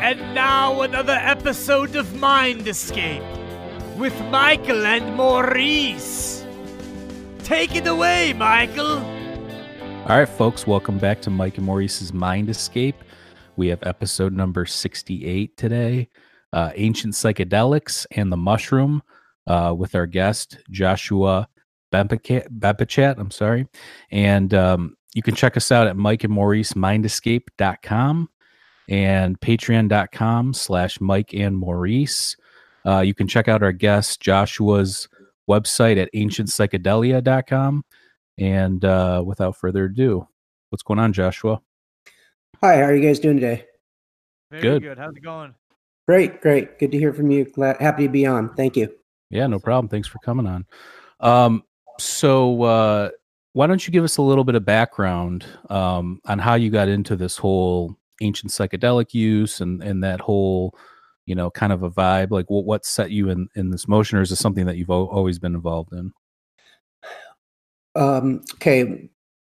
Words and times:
And 0.00 0.32
now 0.32 0.82
another 0.82 1.18
episode 1.20 1.96
of 1.96 2.14
Mind 2.20 2.68
Escape 2.68 3.22
with 3.96 4.18
Michael 4.26 4.86
and 4.86 5.16
Maurice. 5.16 6.46
Take 7.40 7.74
it 7.74 7.86
away, 7.86 8.32
Michael. 8.32 8.98
All 10.06 10.18
right, 10.18 10.28
folks, 10.28 10.68
welcome 10.68 10.98
back 10.98 11.20
to 11.22 11.30
Mike 11.30 11.56
and 11.58 11.66
Maurice's 11.66 12.12
Mind 12.12 12.48
Escape. 12.48 12.94
We 13.56 13.66
have 13.68 13.82
episode 13.82 14.32
number 14.32 14.66
68 14.66 15.56
today 15.56 16.08
uh, 16.52 16.70
Ancient 16.76 17.14
Psychedelics 17.14 18.06
and 18.12 18.30
the 18.30 18.36
Mushroom 18.36 19.02
uh, 19.48 19.74
with 19.76 19.96
our 19.96 20.06
guest, 20.06 20.58
Joshua 20.70 21.48
Bempechat. 21.92 23.18
I'm 23.18 23.32
sorry. 23.32 23.66
And 24.12 24.54
um, 24.54 24.96
you 25.14 25.22
can 25.22 25.34
check 25.34 25.56
us 25.56 25.72
out 25.72 25.88
at 25.88 25.96
Mike 25.96 26.22
and 28.88 29.36
Maurice 29.38 29.38
Mindescape.com 29.38 29.38
and 29.38 29.40
patreon.com 29.40 30.54
slash 30.54 31.00
Mike 31.00 31.34
and 31.34 31.56
Maurice. 31.56 32.36
Uh, 32.86 33.00
you 33.00 33.14
can 33.14 33.28
check 33.28 33.48
out 33.48 33.62
our 33.62 33.72
guest 33.72 34.20
Joshua's 34.20 35.08
website 35.48 36.00
at 36.00 36.12
ancientpsychedelia.com. 36.14 37.84
And 38.38 38.84
uh, 38.84 39.22
without 39.26 39.56
further 39.56 39.84
ado, 39.84 40.26
what's 40.70 40.82
going 40.82 41.00
on, 41.00 41.12
Joshua? 41.12 41.60
Hi, 42.62 42.76
how 42.76 42.82
are 42.82 42.94
you 42.94 43.02
guys 43.02 43.18
doing 43.18 43.36
today? 43.36 43.64
Very 44.50 44.62
Good. 44.62 44.82
good. 44.82 44.98
How's 44.98 45.16
it 45.16 45.22
going? 45.22 45.54
Great, 46.06 46.40
great. 46.40 46.78
Good 46.78 46.92
to 46.92 46.98
hear 46.98 47.12
from 47.12 47.30
you. 47.30 47.44
Glad, 47.44 47.76
happy 47.80 48.04
to 48.04 48.08
be 48.08 48.24
on. 48.26 48.54
Thank 48.54 48.76
you. 48.76 48.94
Yeah, 49.30 49.46
no 49.46 49.58
problem. 49.58 49.88
Thanks 49.88 50.08
for 50.08 50.18
coming 50.20 50.46
on. 50.46 50.64
Um, 51.20 51.62
so 52.00 52.62
uh, 52.62 53.10
why 53.52 53.66
don't 53.66 53.86
you 53.86 53.92
give 53.92 54.04
us 54.04 54.16
a 54.16 54.22
little 54.22 54.44
bit 54.44 54.54
of 54.54 54.64
background 54.64 55.44
um, 55.68 56.20
on 56.24 56.38
how 56.38 56.54
you 56.54 56.70
got 56.70 56.88
into 56.88 57.16
this 57.16 57.36
whole 57.36 57.98
ancient 58.20 58.52
psychedelic 58.52 59.14
use 59.14 59.60
and 59.60 59.82
and 59.82 60.02
that 60.02 60.20
whole 60.20 60.74
you 61.26 61.34
know 61.34 61.50
kind 61.50 61.72
of 61.72 61.82
a 61.82 61.90
vibe 61.90 62.30
like 62.30 62.46
what 62.48 62.84
set 62.84 63.10
you 63.10 63.28
in 63.28 63.48
in 63.54 63.70
this 63.70 63.86
motion 63.86 64.18
or 64.18 64.22
is 64.22 64.32
it 64.32 64.36
something 64.36 64.66
that 64.66 64.76
you've 64.76 64.90
al- 64.90 65.10
always 65.12 65.38
been 65.38 65.54
involved 65.54 65.92
in 65.92 66.12
Um, 67.94 68.44
okay, 68.54 69.10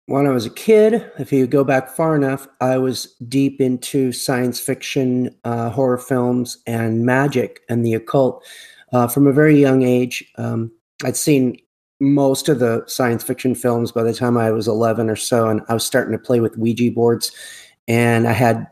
when 0.08 0.28
I 0.28 0.32
was 0.32 0.46
a 0.46 0.52
kid, 0.52 1.12
if 1.18 1.34
you 1.34 1.48
go 1.48 1.64
back 1.64 1.90
far 1.90 2.16
enough, 2.16 2.48
I 2.62 2.78
was 2.78 3.16
deep 3.28 3.60
into 3.60 4.12
science 4.12 4.60
fiction, 4.60 5.36
uh, 5.44 5.70
horror 5.70 5.98
films, 5.98 6.60
and 6.68 7.06
magic 7.06 7.62
and 7.70 7.84
the 7.84 7.96
occult 7.96 8.46
uh, 8.94 9.08
from 9.08 9.26
a 9.26 9.34
very 9.34 9.60
young 9.60 9.82
age. 9.82 10.24
Um, 10.38 10.72
I'd 11.04 11.18
seen 11.18 11.58
most 12.00 12.50
of 12.50 12.60
the 12.60 12.84
science 12.88 13.24
fiction 13.24 13.56
films 13.56 13.92
by 13.92 14.04
the 14.04 14.14
time 14.14 14.38
I 14.38 14.52
was 14.52 14.68
11 14.68 15.10
or 15.10 15.16
so, 15.16 15.50
and 15.50 15.62
I 15.70 15.74
was 15.74 15.86
starting 15.86 16.12
to 16.12 16.24
play 16.24 16.40
with 16.40 16.58
Ouija 16.58 16.92
boards. 16.92 17.32
And 17.88 18.28
I 18.28 18.34
had 18.34 18.68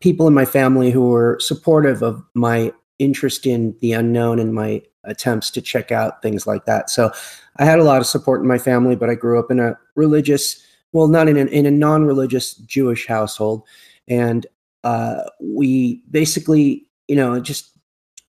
people 0.00 0.26
in 0.28 0.34
my 0.34 0.44
family 0.44 0.90
who 0.90 1.08
were 1.08 1.38
supportive 1.40 2.02
of 2.02 2.22
my 2.34 2.72
interest 2.98 3.46
in 3.46 3.76
the 3.80 3.92
unknown 3.92 4.38
and 4.38 4.54
my 4.54 4.82
attempts 5.04 5.50
to 5.50 5.62
check 5.62 5.90
out 5.92 6.22
things 6.22 6.46
like 6.46 6.64
that. 6.66 6.90
So 6.90 7.10
I 7.56 7.64
had 7.64 7.78
a 7.78 7.84
lot 7.84 8.00
of 8.00 8.06
support 8.06 8.40
in 8.40 8.48
my 8.48 8.58
family, 8.58 8.96
but 8.96 9.10
I 9.10 9.14
grew 9.14 9.38
up 9.38 9.50
in 9.50 9.60
a 9.60 9.78
religious, 9.94 10.62
well, 10.92 11.08
not 11.08 11.28
in 11.28 11.36
a, 11.36 11.44
in 11.46 11.66
a 11.66 11.70
non-religious 11.70 12.54
Jewish 12.54 13.06
household, 13.06 13.62
and 14.06 14.46
uh, 14.84 15.24
we 15.40 16.02
basically, 16.10 16.86
you 17.08 17.16
know, 17.16 17.40
just 17.40 17.70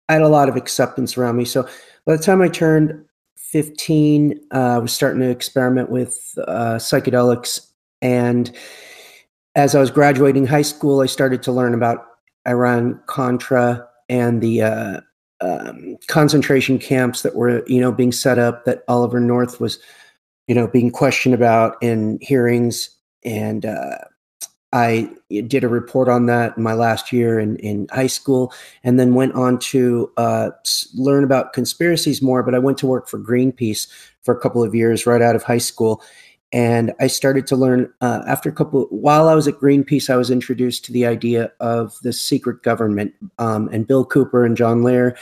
I 0.08 0.14
had 0.14 0.22
a 0.24 0.28
lot 0.28 0.50
of 0.50 0.56
acceptance 0.56 1.18
around 1.18 1.38
me. 1.38 1.46
So 1.46 1.68
by 2.06 2.16
the 2.16 2.24
time 2.24 2.42
I 2.42 2.50
turned 2.50 3.06
15, 3.38 4.40
uh, 4.52 4.58
I 4.58 4.78
was 4.80 4.92
starting 4.92 5.22
to 5.22 5.30
experiment 5.30 5.90
with 5.90 6.34
uh, 6.48 6.76
psychedelics, 6.76 7.68
and 8.02 8.52
as 9.56 9.76
I 9.76 9.80
was 9.80 9.92
graduating 9.92 10.46
high 10.46 10.62
school, 10.62 11.02
I 11.02 11.06
started 11.06 11.44
to 11.44 11.52
learn 11.52 11.74
about 11.74 12.06
Iran 12.48 13.00
Contra 13.08 13.88
and 14.08 14.42
the 14.42 14.62
uh, 14.62 15.02
um, 15.42 15.98
concentration 16.08 16.80
camps 16.80 17.22
that 17.22 17.36
were 17.36 17.64
you 17.68 17.80
know 17.80 17.92
being 17.92 18.12
set 18.12 18.40
up 18.40 18.66
that 18.66 18.84
Oliver 18.88 19.20
North 19.20 19.60
was 19.60 19.80
you 20.48 20.56
know 20.56 20.68
being 20.68 20.92
questioned 20.92 21.36
about 21.36 21.76
in 21.82 22.20
hearings. 22.22 22.90
And 23.26 23.66
uh, 23.66 23.98
I 24.72 25.10
did 25.30 25.64
a 25.64 25.68
report 25.68 26.08
on 26.08 26.28
that 26.28 26.56
in 26.56 26.64
my 26.64 26.74
last 26.74 27.12
year 27.12 27.40
in, 27.40 27.58
in 27.58 27.88
high 27.92 28.08
school 28.08 28.54
and 28.84 29.00
then 29.00 29.16
went 29.16 29.34
on 29.34 29.58
to 29.60 30.12
uh, 30.18 30.52
learn 30.96 31.24
about 31.24 31.54
conspiracies 31.54 32.22
more 32.22 32.44
but 32.44 32.54
I 32.54 32.60
went 32.60 32.78
to 32.80 32.88
work 32.88 33.08
for 33.08 33.20
Greenpeace 33.20 33.88
for 34.22 34.34
a 34.34 34.40
couple 34.40 34.64
of 34.64 34.76
years 34.76 35.08
right 35.08 35.22
out 35.22 35.36
of 35.36 35.44
high 35.44 35.58
school 35.58 36.04
and 36.52 36.94
I 37.00 37.08
started 37.08 37.46
to 37.48 37.56
learn 37.56 37.94
uh, 38.02 38.24
after 38.28 38.50
a 38.50 38.54
couple. 38.54 38.88
While 38.90 39.30
I 39.30 39.36
was 39.36 39.48
at 39.48 39.56
Greenpeace, 39.56 40.10
I 40.10 40.16
was 40.16 40.32
introduced 40.32 40.84
to 40.86 40.92
the 40.92 41.06
idea 41.06 41.52
of 41.60 41.98
the 42.02 42.12
secret 42.12 42.64
government. 42.64 43.14
Um, 43.38 43.70
and 43.72 43.86
Bill 43.86 44.04
Cooper 44.04 44.46
and 44.46 44.58
John 44.58 44.84
Lear, 44.84 45.16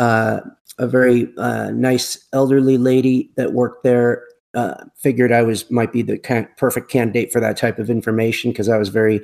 uh, 0.00 0.40
a 0.78 0.86
very 0.88 1.32
uh, 1.38 1.70
nice 1.70 2.26
elderly 2.32 2.78
lady 2.78 3.30
that 3.36 3.52
worked 3.52 3.84
there, 3.84 4.24
uh, 4.54 4.74
figured 4.96 5.30
I 5.30 5.42
was 5.42 5.70
might 5.70 5.92
be 5.92 6.02
the 6.02 6.18
kind 6.18 6.48
perfect 6.56 6.90
candidate 6.90 7.30
for 7.32 7.38
that 7.38 7.56
type 7.56 7.78
of 7.78 7.88
information 7.88 8.50
because 8.50 8.68
I 8.68 8.78
was 8.78 8.88
very 8.88 9.20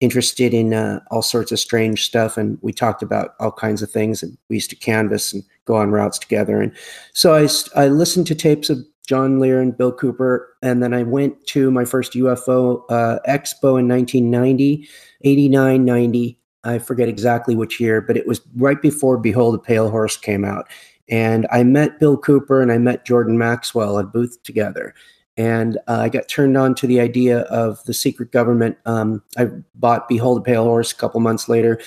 interested 0.00 0.52
in 0.52 0.74
uh, 0.74 1.00
all 1.10 1.22
sorts 1.22 1.52
of 1.52 1.58
strange 1.58 2.04
stuff, 2.04 2.36
and 2.36 2.58
we 2.60 2.72
talked 2.74 3.02
about 3.02 3.34
all 3.40 3.52
kinds 3.52 3.80
of 3.80 3.90
things. 3.90 4.22
And 4.22 4.36
we 4.50 4.56
used 4.56 4.68
to 4.70 4.76
canvas 4.76 5.32
and 5.32 5.42
go 5.64 5.76
on 5.76 5.90
routes 5.90 6.18
together. 6.18 6.60
And 6.60 6.72
so 7.14 7.34
I 7.74 7.88
listened 7.88 8.26
to 8.26 8.34
tapes 8.34 8.68
of 8.68 8.84
John 9.06 9.38
Lear 9.38 9.60
and 9.60 9.76
Bill 9.76 9.92
Cooper. 9.92 10.54
And 10.62 10.82
then 10.82 10.92
I 10.92 11.02
went 11.02 11.46
to 11.48 11.70
my 11.70 11.84
first 11.84 12.12
UFO 12.12 12.82
uh, 12.90 13.18
expo 13.28 13.78
in 13.78 13.88
1990, 13.88 14.88
89, 15.22 15.84
90. 15.84 16.38
I 16.64 16.78
forget 16.78 17.08
exactly 17.08 17.54
which 17.54 17.78
year, 17.80 18.00
but 18.00 18.16
it 18.16 18.26
was 18.26 18.40
right 18.56 18.80
before 18.80 19.18
Behold 19.18 19.54
a 19.54 19.58
Pale 19.58 19.90
Horse 19.90 20.16
came 20.16 20.44
out. 20.44 20.68
And 21.08 21.46
I 21.52 21.62
met 21.62 22.00
Bill 22.00 22.16
Cooper 22.16 22.60
and 22.60 22.72
I 22.72 22.78
met 22.78 23.04
Jordan 23.04 23.38
Maxwell 23.38 23.98
at 23.98 24.12
booth 24.12 24.42
together. 24.42 24.94
And 25.36 25.76
uh, 25.86 25.98
I 26.00 26.08
got 26.08 26.28
turned 26.28 26.56
on 26.56 26.74
to 26.76 26.86
the 26.86 26.98
idea 26.98 27.40
of 27.42 27.84
the 27.84 27.92
secret 27.92 28.32
government. 28.32 28.78
Um, 28.86 29.22
I 29.36 29.48
bought 29.74 30.08
Behold 30.08 30.38
a 30.38 30.40
Pale 30.40 30.64
Horse 30.64 30.92
a 30.92 30.96
couple 30.96 31.20
months 31.20 31.48
later. 31.48 31.78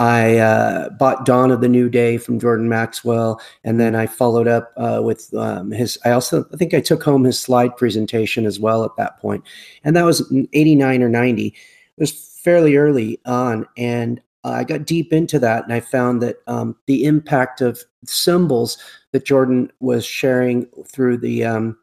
I 0.00 0.38
uh, 0.38 0.88
bought 0.88 1.26
Dawn 1.26 1.50
of 1.50 1.60
the 1.60 1.68
New 1.68 1.90
Day 1.90 2.16
from 2.16 2.40
Jordan 2.40 2.70
Maxwell, 2.70 3.38
and 3.64 3.78
then 3.78 3.94
I 3.94 4.06
followed 4.06 4.48
up 4.48 4.72
uh, 4.78 5.02
with 5.04 5.32
um, 5.34 5.70
his. 5.72 5.98
I 6.06 6.12
also 6.12 6.46
I 6.54 6.56
think 6.56 6.72
I 6.72 6.80
took 6.80 7.02
home 7.02 7.24
his 7.24 7.38
slide 7.38 7.76
presentation 7.76 8.46
as 8.46 8.58
well 8.58 8.82
at 8.82 8.96
that 8.96 9.18
point, 9.18 9.44
and 9.84 9.94
that 9.94 10.06
was 10.06 10.32
'89 10.54 11.02
or 11.02 11.10
'90. 11.10 11.48
It 11.48 11.54
was 11.98 12.12
fairly 12.12 12.76
early 12.76 13.20
on, 13.26 13.66
and 13.76 14.22
I 14.42 14.64
got 14.64 14.86
deep 14.86 15.12
into 15.12 15.38
that, 15.38 15.64
and 15.64 15.72
I 15.74 15.80
found 15.80 16.22
that 16.22 16.36
um, 16.46 16.76
the 16.86 17.04
impact 17.04 17.60
of 17.60 17.84
symbols 18.06 18.78
that 19.12 19.26
Jordan 19.26 19.70
was 19.80 20.06
sharing 20.06 20.64
through 20.86 21.18
the 21.18 21.44
um, 21.44 21.76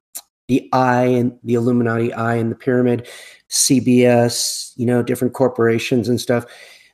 the 0.48 0.68
eye 0.74 1.06
and 1.06 1.38
the 1.44 1.54
Illuminati 1.54 2.12
eye 2.14 2.38
and 2.38 2.50
the 2.50 2.56
pyramid, 2.56 3.08
CBS, 3.52 4.74
you 4.76 4.88
know, 4.88 5.04
different 5.04 5.36
corporations 5.36 6.10
and 6.10 6.20
stuff 6.20 6.48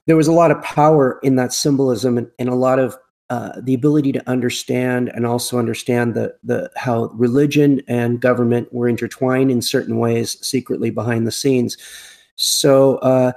there 0.07 0.17
was 0.17 0.27
a 0.27 0.33
lot 0.33 0.51
of 0.51 0.61
power 0.61 1.19
in 1.23 1.35
that 1.37 1.53
symbolism 1.53 2.17
and, 2.17 2.29
and 2.39 2.49
a 2.49 2.55
lot 2.55 2.79
of 2.79 2.97
uh, 3.29 3.53
the 3.61 3.73
ability 3.73 4.11
to 4.11 4.29
understand 4.29 5.09
and 5.09 5.25
also 5.25 5.57
understand 5.57 6.13
the 6.13 6.35
the 6.43 6.69
how 6.75 7.05
religion 7.13 7.81
and 7.87 8.21
government 8.21 8.71
were 8.71 8.87
intertwined 8.87 9.49
in 9.49 9.61
certain 9.61 9.97
ways 9.97 10.37
secretly 10.45 10.89
behind 10.89 11.25
the 11.25 11.31
scenes. 11.31 11.77
So 12.35 12.97
uh, 12.97 13.31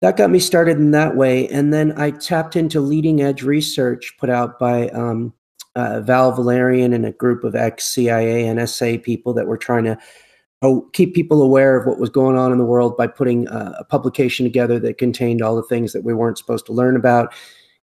that 0.00 0.16
got 0.16 0.30
me 0.30 0.38
started 0.38 0.78
in 0.78 0.90
that 0.92 1.16
way, 1.16 1.48
and 1.48 1.72
then 1.72 1.92
I 1.98 2.10
tapped 2.10 2.56
into 2.56 2.80
leading 2.80 3.22
edge 3.22 3.42
research 3.42 4.16
put 4.18 4.30
out 4.30 4.58
by 4.58 4.88
um, 4.88 5.34
uh, 5.76 6.00
Val 6.00 6.32
Valerian 6.32 6.92
and 6.92 7.06
a 7.06 7.12
group 7.12 7.44
of 7.44 7.54
ex 7.54 7.84
CIA 7.84 8.48
and 8.48 8.68
SA 8.68 8.96
people 9.02 9.34
that 9.34 9.46
were 9.46 9.58
trying 9.58 9.84
to 9.84 9.98
keep 10.92 11.14
people 11.14 11.42
aware 11.42 11.76
of 11.76 11.86
what 11.86 11.98
was 11.98 12.10
going 12.10 12.36
on 12.36 12.52
in 12.52 12.58
the 12.58 12.64
world 12.64 12.96
by 12.96 13.06
putting 13.06 13.46
uh, 13.48 13.74
a 13.78 13.84
publication 13.84 14.44
together 14.44 14.78
that 14.80 14.98
contained 14.98 15.42
all 15.42 15.56
the 15.56 15.62
things 15.62 15.92
that 15.92 16.04
we 16.04 16.14
weren't 16.14 16.38
supposed 16.38 16.66
to 16.66 16.72
learn 16.72 16.96
about. 16.96 17.34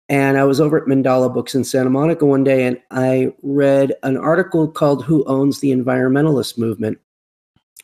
And 0.08 0.38
I 0.38 0.44
was 0.44 0.60
over 0.60 0.78
at 0.78 0.86
Mandala 0.86 1.32
Books 1.32 1.54
in 1.54 1.64
Santa 1.64 1.90
Monica 1.90 2.24
one 2.24 2.44
day 2.44 2.66
and 2.66 2.78
I 2.90 3.32
read 3.42 3.92
an 4.02 4.16
article 4.16 4.68
called 4.68 5.04
Who 5.04 5.24
Owns 5.24 5.60
the 5.60 5.70
Environmentalist 5.70 6.56
Movement? 6.56 6.98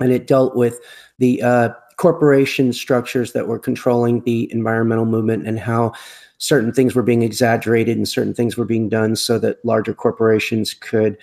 And 0.00 0.10
it 0.10 0.26
dealt 0.26 0.56
with 0.56 0.80
the 1.18 1.42
uh, 1.42 1.68
corporation 1.96 2.72
structures 2.72 3.32
that 3.32 3.46
were 3.46 3.58
controlling 3.58 4.22
the 4.22 4.50
environmental 4.52 5.04
movement 5.04 5.46
and 5.46 5.58
how 5.58 5.92
certain 6.38 6.72
things 6.72 6.94
were 6.94 7.02
being 7.02 7.22
exaggerated 7.22 7.96
and 7.96 8.08
certain 8.08 8.34
things 8.34 8.56
were 8.56 8.64
being 8.64 8.88
done 8.88 9.16
so 9.16 9.38
that 9.38 9.64
larger 9.64 9.94
corporations 9.94 10.74
could 10.74 11.16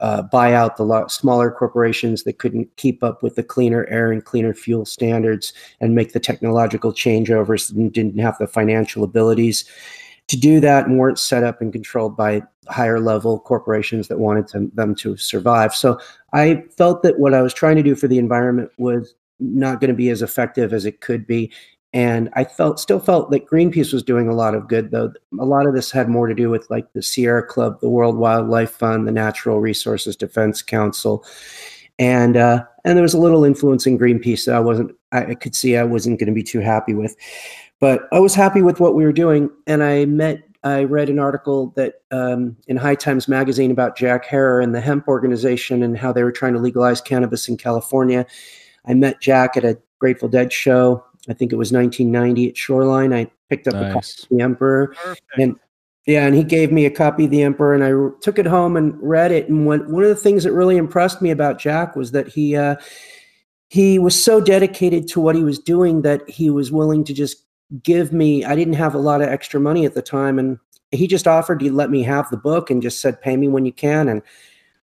uh, 0.00 0.22
buy 0.22 0.54
out 0.54 0.76
the 0.76 0.84
lo- 0.84 1.06
smaller 1.08 1.50
corporations 1.50 2.22
that 2.22 2.38
couldn't 2.38 2.74
keep 2.76 3.02
up 3.02 3.22
with 3.22 3.34
the 3.34 3.42
cleaner 3.42 3.86
air 3.88 4.12
and 4.12 4.24
cleaner 4.24 4.54
fuel 4.54 4.84
standards 4.84 5.52
and 5.80 5.94
make 5.94 6.12
the 6.12 6.20
technological 6.20 6.92
changeovers 6.92 7.70
and 7.72 7.92
didn't 7.92 8.18
have 8.18 8.38
the 8.38 8.46
financial 8.46 9.02
abilities 9.02 9.64
to 10.28 10.36
do 10.36 10.60
that 10.60 10.86
and 10.86 10.98
weren't 10.98 11.18
set 11.18 11.42
up 11.42 11.60
and 11.60 11.72
controlled 11.72 12.16
by 12.16 12.42
higher 12.68 13.00
level 13.00 13.40
corporations 13.40 14.08
that 14.08 14.18
wanted 14.18 14.46
to, 14.46 14.70
them 14.74 14.94
to 14.94 15.16
survive. 15.16 15.74
So 15.74 15.98
I 16.32 16.64
felt 16.76 17.02
that 17.02 17.18
what 17.18 17.34
I 17.34 17.42
was 17.42 17.54
trying 17.54 17.76
to 17.76 17.82
do 17.82 17.94
for 17.94 18.08
the 18.08 18.18
environment 18.18 18.70
was 18.76 19.14
not 19.40 19.80
going 19.80 19.88
to 19.88 19.96
be 19.96 20.10
as 20.10 20.22
effective 20.22 20.72
as 20.72 20.84
it 20.84 21.00
could 21.00 21.26
be. 21.26 21.50
And 21.94 22.28
I 22.34 22.44
felt 22.44 22.78
still 22.78 23.00
felt 23.00 23.30
that 23.30 23.46
Greenpeace 23.46 23.94
was 23.94 24.02
doing 24.02 24.28
a 24.28 24.34
lot 24.34 24.54
of 24.54 24.68
good, 24.68 24.90
though. 24.90 25.12
A 25.40 25.44
lot 25.46 25.66
of 25.66 25.74
this 25.74 25.90
had 25.90 26.08
more 26.08 26.26
to 26.26 26.34
do 26.34 26.50
with 26.50 26.68
like 26.68 26.92
the 26.92 27.02
Sierra 27.02 27.42
Club, 27.42 27.80
the 27.80 27.88
World 27.88 28.18
Wildlife 28.18 28.72
Fund, 28.72 29.08
the 29.08 29.12
Natural 29.12 29.58
Resources 29.60 30.14
Defense 30.14 30.60
Council, 30.60 31.24
and 31.98 32.36
uh, 32.36 32.64
and 32.84 32.96
there 32.96 33.02
was 33.02 33.14
a 33.14 33.18
little 33.18 33.42
influence 33.42 33.86
in 33.86 33.98
Greenpeace 33.98 34.44
that 34.44 34.54
I 34.54 34.60
wasn't. 34.60 34.94
I 35.12 35.34
could 35.34 35.54
see 35.54 35.78
I 35.78 35.84
wasn't 35.84 36.18
going 36.18 36.26
to 36.26 36.34
be 36.34 36.42
too 36.42 36.60
happy 36.60 36.92
with, 36.92 37.16
but 37.80 38.06
I 38.12 38.18
was 38.18 38.34
happy 38.34 38.60
with 38.60 38.80
what 38.80 38.94
we 38.94 39.04
were 39.04 39.12
doing. 39.12 39.50
And 39.66 39.82
I 39.82 40.04
met. 40.04 40.42
I 40.64 40.84
read 40.84 41.08
an 41.08 41.20
article 41.20 41.72
that 41.76 42.02
um, 42.10 42.56
in 42.66 42.76
High 42.76 42.96
Times 42.96 43.28
magazine 43.28 43.70
about 43.70 43.96
Jack 43.96 44.26
Herer 44.26 44.60
and 44.60 44.74
the 44.74 44.80
hemp 44.80 45.06
organization 45.06 45.84
and 45.84 45.96
how 45.96 46.12
they 46.12 46.24
were 46.24 46.32
trying 46.32 46.52
to 46.52 46.58
legalize 46.58 47.00
cannabis 47.00 47.48
in 47.48 47.56
California. 47.56 48.26
I 48.84 48.94
met 48.94 49.20
Jack 49.20 49.56
at 49.56 49.64
a 49.64 49.78
Grateful 50.00 50.28
Dead 50.28 50.52
show 50.52 51.04
I 51.28 51.34
think 51.34 51.52
it 51.52 51.56
was 51.56 51.72
1990 51.72 52.48
at 52.48 52.56
Shoreline. 52.56 53.12
I 53.12 53.30
picked 53.48 53.68
up 53.68 53.74
nice. 53.74 53.82
a 53.82 53.94
copy 53.94 54.22
of 54.22 54.28
The 54.38 54.42
Emperor, 54.42 54.94
Perfect. 54.96 55.38
and 55.38 55.56
yeah, 56.06 56.24
and 56.24 56.34
he 56.34 56.42
gave 56.42 56.72
me 56.72 56.86
a 56.86 56.90
copy 56.90 57.26
of 57.26 57.30
The 57.30 57.42
Emperor, 57.42 57.74
and 57.74 57.84
I 57.84 57.90
took 58.22 58.38
it 58.38 58.46
home 58.46 58.78
and 58.78 58.94
read 59.02 59.30
it. 59.30 59.48
And 59.50 59.66
one 59.66 59.92
one 59.92 60.02
of 60.02 60.08
the 60.08 60.16
things 60.16 60.42
that 60.44 60.52
really 60.52 60.78
impressed 60.78 61.20
me 61.20 61.30
about 61.30 61.58
Jack 61.58 61.96
was 61.96 62.12
that 62.12 62.28
he 62.28 62.56
uh, 62.56 62.76
he 63.68 63.98
was 63.98 64.22
so 64.22 64.40
dedicated 64.40 65.06
to 65.08 65.20
what 65.20 65.36
he 65.36 65.44
was 65.44 65.58
doing 65.58 66.00
that 66.02 66.28
he 66.28 66.48
was 66.48 66.72
willing 66.72 67.04
to 67.04 67.12
just 67.12 67.44
give 67.82 68.10
me. 68.10 68.42
I 68.42 68.56
didn't 68.56 68.74
have 68.74 68.94
a 68.94 68.98
lot 68.98 69.20
of 69.20 69.28
extra 69.28 69.60
money 69.60 69.84
at 69.84 69.94
the 69.94 70.00
time, 70.00 70.38
and 70.38 70.58
he 70.92 71.06
just 71.06 71.28
offered 71.28 71.60
to 71.60 71.70
let 71.70 71.90
me 71.90 72.02
have 72.04 72.30
the 72.30 72.38
book 72.38 72.70
and 72.70 72.80
just 72.80 73.02
said, 73.02 73.20
"Pay 73.20 73.36
me 73.36 73.48
when 73.48 73.66
you 73.66 73.72
can." 73.72 74.08
And 74.08 74.22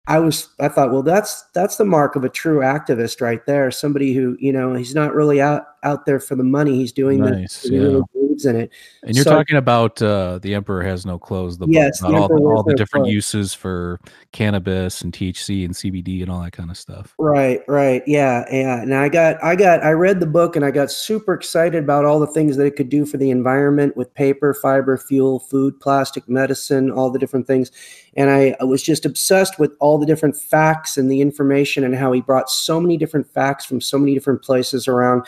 I 0.06 0.20
was 0.20 0.50
I 0.60 0.68
thought, 0.68 0.92
well, 0.92 1.04
that's 1.04 1.44
that's 1.54 1.78
the 1.78 1.86
mark 1.86 2.16
of 2.16 2.24
a 2.26 2.30
true 2.30 2.60
activist 2.60 3.22
right 3.22 3.46
there. 3.46 3.72
Somebody 3.72 4.14
who, 4.14 4.36
you 4.40 4.52
know, 4.52 4.74
he's 4.74 4.94
not 4.94 5.16
really 5.16 5.40
out 5.40 5.66
out 5.84 6.06
there 6.06 6.20
for 6.20 6.36
the 6.36 6.44
money. 6.44 6.76
He's 6.76 6.92
doing 6.92 7.22
nice, 7.22 7.64
the, 7.64 7.74
yeah. 7.74 8.33
In 8.42 8.56
it. 8.56 8.72
And 9.04 9.16
you're 9.16 9.24
so, 9.24 9.32
talking 9.32 9.58
about 9.58 10.02
uh, 10.02 10.40
the 10.40 10.54
Emperor 10.54 10.84
has 10.84 11.06
no 11.06 11.18
clothes. 11.18 11.58
The 11.58 11.68
yes, 11.68 12.02
book, 12.02 12.14
all 12.14 12.28
the, 12.28 12.36
all 12.36 12.64
the 12.64 12.74
different 12.74 13.06
clothes. 13.06 13.14
uses 13.14 13.54
for 13.54 14.00
cannabis 14.32 15.02
and 15.02 15.14
THC 15.14 15.66
and 15.66 15.74
CBD 15.74 16.22
and 16.22 16.32
all 16.32 16.42
that 16.42 16.52
kind 16.52 16.70
of 16.70 16.78
stuff. 16.78 17.14
Right, 17.18 17.62
right, 17.68 18.04
yeah, 18.08 18.44
yeah. 18.52 18.82
And 18.82 18.94
I 18.94 19.10
got, 19.10 19.42
I 19.44 19.56
got, 19.56 19.84
I 19.84 19.92
read 19.92 20.20
the 20.20 20.26
book 20.26 20.56
and 20.56 20.66
I 20.66 20.72
got 20.72 20.92
super 20.92 21.34
excited 21.34 21.84
about 21.84 22.06
all 22.06 22.20
the 22.20 22.28
things 22.28 22.58
that 22.58 22.66
it 22.66 22.76
could 22.76 22.90
do 22.90 23.06
for 23.06 23.18
the 23.18 23.30
environment 23.30 23.96
with 23.96 24.14
paper, 24.14 24.54
fiber, 24.54 24.98
fuel, 24.98 25.40
food, 25.40 25.80
plastic, 25.80 26.28
medicine, 26.28 26.92
all 26.92 27.10
the 27.10 27.20
different 27.20 27.48
things. 27.48 27.72
And 28.16 28.30
I, 28.30 28.56
I 28.60 28.64
was 28.64 28.84
just 28.84 29.06
obsessed 29.06 29.60
with 29.60 29.72
all 29.80 29.98
the 29.98 30.06
different 30.06 30.36
facts 30.36 30.98
and 30.98 31.10
the 31.12 31.22
information 31.22 31.84
and 31.84 31.96
how 31.96 32.12
he 32.12 32.22
brought 32.22 32.50
so 32.50 32.80
many 32.80 32.98
different 32.98 33.32
facts 33.32 33.66
from 33.66 33.82
so 33.82 33.98
many 33.98 34.14
different 34.14 34.42
places 34.42 34.88
around 34.88 35.26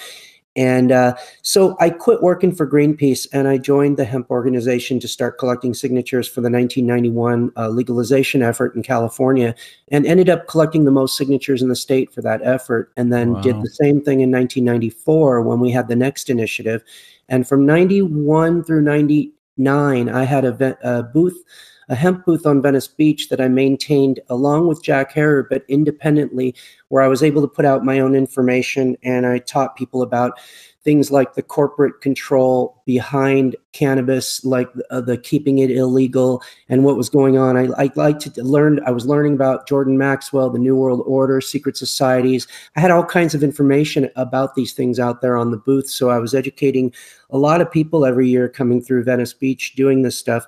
and 0.55 0.91
uh, 0.91 1.15
so 1.41 1.75
I 1.79 1.89
quit 1.89 2.21
working 2.21 2.55
for 2.55 2.65
Greenpeace 2.65 3.27
and 3.33 3.47
I 3.47 3.57
joined 3.57 3.97
the 3.97 4.05
hemp 4.05 4.29
organization 4.31 4.99
to 5.01 5.07
start 5.07 5.37
collecting 5.37 5.73
signatures 5.73 6.27
for 6.27 6.39
the 6.39 6.49
1991 6.49 7.51
uh, 7.57 7.67
legalization 7.67 8.41
effort 8.41 8.73
in 8.75 8.81
California 8.81 9.53
and 9.89 10.05
ended 10.05 10.29
up 10.29 10.47
collecting 10.47 10.85
the 10.85 10.91
most 10.91 11.17
signatures 11.17 11.61
in 11.61 11.67
the 11.67 11.75
state 11.75 12.13
for 12.13 12.21
that 12.21 12.41
effort. 12.43 12.91
And 12.95 13.11
then 13.11 13.33
wow. 13.33 13.41
did 13.41 13.61
the 13.61 13.69
same 13.69 14.01
thing 14.01 14.21
in 14.21 14.31
1994 14.31 15.41
when 15.41 15.59
we 15.59 15.71
had 15.71 15.89
the 15.89 15.95
next 15.95 16.29
initiative. 16.29 16.83
And 17.27 17.45
from 17.45 17.65
91 17.65 18.63
through 18.63 18.81
99, 18.81 20.09
I 20.09 20.23
had 20.23 20.45
a, 20.45 20.77
a 20.83 21.03
booth 21.03 21.43
a 21.89 21.95
hemp 21.95 22.25
booth 22.25 22.45
on 22.45 22.61
Venice 22.61 22.87
Beach 22.87 23.29
that 23.29 23.41
I 23.41 23.47
maintained 23.47 24.19
along 24.29 24.67
with 24.67 24.83
Jack 24.83 25.13
Herer, 25.13 25.47
but 25.49 25.63
independently, 25.67 26.55
where 26.89 27.03
I 27.03 27.07
was 27.07 27.23
able 27.23 27.41
to 27.41 27.47
put 27.47 27.65
out 27.65 27.85
my 27.85 27.99
own 27.99 28.15
information 28.15 28.97
and 29.03 29.25
I 29.25 29.39
taught 29.39 29.75
people 29.75 30.01
about 30.01 30.39
things 30.85 31.11
like 31.11 31.33
the 31.33 31.41
corporate 31.41 31.99
control 31.99 32.81
behind 32.85 33.55
cannabis, 33.73 34.45
like 34.45 34.69
uh, 34.91 35.01
the 35.01 35.17
keeping 35.17 35.57
it 35.57 35.71
illegal 35.71 36.43
and 36.69 36.85
what 36.85 36.95
was 36.95 37.09
going 37.09 37.39
on. 37.39 37.57
I, 37.57 37.67
I 37.75 37.89
like 37.95 38.19
to 38.19 38.43
learn. 38.43 38.79
I 38.85 38.91
was 38.91 39.07
learning 39.07 39.33
about 39.33 39.67
Jordan 39.67 39.97
Maxwell, 39.97 40.51
the 40.51 40.59
New 40.59 40.75
World 40.75 41.01
Order, 41.07 41.41
secret 41.41 41.75
societies. 41.75 42.47
I 42.75 42.81
had 42.81 42.91
all 42.91 43.03
kinds 43.03 43.33
of 43.33 43.43
information 43.43 44.11
about 44.15 44.53
these 44.53 44.73
things 44.73 44.99
out 44.99 45.21
there 45.21 45.37
on 45.37 45.49
the 45.49 45.57
booth. 45.57 45.89
So 45.89 46.11
I 46.11 46.19
was 46.19 46.35
educating 46.35 46.93
a 47.31 47.37
lot 47.39 47.61
of 47.61 47.71
people 47.71 48.05
every 48.05 48.29
year 48.29 48.47
coming 48.47 48.79
through 48.79 49.05
Venice 49.05 49.33
Beach 49.33 49.73
doing 49.75 50.03
this 50.03 50.17
stuff 50.17 50.45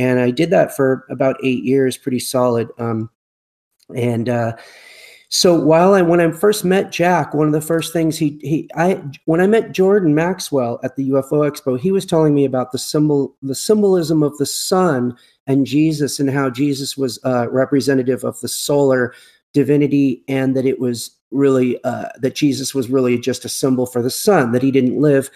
and 0.00 0.18
I 0.18 0.30
did 0.30 0.48
that 0.48 0.74
for 0.74 1.04
about 1.10 1.36
eight 1.44 1.62
years, 1.62 1.98
pretty 1.98 2.20
solid. 2.20 2.70
Um, 2.78 3.10
and 3.94 4.30
uh, 4.30 4.56
so 5.28 5.54
while 5.54 5.92
I 5.92 6.00
when 6.00 6.22
I 6.22 6.30
first 6.32 6.64
met 6.64 6.90
Jack, 6.90 7.34
one 7.34 7.46
of 7.46 7.52
the 7.52 7.60
first 7.60 7.92
things 7.92 8.16
he 8.16 8.40
he 8.40 8.70
I 8.74 9.02
when 9.26 9.42
I 9.42 9.46
met 9.46 9.72
Jordan 9.72 10.14
Maxwell 10.14 10.80
at 10.82 10.96
the 10.96 11.10
UFO 11.10 11.46
Expo, 11.46 11.78
he 11.78 11.92
was 11.92 12.06
telling 12.06 12.34
me 12.34 12.46
about 12.46 12.72
the 12.72 12.78
symbol 12.78 13.36
the 13.42 13.54
symbolism 13.54 14.22
of 14.22 14.38
the 14.38 14.46
sun 14.46 15.14
and 15.46 15.66
Jesus 15.66 16.18
and 16.18 16.30
how 16.30 16.48
Jesus 16.48 16.96
was 16.96 17.18
uh, 17.26 17.50
representative 17.50 18.24
of 18.24 18.40
the 18.40 18.48
solar 18.48 19.12
divinity 19.52 20.24
and 20.28 20.56
that 20.56 20.64
it 20.64 20.80
was 20.80 21.14
really 21.30 21.82
uh, 21.84 22.08
that 22.16 22.34
Jesus 22.34 22.74
was 22.74 22.88
really 22.88 23.18
just 23.18 23.44
a 23.44 23.50
symbol 23.50 23.84
for 23.84 24.00
the 24.00 24.08
sun 24.08 24.52
that 24.52 24.62
he 24.62 24.70
didn't 24.70 24.98
live 24.98 25.30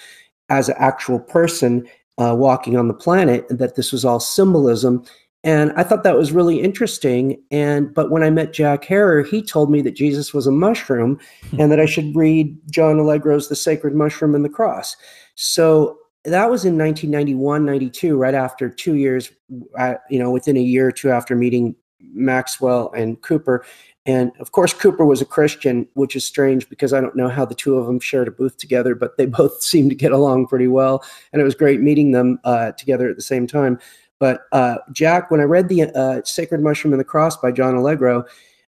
as 0.49 0.71
an 0.71 0.77
actual 0.79 1.21
person 1.21 1.87
uh, 2.19 2.35
walking 2.37 2.77
on 2.77 2.89
the 2.89 2.95
planet, 2.95 3.47
and 3.49 3.59
that 3.59 3.77
this 3.77 3.93
was 3.93 4.05
all 4.05 4.21
symbolism. 4.21 5.05
And 5.43 5.73
I 5.77 5.83
thought 5.83 6.05
that 6.05 6.17
was 6.17 6.33
really 6.33 6.61
interesting. 6.61 7.43
And 7.51 7.93
but 7.93 8.11
when 8.11 8.23
I 8.23 8.31
met 8.31 8.53
Jack 8.55 8.85
Herer, 8.85 9.23
he 9.23 9.43
told 9.43 9.71
me 9.71 9.83
that 9.83 9.95
Jesus 9.95 10.33
was 10.33 10.47
a 10.47 10.53
mushroom, 10.53 11.19
and 11.59 11.71
that 11.71 11.81
I 11.81 11.87
should 11.87 12.15
read 12.17 12.57
John 12.71 12.99
Allegro's 12.99 13.49
*The 13.49 13.57
Sacred 13.57 13.95
Mushroom 13.95 14.35
and 14.35 14.45
the 14.45 14.49
Cross*. 14.49 14.97
So 15.35 15.99
that 16.25 16.51
was 16.51 16.65
in 16.65 16.79
1991, 16.79 17.67
92, 17.67 18.17
right 18.17 18.35
after 18.35 18.71
two 18.71 18.95
years, 18.95 19.31
uh, 19.79 19.95
you 20.09 20.19
know, 20.19 20.31
within 20.31 20.57
a 20.57 20.61
year 20.61 20.89
or 20.89 20.93
two 20.93 21.11
after 21.11 21.37
meeting 21.37 21.77
Maxwell 22.01 22.91
and 22.93 23.21
Cooper. 23.23 23.65
And 24.07 24.33
of 24.39 24.53
course, 24.53 24.75
Cooper 24.75 25.05
was 25.05 25.23
a 25.23 25.27
Christian, 25.27 25.89
which 25.95 26.15
is 26.15 26.25
strange 26.25 26.69
because 26.69 26.93
I 26.93 27.01
don't 27.01 27.17
know 27.17 27.29
how 27.29 27.45
the 27.45 27.55
two 27.55 27.79
of 27.79 27.87
them 27.87 28.01
shared 28.01 28.29
a 28.29 28.33
booth 28.33 28.57
together, 28.59 28.95
but 28.95 29.17
they 29.17 29.27
both 29.41 29.63
seemed 29.63 29.91
to 29.91 29.97
get 29.97 30.13
along 30.13 30.49
pretty 30.49 30.69
well. 30.69 31.05
And 31.33 31.41
it 31.41 31.45
was 31.45 31.55
great 31.55 31.81
meeting 31.81 32.13
them 32.13 32.39
uh, 32.45 32.73
together 32.73 33.09
at 33.09 33.17
the 33.17 33.23
same 33.23 33.47
time. 33.47 33.79
But 34.19 34.43
uh, 34.53 34.77
Jack, 34.93 35.31
when 35.31 35.41
I 35.41 35.45
read 35.45 35.69
the 35.69 35.85
uh, 35.85 36.23
Sacred 36.25 36.61
Mushroom 36.61 36.93
and 36.93 37.01
the 37.01 37.05
Cross 37.05 37.39
by 37.39 37.51
John 37.51 37.75
Allegro, 37.75 38.25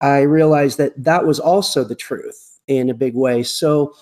I 0.00 0.21
realized 0.23 0.78
that 0.78 0.92
that 1.02 1.26
was 1.26 1.40
also 1.40 1.85
the 1.85 1.95
truth 1.95 2.59
in 2.66 2.90
a 2.90 2.95
big 2.95 3.14
way. 3.14 3.42
So 3.42 3.95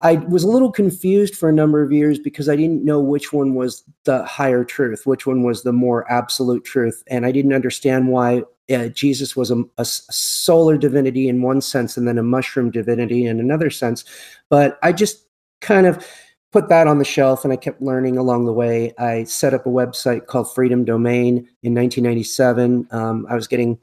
I 0.00 0.16
was 0.16 0.44
a 0.44 0.48
little 0.48 0.70
confused 0.70 1.34
for 1.34 1.48
a 1.48 1.52
number 1.52 1.82
of 1.82 1.90
years 1.90 2.18
because 2.20 2.48
I 2.48 2.54
didn't 2.54 2.84
know 2.84 3.00
which 3.00 3.32
one 3.32 3.54
was 3.54 3.82
the 4.04 4.24
higher 4.24 4.64
truth, 4.64 5.06
which 5.06 5.26
one 5.26 5.42
was 5.42 5.64
the 5.64 5.72
more 5.72 6.10
absolute 6.10 6.64
truth. 6.64 7.02
And 7.08 7.26
I 7.26 7.32
didn't 7.32 7.52
understand 7.52 8.08
why 8.08 8.42
uh, 8.72 8.88
Jesus 8.88 9.34
was 9.34 9.50
a, 9.50 9.64
a, 9.76 9.84
solar 9.84 10.76
divinity 10.76 11.28
in 11.28 11.42
one 11.42 11.60
sense 11.60 11.96
and 11.96 12.06
then 12.06 12.18
a 12.18 12.22
mushroom 12.22 12.70
divinity 12.70 13.26
in 13.26 13.40
another 13.40 13.70
sense. 13.70 14.04
But 14.50 14.78
I 14.82 14.92
just 14.92 15.24
kind 15.60 15.86
of 15.86 16.06
put 16.52 16.68
that 16.68 16.86
on 16.86 16.98
the 16.98 17.04
shelf 17.04 17.44
and 17.44 17.52
I 17.52 17.56
kept 17.56 17.82
learning 17.82 18.18
along 18.18 18.46
the 18.46 18.52
way. 18.52 18.94
I 18.98 19.24
set 19.24 19.52
up 19.52 19.66
a 19.66 19.70
website 19.70 20.26
called 20.26 20.52
Freedom 20.54 20.84
Domain 20.84 21.38
in 21.62 21.74
1997. 21.74 22.86
Um, 22.90 23.26
I 23.28 23.34
was 23.34 23.48
getting 23.48 23.78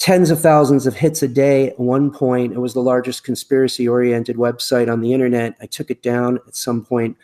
tens 0.00 0.30
of 0.30 0.40
thousands 0.40 0.86
of 0.86 0.96
hits 0.96 1.22
a 1.22 1.28
day 1.28 1.68
at 1.68 1.78
one 1.78 2.10
point. 2.10 2.54
It 2.54 2.58
was 2.58 2.74
the 2.74 2.80
largest 2.80 3.22
conspiracy 3.22 3.86
oriented 3.86 4.36
website 4.36 4.90
on 4.90 5.02
the 5.02 5.12
internet. 5.12 5.54
I 5.60 5.66
took 5.66 5.90
it 5.90 6.02
down 6.02 6.40
at 6.48 6.56
some 6.56 6.84
point. 6.84 7.16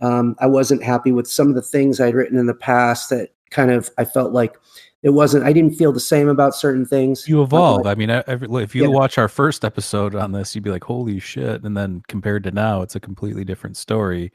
Um, 0.00 0.36
I 0.40 0.46
wasn't 0.46 0.82
happy 0.82 1.12
with 1.12 1.30
some 1.30 1.48
of 1.48 1.54
the 1.54 1.62
things 1.62 2.00
I'd 2.00 2.14
written 2.14 2.36
in 2.36 2.46
the 2.46 2.54
past 2.54 3.08
that 3.10 3.30
kind 3.50 3.70
of 3.70 3.88
I 3.96 4.04
felt 4.04 4.32
like 4.32 4.56
it 5.02 5.10
wasn't 5.10 5.44
i 5.44 5.52
didn't 5.52 5.74
feel 5.74 5.92
the 5.92 6.00
same 6.00 6.28
about 6.28 6.54
certain 6.54 6.84
things 6.84 7.28
you 7.28 7.40
evolve 7.40 7.86
i 7.86 7.94
mean 7.94 8.10
if 8.10 8.74
you 8.74 8.82
yeah. 8.82 8.88
watch 8.88 9.18
our 9.18 9.28
first 9.28 9.64
episode 9.64 10.14
on 10.16 10.32
this 10.32 10.54
you'd 10.54 10.64
be 10.64 10.70
like 10.70 10.82
holy 10.82 11.20
shit 11.20 11.62
and 11.62 11.76
then 11.76 12.02
compared 12.08 12.42
to 12.42 12.50
now 12.50 12.82
it's 12.82 12.96
a 12.96 13.00
completely 13.00 13.44
different 13.44 13.76
story 13.76 14.32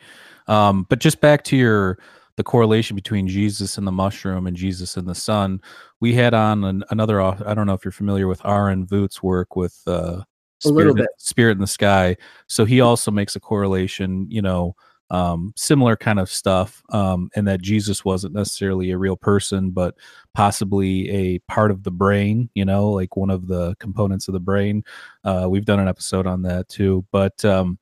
um, 0.48 0.86
but 0.88 1.00
just 1.00 1.20
back 1.20 1.44
to 1.44 1.58
your 1.58 1.98
the 2.38 2.44
correlation 2.44 2.96
between 2.96 3.28
jesus 3.28 3.78
and 3.78 3.86
the 3.86 3.92
mushroom 3.92 4.48
and 4.48 4.58
jesus 4.58 4.98
and 4.98 5.08
the 5.08 5.16
sun 5.16 5.60
we 6.00 6.14
had 6.14 6.34
on 6.34 6.64
an, 6.64 6.84
another 6.90 7.22
i 7.22 7.54
don't 7.54 7.68
know 7.68 7.74
if 7.74 7.84
you're 7.86 7.92
familiar 7.92 8.28
with 8.28 8.46
aaron 8.46 8.86
voot's 8.86 9.22
work 9.22 9.56
with 9.56 9.82
uh, 9.88 10.22
A 10.66 10.70
little 10.70 10.94
spirit, 10.94 10.96
bit. 10.96 11.10
spirit 11.18 11.52
in 11.54 11.60
the 11.60 11.68
sky. 11.68 12.16
So 12.48 12.66
he 12.66 12.82
also 12.82 13.10
makes 13.10 13.36
a 13.36 13.40
correlation, 13.40 14.28
you 14.30 14.42
know, 14.42 14.76
um, 15.10 15.54
similar 15.58 15.98
kind 15.98 16.20
of 16.20 16.30
stuff, 16.30 16.82
um, 16.90 17.30
and 17.36 17.46
that 17.48 17.62
Jesus 17.62 18.06
wasn't 18.06 18.34
necessarily 18.34 18.92
a 18.92 18.98
real 18.98 19.18
person, 19.18 19.72
but 19.72 19.96
possibly 20.34 21.10
a 21.10 21.40
part 21.52 21.70
of 21.72 21.84
the 21.84 21.92
brain, 21.92 22.50
you 22.54 22.64
know, 22.64 22.90
like 22.92 23.18
one 23.18 23.30
of 23.30 23.48
the 23.48 23.76
components 23.80 24.28
of 24.30 24.34
the 24.34 24.40
brain. 24.40 24.84
Uh, 25.26 25.48
we've 25.50 25.66
done 25.66 25.80
an 25.80 25.88
episode 25.90 26.28
on 26.28 26.44
that 26.44 26.70
too, 26.70 27.04
but 27.12 27.44
um, 27.44 27.78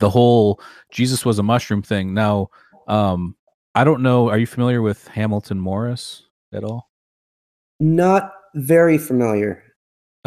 the 0.00 0.10
whole 0.10 0.60
Jesus 0.90 1.24
was 1.24 1.38
a 1.38 1.42
mushroom 1.44 1.82
thing. 1.82 2.14
Now, 2.14 2.48
um, 2.88 3.36
I 3.74 3.84
don't 3.84 4.02
know. 4.02 4.28
Are 4.28 4.38
you 4.38 4.46
familiar 4.46 4.82
with 4.82 5.06
Hamilton 5.08 5.60
Morris 5.60 6.24
at 6.52 6.64
all? 6.64 6.90
Not 7.78 8.32
very 8.54 8.98
familiar. 8.98 9.62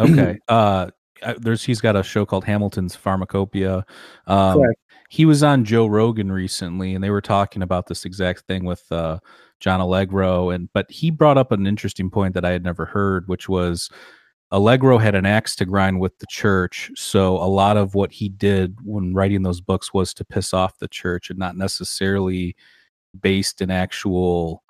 Okay. 0.00 0.38
uh, 0.48 0.90
there's 1.38 1.62
he's 1.62 1.80
got 1.80 1.96
a 1.96 2.02
show 2.02 2.26
called 2.26 2.44
Hamilton's 2.44 2.96
Pharmacopoeia. 2.96 3.84
Um, 4.26 4.58
Correct. 4.58 4.80
he 5.10 5.24
was 5.24 5.42
on 5.42 5.64
Joe 5.64 5.86
Rogan 5.86 6.32
recently, 6.32 6.94
and 6.94 7.02
they 7.02 7.10
were 7.10 7.20
talking 7.20 7.62
about 7.62 7.86
this 7.86 8.04
exact 8.04 8.42
thing 8.46 8.64
with 8.64 8.90
uh, 8.90 9.18
John 9.60 9.80
Allegro, 9.80 10.50
and 10.50 10.68
but 10.72 10.90
he 10.90 11.10
brought 11.10 11.38
up 11.38 11.52
an 11.52 11.66
interesting 11.66 12.10
point 12.10 12.34
that 12.34 12.44
I 12.44 12.50
had 12.50 12.64
never 12.64 12.84
heard, 12.84 13.28
which 13.28 13.48
was 13.48 13.90
Allegro 14.50 14.98
had 14.98 15.14
an 15.14 15.26
axe 15.26 15.56
to 15.56 15.64
grind 15.64 16.00
with 16.00 16.18
the 16.18 16.26
church, 16.28 16.90
so 16.96 17.36
a 17.36 17.48
lot 17.48 17.76
of 17.76 17.94
what 17.94 18.12
he 18.12 18.28
did 18.28 18.76
when 18.82 19.14
writing 19.14 19.42
those 19.42 19.60
books 19.60 19.94
was 19.94 20.12
to 20.14 20.24
piss 20.24 20.52
off 20.52 20.78
the 20.78 20.88
church, 20.88 21.30
and 21.30 21.38
not 21.38 21.56
necessarily 21.56 22.56
based 23.20 23.60
in 23.60 23.70
actual 23.70 24.62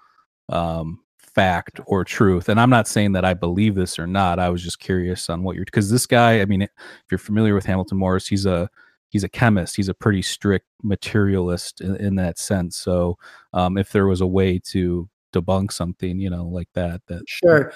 um, 0.49 1.01
fact 1.19 1.81
or 1.87 2.05
truth. 2.05 2.49
And 2.49 2.61
I'm 2.61 2.71
not 2.71 2.89
saying 2.89 3.13
that 3.13 3.25
I 3.25 3.35
believe 3.35 3.75
this 3.75 3.99
or 3.99 4.07
not. 4.07 4.39
I 4.39 4.49
was 4.49 4.63
just 4.63 4.79
curious 4.79 5.29
on 5.29 5.43
what 5.43 5.57
you're 5.57 5.65
because 5.65 5.91
this 5.91 6.07
guy. 6.07 6.41
I 6.41 6.45
mean, 6.45 6.63
if 6.63 6.71
you're 7.11 7.19
familiar 7.19 7.55
with 7.55 7.67
Hamilton 7.67 7.99
Morris, 7.99 8.29
he's 8.29 8.47
a 8.47 8.69
he's 9.09 9.25
a 9.25 9.29
chemist. 9.29 9.77
He's 9.77 9.89
a 9.89 9.95
pretty 9.95 10.23
strict 10.23 10.67
materialist 10.83 11.81
in, 11.81 11.97
in 11.97 12.15
that 12.17 12.39
sense. 12.39 12.77
So, 12.77 13.17
um, 13.53 13.79
if 13.79 13.91
there 13.93 14.07
was 14.07 14.21
a 14.21 14.27
way 14.27 14.59
to 14.71 15.09
debunk 15.33 15.73
something, 15.73 16.19
you 16.19 16.31
know, 16.31 16.45
like 16.45 16.69
that, 16.75 17.03
that 17.09 17.23
Sure. 17.27 17.73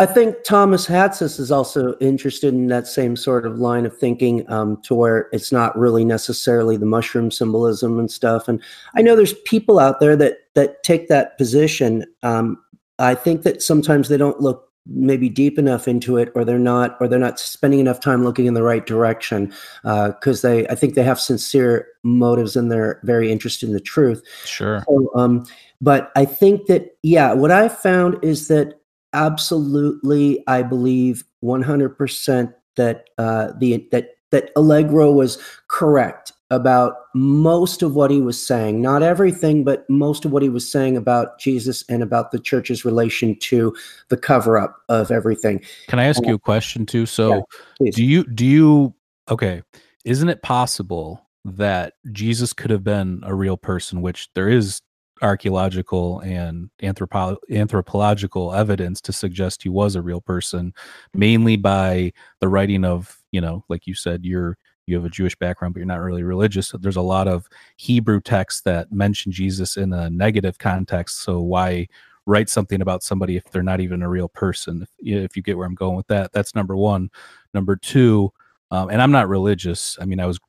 I 0.00 0.06
think 0.06 0.44
Thomas 0.44 0.86
Hatsis 0.86 1.38
is 1.38 1.52
also 1.52 1.94
interested 1.98 2.54
in 2.54 2.68
that 2.68 2.86
same 2.86 3.16
sort 3.16 3.44
of 3.44 3.58
line 3.58 3.84
of 3.84 3.94
thinking, 3.94 4.50
um, 4.50 4.80
to 4.84 4.94
where 4.94 5.28
it's 5.30 5.52
not 5.52 5.78
really 5.78 6.06
necessarily 6.06 6.78
the 6.78 6.86
mushroom 6.86 7.30
symbolism 7.30 7.98
and 7.98 8.10
stuff. 8.10 8.48
And 8.48 8.62
I 8.96 9.02
know 9.02 9.14
there's 9.14 9.34
people 9.44 9.78
out 9.78 10.00
there 10.00 10.16
that 10.16 10.38
that 10.54 10.82
take 10.84 11.08
that 11.08 11.36
position. 11.36 12.06
Um, 12.22 12.56
I 12.98 13.14
think 13.14 13.42
that 13.42 13.62
sometimes 13.62 14.08
they 14.08 14.16
don't 14.16 14.40
look 14.40 14.70
maybe 14.86 15.28
deep 15.28 15.58
enough 15.58 15.86
into 15.86 16.16
it, 16.16 16.32
or 16.34 16.46
they're 16.46 16.58
not, 16.58 16.96
or 16.98 17.06
they're 17.06 17.18
not 17.18 17.38
spending 17.38 17.78
enough 17.80 18.00
time 18.00 18.24
looking 18.24 18.46
in 18.46 18.54
the 18.54 18.62
right 18.62 18.86
direction 18.86 19.52
because 19.82 20.40
they, 20.40 20.66
I 20.68 20.76
think 20.76 20.94
they 20.94 21.02
have 21.02 21.20
sincere 21.20 21.86
motives 22.02 22.56
and 22.56 22.72
they're 22.72 23.00
very 23.04 23.30
interested 23.30 23.68
in 23.68 23.74
the 23.74 23.80
truth. 23.80 24.22
sure. 24.46 24.82
So, 24.88 25.10
um, 25.14 25.44
but 25.82 26.10
I 26.16 26.24
think 26.24 26.66
that 26.66 26.96
yeah, 27.02 27.34
what 27.34 27.50
I 27.50 27.68
found 27.68 28.22
is 28.24 28.48
that 28.48 28.79
absolutely, 29.12 30.42
I 30.46 30.62
believe 30.62 31.24
one 31.40 31.62
hundred 31.62 31.90
percent 31.90 32.50
that 32.76 33.10
uh, 33.18 33.52
the 33.58 33.86
that 33.92 34.16
that 34.30 34.50
Allegro 34.56 35.10
was 35.12 35.38
correct 35.68 36.32
about 36.50 36.96
most 37.14 37.82
of 37.82 37.94
what 37.94 38.10
he 38.10 38.20
was 38.20 38.44
saying. 38.44 38.82
Not 38.82 39.02
everything, 39.02 39.62
but 39.64 39.88
most 39.88 40.24
of 40.24 40.32
what 40.32 40.42
he 40.42 40.48
was 40.48 40.70
saying 40.70 40.96
about 40.96 41.38
Jesus 41.38 41.84
and 41.88 42.02
about 42.02 42.32
the 42.32 42.38
church's 42.38 42.84
relation 42.84 43.36
to 43.36 43.74
the 44.08 44.16
cover 44.16 44.58
up 44.58 44.76
of 44.88 45.10
everything. 45.10 45.62
Can 45.86 45.98
I 45.98 46.04
ask 46.04 46.24
you 46.26 46.34
a 46.34 46.38
question 46.38 46.86
too? 46.86 47.06
So, 47.06 47.44
please. 47.78 47.94
do 47.94 48.04
you 48.04 48.24
do 48.24 48.44
you 48.44 48.94
okay? 49.30 49.62
Isn't 50.04 50.28
it 50.28 50.42
possible 50.42 51.26
that 51.44 51.94
Jesus 52.12 52.52
could 52.52 52.70
have 52.70 52.84
been 52.84 53.20
a 53.24 53.34
real 53.34 53.56
person, 53.56 54.02
which 54.02 54.28
there 54.34 54.48
is 54.48 54.82
archaeological 55.22 56.20
and 56.20 56.70
anthropo- 56.82 57.36
anthropological 57.50 58.54
evidence 58.54 59.00
to 59.02 59.12
suggest 59.12 59.62
he 59.62 59.68
was 59.68 59.94
a 59.94 60.02
real 60.02 60.20
person, 60.20 60.72
mainly 61.14 61.56
by 61.56 62.12
the 62.40 62.48
writing 62.48 62.84
of, 62.84 63.18
you 63.30 63.40
know, 63.40 63.64
like 63.68 63.86
you 63.86 63.94
said, 63.94 64.24
you're 64.24 64.56
you 64.86 64.96
have 64.96 65.04
a 65.04 65.10
Jewish 65.10 65.36
background, 65.36 65.72
but 65.72 65.78
you're 65.78 65.86
not 65.86 66.00
really 66.00 66.24
religious. 66.24 66.68
So 66.68 66.78
there's 66.78 66.96
a 66.96 67.02
lot 67.02 67.28
of 67.28 67.46
Hebrew 67.76 68.20
texts 68.20 68.62
that 68.62 68.90
mention 68.90 69.30
Jesus 69.30 69.76
in 69.76 69.92
a 69.92 70.10
negative 70.10 70.58
context. 70.58 71.18
So 71.22 71.40
why 71.40 71.86
write 72.26 72.48
something 72.48 72.80
about 72.80 73.02
somebody 73.02 73.36
if 73.36 73.44
they're 73.44 73.62
not 73.62 73.80
even 73.80 74.02
a 74.02 74.08
real 74.08 74.28
person? 74.28 74.82
If, 74.82 74.88
if 74.98 75.36
you 75.36 75.42
get 75.42 75.56
where 75.56 75.66
I'm 75.66 75.76
going 75.76 75.96
with 75.96 76.08
that, 76.08 76.32
that's 76.32 76.56
number 76.56 76.76
one. 76.76 77.08
Number 77.54 77.76
two, 77.76 78.32
um, 78.72 78.90
and 78.90 79.00
I'm 79.00 79.12
not 79.12 79.28
religious. 79.28 79.96
I 80.00 80.06
mean, 80.06 80.18
I 80.18 80.26
was 80.26 80.40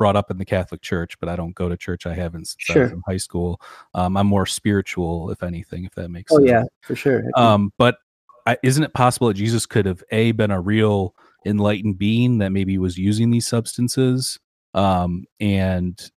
brought 0.00 0.16
up 0.16 0.30
in 0.30 0.38
the 0.38 0.46
Catholic 0.46 0.80
Church, 0.80 1.20
but 1.20 1.28
I 1.28 1.36
don't 1.36 1.54
go 1.54 1.68
to 1.68 1.76
church. 1.76 2.06
I 2.06 2.14
haven't 2.14 2.46
since 2.46 2.74
I 2.74 2.80
was 2.80 2.92
in 2.92 3.02
high 3.06 3.18
school. 3.18 3.60
Um, 3.92 4.16
I'm 4.16 4.26
more 4.26 4.46
spiritual, 4.46 5.30
if 5.30 5.42
anything, 5.42 5.84
if 5.84 5.94
that 5.96 6.08
makes 6.08 6.32
sense. 6.32 6.40
Oh 6.42 6.46
sense. 6.46 6.50
yeah, 6.50 6.86
for 6.86 6.96
sure. 6.96 7.22
Um, 7.36 7.70
but 7.76 7.98
I, 8.46 8.56
isn't 8.62 8.82
it 8.82 8.94
possible 8.94 9.28
that 9.28 9.34
Jesus 9.34 9.66
could 9.66 9.84
have 9.84 10.02
a 10.10 10.32
been 10.32 10.50
a 10.50 10.58
real 10.58 11.14
enlightened 11.44 11.98
being 11.98 12.38
that 12.38 12.48
maybe 12.48 12.78
was 12.78 12.96
using 12.96 13.30
these 13.30 13.46
substances, 13.46 14.40
um, 14.72 15.26
and 15.38 16.10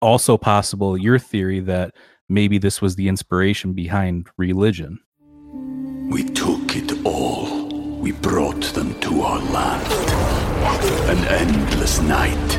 also 0.00 0.38
possible 0.38 0.96
your 0.96 1.18
theory 1.18 1.60
that 1.60 1.94
maybe 2.30 2.56
this 2.56 2.80
was 2.80 2.96
the 2.96 3.08
inspiration 3.08 3.74
behind 3.74 4.28
religion. 4.38 4.98
We 6.10 6.24
took 6.24 6.74
it 6.74 7.04
all. 7.04 7.68
We 7.98 8.12
brought 8.12 8.62
them 8.72 8.98
to 9.00 9.20
our 9.20 9.40
land. 9.40 9.92
An 11.10 11.18
endless 11.28 12.00
night, 12.00 12.58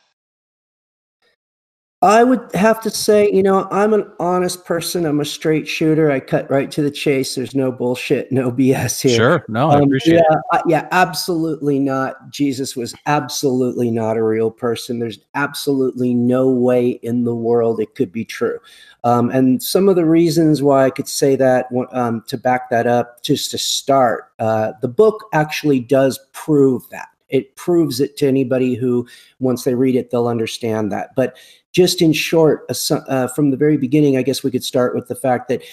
I 2.03 2.23
would 2.23 2.49
have 2.55 2.81
to 2.81 2.89
say, 2.89 3.29
you 3.31 3.43
know, 3.43 3.67
I'm 3.69 3.93
an 3.93 4.11
honest 4.19 4.65
person. 4.65 5.05
I'm 5.05 5.19
a 5.19 5.25
straight 5.25 5.67
shooter. 5.67 6.09
I 6.09 6.19
cut 6.19 6.49
right 6.49 6.71
to 6.71 6.81
the 6.81 6.89
chase. 6.89 7.35
There's 7.35 7.53
no 7.53 7.71
bullshit, 7.71 8.31
no 8.31 8.51
BS 8.51 8.99
here. 9.01 9.15
Sure, 9.15 9.45
no, 9.47 9.69
I 9.69 9.75
Um, 9.75 9.83
appreciate 9.83 10.15
yeah, 10.15 10.21
it. 10.35 10.39
I- 10.51 10.61
yeah, 10.65 10.87
absolutely 10.91 11.77
not. 11.77 12.31
Jesus 12.31 12.75
was 12.75 12.95
absolutely 13.05 13.91
not 13.91 14.17
a 14.17 14.23
real 14.23 14.49
person. 14.49 14.97
There's 14.97 15.19
absolutely 15.35 16.15
no 16.15 16.49
way 16.49 16.89
in 17.03 17.23
the 17.23 17.35
world 17.35 17.79
it 17.79 17.93
could 17.93 18.11
be 18.11 18.25
true. 18.25 18.57
Um, 19.03 19.29
and 19.29 19.61
some 19.61 19.87
of 19.87 19.95
the 19.95 20.05
reasons 20.05 20.63
why 20.63 20.85
I 20.85 20.89
could 20.89 21.07
say 21.07 21.35
that, 21.35 21.67
um, 21.91 22.23
to 22.27 22.37
back 22.37 22.71
that 22.71 22.87
up, 22.87 23.21
just 23.21 23.51
to 23.51 23.59
start, 23.59 24.31
uh, 24.39 24.71
the 24.81 24.87
book 24.87 25.25
actually 25.33 25.79
does 25.79 26.19
prove 26.33 26.89
that. 26.89 27.09
It 27.31 27.55
proves 27.55 27.99
it 27.99 28.17
to 28.17 28.27
anybody 28.27 28.75
who, 28.75 29.07
once 29.39 29.63
they 29.63 29.75
read 29.75 29.95
it, 29.95 30.11
they'll 30.11 30.27
understand 30.27 30.91
that. 30.91 31.09
But 31.15 31.37
just 31.71 32.01
in 32.01 32.13
short, 32.13 32.65
uh, 32.91 33.27
from 33.29 33.51
the 33.51 33.57
very 33.57 33.77
beginning, 33.77 34.17
I 34.17 34.23
guess 34.23 34.43
we 34.43 34.51
could 34.51 34.63
start 34.63 34.93
with 34.95 35.07
the 35.07 35.15
fact 35.15 35.47
that 35.47 35.63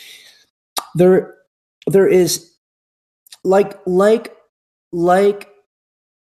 there, 0.95 1.35
there 1.87 2.09
is 2.09 2.55
like 3.45 3.79
like 3.87 4.37
like 4.93 5.49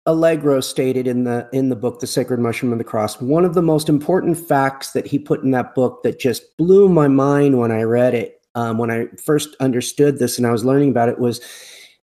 Allegro 0.05 0.61
stated 0.61 1.07
in 1.07 1.23
the 1.23 1.49
in 1.51 1.69
the 1.69 1.75
book 1.75 1.99
The 1.99 2.07
Sacred 2.07 2.39
Mushroom 2.39 2.71
of 2.71 2.77
the 2.77 2.83
Cross 2.83 3.21
one 3.21 3.45
of 3.45 3.53
the 3.53 3.61
most 3.61 3.89
important 3.89 4.37
facts 4.37 4.91
that 4.91 5.07
he 5.07 5.19
put 5.19 5.43
in 5.43 5.51
that 5.51 5.75
book 5.75 6.03
that 6.03 6.19
just 6.19 6.55
blew 6.57 6.87
my 6.87 7.07
mind 7.07 7.57
when 7.57 7.71
I 7.71 7.81
read 7.83 8.13
it 8.13 8.41
um, 8.55 8.77
when 8.77 8.89
I 8.89 9.07
first 9.23 9.55
understood 9.59 10.19
this 10.19 10.37
and 10.37 10.47
I 10.47 10.51
was 10.51 10.65
learning 10.65 10.89
about 10.89 11.09
it 11.09 11.19
was 11.19 11.41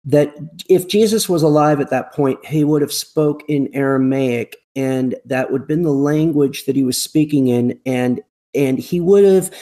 that 0.05 0.35
if 0.69 0.87
Jesus 0.87 1.29
was 1.29 1.43
alive 1.43 1.79
at 1.79 1.89
that 1.89 2.13
point 2.13 2.45
he 2.45 2.63
would 2.63 2.81
have 2.81 2.93
spoke 2.93 3.43
in 3.47 3.69
Aramaic 3.73 4.57
and 4.75 5.15
that 5.25 5.51
would 5.51 5.61
have 5.61 5.67
been 5.67 5.83
the 5.83 5.91
language 5.91 6.65
that 6.65 6.75
he 6.75 6.83
was 6.83 7.01
speaking 7.01 7.47
in 7.47 7.79
and 7.85 8.21
and 8.55 8.79
he 8.79 8.99
would 8.99 9.23
have 9.23 9.53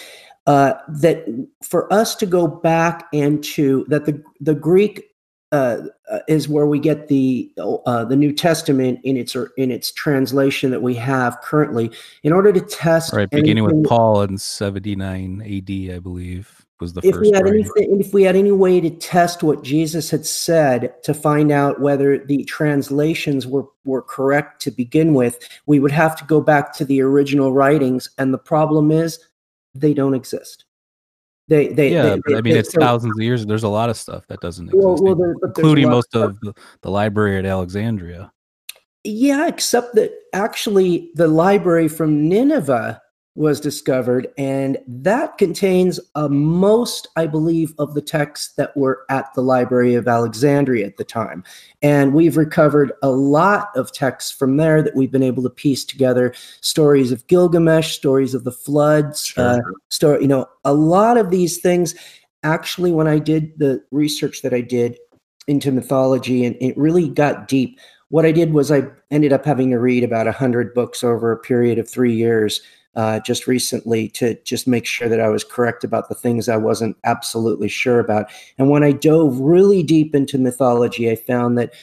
uh, 0.47 0.73
that 0.87 1.25
for 1.63 1.91
us 1.93 2.15
to 2.15 2.25
go 2.25 2.47
back 2.47 3.07
and 3.13 3.43
to 3.43 3.85
that 3.89 4.05
the 4.05 4.23
the 4.39 4.55
Greek 4.55 5.11
uh, 5.51 5.83
uh, 6.09 6.19
is 6.27 6.47
where 6.47 6.65
we 6.65 6.79
get 6.79 7.09
the 7.09 7.51
uh, 7.57 8.05
the 8.05 8.15
New 8.15 8.31
Testament 8.31 8.99
in 9.03 9.17
its 9.17 9.35
in 9.57 9.69
its 9.69 9.91
translation 9.91 10.71
that 10.71 10.81
we 10.81 10.95
have 10.95 11.39
currently. 11.41 11.91
In 12.23 12.31
order 12.31 12.53
to 12.53 12.61
test, 12.61 13.13
Right, 13.13 13.29
beginning 13.29 13.65
with 13.65 13.85
Paul 13.85 14.21
in 14.21 14.37
79 14.37 15.41
AD, 15.41 15.95
I 15.95 15.99
believe, 15.99 16.60
was 16.81 16.93
the 16.93 17.01
if 17.03 17.15
first. 17.15 17.21
we 17.21 17.31
had 17.31 17.47
anything, 17.47 17.99
if 18.01 18.13
we 18.13 18.23
had 18.23 18.35
any 18.35 18.51
way 18.51 18.81
to 18.81 18.89
test 18.89 19.43
what 19.43 19.63
Jesus 19.63 20.09
had 20.09 20.25
said 20.25 20.93
to 21.03 21.13
find 21.13 21.51
out 21.51 21.79
whether 21.79 22.17
the 22.17 22.43
translations 22.43 23.47
were 23.47 23.65
were 23.85 24.01
correct 24.01 24.61
to 24.63 24.71
begin 24.71 25.13
with, 25.13 25.39
we 25.67 25.79
would 25.79 25.91
have 25.91 26.15
to 26.17 26.25
go 26.25 26.41
back 26.41 26.73
to 26.73 26.85
the 26.85 27.01
original 27.01 27.53
writings. 27.53 28.09
And 28.17 28.33
the 28.33 28.37
problem 28.37 28.91
is, 28.91 29.19
they 29.73 29.93
don't 29.93 30.13
exist. 30.15 30.65
They, 31.47 31.67
they, 31.69 31.91
yeah, 31.93 32.03
they, 32.03 32.21
but 32.25 32.35
I 32.37 32.41
mean, 32.41 32.53
they- 32.53 32.59
it's 32.59 32.71
so- 32.73 32.79
thousands 32.79 33.17
of 33.17 33.23
years. 33.23 33.45
There's 33.45 33.63
a 33.63 33.67
lot 33.69 33.89
of 33.89 33.97
stuff 33.97 34.25
that 34.27 34.39
doesn't 34.41 34.67
exist, 34.69 34.83
Well, 34.83 34.97
well, 35.01 35.15
there- 35.15 35.35
but 35.41 35.55
there's 35.55 35.65
a 35.65 35.69
including 35.69 35.89
most 35.89 36.15
of- 36.15 36.23
of 36.31 36.39
the, 36.41 36.53
the 36.81 36.89
library 36.91 37.37
at 37.37 37.45
Alexandria. 37.45 38.31
Yeah, 39.03 39.47
except 39.47 39.95
that 39.95 40.11
actually 40.33 41.09
the 41.15 41.27
library 41.27 41.87
from 41.87 42.29
Nineveh 42.29 43.01
was 43.35 43.61
discovered, 43.61 44.27
and 44.37 44.77
that 44.87 45.37
contains 45.37 46.01
a 46.15 46.27
most, 46.27 47.07
I 47.15 47.27
believe, 47.27 47.73
of 47.79 47.93
the 47.93 48.01
texts 48.01 48.53
that 48.55 48.75
were 48.75 49.05
at 49.09 49.33
the 49.33 49.41
Library 49.41 49.95
of 49.95 50.07
Alexandria 50.07 50.85
at 50.85 50.97
the 50.97 51.05
time. 51.05 51.43
And 51.81 52.13
we've 52.13 52.35
recovered 52.35 52.91
a 53.01 53.09
lot 53.09 53.69
of 53.75 53.93
texts 53.93 54.31
from 54.31 54.57
there 54.57 54.81
that 54.83 54.95
we've 54.95 55.11
been 55.11 55.23
able 55.23 55.43
to 55.43 55.49
piece 55.49 55.85
together 55.85 56.33
stories 56.59 57.13
of 57.13 57.25
Gilgamesh, 57.27 57.95
stories 57.95 58.33
of 58.33 58.43
the 58.43 58.51
floods, 58.51 59.25
Sure. 59.27 59.43
uh, 59.45 59.59
story, 59.89 60.21
you 60.21 60.27
know, 60.27 60.45
a 60.65 60.73
lot 60.73 61.17
of 61.17 61.29
these 61.29 61.59
things. 61.59 61.95
Actually, 62.43 62.91
when 62.91 63.07
I 63.07 63.19
did 63.19 63.57
the 63.59 63.81
research 63.91 64.41
that 64.41 64.53
I 64.53 64.61
did 64.61 64.97
into 65.47 65.71
mythology 65.71 66.43
and 66.43 66.57
it 66.59 66.77
really 66.77 67.07
got 67.07 67.47
deep, 67.47 67.79
what 68.09 68.25
I 68.25 68.33
did 68.33 68.51
was 68.51 68.71
I 68.71 68.83
ended 69.09 69.31
up 69.31 69.45
having 69.45 69.69
to 69.69 69.77
read 69.77 70.03
about 70.03 70.25
100 70.25 70.73
books 70.73 71.01
over 71.01 71.31
a 71.31 71.37
period 71.39 71.79
of 71.79 71.89
three 71.89 72.13
years 72.13 72.61
uh, 72.95 73.19
just 73.21 73.47
recently 73.47 74.09
to 74.09 74.35
just 74.43 74.67
make 74.67 74.85
sure 74.85 75.07
that 75.07 75.21
I 75.21 75.29
was 75.29 75.43
correct 75.43 75.83
about 75.83 76.09
the 76.09 76.15
things 76.15 76.49
I 76.49 76.57
wasn't 76.57 76.97
absolutely 77.03 77.69
sure 77.69 77.99
about. 77.99 78.31
And 78.57 78.69
when 78.69 78.83
I 78.83 78.91
dove 78.91 79.39
really 79.39 79.83
deep 79.83 80.13
into 80.13 80.37
mythology, 80.37 81.09
I 81.09 81.15
found 81.15 81.57
that 81.57 81.73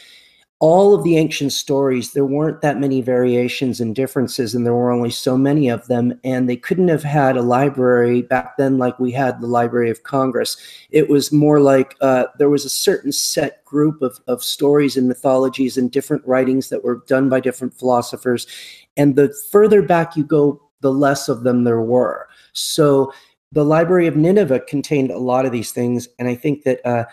all 0.60 0.92
of 0.92 1.04
the 1.04 1.16
ancient 1.16 1.52
stories, 1.52 2.12
there 2.12 2.24
weren't 2.24 2.62
that 2.62 2.80
many 2.80 3.00
variations 3.00 3.80
and 3.80 3.94
differences, 3.94 4.56
and 4.56 4.66
there 4.66 4.74
were 4.74 4.90
only 4.90 5.10
so 5.10 5.38
many 5.38 5.68
of 5.68 5.86
them. 5.86 6.18
And 6.24 6.48
they 6.48 6.56
couldn't 6.56 6.88
have 6.88 7.04
had 7.04 7.36
a 7.36 7.42
library 7.42 8.22
back 8.22 8.56
then 8.56 8.76
like 8.76 8.98
we 8.98 9.12
had 9.12 9.40
the 9.40 9.46
Library 9.46 9.88
of 9.88 10.02
Congress. 10.02 10.56
It 10.90 11.08
was 11.08 11.30
more 11.30 11.60
like 11.60 11.94
uh, 12.00 12.24
there 12.38 12.50
was 12.50 12.64
a 12.64 12.70
certain 12.70 13.12
set 13.12 13.64
group 13.64 14.02
of, 14.02 14.18
of 14.26 14.42
stories 14.42 14.96
and 14.96 15.06
mythologies 15.06 15.76
and 15.76 15.92
different 15.92 16.26
writings 16.26 16.70
that 16.70 16.82
were 16.82 17.04
done 17.06 17.28
by 17.28 17.38
different 17.38 17.74
philosophers. 17.74 18.48
And 18.96 19.14
the 19.14 19.32
further 19.52 19.80
back 19.80 20.16
you 20.16 20.24
go, 20.24 20.60
the 20.80 20.92
less 20.92 21.28
of 21.28 21.42
them 21.42 21.64
there 21.64 21.80
were. 21.80 22.28
So 22.52 23.12
the 23.52 23.64
Library 23.64 24.06
of 24.06 24.16
Nineveh 24.16 24.60
contained 24.60 25.10
a 25.10 25.18
lot 25.18 25.46
of 25.46 25.52
these 25.52 25.72
things. 25.72 26.08
And 26.18 26.28
I 26.28 26.34
think 26.34 26.64
that 26.64 26.84
uh, 26.84 27.04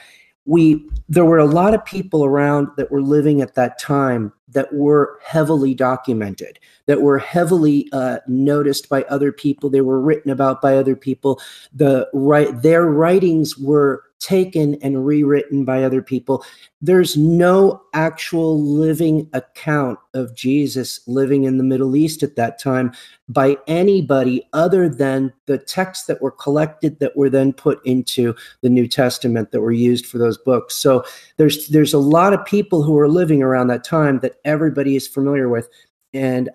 we 0.46 0.88
there 1.10 1.26
were 1.26 1.40
a 1.40 1.46
lot 1.46 1.74
of 1.74 1.84
people 1.86 2.24
around 2.24 2.68
that 2.78 2.92
were 2.92 3.02
living 3.02 3.42
at 3.42 3.56
that 3.56 3.80
time 3.80 4.32
that 4.48 4.72
were 4.74 5.20
heavily 5.24 5.74
documented 5.74 6.60
that 6.86 7.02
were 7.02 7.18
heavily 7.18 7.90
uh, 7.92 8.20
noticed 8.28 8.88
by 8.88 9.04
other 9.04 9.32
people 9.32 9.70
they 9.70 9.82
were 9.82 10.00
written 10.00 10.32
about 10.32 10.62
by 10.62 10.78
other 10.78 10.96
people 10.96 11.42
the 11.74 12.08
right 12.14 12.62
their 12.62 12.86
writings 12.86 13.58
were 13.58 14.04
taken 14.20 14.76
and 14.82 15.06
rewritten 15.06 15.66
by 15.66 15.84
other 15.84 16.02
people 16.02 16.44
there's 16.82 17.18
no 17.18 17.82
actual 17.94 18.62
living 18.62 19.30
account 19.34 20.00
of 20.14 20.36
jesus 20.36 21.00
living 21.08 21.44
in 21.44 21.58
the 21.58 21.64
middle 21.64 21.96
east 21.96 22.24
at 22.24 22.36
that 22.36 22.60
time 22.60 22.92
by 23.28 23.58
anybody 23.68 24.48
other 24.54 24.88
than 24.88 25.32
the 25.46 25.58
texts 25.58 26.06
that 26.06 26.22
were 26.22 26.32
collected 26.32 27.00
that 27.00 27.16
were 27.18 27.30
then 27.30 27.52
put 27.54 27.86
into 27.86 28.34
the 28.62 28.70
new 28.70 28.88
testament 28.88 29.52
that 29.52 29.62
were 29.62 29.72
used 29.72 30.06
for 30.06 30.18
those 30.18 30.38
books 30.38 30.76
so 30.76 31.04
there's 31.38 31.68
there's 31.68 31.94
a 31.94 32.00
lot 32.00 32.34
of 32.34 32.46
people 32.46 32.84
who 32.84 32.98
are 32.98 33.10
living 33.10 33.44
around 33.44 33.68
that 33.68 33.84
time 33.84 34.20
that 34.20 34.36
everybody 34.46 34.96
is 34.96 35.08
familiar 35.08 35.50
with 35.50 35.70
and 36.14 36.50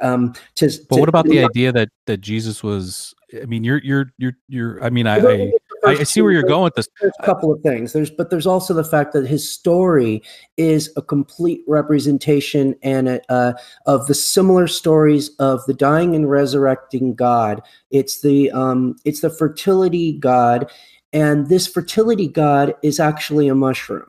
um 0.00 0.32
to, 0.54 0.68
But 0.88 0.96
to- 0.96 1.00
what 1.00 1.08
about 1.08 1.26
the 1.26 1.40
idea 1.40 1.72
that 1.72 1.88
that 2.06 2.20
Jesus 2.20 2.62
was? 2.62 3.14
I 3.40 3.46
mean, 3.46 3.64
you're 3.64 3.80
you're 3.82 4.12
you're 4.18 4.36
you're. 4.48 4.82
I 4.82 4.90
mean, 4.90 5.06
I 5.06 5.18
I, 5.18 5.52
I 5.84 6.02
see 6.04 6.22
where 6.22 6.32
you're 6.32 6.42
going 6.42 6.64
with 6.64 6.74
this. 6.74 6.88
there's 7.00 7.12
a 7.18 7.24
couple 7.24 7.52
of 7.52 7.60
things. 7.62 7.92
There's 7.92 8.10
but 8.10 8.30
there's 8.30 8.46
also 8.46 8.72
the 8.74 8.84
fact 8.84 9.12
that 9.12 9.26
his 9.26 9.48
story 9.48 10.22
is 10.56 10.92
a 10.96 11.02
complete 11.02 11.62
representation 11.66 12.74
and 12.82 13.08
a, 13.08 13.32
uh, 13.32 13.52
of 13.86 14.06
the 14.06 14.14
similar 14.14 14.66
stories 14.66 15.30
of 15.38 15.64
the 15.66 15.74
dying 15.74 16.14
and 16.14 16.30
resurrecting 16.30 17.14
god. 17.14 17.62
It's 17.90 18.20
the 18.20 18.50
um 18.52 18.96
it's 19.04 19.20
the 19.20 19.30
fertility 19.30 20.12
god 20.12 20.70
and 21.12 21.48
this 21.48 21.66
fertility 21.66 22.28
god 22.28 22.74
is 22.82 23.00
actually 23.00 23.48
a 23.48 23.54
mushroom. 23.54 24.06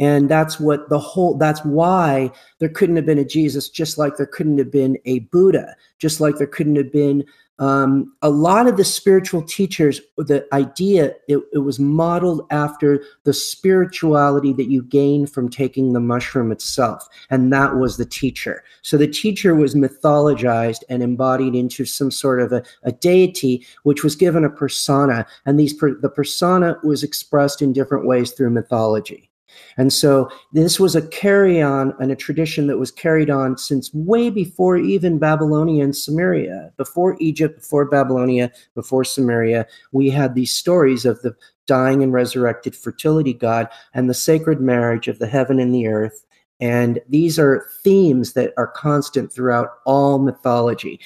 And 0.00 0.28
that's 0.28 0.60
what 0.60 0.88
the 0.88 0.98
whole 0.98 1.36
that's 1.36 1.64
why 1.64 2.30
there 2.60 2.68
couldn't 2.68 2.94
have 2.96 3.06
been 3.06 3.18
a 3.18 3.24
jesus 3.24 3.68
just 3.68 3.98
like 3.98 4.16
there 4.16 4.26
couldn't 4.26 4.58
have 4.58 4.70
been 4.70 4.96
a 5.06 5.20
buddha 5.20 5.74
just 5.98 6.20
like 6.20 6.36
there 6.36 6.46
couldn't 6.46 6.76
have 6.76 6.92
been 6.92 7.24
um, 7.58 8.14
a 8.22 8.30
lot 8.30 8.66
of 8.68 8.76
the 8.76 8.84
spiritual 8.84 9.42
teachers 9.42 10.00
the 10.16 10.46
idea 10.52 11.14
it, 11.26 11.40
it 11.52 11.58
was 11.58 11.80
modeled 11.80 12.46
after 12.50 13.02
the 13.24 13.32
spirituality 13.32 14.52
that 14.52 14.70
you 14.70 14.82
gain 14.82 15.26
from 15.26 15.48
taking 15.48 15.92
the 15.92 16.00
mushroom 16.00 16.52
itself 16.52 17.08
and 17.30 17.52
that 17.52 17.76
was 17.76 17.96
the 17.96 18.04
teacher. 18.04 18.62
So 18.82 18.96
the 18.96 19.08
teacher 19.08 19.54
was 19.54 19.74
mythologized 19.74 20.82
and 20.88 21.02
embodied 21.02 21.54
into 21.54 21.84
some 21.84 22.10
sort 22.10 22.40
of 22.40 22.52
a, 22.52 22.62
a 22.84 22.92
deity 22.92 23.66
which 23.82 24.04
was 24.04 24.14
given 24.14 24.44
a 24.44 24.50
persona 24.50 25.26
and 25.46 25.58
these 25.58 25.72
per, 25.72 25.94
the 25.94 26.10
persona 26.10 26.78
was 26.84 27.02
expressed 27.02 27.60
in 27.60 27.72
different 27.72 28.06
ways 28.06 28.32
through 28.32 28.50
mythology 28.50 29.27
and 29.76 29.92
so 29.92 30.30
this 30.52 30.78
was 30.78 30.96
a 30.96 31.06
carry 31.08 31.60
on 31.60 31.94
and 32.00 32.10
a 32.10 32.16
tradition 32.16 32.66
that 32.66 32.78
was 32.78 32.90
carried 32.90 33.30
on 33.30 33.56
since 33.56 33.92
way 33.94 34.30
before 34.30 34.76
even 34.76 35.18
Babylonia 35.18 35.84
and 35.84 35.94
Sumeria. 35.94 36.72
Before 36.76 37.16
Egypt, 37.20 37.60
before 37.60 37.84
Babylonia, 37.84 38.52
before 38.74 39.04
Sumeria, 39.04 39.66
we 39.92 40.10
had 40.10 40.34
these 40.34 40.50
stories 40.50 41.04
of 41.04 41.20
the 41.22 41.34
dying 41.66 42.02
and 42.02 42.12
resurrected 42.12 42.74
fertility 42.74 43.34
god 43.34 43.68
and 43.94 44.08
the 44.08 44.14
sacred 44.14 44.60
marriage 44.60 45.06
of 45.06 45.18
the 45.18 45.26
heaven 45.26 45.58
and 45.58 45.74
the 45.74 45.86
earth. 45.86 46.24
And 46.60 47.00
these 47.08 47.38
are 47.38 47.66
themes 47.84 48.32
that 48.32 48.52
are 48.56 48.66
constant 48.66 49.32
throughout 49.32 49.68
all 49.86 50.18
mythology. 50.18 50.98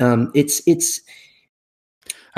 Um, 0.00 0.32
it's 0.34 0.62
it's 0.66 1.00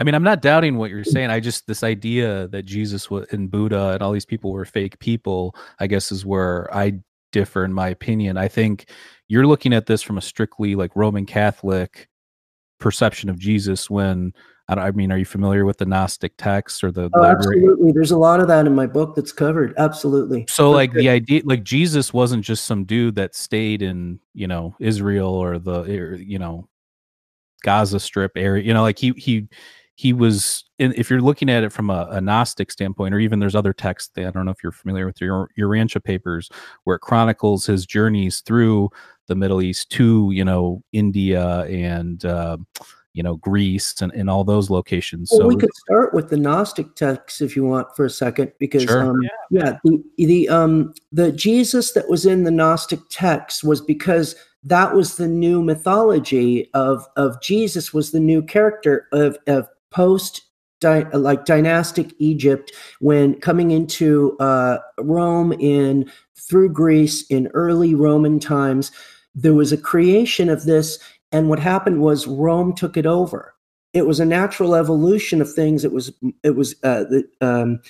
I 0.01 0.03
mean, 0.03 0.15
I'm 0.15 0.23
not 0.23 0.41
doubting 0.41 0.79
what 0.79 0.91
you're 0.91 1.05
saying. 1.05 1.29
I 1.29 1.41
just 1.41 1.67
this 1.67 1.85
idea 1.85 2.49
that 2.49 2.65
Jesus 2.65 3.11
was 3.11 3.27
and 3.33 3.51
Buddha 3.51 3.91
and 3.91 4.03
all 4.03 4.13
these 4.13 4.25
people 4.25 4.51
were 4.51 4.65
fake 4.65 4.99
people. 4.99 5.55
I 5.79 5.87
guess 5.87 6.11
is 6.11 6.25
where 6.25 6.75
I 6.75 7.01
differ 7.33 7.67
in 7.67 7.75
my 7.75 7.89
opinion. 7.89 8.39
I 8.39 8.49
think 8.49 8.89
you're 9.29 9.47
looking 9.47 9.75
at 9.75 9.85
this 9.85 10.01
from 10.01 10.17
a 10.17 10.23
strictly 10.23 10.75
like 10.75 10.97
Roman 10.97 11.27
Catholic 11.27 12.09
perception 12.79 13.29
of 13.29 13.39
Jesus. 13.39 13.91
When 13.91 14.33
I, 14.69 14.75
I 14.75 14.91
mean, 14.93 15.13
are 15.13 15.19
you 15.19 15.27
familiar 15.27 15.67
with 15.67 15.77
the 15.77 15.85
Gnostic 15.85 16.33
texts 16.39 16.83
or 16.83 16.91
the 16.91 17.11
oh, 17.13 17.23
absolutely. 17.23 17.93
There's 17.93 18.11
a 18.11 18.19
lot 18.19 18.41
of 18.41 18.49
that 18.49 18.67
in 18.67 18.75
my 18.75 18.87
book 18.87 19.15
that's 19.15 19.33
covered. 19.33 19.75
Absolutely. 19.77 20.47
So 20.49 20.71
like 20.71 20.95
the 20.95 21.11
idea, 21.11 21.43
like 21.45 21.63
Jesus 21.63 22.11
wasn't 22.15 22.43
just 22.43 22.65
some 22.65 22.85
dude 22.85 23.17
that 23.17 23.35
stayed 23.35 23.83
in 23.83 24.19
you 24.33 24.49
know 24.49 24.75
Israel 24.81 25.29
or 25.29 25.59
the 25.59 25.83
or, 25.83 26.15
you 26.15 26.39
know 26.39 26.71
Gaza 27.63 28.01
Strip 28.01 28.33
area. 28.37 28.65
You 28.65 28.73
know, 28.73 28.83
like 28.83 28.99
he 28.99 29.11
he 29.11 29.49
he 30.01 30.15
was. 30.15 30.65
In, 30.79 30.95
if 30.97 31.11
you're 31.11 31.21
looking 31.21 31.51
at 31.51 31.63
it 31.63 31.73
from 31.73 31.91
a, 31.91 32.09
a 32.11 32.23
Gnostic 32.23 32.71
standpoint, 32.71 33.15
or 33.15 33.19
even 33.19 33.39
there's 33.39 33.55
other 33.55 33.75
texts. 33.75 34.11
That, 34.15 34.27
I 34.27 34.31
don't 34.31 34.47
know 34.47 34.51
if 34.51 34.63
you're 34.63 34.73
familiar 34.73 35.05
with 35.05 35.21
your 35.21 35.51
Urantia 35.59 36.03
papers, 36.03 36.49
where 36.85 36.97
it 36.97 37.01
chronicles 37.01 37.67
his 37.67 37.85
journeys 37.85 38.41
through 38.41 38.89
the 39.27 39.35
Middle 39.35 39.61
East 39.61 39.91
to 39.91 40.31
you 40.33 40.45
know 40.45 40.83
India 40.93 41.65
and. 41.65 42.25
Uh, 42.25 42.57
you 43.13 43.25
know 43.25 43.35
Greece 43.39 44.01
and, 44.01 44.13
and 44.13 44.31
all 44.31 44.45
those 44.45 44.71
locations. 44.71 45.31
Well, 45.33 45.41
so 45.41 45.47
we 45.49 45.57
could 45.57 45.75
start 45.75 46.15
with 46.15 46.31
the 46.31 46.37
Gnostic 46.37 46.95
texts 46.95 47.41
if 47.41 47.57
you 47.57 47.65
want 47.65 47.89
for 47.97 48.05
a 48.05 48.11
second, 48.11 48.53
because 48.61 48.85
Sure. 48.85 49.03
um, 49.03 49.21
yeah, 49.51 49.79
the 49.83 50.01
the 50.17 50.49
um 50.49 50.95
the 51.11 51.33
Jesus 51.33 51.91
that 51.95 52.09
was 52.09 52.25
in 52.25 52.45
the 52.45 52.53
Gnostic 52.53 53.01
texts 53.11 53.65
was 53.65 53.81
because 53.81 54.37
that 54.63 54.95
was 54.95 55.17
the 55.17 55.27
new 55.27 55.61
mythology 55.61 56.71
of 56.73 57.05
of 57.17 57.43
Jesus 57.43 57.93
was 57.93 58.13
the 58.13 58.21
new 58.21 58.43
character 58.43 59.09
of 59.13 59.37
of 59.49 59.69
post 59.91 60.43
like 60.83 61.45
dynastic 61.45 62.15
Egypt 62.19 62.73
when 63.01 63.39
coming 63.41 63.71
into 63.71 64.35
uh, 64.41 64.79
Rome 64.99 65.53
in 65.53 66.11
through 66.37 66.73
Greece 66.73 67.23
in 67.27 67.49
early 67.49 67.95
Roman 67.95 68.41
times. 68.41 68.91
There 69.35 69.55
was 69.55 69.73
a 69.73 69.77
creation 69.77 70.49
of 70.49 70.65
this, 70.65 70.99
and 71.33 71.49
what 71.49 71.59
happened 71.59 72.01
was 72.01 72.27
Rome 72.27 72.75
took 72.75 72.97
it 72.97 73.07
over 73.07 73.55
it 73.93 74.07
was 74.07 74.21
a 74.21 74.25
natural 74.25 74.75
evolution 74.75 75.41
of 75.41 75.53
things. 75.53 75.85
It 75.85 75.93
was 75.93 76.13
it 76.43 76.51
was 76.51 76.75
uh, 76.83 77.05
the, 77.05 77.29
um, 77.41 77.81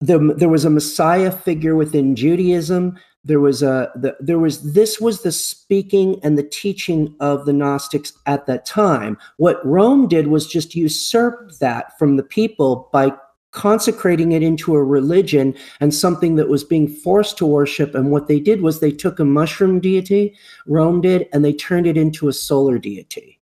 the 0.00 0.34
there 0.36 0.48
was 0.48 0.64
a 0.64 0.70
Messiah 0.70 1.30
figure 1.30 1.76
within 1.76 2.14
Judaism. 2.14 2.98
There 3.24 3.40
was 3.40 3.62
a 3.62 3.90
the, 3.94 4.16
there 4.18 4.38
was 4.38 4.72
this 4.72 5.00
was 5.00 5.22
the 5.22 5.30
speaking 5.32 6.18
and 6.24 6.36
the 6.36 6.42
teaching 6.42 7.14
of 7.20 7.46
the 7.46 7.52
Gnostics 7.52 8.12
at 8.26 8.46
that 8.46 8.66
time. 8.66 9.16
What 9.36 9.64
Rome 9.64 10.08
did 10.08 10.26
was 10.26 10.46
just 10.46 10.74
usurp 10.74 11.52
that 11.60 11.96
from 11.98 12.16
the 12.16 12.24
people 12.24 12.88
by 12.92 13.12
consecrating 13.52 14.32
it 14.32 14.42
into 14.42 14.74
a 14.74 14.82
religion 14.82 15.54
and 15.80 15.94
something 15.94 16.36
that 16.36 16.48
was 16.48 16.64
being 16.64 16.88
forced 16.88 17.38
to 17.38 17.46
worship. 17.46 17.94
And 17.94 18.10
what 18.10 18.26
they 18.26 18.40
did 18.40 18.62
was 18.62 18.80
they 18.80 18.90
took 18.90 19.20
a 19.20 19.24
mushroom 19.24 19.78
deity, 19.78 20.34
Rome 20.66 21.00
did, 21.02 21.28
and 21.32 21.44
they 21.44 21.52
turned 21.52 21.86
it 21.86 21.96
into 21.96 22.28
a 22.28 22.32
solar 22.32 22.78
deity. 22.78 23.38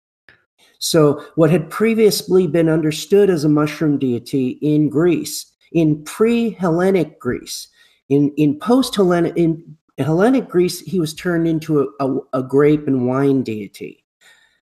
So, 0.79 1.23
what 1.35 1.49
had 1.49 1.69
previously 1.69 2.47
been 2.47 2.69
understood 2.69 3.29
as 3.29 3.43
a 3.43 3.49
mushroom 3.49 3.97
deity 3.97 4.59
in 4.61 4.89
Greece, 4.89 5.51
in 5.71 6.03
pre 6.03 6.51
Hellenic 6.51 7.19
Greece, 7.19 7.67
in, 8.09 8.31
in 8.37 8.59
post 8.59 8.95
Hellenic, 8.95 9.35
in 9.35 9.77
Hellenic 9.97 10.47
Greece, 10.47 10.81
he 10.81 10.99
was 10.99 11.13
turned 11.13 11.47
into 11.47 11.81
a, 11.99 12.05
a, 12.05 12.19
a 12.33 12.43
grape 12.43 12.87
and 12.87 13.07
wine 13.07 13.43
deity 13.43 14.03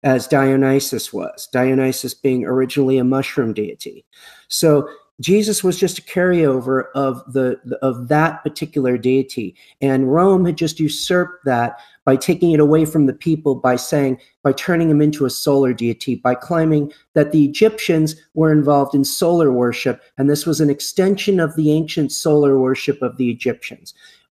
as 0.04 0.28
Dionysus 0.28 1.12
was, 1.12 1.48
Dionysus 1.52 2.14
being 2.14 2.46
originally 2.46 2.98
a 2.98 3.04
mushroom 3.04 3.54
deity. 3.54 4.06
So 4.48 4.88
Jesus 5.22 5.64
was 5.64 5.80
just 5.80 6.00
a 6.00 6.02
carryover 6.02 6.86
of 6.94 7.22
the 7.32 7.58
of 7.82 8.10
that 8.10 8.44
particular 8.44 8.98
deity, 8.98 9.56
and 9.80 10.12
Rome 10.12 10.46
had 10.46 10.58
just 10.58 10.80
usurped 10.80 11.46
that 11.46 11.80
by 12.04 12.16
taking 12.16 12.52
it 12.52 12.60
away 12.60 12.86
from 12.86 13.06
the 13.06 13.14
people 13.14 13.56
by 13.56 13.78
saying 13.78 14.20
by 14.44 14.52
turning 14.52 14.90
him 14.90 15.02
into 15.02 15.26
a 15.26 15.30
solar 15.30 15.74
deity 15.74 16.16
by 16.16 16.36
claiming 16.36 16.92
that 17.14 17.32
the 17.32 17.46
Egyptians 17.46 18.16
were 18.34 18.52
involved 18.52 18.94
in 18.94 19.04
solar 19.04 19.52
worship 19.52 20.02
and 20.18 20.30
this 20.30 20.46
was 20.46 20.62
an 20.62 20.70
extension 20.70 21.40
of 21.40 21.56
the 21.56 21.72
ancient 21.72 22.12
solar 22.12 22.60
worship 22.60 23.02
of 23.02 23.18
the 23.18 23.30
Egyptians. 23.30 23.94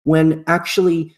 When 0.05 0.45
actually 0.47 1.17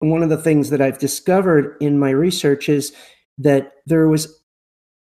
one 0.00 0.22
of 0.22 0.28
the 0.28 0.36
things 0.36 0.70
that 0.70 0.80
I've 0.80 0.98
discovered 0.98 1.76
in 1.80 1.98
my 1.98 2.10
research 2.10 2.68
is 2.68 2.92
that 3.38 3.72
there 3.86 4.08
was 4.08 4.40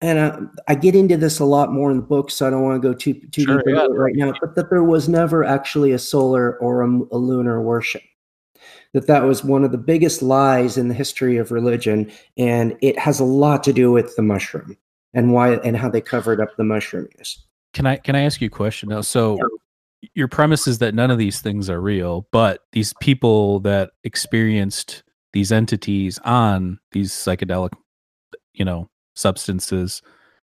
and 0.02 0.18
I, 0.18 0.72
I, 0.72 0.74
get 0.74 0.96
into 0.96 1.16
this 1.16 1.38
a 1.38 1.44
lot 1.44 1.72
more 1.72 1.90
in 1.90 1.98
the 1.98 2.02
book, 2.02 2.30
so 2.30 2.46
I 2.46 2.50
don't 2.50 2.62
want 2.62 2.82
to 2.82 2.88
go 2.88 2.92
too 2.92 3.14
too 3.14 3.44
sure, 3.44 3.58
deep 3.58 3.68
into 3.68 3.80
yeah. 3.80 3.86
it 3.86 3.96
right 3.96 4.14
now. 4.16 4.32
But 4.40 4.56
that 4.56 4.68
there 4.68 4.82
was 4.82 5.08
never 5.08 5.44
actually 5.44 5.92
a 5.92 5.98
solar 5.98 6.58
or 6.58 6.82
a, 6.82 6.86
a, 6.86 7.18
lunar 7.18 7.62
worship. 7.62 8.02
That 8.92 9.06
that 9.06 9.22
was 9.22 9.44
one 9.44 9.64
of 9.64 9.70
the 9.70 9.78
biggest 9.78 10.20
lies 10.20 10.76
in 10.76 10.88
the 10.88 10.94
history 10.94 11.36
of 11.36 11.52
religion, 11.52 12.10
and 12.36 12.76
it 12.82 12.98
has 12.98 13.20
a 13.20 13.24
lot 13.24 13.62
to 13.64 13.72
do 13.72 13.92
with 13.92 14.14
the 14.16 14.22
mushroom 14.22 14.76
and 15.14 15.32
why 15.32 15.54
and 15.58 15.76
how 15.76 15.88
they 15.88 16.00
covered 16.00 16.40
up 16.40 16.56
the 16.56 16.64
mushroom 16.64 17.06
use. 17.16 17.42
Can 17.72 17.86
I 17.86 17.96
can 17.96 18.16
I 18.16 18.22
ask 18.22 18.40
you 18.40 18.48
a 18.48 18.50
question 18.50 18.90
now? 18.90 19.00
So. 19.00 19.36
Yeah. 19.36 19.44
Your 20.14 20.26
premise 20.26 20.66
is 20.66 20.78
that 20.78 20.96
none 20.96 21.12
of 21.12 21.18
these 21.18 21.40
things 21.40 21.70
are 21.70 21.80
real, 21.80 22.26
but 22.32 22.62
these 22.72 22.92
people 23.00 23.60
that 23.60 23.92
experienced 24.02 25.04
these 25.32 25.52
entities 25.52 26.18
on 26.24 26.80
these 26.90 27.12
psychedelic 27.12 27.70
you 28.52 28.64
know 28.64 28.90
substances 29.14 30.02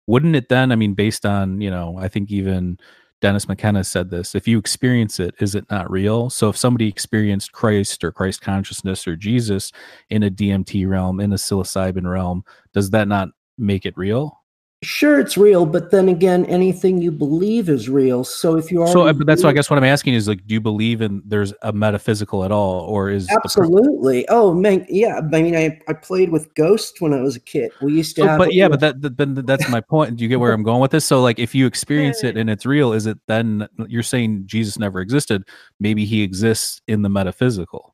wouldn't 0.08 0.36
it 0.36 0.50
then 0.50 0.72
i 0.72 0.76
mean 0.76 0.94
based 0.94 1.26
on 1.26 1.62
you 1.62 1.72
know 1.72 1.98
i 1.98 2.08
think 2.08 2.32
even 2.32 2.78
dennis 3.22 3.48
mckenna 3.48 3.84
said 3.84 4.10
this 4.10 4.36
if 4.36 4.48
you 4.48 4.58
experience 4.60 5.20
it 5.20 5.34
is 5.40 5.56
it 5.56 5.66
not 5.72 5.90
real? 5.90 6.30
So 6.30 6.50
if 6.50 6.58
somebody 6.58 6.88
experienced 6.88 7.52
christ 7.52 8.04
or 8.04 8.12
christ 8.12 8.42
consciousness 8.42 9.08
or 9.08 9.16
jesus 9.16 9.72
in 10.10 10.24
a 10.24 10.32
dmt 10.32 10.88
realm 10.88 11.20
in 11.20 11.32
a 11.32 11.38
psilocybin 11.38 12.10
realm 12.10 12.44
does 12.74 12.90
that 12.92 13.08
not 13.08 13.30
make 13.58 13.86
it 13.86 13.98
real 13.98 14.43
Sure, 14.84 15.20
it's 15.20 15.38
real, 15.38 15.66
but 15.66 15.92
then 15.92 16.10
again, 16.10 16.46
anything 16.46 17.02
you 17.02 17.12
believe 17.12 17.70
is 17.70 17.90
real. 17.90 18.24
So 18.24 18.58
if 18.58 18.72
you 18.72 18.82
are, 18.82 18.88
so 18.88 19.08
uh, 19.08 19.14
but 19.14 19.26
that's 19.26 19.44
what 19.44 19.50
I 19.50 19.54
guess 19.54 19.70
what 19.70 19.78
I'm 19.78 19.84
asking 19.84 20.14
is 20.14 20.28
like, 20.28 20.46
do 20.46 20.54
you 20.54 20.62
believe 20.62 21.02
in 21.02 21.22
there's 21.26 21.54
a 21.62 21.72
metaphysical 21.72 22.44
at 22.44 22.52
all, 22.52 22.82
or 22.82 23.10
is 23.10 23.30
absolutely? 23.30 24.28
oh 24.30 24.54
man, 24.54 24.86
yeah. 24.90 25.20
I 25.20 25.42
mean, 25.42 25.56
I, 25.56 25.80
I 25.88 25.94
played 25.94 26.30
with 26.30 26.54
ghosts 26.56 27.00
when 27.00 27.14
I 27.14 27.22
was 27.22 27.36
a 27.36 27.40
kid. 27.40 27.72
We 27.82 27.94
used 27.94 28.16
to, 28.18 28.24
oh, 28.24 28.26
so, 28.26 28.38
but 28.38 28.54
yeah, 28.54 28.68
but 28.68 28.82
that, 28.82 29.02
that 29.02 29.46
that's 29.48 29.70
my 29.70 29.80
point. 29.82 30.18
Do 30.18 30.24
you 30.24 30.30
get 30.30 30.40
where 30.40 30.52
I'm 30.52 30.64
going 30.64 30.82
with 30.82 30.92
this? 30.92 31.06
So 31.06 31.22
like, 31.22 31.40
if 31.40 31.56
you 31.56 31.66
experience 31.66 32.24
it 32.24 32.38
and 32.38 32.50
it's 32.50 32.66
real, 32.66 32.94
is 32.94 33.06
it 33.06 33.18
then 33.28 33.68
you're 33.88 34.04
saying 34.04 34.44
Jesus 34.46 34.78
never 34.78 35.00
existed? 35.00 35.48
Maybe 35.80 36.06
he 36.06 36.22
exists 36.22 36.82
in 36.88 37.02
the 37.02 37.10
metaphysical. 37.10 37.93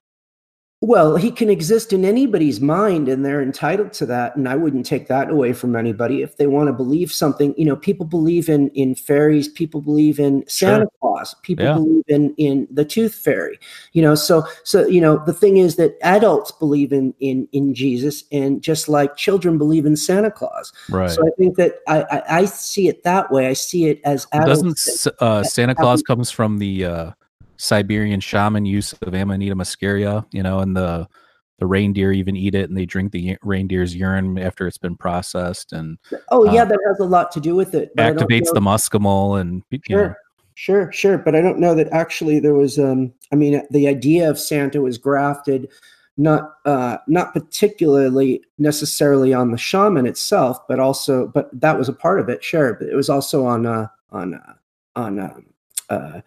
Well, 0.82 1.18
he 1.18 1.30
can 1.30 1.50
exist 1.50 1.92
in 1.92 2.06
anybody's 2.06 2.62
mind 2.62 3.10
and 3.10 3.26
they're 3.26 3.42
entitled 3.42 3.92
to 3.94 4.06
that. 4.06 4.38
And 4.38 4.48
I 4.48 4.56
wouldn't 4.56 4.86
take 4.86 5.10
that 5.10 5.30
away 5.30 5.52
from 5.52 5.76
anybody. 5.76 6.22
If 6.22 6.38
they 6.38 6.48
want 6.48 6.68
to 6.68 6.74
believe 6.74 7.12
something, 7.12 7.54
you 7.58 7.66
know, 7.66 7.76
people 7.76 8.06
believe 8.06 8.48
in 8.48 8.70
in 8.70 8.96
fairies, 8.96 9.50
people 9.50 9.82
believe 9.82 10.22
in 10.22 10.46
Santa 10.48 10.84
sure. 10.84 10.92
Claus, 11.02 11.36
people 11.42 11.66
yeah. 11.66 11.74
believe 11.74 12.06
in 12.08 12.34
in 12.36 12.66
the 12.72 12.86
tooth 12.86 13.14
fairy, 13.14 13.60
you 13.92 14.02
know, 14.02 14.16
so 14.16 14.48
so 14.64 14.88
you 14.88 15.02
know, 15.02 15.22
the 15.26 15.34
thing 15.34 15.58
is 15.58 15.76
that 15.76 15.98
adults 16.02 16.54
believe 16.54 16.94
in 16.94 17.14
in 17.20 17.50
in 17.52 17.74
Jesus 17.74 18.24
and 18.32 18.62
just 18.62 18.88
like 18.88 19.18
children 19.18 19.58
believe 19.58 19.86
in 19.86 19.98
Santa 19.98 20.32
Claus. 20.32 20.72
Right. 20.90 21.12
So 21.12 21.28
I 21.28 21.32
think 21.38 21.58
that 21.58 21.80
I 21.90 22.04
I, 22.04 22.38
I 22.38 22.46
see 22.46 22.88
it 22.88 23.04
that 23.04 23.34
way. 23.34 23.48
I 23.48 23.54
see 23.54 23.88
it 23.88 24.00
as 24.06 24.28
Doesn't 24.28 24.80
uh, 25.20 25.44
Santa 25.44 25.76
Claus 25.76 26.02
comes 26.02 26.32
from 26.32 26.60
the 26.60 26.86
uh 26.86 27.12
Siberian 27.60 28.22
shaman 28.22 28.66
use 28.66 28.94
of 28.94 29.14
Amanita 29.14 29.54
muscaria, 29.54 30.26
you 30.32 30.42
know, 30.42 30.60
and 30.60 30.76
the 30.76 31.08
the 31.60 31.66
reindeer 31.66 32.14
even 32.14 32.38
eat 32.38 32.56
it 32.56 32.70
and 32.70 32.78
they 32.78 32.86
drink 32.86 33.12
the 33.12 33.38
reindeer's 33.44 33.94
urine 33.94 34.40
after 34.40 34.66
it's 34.66 34.78
been 34.78 34.96
processed 34.96 35.74
and 35.74 35.98
oh 36.30 36.46
yeah 36.54 36.62
uh, 36.62 36.66
that 36.66 36.80
has 36.88 37.00
a 37.02 37.06
lot 37.06 37.32
to 37.34 37.42
do 37.42 37.54
with 37.54 37.76
it 37.76 37.94
activates 37.98 38.54
the 38.54 38.62
muscimol 38.62 39.42
and 39.42 39.62
sure 39.90 40.08
know. 40.08 40.16
sure 40.56 40.92
sure 40.94 41.18
but 41.18 41.36
i 41.36 41.42
don't 41.42 41.60
know 41.60 41.76
that 41.76 41.90
actually 41.92 42.40
there 42.40 42.54
was 42.54 42.80
um 42.80 43.12
i 43.34 43.36
mean 43.36 43.62
the 43.72 43.90
idea 43.90 44.30
of 44.30 44.40
santa 44.40 44.82
was 44.82 44.98
grafted 44.98 45.70
not 46.16 46.54
uh 46.64 46.96
not 47.08 47.34
particularly 47.34 48.42
necessarily 48.58 49.34
on 49.34 49.52
the 49.52 49.58
shaman 49.58 50.06
itself 50.06 50.66
but 50.70 50.80
also 50.80 51.28
but 51.28 51.50
that 51.52 51.78
was 51.78 51.90
a 51.90 51.94
part 51.94 52.22
of 52.22 52.30
it 52.30 52.42
sure 52.42 52.76
but 52.76 52.88
it 52.88 52.96
was 52.96 53.10
also 53.10 53.46
on 53.46 53.66
uh 53.66 53.86
on 54.12 54.34
uh 54.34 54.54
on 54.96 55.20
um, 55.20 55.46
uh 55.90 56.22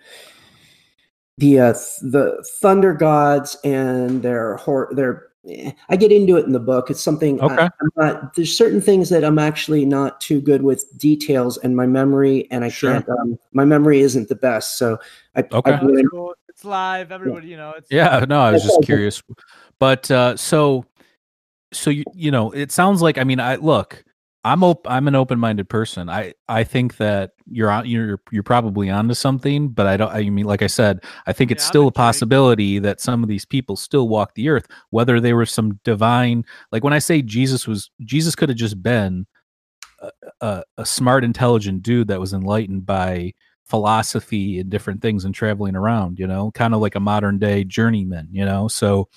the 1.39 1.61
uh, 1.61 1.73
the 2.03 2.45
thunder 2.61 2.93
gods 2.93 3.57
and 3.65 4.23
their 4.23 4.57
hor- 4.57 4.91
their 4.93 5.29
eh, 5.49 5.73
I 5.89 5.97
get 5.97 6.13
into 6.13 6.37
it 6.37 6.45
in 6.45 6.53
the 6.53 6.61
book. 6.61 6.91
It's 6.91 7.01
something 7.01 7.41
okay. 7.41 7.55
I, 7.55 7.65
am 7.65 7.91
not. 7.97 8.35
There's 8.35 8.57
certain 8.57 8.81
things 8.81 9.09
that 9.11 9.25
I'm 9.25 9.39
actually 9.39 9.85
not 9.85 10.21
too 10.21 10.41
good 10.41 10.63
with 10.63 10.87
details 10.99 11.57
and 11.59 11.75
my 11.77 11.87
memory, 11.87 12.49
and 12.51 12.65
I 12.65 12.69
sure. 12.69 12.93
can't. 12.93 13.09
Um, 13.09 13.39
my 13.53 13.65
memory 13.65 14.01
isn't 14.01 14.29
the 14.29 14.35
best, 14.35 14.79
so 14.79 14.99
I. 15.35 15.45
Okay. 15.51 15.73
I 15.73 15.81
really, 15.81 16.05
it's 16.49 16.65
live. 16.65 17.13
Everybody, 17.13 17.49
you 17.49 17.57
know. 17.57 17.75
It's 17.77 17.91
yeah. 17.91 18.25
No, 18.29 18.41
I 18.41 18.53
was 18.53 18.63
just 18.63 18.83
curious, 18.83 19.23
but 19.79 20.11
uh, 20.11 20.37
so 20.37 20.85
so 21.73 21.91
you 21.91 22.05
you 22.15 22.31
know, 22.31 22.51
it 22.51 22.71
sounds 22.71 23.01
like. 23.01 23.19
I 23.19 23.25
mean, 23.25 23.41
I 23.41 23.57
look. 23.57 24.05
I'm 24.45 24.65
op- 24.65 24.91
I'm 24.91 25.07
an 25.07 25.15
open-minded 25.15 25.69
person. 25.69 26.09
I 26.09 26.35
I 26.49 26.65
think 26.65 26.97
that 26.97 27.31
you're 27.47 27.71
on 27.71 27.87
you're 27.87 28.21
you're 28.33 28.43
probably 28.43 28.91
onto 28.91 29.15
something, 29.15 29.69
but 29.69 29.87
I 29.87 29.97
don't 29.97 30.11
I 30.11 30.29
mean 30.31 30.47
like 30.47 30.63
I 30.63 30.67
said, 30.67 31.05
I 31.27 31.33
think 31.33 31.51
yeah, 31.51 31.55
it's 31.55 31.65
still 31.65 31.87
a 31.87 31.93
possibility 31.93 32.79
that 32.81 33.01
some 33.01 33.23
of 33.23 33.29
these 33.29 33.45
people 33.45 33.77
still 33.77 34.09
walk 34.09 34.35
the 34.35 34.49
earth 34.49 34.67
whether 34.91 35.21
they 35.21 35.33
were 35.33 35.47
some 35.47 35.79
divine 35.85 36.45
like 36.73 36.83
when 36.83 36.93
I 36.93 36.99
say 36.99 37.23
Jesus 37.23 37.69
was 37.69 37.91
Jesus 38.01 38.35
could 38.35 38.49
have 38.49 38.59
just 38.59 38.83
been 38.83 39.27
a, 40.01 40.11
a, 40.41 40.65
a 40.79 40.87
smart 40.87 41.23
intelligent 41.23 41.83
dude 41.83 42.09
that 42.09 42.21
was 42.21 42.33
enlightened 42.33 42.85
by 42.85 43.33
philosophy 43.65 44.59
and 44.59 44.71
different 44.71 45.01
things 45.01 45.25
and 45.25 45.35
traveling 45.35 45.77
around, 45.77 46.19
you 46.19 46.27
know, 46.27 46.51
kind 46.53 46.75
of 46.75 46.81
like 46.81 46.95
a 46.95 47.01
modern 47.01 47.39
day 47.39 47.65
journeyman, 47.65 48.29
you 48.31 48.45
know. 48.45 48.69
So 48.69 49.09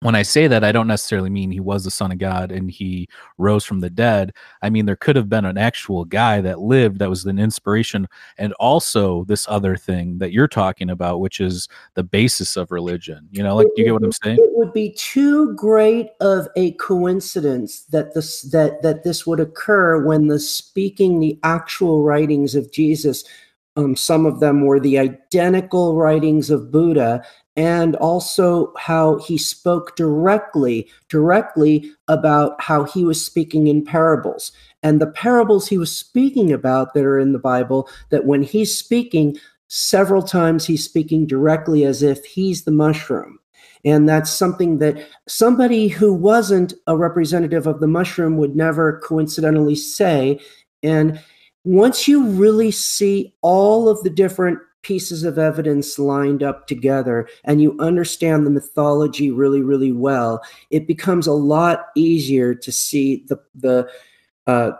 when 0.00 0.14
I 0.14 0.22
say 0.22 0.46
that, 0.46 0.64
I 0.64 0.72
don't 0.72 0.86
necessarily 0.86 1.30
mean 1.30 1.50
he 1.50 1.60
was 1.60 1.84
the 1.84 1.90
son 1.90 2.12
of 2.12 2.18
God 2.18 2.52
and 2.52 2.70
he 2.70 3.08
rose 3.38 3.64
from 3.64 3.80
the 3.80 3.90
dead. 3.90 4.32
I 4.62 4.70
mean, 4.70 4.86
there 4.86 4.96
could 4.96 5.16
have 5.16 5.28
been 5.28 5.44
an 5.44 5.58
actual 5.58 6.04
guy 6.04 6.40
that 6.40 6.60
lived 6.60 6.98
that 6.98 7.10
was 7.10 7.24
an 7.24 7.38
inspiration. 7.38 8.06
And 8.38 8.52
also, 8.54 9.24
this 9.24 9.46
other 9.48 9.76
thing 9.76 10.18
that 10.18 10.32
you're 10.32 10.48
talking 10.48 10.90
about, 10.90 11.20
which 11.20 11.40
is 11.40 11.68
the 11.94 12.04
basis 12.04 12.56
of 12.56 12.70
religion. 12.70 13.28
You 13.30 13.42
know, 13.42 13.56
like, 13.56 13.66
do 13.74 13.82
you 13.82 13.84
get 13.86 13.94
what 13.94 14.04
I'm 14.04 14.12
saying? 14.12 14.38
It 14.40 14.50
would 14.52 14.72
be 14.72 14.92
too 14.92 15.54
great 15.54 16.10
of 16.20 16.48
a 16.56 16.72
coincidence 16.72 17.82
that 17.86 18.14
this 18.14 18.42
that 18.42 18.82
that 18.82 19.04
this 19.04 19.26
would 19.26 19.40
occur 19.40 20.04
when 20.04 20.28
the 20.28 20.38
speaking 20.38 21.20
the 21.20 21.38
actual 21.42 22.02
writings 22.02 22.54
of 22.54 22.70
Jesus 22.72 23.24
um, 23.76 23.96
some 23.96 24.26
of 24.26 24.40
them 24.40 24.66
were 24.66 24.80
the 24.80 24.98
identical 24.98 25.96
writings 25.96 26.50
of 26.50 26.70
Buddha, 26.70 27.24
and 27.56 27.96
also 27.96 28.72
how 28.78 29.18
he 29.18 29.36
spoke 29.36 29.94
directly 29.96 30.88
directly 31.08 31.90
about 32.08 32.60
how 32.60 32.84
he 32.84 33.04
was 33.04 33.24
speaking 33.24 33.66
in 33.66 33.84
parables. 33.84 34.52
And 34.82 35.00
the 35.00 35.10
parables 35.10 35.68
he 35.68 35.78
was 35.78 35.94
speaking 35.94 36.52
about 36.52 36.94
that 36.94 37.04
are 37.04 37.18
in 37.18 37.32
the 37.32 37.38
bible 37.38 37.88
that 38.10 38.24
when 38.24 38.42
he's 38.42 38.76
speaking 38.76 39.36
several 39.68 40.22
times 40.22 40.66
he's 40.66 40.84
speaking 40.84 41.26
directly 41.26 41.84
as 41.84 42.02
if 42.02 42.24
he's 42.24 42.64
the 42.64 42.70
mushroom. 42.70 43.38
And 43.84 44.08
that's 44.08 44.30
something 44.30 44.78
that 44.78 45.06
somebody 45.26 45.88
who 45.88 46.12
wasn't 46.12 46.74
a 46.86 46.96
representative 46.96 47.66
of 47.66 47.80
the 47.80 47.86
mushroom 47.86 48.36
would 48.36 48.54
never 48.54 49.00
coincidentally 49.00 49.74
say. 49.74 50.38
And 50.82 51.20
once 51.64 52.06
you 52.06 52.24
really 52.24 52.70
see 52.70 53.34
all 53.42 53.88
of 53.88 54.02
the 54.02 54.10
different 54.10 54.58
pieces 54.82 55.22
of 55.24 55.38
evidence 55.38 55.98
lined 55.98 56.42
up 56.42 56.66
together 56.66 57.28
and 57.44 57.62
you 57.62 57.76
understand 57.78 58.44
the 58.44 58.50
mythology 58.50 59.30
really 59.30 59.62
really 59.62 59.92
well 59.92 60.42
it 60.70 60.86
becomes 60.86 61.26
a 61.26 61.32
lot 61.32 61.86
easier 61.94 62.54
to 62.54 62.72
see 62.72 63.24
the 63.28 63.40
the 63.54 63.88
uh, 64.46 64.72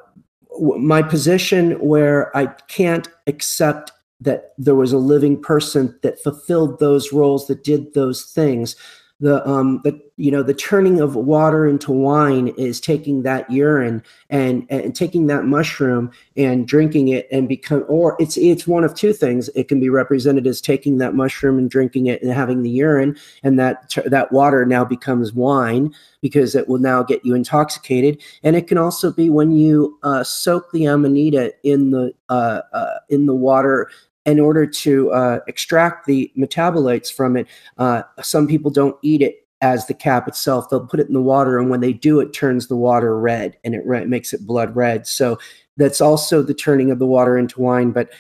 my 0.78 1.02
position 1.02 1.72
where 1.80 2.36
i 2.36 2.46
can't 2.68 3.08
accept 3.26 3.92
that 4.20 4.52
there 4.56 4.74
was 4.74 4.92
a 4.92 4.98
living 4.98 5.40
person 5.40 5.98
that 6.02 6.22
fulfilled 6.22 6.78
those 6.78 7.12
roles 7.12 7.46
that 7.46 7.64
did 7.64 7.94
those 7.94 8.24
things 8.24 8.76
the 9.22 9.48
um 9.48 9.80
the 9.84 9.98
you 10.16 10.32
know 10.32 10.42
the 10.42 10.52
turning 10.52 11.00
of 11.00 11.14
water 11.14 11.66
into 11.66 11.92
wine 11.92 12.48
is 12.58 12.80
taking 12.80 13.22
that 13.22 13.48
urine 13.48 14.02
and 14.30 14.66
and 14.68 14.96
taking 14.96 15.28
that 15.28 15.44
mushroom 15.44 16.10
and 16.36 16.66
drinking 16.66 17.06
it 17.06 17.28
and 17.30 17.48
become 17.48 17.84
or 17.86 18.16
it's 18.18 18.36
it's 18.36 18.66
one 18.66 18.82
of 18.82 18.94
two 18.94 19.12
things. 19.12 19.48
It 19.54 19.68
can 19.68 19.78
be 19.78 19.88
represented 19.88 20.46
as 20.48 20.60
taking 20.60 20.98
that 20.98 21.14
mushroom 21.14 21.56
and 21.56 21.70
drinking 21.70 22.06
it 22.06 22.20
and 22.20 22.32
having 22.32 22.64
the 22.64 22.70
urine 22.70 23.16
and 23.44 23.60
that 23.60 23.94
that 24.06 24.32
water 24.32 24.66
now 24.66 24.84
becomes 24.84 25.32
wine 25.32 25.94
because 26.20 26.56
it 26.56 26.68
will 26.68 26.78
now 26.78 27.04
get 27.04 27.24
you 27.24 27.36
intoxicated. 27.36 28.20
And 28.42 28.56
it 28.56 28.66
can 28.66 28.76
also 28.76 29.12
be 29.12 29.30
when 29.30 29.52
you 29.52 30.00
uh, 30.02 30.24
soak 30.24 30.72
the 30.72 30.86
amanita 30.86 31.54
in 31.62 31.92
the 31.92 32.12
uh, 32.28 32.62
uh, 32.72 32.98
in 33.08 33.26
the 33.26 33.36
water 33.36 33.88
in 34.24 34.38
order 34.38 34.66
to 34.66 35.10
uh, 35.12 35.40
extract 35.48 36.06
the 36.06 36.30
metabolites 36.36 37.12
from 37.12 37.36
it, 37.36 37.46
uh, 37.78 38.02
some 38.22 38.46
people 38.46 38.70
don't 38.70 38.96
eat 39.02 39.22
it 39.22 39.46
as 39.60 39.86
the 39.86 39.94
cap 39.94 40.28
itself. 40.28 40.68
They'll 40.68 40.86
put 40.86 41.00
it 41.00 41.06
in 41.08 41.14
the 41.14 41.22
water, 41.22 41.58
and 41.58 41.70
when 41.70 41.80
they 41.80 41.92
do, 41.92 42.20
it 42.20 42.32
turns 42.32 42.66
the 42.66 42.76
water 42.76 43.18
red 43.18 43.56
and 43.64 43.74
it 43.74 43.82
re- 43.86 44.04
makes 44.04 44.32
it 44.32 44.46
blood 44.46 44.74
red. 44.74 45.06
So 45.06 45.38
that's 45.76 46.00
also 46.00 46.42
the 46.42 46.54
turning 46.54 46.90
of 46.90 46.98
the 46.98 47.06
water 47.06 47.38
into 47.38 47.60
wine. 47.60 47.92
But 47.92 48.10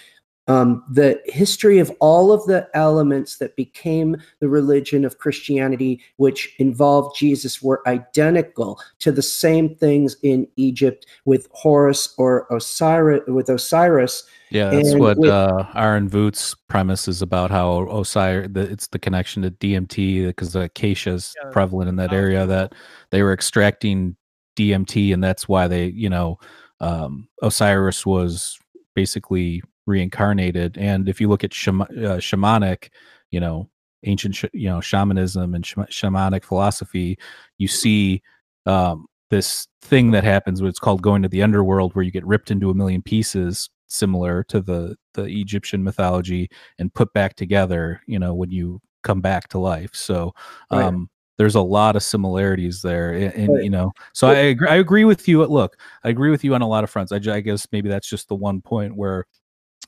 um, 0.48 0.84
the 0.90 1.20
history 1.26 1.78
of 1.78 1.92
all 2.00 2.32
of 2.32 2.44
the 2.46 2.68
elements 2.74 3.38
that 3.38 3.54
became 3.54 4.16
the 4.40 4.48
religion 4.48 5.04
of 5.04 5.18
Christianity, 5.18 6.00
which 6.16 6.54
involved 6.58 7.16
Jesus, 7.16 7.62
were 7.62 7.86
identical 7.86 8.80
to 9.00 9.12
the 9.12 9.22
same 9.22 9.74
things 9.74 10.16
in 10.22 10.48
Egypt 10.56 11.06
with 11.24 11.48
Horus 11.52 12.14
or 12.18 12.46
Osiris. 12.50 13.22
With 13.28 13.48
Osiris, 13.48 14.24
yeah, 14.52 14.70
that's 14.70 14.94
what 14.94 15.18
with, 15.18 15.30
uh, 15.30 15.64
Aaron 15.74 16.08
Voot's 16.08 16.54
premise 16.68 17.08
is 17.08 17.22
about 17.22 17.50
how 17.50 17.88
Osiris, 17.88 18.48
the, 18.52 18.60
it's 18.60 18.86
the 18.88 18.98
connection 18.98 19.42
to 19.42 19.50
DMT 19.50 20.26
because 20.26 20.52
the 20.52 20.62
acacia 20.62 21.12
is 21.12 21.34
yeah, 21.42 21.50
prevalent 21.50 21.88
in 21.88 21.96
that 21.96 22.12
area 22.12 22.46
that 22.46 22.74
they 23.10 23.22
were 23.22 23.32
extracting 23.32 24.14
DMT 24.56 25.14
and 25.14 25.24
that's 25.24 25.48
why 25.48 25.66
they, 25.68 25.86
you 25.86 26.10
know, 26.10 26.38
um, 26.80 27.28
Osiris 27.42 28.04
was 28.04 28.58
basically 28.94 29.62
reincarnated. 29.86 30.76
And 30.76 31.08
if 31.08 31.20
you 31.20 31.28
look 31.28 31.44
at 31.44 31.54
shama- 31.54 31.84
uh, 31.84 32.18
shamanic, 32.18 32.90
you 33.30 33.40
know, 33.40 33.70
ancient, 34.04 34.34
sh- 34.34 34.44
you 34.52 34.68
know, 34.68 34.80
shamanism 34.82 35.54
and 35.54 35.64
sh- 35.64 35.74
shamanic 35.90 36.44
philosophy, 36.44 37.18
you 37.56 37.68
see 37.68 38.22
um, 38.66 39.06
this 39.30 39.66
thing 39.80 40.10
that 40.10 40.24
happens, 40.24 40.60
it's 40.60 40.78
called 40.78 41.00
going 41.00 41.22
to 41.22 41.28
the 41.28 41.42
underworld, 41.42 41.94
where 41.94 42.04
you 42.04 42.10
get 42.10 42.26
ripped 42.26 42.50
into 42.50 42.68
a 42.68 42.74
million 42.74 43.00
pieces 43.00 43.70
similar 43.92 44.42
to 44.44 44.60
the 44.60 44.96
the 45.14 45.24
Egyptian 45.24 45.84
mythology 45.84 46.48
and 46.78 46.92
put 46.94 47.12
back 47.12 47.36
together, 47.36 48.00
you 48.06 48.18
know, 48.18 48.34
when 48.34 48.50
you 48.50 48.80
come 49.02 49.20
back 49.20 49.48
to 49.48 49.58
life. 49.58 49.94
So 49.94 50.32
um 50.70 50.80
right. 50.80 51.08
there's 51.38 51.54
a 51.54 51.60
lot 51.60 51.96
of 51.96 52.02
similarities 52.02 52.82
there 52.82 53.12
and, 53.12 53.34
and 53.34 53.54
right. 53.54 53.64
you 53.64 53.70
know 53.70 53.92
so 54.12 54.28
I 54.28 54.34
agree, 54.34 54.68
I 54.68 54.76
agree 54.76 55.04
with 55.04 55.26
you 55.28 55.44
look 55.44 55.76
I 56.04 56.08
agree 56.10 56.30
with 56.30 56.44
you 56.44 56.54
on 56.54 56.62
a 56.62 56.68
lot 56.68 56.84
of 56.84 56.90
fronts 56.90 57.12
I, 57.12 57.16
I 57.16 57.40
guess 57.40 57.66
maybe 57.72 57.88
that's 57.88 58.08
just 58.08 58.28
the 58.28 58.36
one 58.36 58.60
point 58.60 58.96
where 58.96 59.24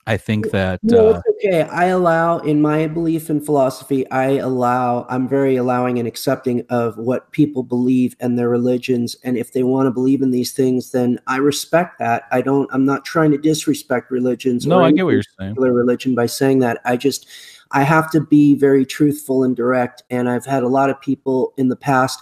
I 0.07 0.17
think 0.17 0.51
that 0.51 0.83
no, 0.83 1.09
uh, 1.09 1.21
okay. 1.31 1.63
I 1.63 1.85
allow, 1.85 2.37
in 2.37 2.61
my 2.61 2.85
belief 2.85 3.27
and 3.31 3.43
philosophy, 3.43 4.09
I 4.11 4.37
allow. 4.37 5.07
I'm 5.09 5.27
very 5.27 5.55
allowing 5.55 5.97
and 5.97 6.07
accepting 6.07 6.63
of 6.69 6.95
what 6.99 7.31
people 7.31 7.63
believe 7.63 8.15
and 8.19 8.37
their 8.37 8.49
religions, 8.49 9.15
and 9.23 9.35
if 9.35 9.53
they 9.53 9.63
want 9.63 9.87
to 9.87 9.91
believe 9.91 10.21
in 10.21 10.29
these 10.29 10.51
things, 10.51 10.91
then 10.91 11.19
I 11.25 11.37
respect 11.37 11.97
that. 11.97 12.27
I 12.31 12.41
don't. 12.41 12.69
I'm 12.71 12.85
not 12.85 13.03
trying 13.03 13.31
to 13.31 13.39
disrespect 13.39 14.11
religions. 14.11 14.67
No, 14.67 14.83
I 14.83 14.91
get 14.91 15.05
what 15.05 15.11
you're 15.11 15.23
saying. 15.39 15.55
Religion 15.55 16.13
by 16.13 16.27
saying 16.27 16.59
that. 16.59 16.81
I 16.85 16.97
just, 16.97 17.27
I 17.71 17.81
have 17.81 18.11
to 18.11 18.21
be 18.21 18.53
very 18.53 18.85
truthful 18.85 19.43
and 19.43 19.55
direct, 19.55 20.03
and 20.11 20.29
I've 20.29 20.45
had 20.45 20.61
a 20.61 20.67
lot 20.67 20.91
of 20.91 21.01
people 21.01 21.53
in 21.57 21.69
the 21.69 21.75
past 21.75 22.21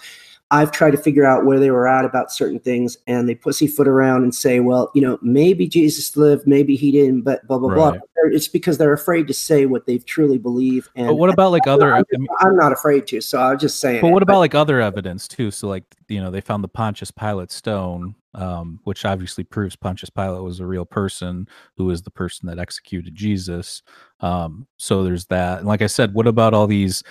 I've 0.53 0.71
tried 0.71 0.91
to 0.91 0.97
figure 0.97 1.25
out 1.25 1.45
where 1.45 1.59
they 1.59 1.71
were 1.71 1.87
at 1.87 2.05
about 2.05 2.31
certain 2.31 2.59
things, 2.59 2.95
and 3.07 3.27
they 3.27 3.33
pussyfoot 3.33 3.87
around 3.87 4.21
and 4.21 4.35
say, 4.35 4.59
"Well, 4.59 4.91
you 4.93 5.01
know, 5.01 5.17
maybe 5.23 5.67
Jesus 5.67 6.15
lived, 6.15 6.45
maybe 6.45 6.75
he 6.75 6.91
didn't," 6.91 7.23
but 7.23 7.45
blah 7.47 7.57
blah 7.57 7.69
right. 7.69 7.93
blah. 7.93 8.01
It's 8.31 8.47
because 8.47 8.77
they're 8.77 8.93
afraid 8.93 9.25
to 9.27 9.33
say 9.33 9.65
what 9.65 9.87
they 9.87 9.97
truly 9.97 10.37
believe. 10.37 10.87
And 10.95 11.07
but 11.07 11.15
what 11.15 11.31
about 11.31 11.53
like 11.53 11.65
other? 11.65 11.91
I'm, 11.95 12.05
I'm 12.41 12.55
not 12.55 12.71
afraid 12.71 13.07
to, 13.07 13.19
so 13.19 13.41
I'm 13.41 13.57
just 13.57 13.79
saying. 13.79 14.01
But 14.01 14.11
what 14.11 14.21
about 14.21 14.37
like 14.37 14.53
other 14.53 14.79
evidence 14.79 15.27
too? 15.27 15.49
So 15.49 15.67
like 15.67 15.85
you 16.07 16.21
know, 16.21 16.29
they 16.29 16.39
found 16.39 16.63
the 16.63 16.67
Pontius 16.67 17.09
Pilate 17.09 17.51
stone, 17.51 18.13
um, 18.35 18.79
which 18.83 19.05
obviously 19.05 19.43
proves 19.43 19.75
Pontius 19.75 20.11
Pilate 20.11 20.43
was 20.43 20.59
a 20.59 20.67
real 20.67 20.85
person 20.85 21.47
who 21.77 21.89
is 21.89 22.03
the 22.03 22.11
person 22.11 22.47
that 22.47 22.59
executed 22.59 23.15
Jesus. 23.15 23.81
Um, 24.19 24.67
so 24.77 25.03
there's 25.03 25.25
that. 25.25 25.59
And 25.59 25.67
like 25.67 25.81
I 25.81 25.87
said, 25.87 26.13
what 26.13 26.27
about 26.27 26.53
all 26.53 26.67
these? 26.67 27.03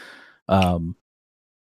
Um, 0.49 0.95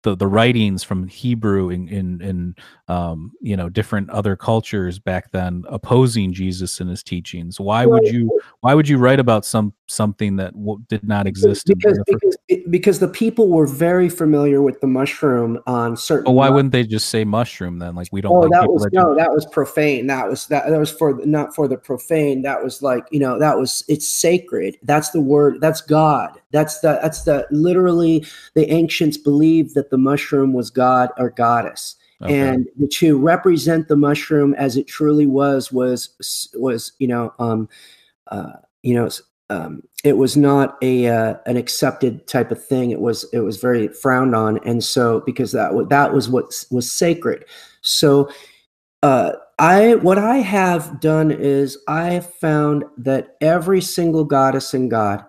the 0.04 0.16
the 0.16 0.28
writings 0.28 0.84
from 0.84 1.08
Hebrew 1.08 1.70
in 1.70 1.88
in, 1.88 2.22
in 2.22 2.56
um, 2.88 3.32
you 3.42 3.56
know 3.56 3.70
different 3.70 4.10
other 4.10 4.36
cultures 4.36 5.00
back 5.00 5.32
then 5.32 5.64
opposing 5.68 6.34
Jesus 6.34 6.80
and 6.80 6.90
his 6.90 7.04
teachings. 7.04 7.60
Why 7.60 7.86
would 7.86 8.08
you 8.08 8.42
why 8.62 8.74
would 8.74 8.90
you 8.90 8.98
write 8.98 9.20
about 9.20 9.46
some 9.46 9.74
something 9.88 10.38
that 10.38 10.54
w- 10.54 10.82
did 10.90 11.08
not 11.08 11.28
exist? 11.28 11.68
Because 11.68 12.00
because, 12.08 12.38
because 12.70 13.00
the 13.00 13.08
people 13.08 13.50
were 13.50 13.68
very 13.68 14.10
familiar 14.10 14.62
with 14.62 14.82
the 14.82 14.88
mushroom 14.88 15.60
on 15.68 15.96
certain. 15.96 16.26
But 16.26 16.32
why 16.32 16.50
wouldn't 16.50 16.72
they 16.72 16.84
just 16.84 17.10
say 17.10 17.24
mushroom 17.24 17.80
then? 17.80 17.96
Like 17.96 18.08
we 18.12 18.22
don't. 18.22 18.34
Oh, 18.34 18.40
like 18.40 18.52
that 18.52 18.68
was 18.68 18.88
no, 18.92 19.16
that 19.16 19.32
was 19.32 19.46
profane. 19.46 20.08
That 20.08 20.28
was 20.28 20.48
that 20.48 20.70
that 20.70 20.80
was 20.80 20.92
for 20.92 21.24
not 21.26 21.54
for 21.54 21.68
the 21.68 21.78
profane. 21.78 22.42
That 22.42 22.64
was 22.64 22.82
like 22.82 23.06
you 23.12 23.20
know 23.20 23.38
that 23.38 23.58
was 23.58 23.84
it's 23.88 24.08
sacred. 24.08 24.78
That's 24.84 25.12
the 25.12 25.22
word. 25.22 25.62
That's 25.62 25.82
God. 25.82 26.40
That's 26.52 26.80
the 26.80 27.00
that's 27.02 27.24
the 27.24 27.48
literally 27.52 28.26
the 28.56 28.70
ancients 28.72 29.18
believed 29.18 29.76
that 29.76 29.91
the 29.92 29.98
mushroom 29.98 30.54
was 30.54 30.72
God 30.72 31.10
or 31.18 31.30
goddess. 31.30 31.96
Okay. 32.22 32.40
And 32.40 32.68
to 32.92 33.18
represent 33.18 33.88
the 33.88 33.96
mushroom 33.96 34.54
as 34.56 34.78
it 34.78 34.88
truly 34.88 35.26
was 35.26 35.72
was 35.72 36.50
was 36.56 36.94
you 37.00 37.08
know 37.08 37.34
um 37.40 37.68
uh 38.28 38.54
you 38.84 38.94
know 38.94 39.10
um, 39.50 39.84
it 40.06 40.16
was 40.16 40.38
not 40.38 40.78
a 40.82 41.08
uh, 41.10 41.36
an 41.46 41.58
accepted 41.58 42.26
type 42.26 42.52
of 42.52 42.66
thing. 42.66 42.92
It 42.92 43.02
was 43.02 43.26
it 43.34 43.40
was 43.40 43.58
very 43.58 43.90
frowned 43.90 44.34
on, 44.34 44.60
and 44.66 44.82
so 44.82 45.20
because 45.26 45.52
that 45.52 45.68
w- 45.70 45.88
that 45.90 46.14
was 46.14 46.30
what 46.30 46.46
was 46.72 46.90
sacred. 46.90 47.44
So 47.82 48.32
uh, 49.04 49.34
I 49.60 49.96
what 49.96 50.18
I 50.18 50.38
have 50.38 51.02
done 51.02 51.32
is 51.32 51.78
I 51.90 52.12
have 52.12 52.34
found 52.34 52.86
that 53.00 53.36
every 53.42 53.82
single 53.82 54.24
goddess 54.24 54.74
and 54.74 54.90
god 54.90 55.26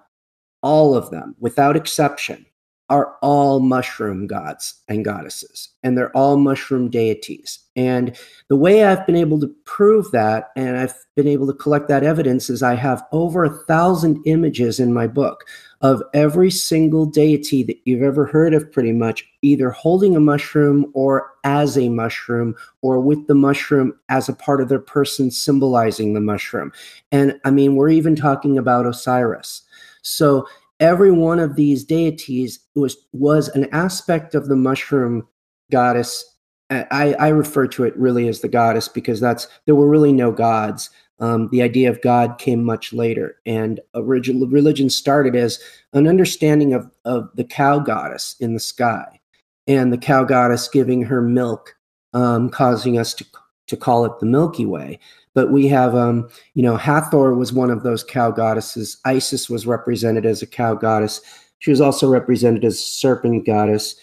all 0.62 0.94
of 0.94 1.10
them, 1.10 1.34
without 1.40 1.76
exception, 1.76 2.46
are 2.92 3.16
all 3.22 3.60
mushroom 3.60 4.26
gods 4.26 4.74
and 4.86 5.02
goddesses, 5.02 5.70
and 5.82 5.96
they're 5.96 6.14
all 6.14 6.36
mushroom 6.36 6.90
deities. 6.90 7.58
And 7.74 8.14
the 8.48 8.56
way 8.56 8.84
I've 8.84 9.06
been 9.06 9.16
able 9.16 9.40
to 9.40 9.48
prove 9.64 10.10
that, 10.10 10.50
and 10.56 10.76
I've 10.76 10.94
been 11.16 11.26
able 11.26 11.46
to 11.46 11.54
collect 11.54 11.88
that 11.88 12.04
evidence, 12.04 12.50
is 12.50 12.62
I 12.62 12.74
have 12.74 13.02
over 13.10 13.44
a 13.44 13.58
thousand 13.64 14.22
images 14.26 14.78
in 14.78 14.92
my 14.92 15.06
book 15.06 15.46
of 15.80 16.02
every 16.12 16.50
single 16.50 17.06
deity 17.06 17.62
that 17.62 17.80
you've 17.86 18.02
ever 18.02 18.26
heard 18.26 18.52
of, 18.52 18.70
pretty 18.70 18.92
much, 18.92 19.26
either 19.40 19.70
holding 19.70 20.14
a 20.14 20.20
mushroom 20.20 20.90
or 20.92 21.30
as 21.44 21.78
a 21.78 21.88
mushroom, 21.88 22.54
or 22.82 23.00
with 23.00 23.26
the 23.26 23.34
mushroom 23.34 23.98
as 24.10 24.28
a 24.28 24.34
part 24.34 24.60
of 24.60 24.68
their 24.68 24.78
person, 24.78 25.30
symbolizing 25.30 26.12
the 26.12 26.20
mushroom. 26.20 26.70
And 27.10 27.40
I 27.46 27.52
mean, 27.52 27.74
we're 27.74 27.88
even 27.88 28.16
talking 28.16 28.58
about 28.58 28.84
Osiris. 28.84 29.62
So 30.02 30.46
every 30.82 31.12
one 31.12 31.38
of 31.38 31.54
these 31.54 31.84
deities 31.84 32.58
was 32.74 32.96
was 33.12 33.48
an 33.50 33.68
aspect 33.72 34.34
of 34.34 34.48
the 34.48 34.56
mushroom 34.56 35.26
goddess. 35.70 36.28
I, 36.70 37.14
I 37.18 37.28
refer 37.28 37.66
to 37.68 37.84
it 37.84 37.96
really 37.96 38.28
as 38.28 38.40
the 38.40 38.48
goddess 38.48 38.88
because 38.88 39.20
that's 39.20 39.46
there 39.66 39.74
were 39.74 39.88
really 39.88 40.12
no 40.12 40.32
gods. 40.32 40.90
Um, 41.20 41.48
the 41.50 41.62
idea 41.62 41.88
of 41.88 42.00
God 42.00 42.38
came 42.38 42.64
much 42.64 42.92
later, 42.92 43.36
and 43.46 43.78
original 43.94 44.48
religion 44.48 44.90
started 44.90 45.36
as 45.36 45.60
an 45.92 46.08
understanding 46.08 46.72
of, 46.72 46.90
of 47.04 47.28
the 47.36 47.44
cow 47.44 47.78
goddess 47.78 48.34
in 48.40 48.54
the 48.54 48.60
sky, 48.60 49.20
and 49.68 49.92
the 49.92 49.98
cow 49.98 50.24
goddess 50.24 50.66
giving 50.66 51.02
her 51.02 51.22
milk, 51.22 51.76
um, 52.12 52.50
causing 52.50 52.98
us 52.98 53.14
to 53.14 53.24
to 53.68 53.76
call 53.76 54.04
it 54.04 54.18
the 54.18 54.26
Milky 54.26 54.66
Way. 54.66 54.98
But 55.34 55.50
we 55.50 55.66
have, 55.68 55.94
um, 55.94 56.28
you 56.54 56.62
know, 56.62 56.76
Hathor 56.76 57.34
was 57.34 57.52
one 57.52 57.70
of 57.70 57.82
those 57.82 58.04
cow 58.04 58.30
goddesses. 58.30 58.98
Isis 59.04 59.48
was 59.48 59.66
represented 59.66 60.26
as 60.26 60.42
a 60.42 60.46
cow 60.46 60.74
goddess. 60.74 61.20
She 61.60 61.70
was 61.70 61.80
also 61.80 62.08
represented 62.08 62.64
as 62.64 62.74
a 62.74 62.78
serpent 62.78 63.46
goddess. 63.46 63.96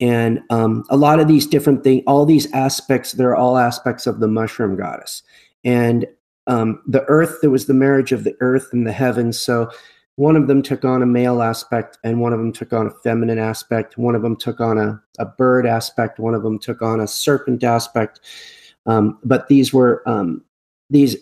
And 0.00 0.40
um, 0.50 0.84
a 0.90 0.96
lot 0.96 1.20
of 1.20 1.28
these 1.28 1.46
different 1.46 1.84
things, 1.84 2.02
all 2.06 2.26
these 2.26 2.52
aspects, 2.52 3.12
they're 3.12 3.36
all 3.36 3.56
aspects 3.56 4.06
of 4.06 4.18
the 4.18 4.26
mushroom 4.26 4.76
goddess. 4.76 5.22
And 5.64 6.06
um, 6.48 6.82
the 6.86 7.04
earth, 7.04 7.38
there 7.40 7.50
was 7.50 7.66
the 7.66 7.74
marriage 7.74 8.10
of 8.10 8.24
the 8.24 8.34
earth 8.40 8.70
and 8.72 8.84
the 8.84 8.92
heavens. 8.92 9.38
So 9.38 9.70
one 10.16 10.36
of 10.36 10.48
them 10.48 10.62
took 10.62 10.84
on 10.84 11.02
a 11.02 11.06
male 11.06 11.40
aspect 11.40 11.98
and 12.02 12.20
one 12.20 12.32
of 12.32 12.38
them 12.38 12.52
took 12.52 12.72
on 12.72 12.86
a 12.86 12.90
feminine 12.90 13.38
aspect. 13.38 13.96
One 13.96 14.14
of 14.14 14.22
them 14.22 14.36
took 14.36 14.60
on 14.60 14.76
a, 14.76 15.00
a 15.18 15.26
bird 15.26 15.66
aspect. 15.66 16.18
One 16.18 16.34
of 16.34 16.42
them 16.42 16.58
took 16.58 16.82
on 16.82 17.00
a 17.00 17.06
serpent 17.06 17.62
aspect. 17.62 18.20
Um, 18.86 19.18
but 19.24 19.48
these 19.48 19.72
were 19.72 20.02
um, 20.08 20.42
these 20.92 21.16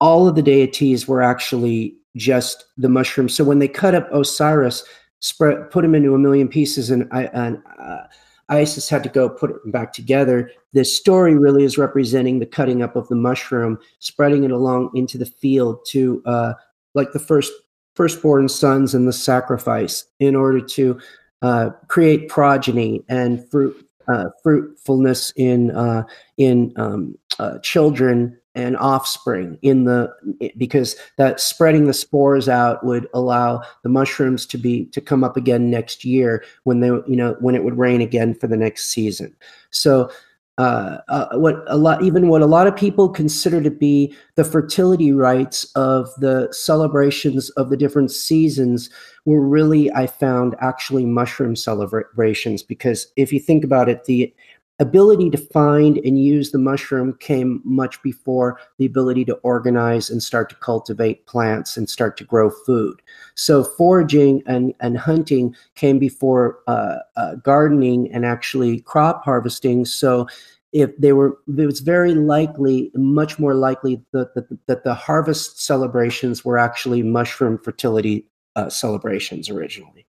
all 0.00 0.28
of 0.28 0.36
the 0.36 0.42
deities 0.42 1.08
were 1.08 1.22
actually 1.22 1.94
just 2.16 2.64
the 2.76 2.88
mushrooms. 2.88 3.34
So 3.34 3.44
when 3.44 3.58
they 3.58 3.68
cut 3.68 3.94
up 3.94 4.08
Osiris, 4.12 4.84
spread 5.20 5.70
put 5.70 5.84
him 5.84 5.94
into 5.94 6.14
a 6.14 6.18
million 6.18 6.48
pieces, 6.48 6.90
and 6.90 7.08
and 7.12 7.62
uh, 7.78 8.04
Isis 8.48 8.88
had 8.88 9.02
to 9.02 9.08
go 9.08 9.28
put 9.28 9.50
it 9.50 9.72
back 9.72 9.92
together. 9.92 10.50
This 10.72 10.96
story 10.96 11.36
really 11.36 11.64
is 11.64 11.76
representing 11.76 12.38
the 12.38 12.46
cutting 12.46 12.82
up 12.82 12.96
of 12.96 13.08
the 13.08 13.16
mushroom, 13.16 13.78
spreading 13.98 14.44
it 14.44 14.52
along 14.52 14.90
into 14.94 15.18
the 15.18 15.26
field 15.26 15.84
to 15.88 16.22
uh, 16.24 16.54
like 16.94 17.12
the 17.12 17.18
first 17.18 17.52
firstborn 17.94 18.48
sons 18.48 18.94
and 18.94 19.08
the 19.08 19.12
sacrifice 19.12 20.04
in 20.20 20.36
order 20.36 20.60
to 20.60 21.00
uh, 21.42 21.70
create 21.88 22.28
progeny 22.28 23.02
and 23.08 23.48
fruit 23.50 23.84
uh, 24.06 24.30
fruitfulness 24.42 25.32
in 25.36 25.70
uh, 25.72 26.04
in 26.38 26.72
um, 26.76 27.18
uh, 27.38 27.58
children 27.58 28.37
and 28.54 28.76
offspring 28.76 29.58
in 29.62 29.84
the 29.84 30.12
because 30.56 30.96
that 31.16 31.40
spreading 31.40 31.86
the 31.86 31.94
spores 31.94 32.48
out 32.48 32.84
would 32.84 33.06
allow 33.14 33.62
the 33.82 33.88
mushrooms 33.88 34.46
to 34.46 34.58
be 34.58 34.86
to 34.86 35.00
come 35.00 35.22
up 35.22 35.36
again 35.36 35.70
next 35.70 36.04
year 36.04 36.44
when 36.64 36.80
they 36.80 36.88
you 36.88 37.16
know 37.16 37.36
when 37.40 37.54
it 37.54 37.64
would 37.64 37.78
rain 37.78 38.00
again 38.00 38.34
for 38.34 38.46
the 38.46 38.56
next 38.56 38.90
season. 38.90 39.34
So 39.70 40.10
uh, 40.58 40.98
uh, 41.08 41.28
what 41.38 41.62
a 41.68 41.76
lot 41.76 42.02
even 42.02 42.28
what 42.28 42.42
a 42.42 42.46
lot 42.46 42.66
of 42.66 42.74
people 42.74 43.08
consider 43.08 43.62
to 43.62 43.70
be 43.70 44.12
the 44.34 44.42
fertility 44.42 45.12
rites 45.12 45.70
of 45.76 46.10
the 46.18 46.48
celebrations 46.50 47.48
of 47.50 47.70
the 47.70 47.76
different 47.76 48.10
seasons 48.10 48.90
were 49.24 49.40
really 49.40 49.88
i 49.92 50.04
found 50.04 50.56
actually 50.60 51.06
mushroom 51.06 51.54
celebrations 51.54 52.64
because 52.64 53.06
if 53.14 53.32
you 53.32 53.38
think 53.38 53.62
about 53.62 53.88
it 53.88 54.04
the 54.06 54.34
ability 54.80 55.28
to 55.30 55.36
find 55.36 55.98
and 55.98 56.22
use 56.22 56.50
the 56.50 56.58
mushroom 56.58 57.14
came 57.18 57.60
much 57.64 58.00
before 58.02 58.60
the 58.78 58.86
ability 58.86 59.24
to 59.24 59.34
organize 59.36 60.08
and 60.08 60.22
start 60.22 60.48
to 60.50 60.56
cultivate 60.56 61.26
plants 61.26 61.76
and 61.76 61.90
start 61.90 62.16
to 62.16 62.24
grow 62.24 62.50
food. 62.50 63.02
So 63.34 63.64
foraging 63.64 64.42
and, 64.46 64.74
and 64.80 64.96
hunting 64.96 65.54
came 65.74 65.98
before 65.98 66.60
uh, 66.68 66.98
uh, 67.16 67.34
gardening 67.36 68.12
and 68.12 68.24
actually 68.24 68.80
crop 68.80 69.24
harvesting. 69.24 69.84
So 69.84 70.28
if 70.72 70.96
they 70.98 71.12
were, 71.12 71.38
it 71.48 71.66
was 71.66 71.80
very 71.80 72.14
likely, 72.14 72.92
much 72.94 73.38
more 73.38 73.54
likely 73.54 74.02
that, 74.12 74.34
that, 74.34 74.46
that 74.66 74.84
the 74.84 74.94
harvest 74.94 75.60
celebrations 75.60 76.44
were 76.44 76.58
actually 76.58 77.02
mushroom 77.02 77.58
fertility 77.58 78.26
uh, 78.54 78.68
celebrations 78.68 79.48
originally. 79.48 80.06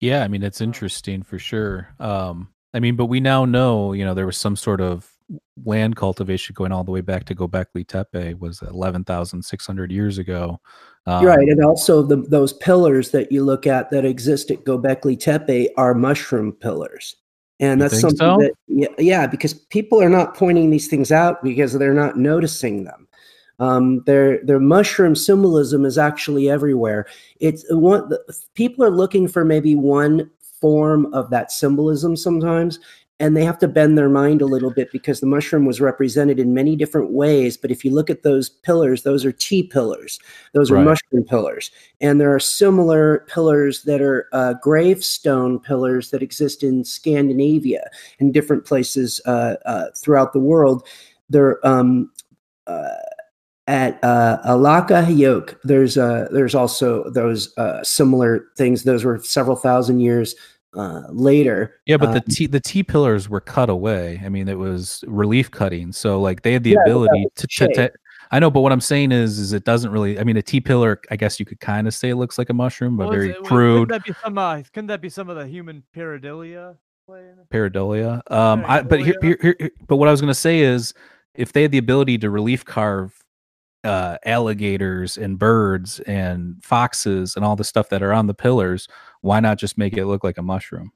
Yeah, 0.00 0.22
I 0.22 0.28
mean 0.28 0.42
it's 0.42 0.60
interesting 0.60 1.22
for 1.22 1.38
sure. 1.38 1.88
Um, 1.98 2.48
I 2.74 2.80
mean, 2.80 2.96
but 2.96 3.06
we 3.06 3.20
now 3.20 3.44
know, 3.44 3.92
you 3.92 4.04
know, 4.04 4.14
there 4.14 4.26
was 4.26 4.36
some 4.36 4.56
sort 4.56 4.80
of 4.80 5.10
land 5.64 5.96
cultivation 5.96 6.54
going 6.54 6.72
all 6.72 6.84
the 6.84 6.90
way 6.90 7.00
back 7.00 7.24
to 7.26 7.34
Gobekli 7.34 7.86
Tepe 7.86 8.34
was 8.34 8.60
11,600 8.62 9.92
years 9.92 10.18
ago. 10.18 10.60
Um, 11.06 11.24
right. 11.24 11.48
And 11.48 11.64
also 11.64 12.02
the, 12.02 12.16
those 12.16 12.52
pillars 12.54 13.10
that 13.12 13.30
you 13.30 13.44
look 13.44 13.66
at 13.66 13.90
that 13.90 14.04
exist 14.04 14.50
at 14.50 14.64
Gobekli 14.64 15.18
Tepe 15.18 15.68
are 15.76 15.94
mushroom 15.94 16.52
pillars. 16.52 17.16
And 17.60 17.80
that's 17.80 18.00
something 18.00 18.18
so? 18.18 18.36
that, 18.38 18.52
yeah, 18.66 18.88
yeah, 18.98 19.26
because 19.26 19.54
people 19.54 20.02
are 20.02 20.08
not 20.08 20.36
pointing 20.36 20.70
these 20.70 20.88
things 20.88 21.12
out 21.12 21.42
because 21.42 21.72
they're 21.72 21.94
not 21.94 22.18
noticing 22.18 22.84
them. 22.84 23.06
Um, 23.60 24.02
their 24.04 24.44
their 24.44 24.58
mushroom 24.58 25.14
symbolism 25.14 25.84
is 25.84 25.96
actually 25.96 26.50
everywhere. 26.50 27.06
It's 27.38 27.64
one 27.70 28.10
people 28.54 28.84
are 28.84 28.90
looking 28.90 29.28
for 29.28 29.44
maybe 29.44 29.76
one 29.76 30.28
form 30.64 31.12
of 31.12 31.28
that 31.28 31.52
symbolism 31.52 32.16
sometimes 32.16 32.78
and 33.20 33.36
they 33.36 33.44
have 33.44 33.58
to 33.58 33.68
bend 33.68 33.98
their 33.98 34.08
mind 34.08 34.40
a 34.40 34.46
little 34.46 34.70
bit 34.70 34.90
because 34.90 35.20
the 35.20 35.26
mushroom 35.26 35.66
was 35.66 35.78
represented 35.78 36.40
in 36.40 36.54
many 36.54 36.74
different 36.74 37.10
ways 37.10 37.58
but 37.58 37.70
if 37.70 37.84
you 37.84 37.90
look 37.90 38.08
at 38.08 38.22
those 38.22 38.48
pillars 38.48 39.02
those 39.02 39.26
are 39.26 39.32
t 39.32 39.62
pillars 39.62 40.18
those 40.54 40.70
are 40.70 40.76
right. 40.76 40.86
mushroom 40.86 41.22
pillars 41.22 41.70
and 42.00 42.18
there 42.18 42.34
are 42.34 42.40
similar 42.40 43.26
pillars 43.28 43.82
that 43.82 44.00
are 44.00 44.26
uh, 44.32 44.54
gravestone 44.62 45.60
pillars 45.60 46.10
that 46.10 46.22
exist 46.22 46.62
in 46.62 46.82
scandinavia 46.82 47.86
in 48.20 48.32
different 48.32 48.64
places 48.64 49.20
uh, 49.26 49.56
uh, 49.66 49.88
throughout 50.02 50.32
the 50.32 50.40
world 50.40 50.88
they're 51.28 51.64
um, 51.66 52.10
uh, 52.66 52.88
at 53.66 54.02
uh, 54.04 54.38
Alaka 54.44 55.06
there's 55.64 55.96
uh, 55.96 56.28
there's 56.30 56.54
also 56.54 57.08
those 57.10 57.56
uh, 57.56 57.82
similar 57.82 58.46
things. 58.56 58.84
Those 58.84 59.04
were 59.04 59.20
several 59.22 59.56
thousand 59.56 60.00
years 60.00 60.34
uh, 60.76 61.02
later. 61.10 61.80
Yeah, 61.86 61.96
but 61.96 62.08
um, 62.08 62.14
the 62.14 62.20
T 62.20 62.46
the 62.46 62.60
T 62.60 62.82
pillars 62.82 63.28
were 63.28 63.40
cut 63.40 63.70
away. 63.70 64.20
I 64.24 64.28
mean, 64.28 64.48
it 64.48 64.58
was 64.58 65.04
relief 65.06 65.50
cutting, 65.50 65.92
so 65.92 66.20
like 66.20 66.42
they 66.42 66.52
had 66.52 66.64
the 66.64 66.70
yeah, 66.70 66.82
ability 66.82 67.26
to, 67.36 67.46
to, 67.46 67.68
to, 67.74 67.92
I 68.30 68.38
know, 68.38 68.50
but 68.50 68.60
what 68.60 68.72
I'm 68.72 68.80
saying 68.80 69.12
is, 69.12 69.38
is 69.38 69.52
it 69.52 69.64
doesn't 69.64 69.90
really. 69.90 70.18
I 70.18 70.24
mean, 70.24 70.36
a 70.36 70.42
T 70.42 70.60
pillar, 70.60 71.00
I 71.10 71.16
guess 71.16 71.38
you 71.38 71.46
could 71.46 71.60
kind 71.60 71.86
of 71.86 71.94
say 71.94 72.10
it 72.10 72.16
looks 72.16 72.38
like 72.38 72.50
a 72.50 72.54
mushroom, 72.54 72.96
but 72.96 73.04
well, 73.04 73.12
very 73.12 73.30
it, 73.30 73.42
crude. 73.44 73.88
Couldn't 73.88 74.02
that 74.02 74.04
be 74.04 74.14
some? 74.22 74.38
Uh, 74.38 74.62
couldn't 74.72 74.88
that 74.88 75.00
be 75.00 75.08
some 75.08 75.28
of 75.28 75.36
the 75.36 75.46
human 75.46 75.82
pareidolia? 75.94 76.76
Pareidolia. 77.52 78.30
Um, 78.30 78.64
I 78.66 78.82
but 78.82 79.00
here, 79.00 79.16
here, 79.20 79.38
here, 79.40 79.70
but 79.86 79.96
what 79.96 80.08
I 80.08 80.10
was 80.10 80.20
gonna 80.20 80.34
say 80.34 80.60
is, 80.60 80.94
if 81.34 81.52
they 81.52 81.62
had 81.62 81.70
the 81.70 81.78
ability 81.78 82.18
to 82.18 82.30
relief 82.30 82.64
carve 82.64 83.23
uh, 83.84 84.18
alligators 84.24 85.16
and 85.16 85.38
birds 85.38 86.00
and 86.00 86.62
foxes 86.64 87.36
and 87.36 87.44
all 87.44 87.56
the 87.56 87.64
stuff 87.64 87.88
that 87.90 88.02
are 88.02 88.12
on 88.12 88.26
the 88.26 88.34
pillars, 88.34 88.88
why 89.20 89.40
not 89.40 89.58
just 89.58 89.78
make 89.78 89.96
it 89.96 90.06
look 90.06 90.24
like 90.24 90.38
a 90.38 90.42
mushroom? 90.42 90.92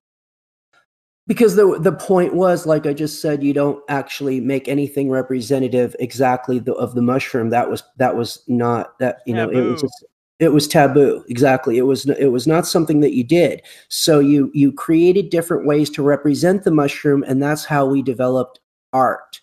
Because 1.27 1.57
the 1.57 1.79
the 1.79 1.93
point 1.93 2.35
was, 2.35 2.65
like 2.65 2.87
I 2.87 2.95
just 2.95 3.21
said, 3.21 3.45
you 3.45 3.53
don't 3.53 3.83
actually 3.91 4.41
make 4.41 4.67
anything 4.67 5.11
representative 5.11 5.95
exactly 6.01 6.59
the, 6.59 6.73
of 6.75 6.95
the 6.95 7.03
mushroom. 7.03 7.51
That 7.51 7.69
was 7.69 7.83
that 7.99 8.17
was 8.17 8.43
not 8.49 8.99
that 8.99 9.21
you 9.27 9.35
taboo. 9.35 9.53
know 9.53 9.61
it 9.61 9.71
was 9.71 9.83
just, 9.83 10.05
it 10.39 10.53
was 10.53 10.69
taboo 10.69 11.25
exactly 11.29 11.79
it 11.79 11.83
was 11.83 12.09
it 12.09 12.29
was 12.29 12.47
not 12.47 12.67
something 12.67 13.01
that 13.01 13.13
you 13.13 13.25
did 13.25 13.61
so 13.89 14.21
you 14.21 14.51
you 14.55 14.73
created 14.73 15.31
different 15.31 15.67
ways 15.67 15.91
to 15.91 16.03
represent 16.03 16.65
the 16.65 16.71
mushroom 16.71 17.25
and 17.27 17.43
that's 17.43 17.65
how 17.65 17.85
we 17.85 18.03
developed 18.03 18.61
art 18.93 19.41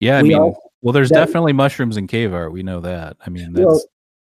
yeah 0.00 0.18
i 0.18 0.22
we 0.22 0.30
mean 0.30 0.38
all, 0.38 0.69
well, 0.82 0.92
there's 0.92 1.10
that, 1.10 1.26
definitely 1.26 1.52
mushrooms 1.52 1.96
in 1.96 2.06
cave 2.06 2.32
art. 2.32 2.52
We 2.52 2.62
know 2.62 2.80
that. 2.80 3.16
I 3.24 3.30
mean, 3.30 3.52
that's 3.52 3.66
well, 3.66 3.80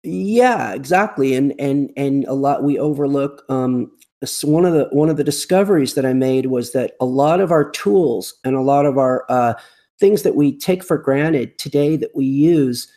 yeah, 0.04 0.74
exactly. 0.74 1.36
And 1.36 1.54
and 1.60 1.92
and 1.96 2.26
a 2.26 2.34
lot 2.34 2.64
we 2.64 2.80
overlook. 2.80 3.44
Um, 3.50 3.92
one 4.44 4.66
of 4.66 4.74
the 4.74 4.88
one 4.92 5.10
of 5.10 5.18
the 5.18 5.24
discoveries 5.24 5.94
that 5.94 6.06
I 6.06 6.14
made 6.14 6.48
was 6.48 6.72
that 6.74 6.94
a 7.00 7.06
lot 7.06 7.40
of 7.40 7.52
our 7.52 7.70
tools 7.70 8.34
and 8.44 8.56
a 8.56 8.62
lot 8.62 8.86
of 8.86 8.98
our 8.98 9.26
uh, 9.30 9.54
things 10.00 10.24
that 10.24 10.36
we 10.36 10.58
take 10.58 10.84
for 10.84 10.98
granted 10.98 11.58
today 11.58 11.96
that 11.98 12.16
we 12.16 12.26
use 12.26 12.92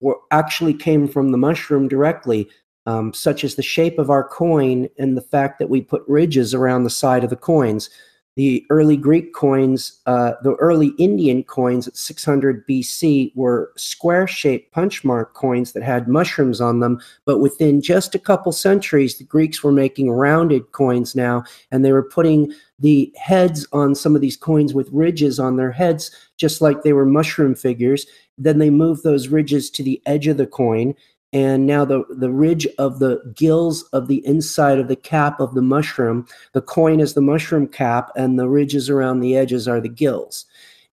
were 0.00 0.18
actually 0.30 0.74
came 0.74 1.08
from 1.08 1.30
the 1.30 1.38
mushroom 1.38 1.88
directly. 1.88 2.48
Um, 2.88 3.12
such 3.12 3.42
as 3.42 3.56
the 3.56 3.64
shape 3.64 3.98
of 3.98 4.10
our 4.10 4.22
coin 4.22 4.88
and 4.96 5.16
the 5.16 5.20
fact 5.20 5.58
that 5.58 5.68
we 5.68 5.80
put 5.80 6.04
ridges 6.06 6.54
around 6.54 6.84
the 6.84 6.90
side 6.90 7.24
of 7.24 7.30
the 7.30 7.36
coins 7.36 7.90
the 8.36 8.66
early 8.68 8.98
Greek 8.98 9.32
coins, 9.32 10.00
uh, 10.04 10.34
the 10.42 10.54
early 10.56 10.88
Indian 10.98 11.42
coins 11.42 11.88
at 11.88 11.96
600 11.96 12.66
BC 12.66 13.32
were 13.34 13.72
square 13.76 14.26
shaped 14.26 14.72
punch 14.72 15.04
mark 15.04 15.32
coins 15.32 15.72
that 15.72 15.82
had 15.82 16.06
mushrooms 16.06 16.60
on 16.60 16.80
them. 16.80 17.00
But 17.24 17.38
within 17.38 17.80
just 17.80 18.14
a 18.14 18.18
couple 18.18 18.52
centuries, 18.52 19.16
the 19.16 19.24
Greeks 19.24 19.64
were 19.64 19.72
making 19.72 20.10
rounded 20.10 20.70
coins 20.72 21.16
now, 21.16 21.44
and 21.72 21.82
they 21.82 21.92
were 21.92 22.02
putting 22.02 22.52
the 22.78 23.10
heads 23.16 23.66
on 23.72 23.94
some 23.94 24.14
of 24.14 24.20
these 24.20 24.36
coins 24.36 24.74
with 24.74 24.90
ridges 24.92 25.40
on 25.40 25.56
their 25.56 25.72
heads, 25.72 26.10
just 26.36 26.60
like 26.60 26.82
they 26.82 26.92
were 26.92 27.06
mushroom 27.06 27.54
figures. 27.54 28.06
Then 28.36 28.58
they 28.58 28.68
moved 28.68 29.02
those 29.02 29.28
ridges 29.28 29.70
to 29.70 29.82
the 29.82 30.02
edge 30.04 30.26
of 30.26 30.36
the 30.36 30.46
coin 30.46 30.94
and 31.36 31.66
now 31.66 31.84
the, 31.84 32.02
the 32.08 32.30
ridge 32.30 32.66
of 32.78 32.98
the 32.98 33.20
gills 33.36 33.82
of 33.92 34.08
the 34.08 34.26
inside 34.26 34.78
of 34.78 34.88
the 34.88 34.96
cap 34.96 35.38
of 35.38 35.54
the 35.54 35.62
mushroom 35.62 36.26
the 36.52 36.62
coin 36.62 36.98
is 36.98 37.12
the 37.12 37.20
mushroom 37.20 37.66
cap 37.66 38.10
and 38.16 38.38
the 38.38 38.48
ridges 38.48 38.88
around 38.88 39.20
the 39.20 39.36
edges 39.36 39.68
are 39.68 39.80
the 39.80 39.88
gills 39.88 40.46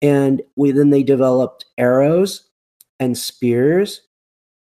and 0.00 0.40
we 0.54 0.70
then 0.70 0.90
they 0.90 1.02
developed 1.02 1.64
arrows 1.76 2.48
and 3.00 3.18
spears 3.18 4.02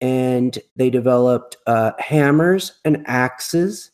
and 0.03 0.59
they 0.77 0.91
developed 0.91 1.57
uh, 1.67 1.93
hammers 1.99 2.73
and 2.85 3.03
axes 3.07 3.93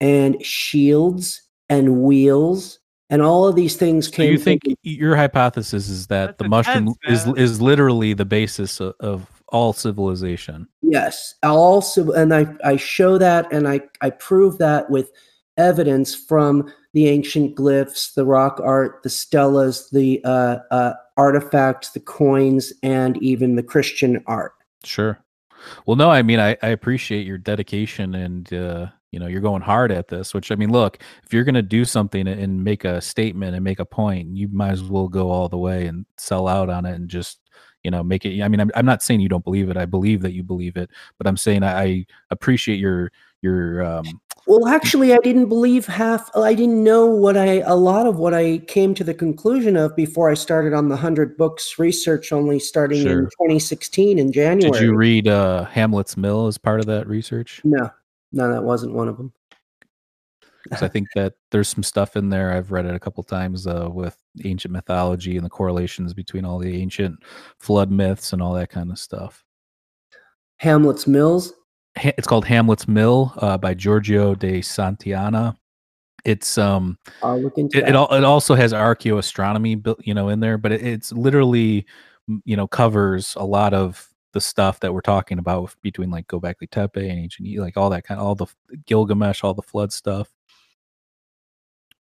and 0.00 0.42
shields 0.44 1.42
and 1.68 2.02
wheels 2.02 2.78
and 3.10 3.20
all 3.20 3.44
of 3.46 3.56
these 3.56 3.74
things 3.74 4.06
came. 4.06 4.28
So 4.28 4.30
you 4.30 4.38
think 4.38 4.62
from, 4.62 4.76
your 4.82 5.16
hypothesis 5.16 5.88
is 5.88 6.06
that 6.06 6.26
That's 6.26 6.38
the 6.38 6.48
mushroom 6.48 6.94
is 7.08 7.26
is 7.36 7.60
literally 7.60 8.14
the 8.14 8.24
basis 8.24 8.78
of, 8.78 8.94
of 9.00 9.39
all 9.50 9.72
civilization. 9.72 10.68
Yes, 10.82 11.34
all 11.42 11.84
and 12.14 12.34
I 12.34 12.46
I 12.64 12.76
show 12.76 13.18
that 13.18 13.52
and 13.52 13.68
I 13.68 13.80
I 14.00 14.10
prove 14.10 14.58
that 14.58 14.90
with 14.90 15.10
evidence 15.56 16.14
from 16.14 16.72
the 16.92 17.08
ancient 17.08 17.56
glyphs, 17.56 18.14
the 18.14 18.24
rock 18.24 18.60
art, 18.62 19.02
the 19.02 19.08
stelas, 19.08 19.90
the 19.90 20.20
uh, 20.24 20.58
uh, 20.70 20.94
artifacts, 21.16 21.90
the 21.90 22.00
coins, 22.00 22.72
and 22.82 23.22
even 23.22 23.56
the 23.56 23.62
Christian 23.62 24.22
art. 24.26 24.52
Sure. 24.84 25.22
Well, 25.86 25.96
no, 25.96 26.10
I 26.10 26.22
mean 26.22 26.40
I, 26.40 26.56
I 26.62 26.68
appreciate 26.68 27.26
your 27.26 27.38
dedication 27.38 28.14
and 28.14 28.52
uh, 28.52 28.86
you 29.10 29.18
know 29.18 29.26
you're 29.26 29.40
going 29.40 29.62
hard 29.62 29.92
at 29.92 30.08
this. 30.08 30.32
Which 30.32 30.50
I 30.50 30.54
mean, 30.54 30.72
look, 30.72 31.02
if 31.24 31.32
you're 31.32 31.44
going 31.44 31.54
to 31.54 31.62
do 31.62 31.84
something 31.84 32.26
and 32.26 32.64
make 32.64 32.84
a 32.84 33.00
statement 33.00 33.54
and 33.54 33.64
make 33.64 33.80
a 33.80 33.84
point, 33.84 34.36
you 34.36 34.48
might 34.48 34.72
as 34.72 34.82
well 34.82 35.08
go 35.08 35.30
all 35.30 35.48
the 35.48 35.58
way 35.58 35.86
and 35.86 36.06
sell 36.16 36.48
out 36.48 36.68
on 36.70 36.86
it 36.86 36.94
and 36.94 37.08
just 37.08 37.39
you 37.84 37.90
know 37.90 38.02
make 38.02 38.24
it 38.24 38.42
i 38.42 38.48
mean 38.48 38.60
i'm, 38.60 38.70
I'm 38.74 38.86
not 38.86 39.02
saying 39.02 39.20
you 39.20 39.28
don't 39.28 39.44
believe 39.44 39.70
it 39.70 39.76
i 39.76 39.86
believe 39.86 40.22
that 40.22 40.32
you 40.32 40.42
believe 40.42 40.76
it 40.76 40.90
but 41.18 41.26
i'm 41.26 41.36
saying 41.36 41.62
i, 41.62 41.82
I 41.82 42.06
appreciate 42.30 42.78
your 42.78 43.10
your 43.42 43.82
um 43.82 44.04
Well, 44.46 44.68
actually, 44.68 45.12
I 45.12 45.18
didn't 45.18 45.48
believe 45.48 45.86
half. 45.86 46.30
I 46.36 46.54
didn't 46.54 46.82
know 46.82 47.06
what 47.06 47.36
I 47.36 47.60
a 47.64 47.74
lot 47.74 48.06
of 48.06 48.18
what 48.18 48.34
I 48.34 48.58
came 48.58 48.94
to 48.94 49.04
the 49.04 49.14
conclusion 49.14 49.76
of 49.76 49.94
before 49.96 50.30
I 50.30 50.34
started 50.34 50.72
on 50.72 50.88
the 50.88 50.96
hundred 50.96 51.36
books 51.36 51.78
research. 51.78 52.32
Only 52.32 52.58
starting 52.58 53.02
Sure. 53.02 53.20
in 53.20 53.24
2016 53.26 54.18
in 54.18 54.32
January. 54.32 54.72
Did 54.72 54.82
you 54.82 54.94
read 54.94 55.28
uh, 55.28 55.64
Hamlet's 55.64 56.16
Mill 56.16 56.46
as 56.46 56.58
part 56.58 56.80
of 56.80 56.86
that 56.86 57.06
research? 57.06 57.60
No, 57.64 57.90
no, 58.32 58.52
that 58.52 58.62
wasn't 58.62 58.94
one 58.94 59.08
of 59.08 59.16
them. 59.16 59.32
'Cause 60.70 60.82
I 60.82 60.88
think 60.88 61.08
that 61.14 61.34
there's 61.50 61.68
some 61.68 61.82
stuff 61.82 62.16
in 62.16 62.28
there. 62.30 62.52
I've 62.52 62.70
read 62.70 62.86
it 62.86 62.94
a 62.94 63.00
couple 63.00 63.22
times 63.24 63.66
uh, 63.66 63.88
with 63.90 64.16
ancient 64.44 64.72
mythology 64.72 65.36
and 65.36 65.44
the 65.44 65.50
correlations 65.50 66.14
between 66.14 66.44
all 66.44 66.58
the 66.58 66.80
ancient 66.80 67.18
flood 67.58 67.90
myths 67.90 68.32
and 68.32 68.40
all 68.40 68.54
that 68.54 68.70
kind 68.70 68.90
of 68.90 68.98
stuff. 68.98 69.44
Hamlet's 70.58 71.06
Mills. 71.06 71.52
Ha- 71.98 72.12
It's 72.16 72.26
called 72.26 72.44
Hamlet's 72.44 72.86
Mill 72.86 73.32
uh, 73.38 73.58
by 73.58 73.74
Giorgio 73.74 74.34
de 74.34 74.60
Santillana. 74.60 75.56
It's 76.24 76.58
um 76.58 76.98
I'll 77.22 77.40
look 77.40 77.56
into 77.56 77.78
it, 77.78 77.88
it, 77.88 77.94
al- 77.94 78.12
it 78.14 78.24
also 78.24 78.54
has 78.54 78.74
archaeoastronomy 78.74 79.82
built 79.82 80.00
you 80.06 80.12
know 80.12 80.28
in 80.28 80.38
there 80.38 80.58
but 80.58 80.70
it, 80.70 80.82
it's 80.86 81.12
literally 81.14 81.86
you 82.44 82.56
know 82.56 82.66
covers 82.68 83.34
a 83.38 83.44
lot 83.44 83.72
of 83.72 84.06
the 84.34 84.40
stuff 84.40 84.80
that 84.80 84.92
we're 84.92 85.00
talking 85.00 85.38
about 85.38 85.74
between 85.80 86.10
like 86.10 86.26
Gobekli 86.26 86.68
Tepe 86.70 86.98
and 87.08 87.18
ancient 87.18 87.48
like 87.58 87.78
all 87.78 87.88
that 87.88 88.04
kind 88.04 88.20
of 88.20 88.26
all 88.26 88.34
the 88.34 88.46
Gilgamesh 88.84 89.42
all 89.42 89.54
the 89.54 89.62
flood 89.62 89.94
stuff 89.94 90.28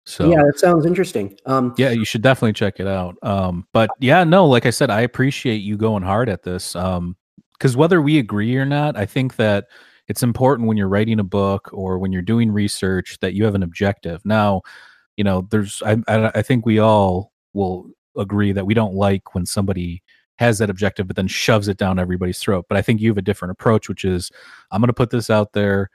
so 0.07 0.31
yeah, 0.31 0.41
that 0.43 0.57
sounds 0.57 0.85
interesting. 0.85 1.37
Um, 1.45 1.73
yeah 1.77 1.89
you 1.89 2.05
should 2.05 2.21
definitely 2.21 2.53
check 2.53 2.79
it 2.79 2.87
out. 2.87 3.17
Um 3.23 3.67
but 3.73 3.89
yeah 3.99 4.23
no 4.23 4.45
like 4.45 4.65
i 4.65 4.69
said 4.69 4.89
i 4.89 5.01
appreciate 5.01 5.57
you 5.57 5.77
going 5.77 6.03
hard 6.03 6.29
at 6.29 6.43
this 6.43 6.75
um 6.75 7.15
because 7.53 7.75
whether 7.75 8.01
we 8.01 8.19
agree 8.19 8.55
or 8.55 8.65
not 8.65 8.95
i 8.95 9.05
think 9.05 9.35
that 9.35 9.65
it's 10.07 10.23
important 10.23 10.67
when 10.67 10.77
you're 10.77 10.87
writing 10.87 11.19
a 11.19 11.23
book 11.23 11.69
or 11.73 11.99
when 11.99 12.11
you're 12.11 12.21
doing 12.21 12.51
research 12.51 13.17
that 13.19 13.33
you 13.33 13.43
have 13.43 13.55
an 13.55 13.63
objective. 13.63 14.21
Now 14.25 14.61
you 15.17 15.23
know 15.23 15.47
there's 15.51 15.81
i 15.85 15.97
i, 16.07 16.31
I 16.35 16.41
think 16.41 16.65
we 16.65 16.79
all 16.79 17.33
will 17.53 17.89
agree 18.15 18.51
that 18.51 18.65
we 18.65 18.73
don't 18.73 18.93
like 18.93 19.35
when 19.35 19.45
somebody 19.45 20.01
has 20.37 20.59
that 20.59 20.69
objective 20.69 21.07
but 21.07 21.15
then 21.15 21.27
shoves 21.27 21.67
it 21.67 21.77
down 21.77 21.99
everybody's 21.99 22.39
throat. 22.39 22.65
But 22.69 22.77
i 22.77 22.81
think 22.81 23.01
you 23.01 23.09
have 23.09 23.17
a 23.17 23.23
different 23.23 23.51
approach 23.51 23.89
which 23.89 24.05
is 24.05 24.31
i'm 24.71 24.79
going 24.79 24.87
to 24.87 24.93
put 24.93 25.09
this 25.09 25.29
out 25.29 25.53
there 25.53 25.89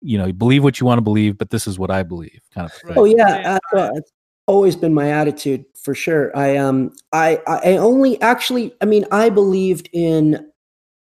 you 0.00 0.18
know 0.18 0.26
you 0.26 0.32
believe 0.32 0.64
what 0.64 0.80
you 0.80 0.86
want 0.86 0.98
to 0.98 1.02
believe 1.02 1.36
but 1.38 1.50
this 1.50 1.66
is 1.66 1.78
what 1.78 1.90
i 1.90 2.02
believe 2.02 2.40
kind 2.54 2.66
of 2.66 2.72
thing. 2.72 2.94
Oh 2.96 3.04
yeah, 3.04 3.58
Yeah. 3.74 3.80
uh, 3.80 3.90
it's 3.94 4.12
always 4.46 4.74
been 4.74 4.92
my 4.92 5.10
attitude 5.10 5.64
for 5.80 5.94
sure. 5.94 6.36
I 6.36 6.56
um 6.56 6.92
I 7.12 7.40
I 7.46 7.76
only 7.76 8.20
actually 8.20 8.74
I 8.80 8.84
mean 8.84 9.04
I 9.12 9.30
believed 9.30 9.88
in 9.92 10.50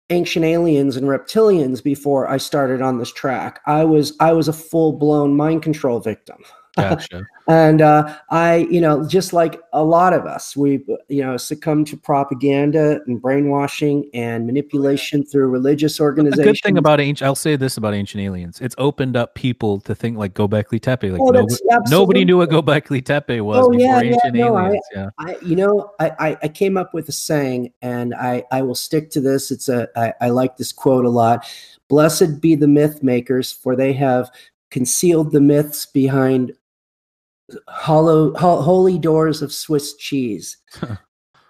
ancient 0.09 0.45
aliens 0.45 0.95
and 0.95 1.07
reptilians 1.07 1.83
before 1.83 2.29
I 2.29 2.37
started 2.37 2.81
on 2.81 2.97
this 2.97 3.11
track. 3.11 3.59
I 3.65 3.83
was 3.83 4.15
I 4.19 4.31
was 4.33 4.47
a 4.47 4.53
full 4.53 4.93
blown 4.93 5.35
mind 5.35 5.63
control 5.63 5.99
victim. 5.99 6.37
Gotcha 6.75 7.25
And 7.47 7.79
uh, 7.83 8.17
I, 8.31 8.67
you 8.71 8.81
know, 8.81 9.07
just 9.07 9.31
like 9.31 9.61
a 9.71 9.83
lot 9.83 10.13
of 10.13 10.25
us, 10.25 10.57
we, 10.57 10.83
you 11.09 11.21
know, 11.23 11.37
succumb 11.37 11.85
to 11.85 11.95
propaganda 11.95 13.01
and 13.05 13.21
brainwashing 13.21 14.09
and 14.15 14.47
manipulation 14.47 15.23
through 15.23 15.49
religious 15.49 15.97
The 15.97 16.03
organizations. 16.03 16.43
good 16.43 16.59
thing 16.63 16.77
about 16.79 16.99
ancient, 16.99 17.27
I'll 17.27 17.35
say 17.35 17.55
this 17.55 17.77
about 17.77 17.93
ancient 17.93 18.23
aliens: 18.23 18.59
it's 18.61 18.73
opened 18.79 19.15
up 19.15 19.35
people 19.35 19.79
to 19.81 19.93
think 19.93 20.17
like 20.17 20.33
Gobekli 20.33 20.81
Tepe. 20.81 21.11
Like 21.11 21.21
Oh, 21.21 21.29
nobody, 21.29 21.55
nobody 21.87 22.25
knew 22.25 22.37
what 22.39 22.49
Gobekli 22.49 23.05
Tepe 23.05 23.39
was 23.41 23.67
Oh, 23.67 23.71
before 23.71 23.79
yeah, 23.79 24.01
yeah, 24.01 24.13
ancient 24.15 24.35
no, 24.35 24.55
I- 24.55 24.65
aliens. 24.65 24.85
yeah, 24.95 25.09
I, 25.19 25.37
you 25.43 25.55
know, 25.55 25.91
I, 25.99 26.09
I, 26.19 26.37
I 26.43 26.47
came 26.47 26.77
up 26.77 26.95
with 26.95 27.07
a 27.09 27.11
saying, 27.13 27.73
and 27.83 28.15
I, 28.15 28.43
I 28.51 28.63
will 28.63 28.73
stick 28.73 29.11
to 29.11 29.21
this. 29.21 29.51
It's 29.51 29.69
a, 29.69 29.87
I, 29.95 30.13
I 30.19 30.29
like 30.29 30.57
this 30.57 30.71
quote 30.71 31.05
a 31.05 31.09
lot. 31.09 31.47
Blessed 31.89 32.41
be 32.41 32.55
the 32.55 32.67
myth 32.67 33.03
makers, 33.03 33.51
for 33.51 33.75
they 33.75 33.93
have 33.93 34.31
concealed 34.71 35.31
the 35.31 35.41
myths 35.41 35.85
behind 35.85 36.51
hollow, 37.67 38.33
ho- 38.35 38.61
holy 38.61 38.97
doors 38.97 39.41
of 39.41 39.53
Swiss 39.53 39.95
cheese. 39.95 40.57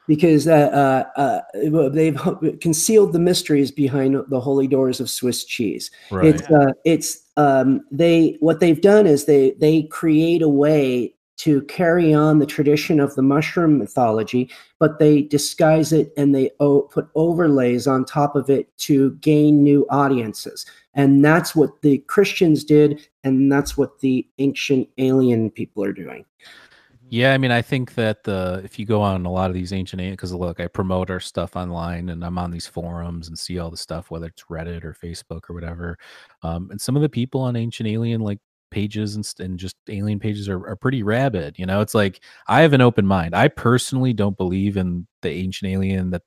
because 0.08 0.48
uh, 0.48 1.04
uh, 1.18 1.20
uh, 1.20 1.90
they've 1.90 2.20
concealed 2.62 3.14
the 3.14 3.20
mysteries 3.20 3.72
behind 3.72 4.16
the 4.30 4.40
holy 4.40 4.68
doors 4.68 5.00
of 5.00 5.10
Swiss 5.10 5.44
cheese. 5.44 5.90
right. 6.12 6.36
It's 6.36 6.50
uh, 6.50 6.72
it's 6.84 7.24
um, 7.38 7.82
they 7.92 8.38
what 8.40 8.60
they've 8.60 8.82
done 8.82 9.08
is 9.08 9.26
they 9.26 9.52
they 9.60 9.84
create 9.84 10.42
a 10.42 10.50
way 10.50 11.15
to 11.38 11.62
carry 11.64 12.14
on 12.14 12.40
the 12.40 12.46
tradition 12.46 13.00
of 13.00 13.14
the 13.16 13.22
mushroom 13.22 13.78
mythology, 13.78 14.50
but 14.80 15.00
they 15.00 15.24
disguise 15.24 15.92
it 15.92 16.14
and 16.18 16.34
they 16.34 16.50
put 16.60 17.10
overlays 17.16 17.88
on 17.88 18.06
top 18.06 18.36
of 18.36 18.50
it 18.50 18.76
to 18.78 19.12
gain 19.16 19.64
new 19.64 19.86
audiences. 19.90 20.66
And 20.94 21.24
that's 21.24 21.56
what 21.56 21.82
the 21.82 21.98
Christians 22.00 22.64
did, 22.64 23.08
and 23.24 23.52
that's 23.52 23.78
what 23.78 24.00
the 24.00 24.28
ancient 24.38 24.88
alien 24.98 25.52
people 25.52 25.84
are 25.84 25.94
doing. 25.94 26.26
Yeah, 27.10 27.34
I 27.34 27.38
mean, 27.38 27.52
I 27.52 27.62
think 27.62 27.94
that 27.96 28.24
the 28.24 28.62
if 28.64 28.80
you 28.80 28.86
go 28.86 29.02
on 29.02 29.26
a 29.26 29.32
lot 29.32 29.52
of 29.52 29.54
these 29.54 29.72
ancient 29.72 30.02
because 30.02 30.34
look, 30.34 30.60
I 30.60 30.68
promote 30.68 31.12
our 31.12 31.20
stuff 31.20 31.56
online 31.56 32.10
and 32.10 32.26
I'm 32.26 32.38
on 32.40 32.50
these 32.50 32.66
forums 32.66 33.28
and 33.28 33.38
see 33.38 33.60
all 33.60 33.70
the 33.70 33.78
stuff, 33.78 34.10
whether 34.10 34.28
it's 34.28 34.44
Reddit 34.50 34.84
or 34.84 34.94
Facebook 34.94 35.50
or 35.50 35.54
whatever. 35.54 36.00
Um, 36.42 36.70
and 36.72 36.82
some 36.82 36.96
of 36.96 37.04
the 37.04 37.10
people 37.10 37.42
on 37.42 37.56
ancient 37.56 37.88
alien 37.88 38.22
like 38.22 38.40
pages 38.76 39.16
and, 39.16 39.34
and 39.40 39.58
just 39.58 39.78
alien 39.88 40.20
pages 40.20 40.50
are, 40.50 40.68
are 40.68 40.76
pretty 40.76 41.02
rabid. 41.02 41.58
You 41.58 41.66
know, 41.66 41.80
it's 41.80 41.96
like 41.96 42.20
I 42.50 42.62
have 42.62 42.74
an 42.74 42.82
open 42.82 43.06
mind. 43.06 43.34
I 43.34 43.48
personally 43.48 44.12
don't 44.12 44.38
believe 44.38 44.76
in 44.76 45.08
the 45.22 45.30
ancient 45.30 45.72
alien 45.72 46.10
that 46.10 46.24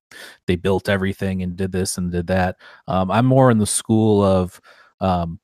they 0.46 0.57
built 0.57 0.88
everything 0.88 1.42
and 1.42 1.57
did 1.57 1.72
this 1.72 1.99
and 1.99 2.11
did 2.11 2.26
that. 2.28 2.57
Um, 2.86 3.11
I'm 3.11 3.26
more 3.26 3.51
in 3.51 3.59
the 3.59 3.66
school 3.66 4.24
of 4.24 4.59
um, 5.01 5.40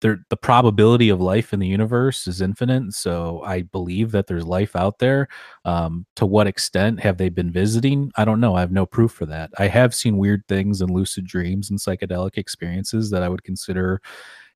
the 0.00 0.38
probability 0.40 1.10
of 1.10 1.20
life 1.20 1.52
in 1.52 1.60
the 1.60 1.68
universe 1.68 2.26
is 2.26 2.40
infinite 2.40 2.94
so 2.94 3.42
i 3.44 3.60
believe 3.60 4.10
that 4.12 4.26
there's 4.26 4.46
life 4.46 4.74
out 4.74 4.98
there 4.98 5.28
um, 5.66 6.06
to 6.16 6.24
what 6.24 6.46
extent 6.46 6.98
have 6.98 7.18
they 7.18 7.28
been 7.28 7.52
visiting 7.52 8.10
i 8.16 8.24
don't 8.24 8.40
know 8.40 8.54
i 8.54 8.60
have 8.60 8.72
no 8.72 8.86
proof 8.86 9.12
for 9.12 9.26
that 9.26 9.50
i 9.58 9.66
have 9.66 9.94
seen 9.94 10.16
weird 10.16 10.42
things 10.48 10.80
in 10.80 10.90
lucid 10.90 11.26
dreams 11.26 11.68
and 11.68 11.78
psychedelic 11.78 12.38
experiences 12.38 13.10
that 13.10 13.22
i 13.22 13.28
would 13.28 13.44
consider 13.44 14.00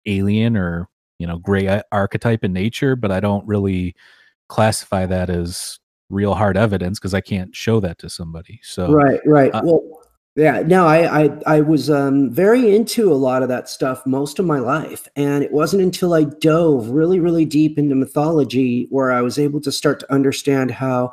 alien 0.05 0.55
or 0.55 0.87
you 1.20 1.28
know 1.28 1.38
gray 1.38 1.82
archetype 1.91 2.43
in 2.43 2.53
nature 2.53 2.95
but 2.95 3.11
i 3.11 3.20
don't 3.20 3.45
really 3.47 3.95
classify 4.47 5.05
that 5.05 5.30
as 5.30 5.80
real 6.09 6.34
hard 6.34 6.57
evidence 6.57 6.99
because 6.99 7.14
i 7.14 7.22
can't 7.22 7.55
show 7.55 7.80
that 7.80 7.97
to 7.97 8.09
somebody 8.09 8.59
so 8.64 8.91
right 8.91 9.20
right 9.26 9.53
uh, 9.53 9.61
well 9.64 9.82
yeah 10.36 10.61
no 10.61 10.88
I, 10.88 11.24
I 11.24 11.39
i 11.45 11.61
was 11.61 11.89
um 11.89 12.32
very 12.32 12.76
into 12.76 13.11
a 13.11 13.16
lot 13.16 13.43
of 13.43 13.49
that 13.49 13.70
stuff 13.70 14.05
most 14.05 14.39
of 14.39 14.45
my 14.45 14.59
life 14.59 15.07
and 15.16 15.43
it 15.43 15.51
wasn't 15.51 15.84
until 15.84 16.14
i 16.14 16.24
dove 16.24 16.89
really 16.89 17.20
really 17.20 17.45
deep 17.45 17.78
into 17.78 17.95
mythology 17.95 18.88
where 18.89 19.11
i 19.11 19.22
was 19.22 19.38
able 19.38 19.61
to 19.61 19.72
start 19.72 19.99
to 20.01 20.11
understand 20.11 20.72
how 20.72 21.11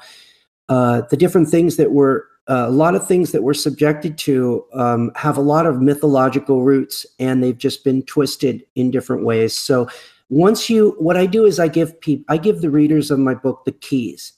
uh 0.68 1.02
the 1.10 1.16
different 1.16 1.48
things 1.48 1.76
that 1.76 1.92
were 1.92 2.29
uh, 2.48 2.64
a 2.66 2.70
lot 2.70 2.94
of 2.94 3.06
things 3.06 3.32
that 3.32 3.42
we're 3.42 3.54
subjected 3.54 4.18
to 4.18 4.64
um, 4.72 5.12
have 5.14 5.36
a 5.36 5.42
lot 5.42 5.66
of 5.66 5.80
mythological 5.80 6.62
roots 6.62 7.06
and 7.18 7.42
they've 7.42 7.58
just 7.58 7.84
been 7.84 8.02
twisted 8.04 8.64
in 8.74 8.90
different 8.90 9.24
ways. 9.24 9.54
So 9.54 9.88
once 10.30 10.70
you 10.70 10.94
what 11.00 11.16
i 11.16 11.26
do 11.26 11.44
is 11.44 11.58
i 11.58 11.66
give 11.66 12.00
people 12.00 12.24
i 12.28 12.36
give 12.36 12.60
the 12.60 12.70
readers 12.70 13.10
of 13.10 13.18
my 13.18 13.34
book 13.34 13.64
the 13.64 13.72
keys 13.72 14.34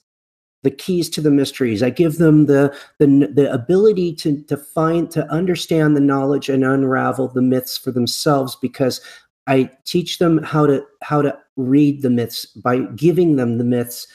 the 0.63 0.71
keys 0.71 1.09
to 1.09 1.21
the 1.21 1.29
mysteries. 1.29 1.83
I 1.83 1.89
give 1.89 2.17
them 2.17 2.47
the 2.47 2.75
the, 2.97 3.29
the 3.31 3.51
ability 3.53 4.15
to, 4.15 4.41
to 4.43 4.57
find 4.57 5.11
to 5.11 5.29
understand 5.31 5.95
the 5.95 6.01
knowledge 6.01 6.49
and 6.49 6.63
unravel 6.63 7.27
the 7.27 7.41
myths 7.41 7.77
for 7.77 7.91
themselves 7.91 8.55
because 8.55 9.01
i 9.45 9.69
teach 9.85 10.19
them 10.19 10.41
how 10.41 10.65
to 10.65 10.83
how 11.01 11.21
to 11.21 11.37
read 11.57 12.01
the 12.01 12.09
myths 12.09 12.45
by 12.45 12.79
giving 12.95 13.35
them 13.35 13.57
the 13.57 13.63
myths 13.63 14.07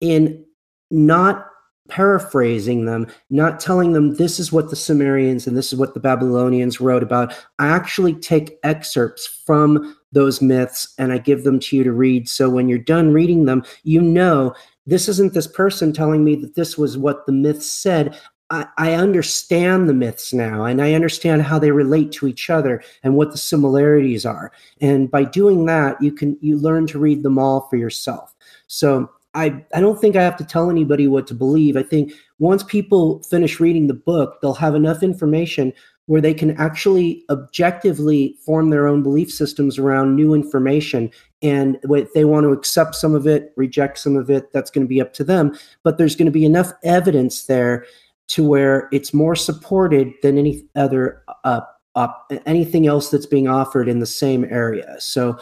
in 0.00 0.44
not 0.90 1.46
paraphrasing 1.88 2.84
them 2.84 3.06
not 3.30 3.58
telling 3.58 3.92
them 3.92 4.14
this 4.14 4.38
is 4.38 4.52
what 4.52 4.70
the 4.70 4.76
sumerians 4.76 5.46
and 5.46 5.56
this 5.56 5.72
is 5.72 5.78
what 5.78 5.94
the 5.94 6.00
babylonians 6.00 6.80
wrote 6.80 7.02
about 7.02 7.34
i 7.58 7.66
actually 7.66 8.14
take 8.14 8.58
excerpts 8.62 9.26
from 9.26 9.96
those 10.12 10.42
myths 10.42 10.94
and 10.98 11.12
i 11.12 11.18
give 11.18 11.44
them 11.44 11.58
to 11.58 11.76
you 11.76 11.82
to 11.82 11.92
read 11.92 12.28
so 12.28 12.50
when 12.50 12.68
you're 12.68 12.78
done 12.78 13.12
reading 13.12 13.46
them 13.46 13.64
you 13.82 14.00
know 14.00 14.54
this 14.88 15.06
isn't 15.06 15.34
this 15.34 15.46
person 15.46 15.92
telling 15.92 16.24
me 16.24 16.34
that 16.36 16.54
this 16.54 16.78
was 16.78 16.96
what 16.96 17.26
the 17.26 17.32
myths 17.32 17.70
said. 17.70 18.18
I, 18.48 18.66
I, 18.78 18.92
understand 18.94 19.86
the 19.86 19.92
myths 19.92 20.32
now 20.32 20.64
and 20.64 20.80
I 20.80 20.94
understand 20.94 21.42
how 21.42 21.58
they 21.58 21.70
relate 21.70 22.10
to 22.12 22.26
each 22.26 22.48
other 22.48 22.82
and 23.02 23.14
what 23.14 23.30
the 23.30 23.36
similarities 23.36 24.24
are. 24.24 24.50
And 24.80 25.10
by 25.10 25.24
doing 25.24 25.66
that, 25.66 26.00
you 26.00 26.10
can 26.10 26.38
you 26.40 26.56
learn 26.56 26.86
to 26.86 26.98
read 26.98 27.22
them 27.22 27.38
all 27.38 27.68
for 27.68 27.76
yourself. 27.76 28.34
So 28.66 29.10
I, 29.34 29.64
I 29.74 29.80
don't 29.80 30.00
think 30.00 30.16
I 30.16 30.22
have 30.22 30.36
to 30.38 30.44
tell 30.44 30.70
anybody 30.70 31.06
what 31.06 31.26
to 31.28 31.34
believe. 31.34 31.76
I 31.76 31.82
think 31.82 32.12
once 32.38 32.62
people 32.62 33.22
finish 33.24 33.60
reading 33.60 33.86
the 33.86 33.94
book, 33.94 34.40
they'll 34.40 34.54
have 34.54 34.74
enough 34.74 35.02
information 35.02 35.72
where 36.06 36.22
they 36.22 36.32
can 36.32 36.56
actually 36.56 37.22
objectively 37.28 38.36
form 38.44 38.70
their 38.70 38.88
own 38.88 39.02
belief 39.02 39.30
systems 39.30 39.78
around 39.78 40.16
new 40.16 40.32
information. 40.32 41.10
And 41.42 41.78
if 41.84 42.12
they 42.14 42.24
want 42.24 42.44
to 42.44 42.52
accept 42.52 42.94
some 42.94 43.14
of 43.14 43.26
it, 43.26 43.52
reject 43.56 43.98
some 43.98 44.16
of 44.16 44.30
it, 44.30 44.50
that's 44.52 44.70
going 44.70 44.84
to 44.84 44.88
be 44.88 45.00
up 45.00 45.12
to 45.14 45.24
them. 45.24 45.56
But 45.82 45.98
there's 45.98 46.16
going 46.16 46.26
to 46.26 46.32
be 46.32 46.46
enough 46.46 46.72
evidence 46.82 47.44
there 47.44 47.84
to 48.28 48.48
where 48.48 48.88
it's 48.92 49.12
more 49.12 49.36
supported 49.36 50.12
than 50.22 50.38
any 50.38 50.64
other 50.74 51.22
uh, 51.44 51.60
uh, 51.94 52.08
anything 52.46 52.86
else 52.86 53.10
that's 53.10 53.26
being 53.26 53.48
offered 53.48 53.88
in 53.88 53.98
the 53.98 54.06
same 54.06 54.44
area. 54.44 54.96
So 54.98 55.38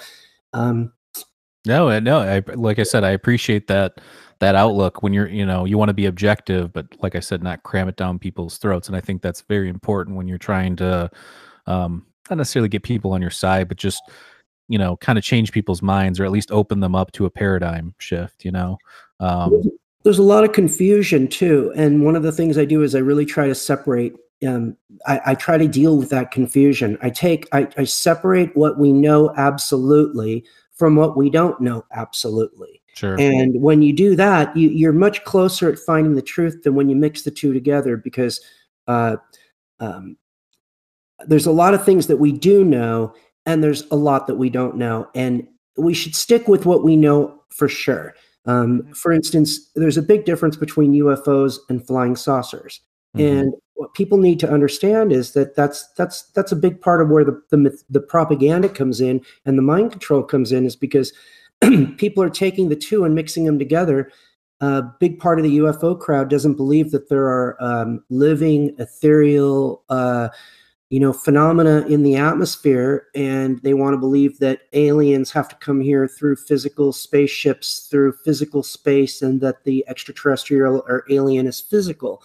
Um, 0.53 0.93
no, 1.67 1.99
no. 1.99 2.21
I 2.21 2.43
like 2.55 2.79
I 2.79 2.85
said, 2.85 3.05
I 3.05 3.11
appreciate 3.11 3.67
that 3.67 4.01
that 4.39 4.55
outlook 4.55 5.03
when 5.03 5.13
you're 5.13 5.29
you 5.29 5.45
know 5.45 5.65
you 5.65 5.77
want 5.77 5.89
to 5.89 5.95
be 5.95 6.07
objective, 6.07 6.73
but 6.73 6.87
like 7.03 7.15
I 7.15 7.21
said, 7.21 7.43
not 7.43 7.63
cram 7.65 7.89
it 7.89 7.97
down 7.97 8.19
people's 8.19 8.59
throats. 8.59 8.89
And 8.89 8.97
I 8.97 9.01
think 9.01 9.21
that's 9.21 9.43
very 9.43 9.69
important 9.69 10.17
when 10.17 10.29
you're 10.29 10.39
trying 10.39 10.77
to 10.77 11.11
um, 11.67 12.07
not 12.31 12.39
necessarily 12.39 12.69
get 12.69 12.83
people 12.83 13.13
on 13.13 13.21
your 13.21 13.31
side, 13.31 13.69
but 13.69 13.77
just 13.77 14.03
you 14.69 14.79
know 14.79 14.97
kind 14.97 15.19
of 15.19 15.25
change 15.25 15.53
people's 15.53 15.83
minds 15.83 16.21
or 16.21 16.25
at 16.25 16.33
least 16.33 16.51
open 16.53 16.81
them 16.81 16.95
up 16.95 17.13
to 17.13 17.27
a 17.27 17.31
paradigm 17.31 17.95
shift. 17.99 18.45
You 18.45 18.53
know. 18.53 18.79
Um, 19.19 19.63
there's 20.05 20.19
a 20.19 20.23
lot 20.23 20.45
of 20.45 20.53
confusion 20.53 21.27
too 21.27 21.73
and 21.75 22.05
one 22.05 22.15
of 22.15 22.23
the 22.23 22.31
things 22.31 22.57
i 22.57 22.65
do 22.65 22.85
is 22.85 22.95
i 22.95 22.99
really 22.99 23.27
try 23.27 23.49
to 23.49 23.57
separate 23.57 24.15
um, 24.47 24.77
I, 25.07 25.21
I, 25.27 25.35
try 25.35 25.59
to 25.59 25.67
deal 25.67 25.97
with 25.97 26.11
that 26.11 26.31
confusion 26.31 26.97
i 27.03 27.11
take 27.11 27.49
I, 27.51 27.67
I, 27.77 27.85
separate 27.85 28.55
what 28.55 28.79
we 28.79 28.93
know 28.93 29.35
absolutely 29.37 30.45
from 30.77 30.95
what 30.97 31.17
we 31.17 31.29
don't 31.29 31.61
know 31.61 31.85
absolutely. 31.93 32.81
Sure. 32.95 33.19
And 33.21 33.61
when 33.61 33.83
you 33.83 33.93
do 33.93 34.17
that 34.17 34.57
you, 34.57 34.69
you're 34.71 34.93
much 34.93 35.25
closer 35.25 35.71
at 35.71 35.79
finding 35.79 36.15
the 36.15 36.23
truth 36.23 36.63
than 36.63 36.75
when 36.75 36.89
you 36.89 36.97
mix 36.97 37.23
the 37.23 37.31
two 37.31 37.53
together 37.53 37.97
because 37.97 38.41
uh, 38.87 39.17
um, 39.81 40.17
there's 41.27 41.47
a 41.47 41.53
lot 41.53 41.75
of 41.75 41.85
things 41.85 42.07
that 42.07 42.19
we 42.19 42.33
do 42.33 42.65
know 42.65 43.15
and 43.47 43.63
there's 43.63 43.89
a 43.91 43.97
lot 43.97 44.27
that 44.27 44.37
we 44.37 44.51
don't 44.51 44.77
know. 44.77 45.09
And 45.15 45.47
we 45.77 45.95
should 45.95 46.15
stick 46.15 46.49
with 46.49 46.67
what 46.67 46.85
we 46.85 46.97
know 46.97 47.43
for 47.51 47.69
sure. 47.69 48.15
Um, 48.47 48.83
mm-hmm. 48.83 48.93
for 48.93 49.13
instance, 49.13 49.71
there's 49.75 49.97
a 49.97 50.03
big 50.03 50.25
difference 50.25 50.57
between 50.57 50.93
UFOs 50.93 51.59
and 51.69 51.85
flying 51.85 52.17
saucers, 52.17 52.81
mm-hmm. 53.17 53.27
and 53.27 53.55
what 53.77 53.95
people 53.95 54.19
need 54.19 54.41
to 54.41 54.51
understand 54.51 55.13
is 55.13 55.33
that 55.33 55.55
that's 55.55 55.87
that's 55.93 56.23
that's 56.33 56.53
a 56.53 56.57
big 56.57 56.81
part 56.81 57.01
of 57.01 57.09
where 57.09 57.25
the 57.25 57.41
the, 57.51 57.79
the 57.91 58.01
propaganda 58.01 58.69
comes 58.69 59.01
in 59.01 59.21
and 59.45 59.57
the 59.57 59.63
mind 59.63 59.93
control 59.93 60.23
comes 60.23 60.51
in 60.51 60.67
is 60.67 60.77
because 60.77 61.13
people 61.97 62.23
are 62.23 62.31
taking 62.31 62.69
the 62.69 62.77
two 62.77 63.05
and 63.05 63.15
mixing 63.15 63.45
them 63.45 63.59
together. 63.59 64.11
A 64.61 64.83
big 65.01 65.19
part 65.19 65.39
of 65.39 65.43
the 65.43 65.59
UFO 65.59 65.99
crowd 65.99 66.31
doesn't 66.31 66.55
believe 66.55 66.91
that 66.91 67.11
there 67.11 67.27
are 67.27 67.57
um, 67.61 68.03
living, 68.09 68.75
ethereal, 68.79 69.85
uh, 69.91 70.29
you 70.91 71.01
know 71.01 71.13
phenomena 71.13 71.85
in 71.89 72.03
the 72.03 72.17
atmosphere 72.17 73.09
and 73.15 73.61
they 73.63 73.75
want 73.75 73.93
to 73.93 73.99
believe 73.99 74.39
that 74.39 74.61
aliens 74.73 75.33
have 75.33 75.49
to 75.49 75.57
come 75.57 75.81
here 75.81 76.07
through 76.07 76.37
physical 76.37 76.93
spaceships 76.93 77.89
through 77.91 78.13
physical 78.25 78.63
space 78.63 79.21
and 79.21 79.41
that 79.41 79.65
the 79.65 79.85
extraterrestrial 79.89 80.85
or 80.87 81.05
alien 81.11 81.47
is 81.47 81.61
physical 81.61 82.23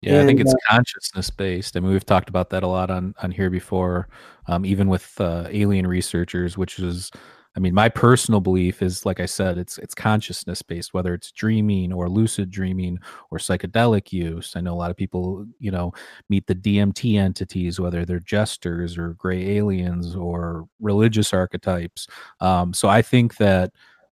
yeah 0.00 0.14
and, 0.14 0.22
i 0.22 0.26
think 0.26 0.40
it's 0.40 0.54
uh, 0.54 0.56
consciousness 0.68 1.30
based 1.30 1.76
i 1.76 1.80
mean 1.80 1.90
we've 1.90 2.06
talked 2.06 2.28
about 2.28 2.50
that 2.50 2.62
a 2.62 2.66
lot 2.66 2.90
on 2.90 3.14
on 3.22 3.30
here 3.30 3.50
before 3.50 4.08
um, 4.46 4.64
even 4.64 4.88
with 4.88 5.20
uh, 5.20 5.46
alien 5.50 5.86
researchers 5.86 6.56
which 6.56 6.78
is 6.78 7.10
I 7.58 7.60
mean, 7.60 7.74
my 7.74 7.88
personal 7.88 8.38
belief 8.40 8.82
is, 8.82 9.04
like 9.04 9.18
I 9.18 9.26
said, 9.26 9.58
it's 9.58 9.78
it's 9.78 9.92
consciousness 9.92 10.62
based, 10.62 10.94
whether 10.94 11.12
it's 11.12 11.32
dreaming 11.32 11.92
or 11.92 12.08
lucid 12.08 12.52
dreaming 12.52 13.00
or 13.32 13.38
psychedelic 13.38 14.12
use. 14.12 14.54
I 14.54 14.60
know 14.60 14.72
a 14.72 14.76
lot 14.76 14.92
of 14.92 14.96
people, 14.96 15.44
you 15.58 15.72
know, 15.72 15.92
meet 16.28 16.46
the 16.46 16.54
DMT 16.54 17.18
entities, 17.18 17.80
whether 17.80 18.04
they're 18.04 18.20
jesters 18.20 18.96
or 18.96 19.14
gray 19.14 19.56
aliens 19.56 20.14
or 20.14 20.68
religious 20.78 21.32
archetypes. 21.32 22.06
Um, 22.40 22.72
so 22.72 22.86
I 22.88 23.02
think 23.02 23.38
that 23.38 23.72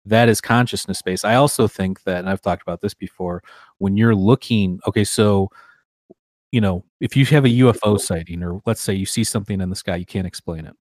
that 0.06 0.28
is 0.28 0.40
consciousness 0.40 1.02
based. 1.02 1.24
I 1.24 1.34
also 1.34 1.66
think 1.66 2.04
that, 2.04 2.18
and 2.18 2.28
I've 2.28 2.42
talked 2.42 2.62
about 2.62 2.80
this 2.80 2.94
before, 2.94 3.42
when 3.78 3.96
you're 3.96 4.14
looking, 4.14 4.78
okay, 4.86 5.02
so 5.02 5.50
you 6.52 6.60
know, 6.60 6.84
if 7.00 7.16
you 7.16 7.26
have 7.26 7.44
a 7.44 7.48
UFO 7.48 7.98
sighting, 7.98 8.42
or 8.42 8.60
let's 8.66 8.80
say 8.80 8.94
you 8.94 9.06
see 9.06 9.24
something 9.24 9.60
in 9.60 9.70
the 9.70 9.76
sky, 9.76 9.96
you 9.96 10.06
can't 10.06 10.26
explain 10.26 10.66
it. 10.66 10.76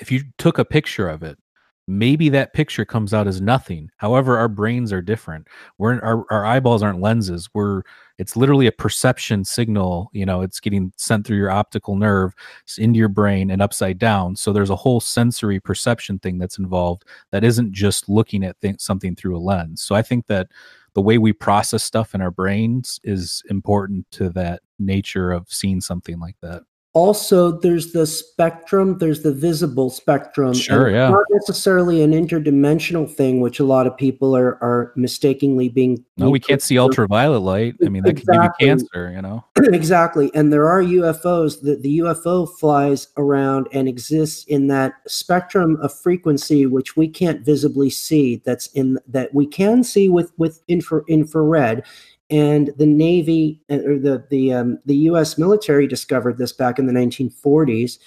If 0.00 0.10
you 0.10 0.22
took 0.38 0.58
a 0.58 0.64
picture 0.64 1.08
of 1.08 1.22
it 1.22 1.38
maybe 1.86 2.28
that 2.30 2.54
picture 2.54 2.84
comes 2.84 3.12
out 3.12 3.26
as 3.26 3.40
nothing. 3.40 3.90
However 3.98 4.38
our 4.38 4.48
brains 4.48 4.92
are 4.92 5.02
different. 5.02 5.46
We're 5.78 6.00
our, 6.00 6.24
our 6.30 6.46
eyeballs 6.46 6.82
aren't 6.82 7.00
lenses. 7.00 7.48
We're 7.52 7.82
it's 8.18 8.36
literally 8.36 8.66
a 8.66 8.72
perception 8.72 9.44
signal 9.44 10.08
you 10.12 10.24
know 10.24 10.40
it's 10.40 10.60
getting 10.60 10.92
sent 10.96 11.26
through 11.26 11.36
your 11.36 11.50
optical 11.50 11.96
nerve 11.96 12.32
into 12.78 12.98
your 12.98 13.08
brain 13.08 13.50
and 13.50 13.60
upside 13.60 13.98
down. 13.98 14.36
So 14.36 14.52
there's 14.52 14.70
a 14.70 14.76
whole 14.76 15.00
sensory 15.00 15.60
perception 15.60 16.18
thing 16.18 16.38
that's 16.38 16.58
involved 16.58 17.04
that 17.32 17.44
isn't 17.44 17.72
just 17.72 18.08
looking 18.08 18.44
at 18.44 18.60
th- 18.60 18.80
something 18.80 19.14
through 19.14 19.36
a 19.36 19.38
lens. 19.38 19.82
So 19.82 19.94
i 19.94 20.02
think 20.02 20.26
that 20.26 20.48
the 20.94 21.02
way 21.02 21.18
we 21.18 21.32
process 21.32 21.84
stuff 21.84 22.14
in 22.14 22.20
our 22.20 22.30
brains 22.30 23.00
is 23.04 23.42
important 23.50 24.06
to 24.12 24.30
that 24.30 24.62
nature 24.78 25.32
of 25.32 25.46
seeing 25.48 25.80
something 25.80 26.18
like 26.20 26.36
that 26.42 26.62
also 26.94 27.50
there's 27.50 27.90
the 27.92 28.06
spectrum 28.06 28.98
there's 28.98 29.22
the 29.22 29.32
visible 29.32 29.90
spectrum. 29.90 30.54
Sure 30.54 30.90
yeah. 30.90 31.10
not 31.10 31.24
necessarily 31.30 32.02
an 32.02 32.12
interdimensional 32.12 33.12
thing 33.12 33.40
which 33.40 33.58
a 33.58 33.64
lot 33.64 33.86
of 33.88 33.96
people 33.96 34.34
are 34.34 34.54
are 34.62 34.92
mistakenly 34.94 35.68
being 35.68 36.04
no 36.16 36.30
we 36.30 36.38
can't 36.38 36.62
see 36.62 36.78
ultraviolet 36.78 37.42
light. 37.42 37.74
I 37.84 37.88
mean 37.88 38.04
that 38.04 38.10
exactly. 38.10 38.36
could 38.36 38.58
give 38.58 38.68
you 38.68 38.88
cancer 38.88 39.12
you 39.12 39.22
know? 39.22 39.44
Exactly. 39.74 40.30
And 40.34 40.52
there 40.52 40.68
are 40.68 40.82
ufos 40.82 41.60
the, 41.60 41.76
the 41.76 41.98
ufo 41.98 42.48
flies 42.58 43.08
around 43.16 43.66
and 43.72 43.88
exists 43.88 44.44
in 44.44 44.68
that 44.68 44.94
spectrum 45.08 45.76
of 45.82 45.92
frequency 45.92 46.64
which 46.64 46.96
we 46.96 47.08
can't 47.08 47.44
visibly 47.44 47.90
see 47.90 48.40
that's 48.44 48.68
in 48.68 48.98
that 49.08 49.34
we 49.34 49.46
can 49.46 49.82
see 49.82 50.08
with 50.08 50.32
with 50.38 50.62
infra, 50.68 51.02
infrared 51.08 51.84
and 52.30 52.70
the 52.76 52.86
Navy 52.86 53.60
uh, 53.70 53.76
or 53.76 53.98
the 53.98 54.24
the 54.30 54.52
um, 54.52 54.78
the 54.86 54.96
U.S. 54.96 55.36
military 55.38 55.86
discovered 55.86 56.38
this 56.38 56.52
back 56.52 56.78
in 56.78 56.86
the 56.86 56.92
1940s. 56.92 57.98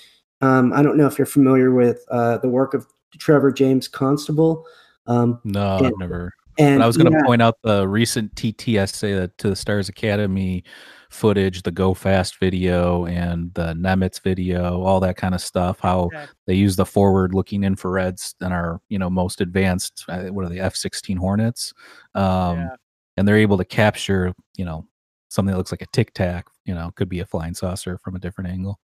Um, 0.41 0.73
I 0.73 0.81
don't 0.81 0.97
know 0.97 1.07
if 1.07 1.17
you're 1.17 1.25
familiar 1.25 1.71
with 1.71 2.03
uh, 2.09 2.37
the 2.37 2.49
work 2.49 2.73
of 2.73 2.87
Trevor 3.17 3.51
James 3.51 3.87
Constable. 3.87 4.65
Um, 5.07 5.39
no, 5.43 5.77
and, 5.77 5.87
I've 5.87 5.97
never. 5.97 6.33
And 6.59 6.81
I 6.81 6.87
was 6.87 6.97
going 6.97 7.11
to 7.11 7.17
yeah. 7.17 7.25
point 7.25 7.41
out 7.41 7.57
the 7.61 7.87
recent 7.87 8.33
TTSA 8.33 9.31
to 9.37 9.49
the 9.49 9.55
Stars 9.55 9.89
Academy 9.89 10.63
footage, 11.11 11.61
the 11.61 11.71
Go 11.71 11.93
Fast 11.93 12.39
video, 12.39 13.05
and 13.05 13.53
the 13.53 13.73
Nimitz 13.75 14.21
video, 14.21 14.81
all 14.81 14.99
that 14.99 15.17
kind 15.17 15.35
of 15.35 15.41
stuff. 15.41 15.79
How 15.79 16.09
yeah. 16.11 16.25
they 16.47 16.55
use 16.55 16.75
the 16.75 16.85
forward-looking 16.85 17.61
infrareds 17.61 18.33
and 18.41 18.53
our, 18.53 18.81
you 18.89 18.97
know, 18.97 19.09
most 19.09 19.39
advanced. 19.39 20.03
Uh, 20.09 20.23
what 20.25 20.45
are 20.45 20.49
the 20.49 20.59
F-16 20.59 21.17
Hornets? 21.17 21.73
Um, 22.15 22.57
yeah 22.57 22.69
and 23.17 23.27
they're 23.27 23.37
able 23.37 23.57
to 23.57 23.65
capture, 23.65 24.33
you 24.55 24.63
know, 24.63 24.87
something 25.29 25.51
that 25.51 25.57
looks 25.57 25.71
like 25.71 25.81
a 25.81 25.87
tic 25.91 26.13
tac. 26.13 26.45
You 26.65 26.73
know, 26.73 26.91
could 26.95 27.09
be 27.09 27.19
a 27.19 27.25
flying 27.25 27.53
saucer 27.53 27.97
from 27.97 28.15
a 28.15 28.19
different 28.19 28.49
angle. 28.49 28.79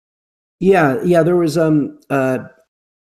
Yeah, 0.59 1.01
yeah. 1.03 1.23
There 1.23 1.35
was 1.35 1.57
um 1.57 1.99
uh 2.09 2.39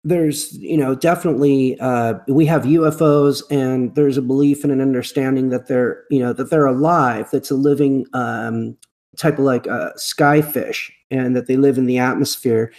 there's 0.05 0.55
you 0.59 0.78
know 0.78 0.93
definitely 0.93 1.78
uh, 1.80 2.13
we 2.28 2.45
have 2.45 2.63
UFOs 2.63 3.41
and 3.49 3.93
there's 3.95 4.17
a 4.17 4.21
belief 4.21 4.63
and 4.63 4.71
an 4.71 4.80
understanding 4.80 5.49
that 5.49 5.67
they're 5.67 6.03
you 6.11 6.19
know 6.19 6.32
that 6.32 6.51
they're 6.51 6.67
alive 6.67 7.28
that's 7.32 7.49
a 7.49 7.55
living 7.55 8.05
um, 8.13 8.78
type 9.17 9.39
of 9.39 9.45
like 9.45 9.67
uh, 9.67 9.91
skyfish 9.97 10.91
and 11.09 11.36
that 11.36 11.47
they 11.47 11.57
live 11.57 11.80
in 11.80 11.88
the 11.88 11.97
atmosphere 11.97 12.71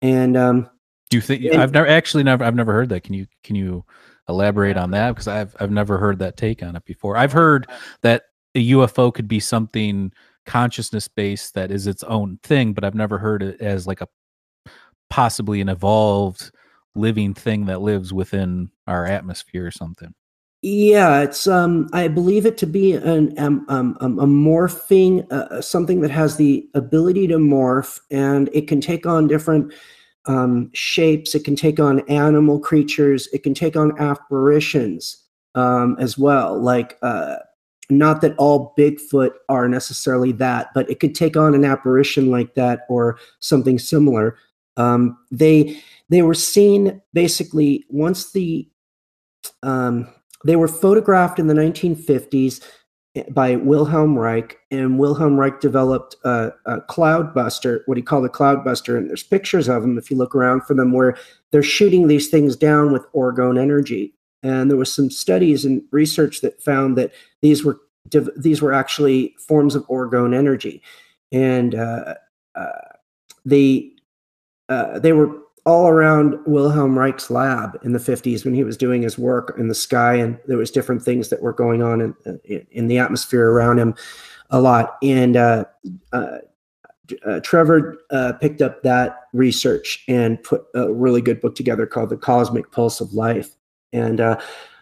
and 0.00 0.38
um, 0.38 0.68
do 1.10 1.18
you 1.18 1.20
think 1.20 1.44
and, 1.44 1.60
I've 1.60 1.72
never 1.72 1.86
actually 1.86 2.22
never 2.22 2.42
I've 2.42 2.54
never 2.54 2.72
heard 2.72 2.88
that 2.88 3.04
can 3.04 3.12
you 3.12 3.26
can 3.44 3.56
you 3.56 3.84
elaborate 4.28 4.76
on 4.76 4.90
that 4.92 5.10
because 5.10 5.28
I've 5.28 5.56
I've 5.60 5.70
never 5.70 5.98
heard 5.98 6.18
that 6.20 6.36
take 6.36 6.62
on 6.62 6.76
it 6.76 6.84
before. 6.84 7.16
I've 7.16 7.32
heard 7.32 7.68
that 8.02 8.24
a 8.54 8.70
UFO 8.70 9.12
could 9.12 9.28
be 9.28 9.40
something 9.40 10.12
consciousness 10.46 11.08
based 11.08 11.54
that 11.54 11.70
is 11.70 11.86
its 11.86 12.02
own 12.04 12.38
thing, 12.42 12.72
but 12.72 12.84
I've 12.84 12.94
never 12.94 13.18
heard 13.18 13.42
it 13.42 13.60
as 13.60 13.86
like 13.86 14.00
a 14.00 14.08
possibly 15.08 15.60
an 15.60 15.68
evolved 15.68 16.50
living 16.94 17.34
thing 17.34 17.66
that 17.66 17.80
lives 17.80 18.12
within 18.12 18.70
our 18.86 19.06
atmosphere 19.06 19.66
or 19.66 19.70
something. 19.70 20.14
Yeah, 20.62 21.20
it's 21.22 21.46
um 21.46 21.88
I 21.92 22.08
believe 22.08 22.44
it 22.44 22.58
to 22.58 22.66
be 22.66 22.92
an 22.92 23.32
um, 23.38 23.64
um, 23.68 23.96
um 24.00 24.18
a 24.18 24.26
morphing 24.26 25.26
uh, 25.32 25.46
uh, 25.50 25.62
something 25.62 26.00
that 26.02 26.10
has 26.10 26.36
the 26.36 26.68
ability 26.74 27.26
to 27.28 27.36
morph 27.36 27.98
and 28.10 28.50
it 28.52 28.68
can 28.68 28.80
take 28.80 29.06
on 29.06 29.26
different 29.26 29.72
um, 30.26 30.70
shapes. 30.72 31.34
It 31.34 31.44
can 31.44 31.56
take 31.56 31.80
on 31.80 32.00
animal 32.08 32.58
creatures. 32.58 33.28
It 33.32 33.42
can 33.42 33.54
take 33.54 33.76
on 33.76 33.98
apparitions 33.98 35.24
um, 35.54 35.96
as 35.98 36.18
well. 36.18 36.60
Like, 36.60 36.98
uh, 37.02 37.36
not 37.88 38.20
that 38.20 38.36
all 38.36 38.74
Bigfoot 38.78 39.32
are 39.48 39.68
necessarily 39.68 40.32
that, 40.32 40.68
but 40.74 40.88
it 40.88 41.00
could 41.00 41.14
take 41.14 41.36
on 41.36 41.54
an 41.54 41.64
apparition 41.64 42.30
like 42.30 42.54
that 42.54 42.82
or 42.88 43.18
something 43.40 43.78
similar. 43.78 44.38
Um, 44.76 45.18
they 45.30 45.82
they 46.08 46.22
were 46.22 46.34
seen 46.34 47.02
basically 47.12 47.84
once 47.88 48.32
the 48.32 48.68
um, 49.62 50.08
they 50.44 50.56
were 50.56 50.68
photographed 50.68 51.38
in 51.38 51.48
the 51.48 51.54
1950s 51.54 52.62
by 53.30 53.56
Wilhelm 53.56 54.16
Reich, 54.16 54.56
and 54.70 54.98
Wilhelm 54.98 55.38
Reich 55.38 55.60
developed 55.60 56.14
a, 56.24 56.52
a 56.66 56.80
cloudbuster, 56.82 57.80
what 57.86 57.96
he 57.96 58.02
called 58.02 58.24
a 58.24 58.28
cloudbuster, 58.28 58.96
and 58.96 59.08
there's 59.08 59.22
pictures 59.22 59.68
of 59.68 59.82
them 59.82 59.98
if 59.98 60.10
you 60.10 60.16
look 60.16 60.34
around 60.34 60.62
for 60.62 60.74
them 60.74 60.92
where 60.92 61.16
they're 61.50 61.62
shooting 61.62 62.06
these 62.06 62.28
things 62.28 62.54
down 62.54 62.92
with 62.92 63.10
orgone 63.12 63.58
energy. 63.58 64.14
And 64.42 64.70
there 64.70 64.78
was 64.78 64.94
some 64.94 65.10
studies 65.10 65.64
and 65.64 65.82
research 65.90 66.40
that 66.40 66.62
found 66.62 66.96
that 66.98 67.12
these 67.42 67.64
were 67.64 67.78
these 68.36 68.62
were 68.62 68.72
actually 68.72 69.34
forms 69.46 69.74
of 69.74 69.86
orgone 69.88 70.34
energy, 70.34 70.80
and 71.32 71.74
uh, 71.74 72.14
uh, 72.54 72.94
they 73.44 73.90
uh, 74.68 74.98
they 74.98 75.12
were 75.12 75.30
all 75.66 75.88
around 75.88 76.38
Wilhelm 76.46 76.98
Reich's 76.98 77.30
lab 77.30 77.78
in 77.82 77.92
the 77.92 77.98
50s 77.98 78.44
when 78.44 78.54
he 78.54 78.64
was 78.64 78.76
doing 78.76 79.02
his 79.02 79.18
work 79.18 79.54
in 79.58 79.68
the 79.68 79.74
sky, 79.74 80.14
and 80.14 80.38
there 80.46 80.56
was 80.56 80.70
different 80.70 81.02
things 81.02 81.28
that 81.28 81.42
were 81.42 81.52
going 81.52 81.82
on 81.82 82.14
in, 82.44 82.66
in 82.70 82.86
the 82.86 82.98
atmosphere 82.98 83.50
around 83.50 83.78
him 83.78 83.94
a 84.50 84.60
lot. 84.60 84.96
And 85.02 85.36
uh, 85.36 85.64
uh, 86.12 86.38
uh, 87.26 87.40
Trevor 87.40 87.98
uh, 88.10 88.32
picked 88.40 88.62
up 88.62 88.82
that 88.82 89.28
research 89.32 90.04
and 90.08 90.42
put 90.42 90.64
a 90.74 90.92
really 90.92 91.20
good 91.20 91.40
book 91.40 91.54
together 91.54 91.86
called 91.86 92.10
The 92.10 92.16
Cosmic 92.16 92.70
Pulse 92.72 93.00
of 93.00 93.12
Life. 93.12 93.50
And 93.92 94.20
uh, 94.20 94.40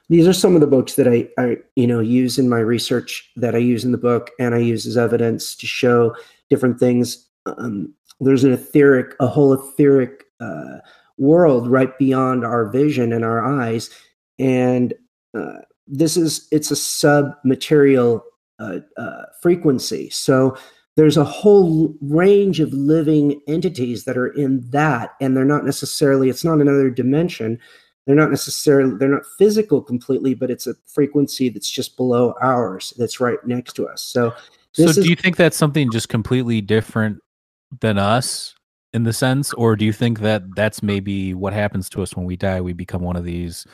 these 0.09 0.27
are 0.27 0.33
some 0.33 0.55
of 0.55 0.61
the 0.61 0.67
books 0.67 0.95
that 0.95 1.09
I, 1.09 1.29
I, 1.39 1.57
you 1.77 1.87
know, 1.87 2.01
use 2.01 2.39
in 2.39 2.49
my 2.49 2.61
research 2.61 3.31
that 3.37 3.55
I 3.55 3.59
use 3.59 3.85
in 3.85 3.93
the 3.93 3.99
book, 3.99 4.31
and 4.39 4.55
I 4.55 4.59
use 4.59 4.87
as 4.87 4.97
evidence 4.97 5.55
to 5.57 5.67
show 5.67 6.15
different 6.51 6.79
things. 6.79 7.27
Um, 7.47 7.93
there's 8.21 8.45
an 8.45 8.53
etheric, 8.53 9.15
a 9.21 9.27
whole 9.27 9.53
etheric 9.53 10.25
uh, 10.41 10.79
world 11.17 11.69
right 11.69 11.97
beyond 11.99 12.45
our 12.45 12.69
vision 12.71 13.13
and 13.13 13.25
our 13.25 13.45
eyes, 13.45 13.91
and 14.39 14.95
uh, 15.37 15.59
this 15.87 16.17
is 16.17 16.49
it's 16.51 16.71
a 16.71 16.77
sub 16.77 17.33
material 17.45 18.23
uh, 18.59 18.81
uh, 18.97 19.25
frequency. 19.41 20.11
So 20.11 20.57
there's 20.97 21.17
a 21.17 21.25
whole 21.25 21.95
range 22.01 22.61
of 22.61 22.73
living 22.73 23.41
entities 23.47 24.05
that 24.05 24.17
are 24.17 24.29
in 24.29 24.69
that, 24.71 25.15
and 25.21 25.37
they're 25.37 25.45
not 25.45 25.65
necessarily. 25.65 26.29
It's 26.29 26.45
not 26.45 26.61
another 26.61 26.91
dimension 26.91 27.59
they're 28.09 28.17
not 28.17 28.31
necessarily 28.31 28.97
they're 28.97 29.11
not 29.11 29.27
physical 29.37 29.83
completely 29.83 30.35
but 30.35 30.51
it's 30.51 30.67
a 30.67 30.75
frequency 30.87 31.51
that's 31.51 31.71
just 31.71 31.97
below 31.97 32.35
ours 32.41 32.95
that's 32.97 33.21
right 33.21 33.39
next 33.47 33.75
to 33.75 33.87
us 33.87 34.03
so 34.03 34.35
so 34.73 34.93
do 34.93 35.09
you 35.09 35.15
think 35.15 35.37
that's 35.37 35.57
something 35.57 35.93
just 35.93 36.09
completely 36.09 36.63
different 36.63 37.19
than 37.81 37.99
us 37.99 38.55
in 38.93 39.05
the 39.05 39.13
sense 39.13 39.53
or 39.55 39.77
do 39.77 39.85
you 39.85 39.93
think 39.93 40.21
that 40.21 40.43
that's 40.55 40.83
maybe 40.83 41.35
what 41.35 41.53
happens 41.53 41.89
to 41.89 42.03
us 42.03 42.17
when 42.17 42.25
we 42.27 42.37
die 42.37 42.61
we 42.61 42.73
become 42.73 43.03
one 43.03 43.17
of 43.17 43.25
these 43.25 43.67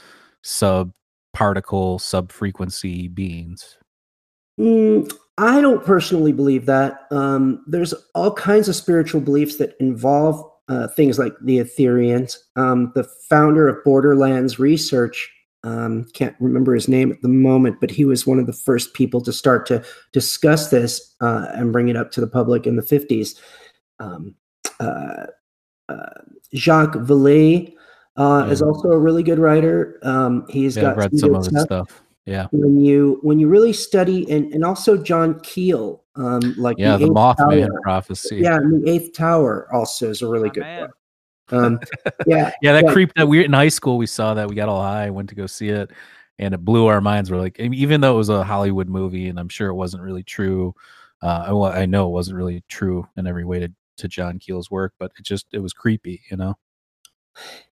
sub 0.42 0.92
particle 1.32 1.98
sub 1.98 2.32
frequency 2.32 3.08
beings 3.08 3.78
mm, 4.58 5.10
i 5.38 5.60
don't 5.60 5.84
personally 5.84 6.32
believe 6.32 6.66
that 6.66 7.06
um, 7.10 7.64
there's 7.66 7.94
all 8.14 8.32
kinds 8.32 8.68
of 8.68 8.74
spiritual 8.74 9.20
beliefs 9.20 9.56
that 9.56 9.74
involve 9.80 10.44
uh, 10.68 10.88
things 10.88 11.18
like 11.18 11.34
the 11.42 11.58
Etherians. 11.58 12.36
Um, 12.56 12.92
the 12.94 13.04
founder 13.28 13.68
of 13.68 13.82
Borderlands 13.84 14.58
Research, 14.58 15.30
um, 15.62 16.06
can't 16.14 16.36
remember 16.40 16.74
his 16.74 16.88
name 16.88 17.10
at 17.10 17.22
the 17.22 17.28
moment, 17.28 17.80
but 17.80 17.90
he 17.90 18.04
was 18.04 18.26
one 18.26 18.38
of 18.38 18.46
the 18.46 18.52
first 18.52 18.94
people 18.94 19.20
to 19.22 19.32
start 19.32 19.66
to 19.66 19.82
discuss 20.12 20.70
this 20.70 21.14
uh, 21.20 21.46
and 21.52 21.72
bring 21.72 21.88
it 21.88 21.96
up 21.96 22.10
to 22.12 22.20
the 22.20 22.26
public 22.26 22.66
in 22.66 22.76
the 22.76 22.82
50s. 22.82 23.38
Um, 23.98 24.34
Jacques 26.54 26.96
Vallée 26.96 27.74
uh, 28.16 28.44
yeah. 28.46 28.52
is 28.52 28.62
also 28.62 28.90
a 28.90 28.98
really 28.98 29.22
good 29.22 29.38
writer. 29.38 29.98
Um, 30.02 30.46
he's 30.48 30.76
yeah, 30.76 30.82
got 30.82 30.92
I've 30.92 30.96
read 30.98 31.10
some, 31.18 31.18
some 31.18 31.34
of 31.34 31.46
his 31.46 31.62
stuff. 31.62 32.02
Yeah. 32.26 32.46
When 32.52 32.80
you 32.80 33.18
when 33.22 33.38
you 33.38 33.48
really 33.48 33.72
study 33.72 34.30
and 34.30 34.52
and 34.54 34.64
also 34.64 34.96
John 34.96 35.38
Keel, 35.40 36.02
um, 36.16 36.54
like 36.56 36.78
yeah, 36.78 36.96
the, 36.96 37.06
the 37.06 37.12
Mothman 37.12 37.66
Tower. 37.68 37.80
prophecy. 37.82 38.36
Yeah, 38.36 38.56
and 38.56 38.82
the 38.82 38.90
Eighth 38.90 39.12
Tower 39.12 39.68
also 39.72 40.10
is 40.10 40.22
a 40.22 40.28
really 40.28 40.48
good 40.48 40.62
man. 40.62 40.82
book. 40.82 40.96
Um, 41.50 41.80
yeah, 42.26 42.52
yeah, 42.62 42.72
that 42.72 42.84
yeah. 42.84 42.92
creeped 42.92 43.16
that 43.16 43.28
we 43.28 43.44
in 43.44 43.52
high 43.52 43.68
school. 43.68 43.98
We 43.98 44.06
saw 44.06 44.32
that 44.34 44.48
we 44.48 44.54
got 44.54 44.68
all 44.68 44.80
high, 44.80 45.10
went 45.10 45.28
to 45.30 45.34
go 45.34 45.46
see 45.46 45.68
it, 45.68 45.90
and 46.38 46.54
it 46.54 46.64
blew 46.64 46.86
our 46.86 47.02
minds. 47.02 47.30
We're 47.30 47.38
like, 47.38 47.60
even 47.60 48.00
though 48.00 48.14
it 48.14 48.18
was 48.18 48.30
a 48.30 48.42
Hollywood 48.42 48.88
movie, 48.88 49.28
and 49.28 49.38
I'm 49.38 49.50
sure 49.50 49.68
it 49.68 49.74
wasn't 49.74 50.02
really 50.02 50.22
true. 50.22 50.74
Uh, 51.20 51.48
well, 51.50 51.64
I 51.64 51.84
know 51.84 52.06
it 52.06 52.12
wasn't 52.12 52.38
really 52.38 52.64
true 52.68 53.06
in 53.16 53.26
every 53.26 53.44
way 53.44 53.58
to 53.58 53.72
to 53.96 54.08
John 54.08 54.38
Keel's 54.38 54.70
work, 54.70 54.94
but 54.98 55.12
it 55.18 55.24
just 55.24 55.46
it 55.52 55.60
was 55.60 55.72
creepy, 55.72 56.22
you 56.30 56.36
know. 56.36 56.54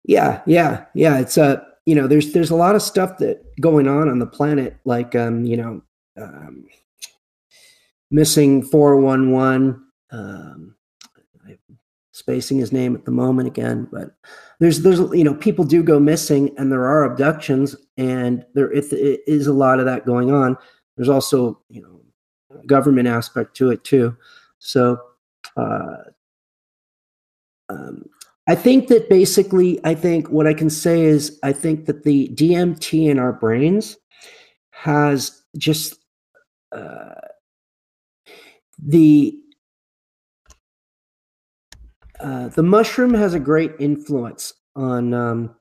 Yeah, 0.05 0.43
yeah, 0.47 0.85
yeah. 0.95 1.19
It's 1.19 1.37
a 1.37 1.45
uh, 1.45 1.65
you 1.87 1.95
know, 1.95 2.07
there's 2.07 2.33
there's 2.33 2.51
a 2.51 2.57
lot 2.57 2.75
of 2.75 2.83
stuff 2.83 3.19
that 3.19 3.43
going 3.61 3.87
on 3.87 4.09
on 4.09 4.19
the 4.19 4.27
planet, 4.27 4.77
like 4.85 5.15
um, 5.15 5.45
you 5.45 5.57
know, 5.57 5.83
um, 6.21 6.67
missing 8.11 8.63
four 8.63 8.97
one 8.97 9.31
one. 9.33 9.83
Um, 10.11 10.77
spacing 12.17 12.57
his 12.57 12.73
name 12.73 12.95
at 12.95 13.05
the 13.05 13.11
moment 13.11 13.47
again, 13.47 13.87
but 13.93 14.17
there's 14.59 14.81
there's 14.81 15.01
you 15.13 15.23
know 15.23 15.35
people 15.35 15.67
do 15.67 15.83
go 15.83 16.01
missing 16.01 16.51
and 16.57 16.73
there 16.73 16.87
are 16.87 17.05
abductions 17.05 17.77
and 17.99 18.43
there 18.55 18.73
it, 18.73 18.91
it 18.91 19.21
is 19.27 19.47
a 19.47 19.53
lot 19.53 19.79
of 19.79 19.85
that 19.85 20.07
going 20.07 20.33
on. 20.33 20.57
There's 20.97 21.11
also 21.11 21.61
you 21.69 21.83
know 21.83 22.01
government 22.65 23.07
aspect 23.07 23.55
to 23.59 23.71
it 23.71 23.85
too. 23.85 24.17
So 24.59 24.99
uh, 25.57 25.97
um, 27.69 28.05
I 28.49 28.55
think 28.55 28.89
that 28.89 29.09
basically, 29.09 29.81
I 29.85 29.95
think 29.95 30.31
what 30.31 30.47
I 30.47 30.55
can 30.55 30.71
say 30.71 31.03
is 31.03 31.39
I 31.43 31.53
think 31.53 31.87
that 31.87 32.05
the 32.05 32.29
DMT 32.29 33.09
in 33.09 33.19
our 33.19 33.33
brains 33.33 33.97
has 34.71 35.43
just 35.59 35.97
uh, 36.73 37.15
the 38.79 39.37
uh, 42.21 42.49
the 42.49 42.63
mushroom 42.63 43.15
has 43.15 43.35
a 43.35 43.41
great 43.41 43.73
influence 43.79 44.53
on 44.75 45.13
um, 45.13 45.55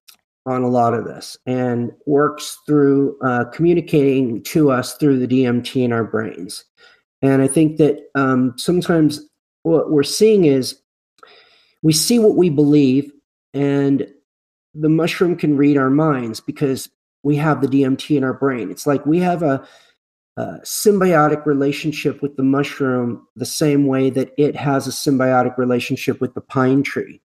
on 0.46 0.62
a 0.62 0.68
lot 0.68 0.94
of 0.94 1.06
this 1.06 1.38
and 1.48 1.92
works 2.06 2.60
through 2.68 3.18
uh, 3.26 3.46
communicating 3.46 4.44
to 4.44 4.70
us 4.70 4.96
through 4.98 5.20
the 5.20 5.28
DMT 5.28 5.84
in 5.84 5.92
our 5.92 6.04
brains. 6.04 6.64
And 7.22 7.42
I 7.42 7.48
think 7.48 7.78
that 7.78 7.98
um, 8.14 8.54
sometimes 8.58 9.28
what 9.66 9.90
we're 9.90 10.04
seeing 10.04 10.46
is 10.46 10.80
we 11.82 11.92
see 11.92 12.20
what 12.20 12.36
we 12.36 12.50
believe, 12.50 13.12
and 13.54 14.08
the 14.76 14.90
mushroom 14.90 15.36
can 15.36 15.58
read 15.58 15.78
our 15.78 15.90
minds 15.90 16.40
because 16.40 16.90
we 17.24 17.36
have 17.38 17.62
the 17.62 17.68
DMT 17.68 18.16
in 18.16 18.24
our 18.24 18.34
brain. 18.34 18.70
It's 18.70 18.86
like 18.86 19.06
we 19.06 19.20
have 19.20 19.42
a, 19.42 19.66
a 20.38 20.60
symbiotic 20.64 21.48
relationship 21.48 22.22
with 22.22 22.36
the 22.38 22.44
mushroom 22.44 23.28
the 23.36 23.46
same 23.46 23.88
way 23.88 24.12
that 24.12 24.34
it 24.38 24.56
has 24.56 24.86
a 24.86 24.92
symbiotic 24.92 25.58
relationship 25.58 26.22
with 26.22 26.36
the 26.36 26.42
pine 26.42 26.84
tree. 26.84 27.22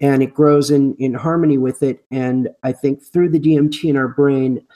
And 0.00 0.22
it 0.22 0.34
grows 0.34 0.70
in, 0.70 0.96
in 0.96 1.14
harmony 1.14 1.58
with 1.58 1.82
it. 1.84 2.04
And 2.10 2.48
I 2.64 2.72
think 2.72 3.04
through 3.04 3.30
the 3.30 3.40
DMT 3.40 3.84
in 3.84 3.96
our 3.96 4.08
brain, 4.08 4.66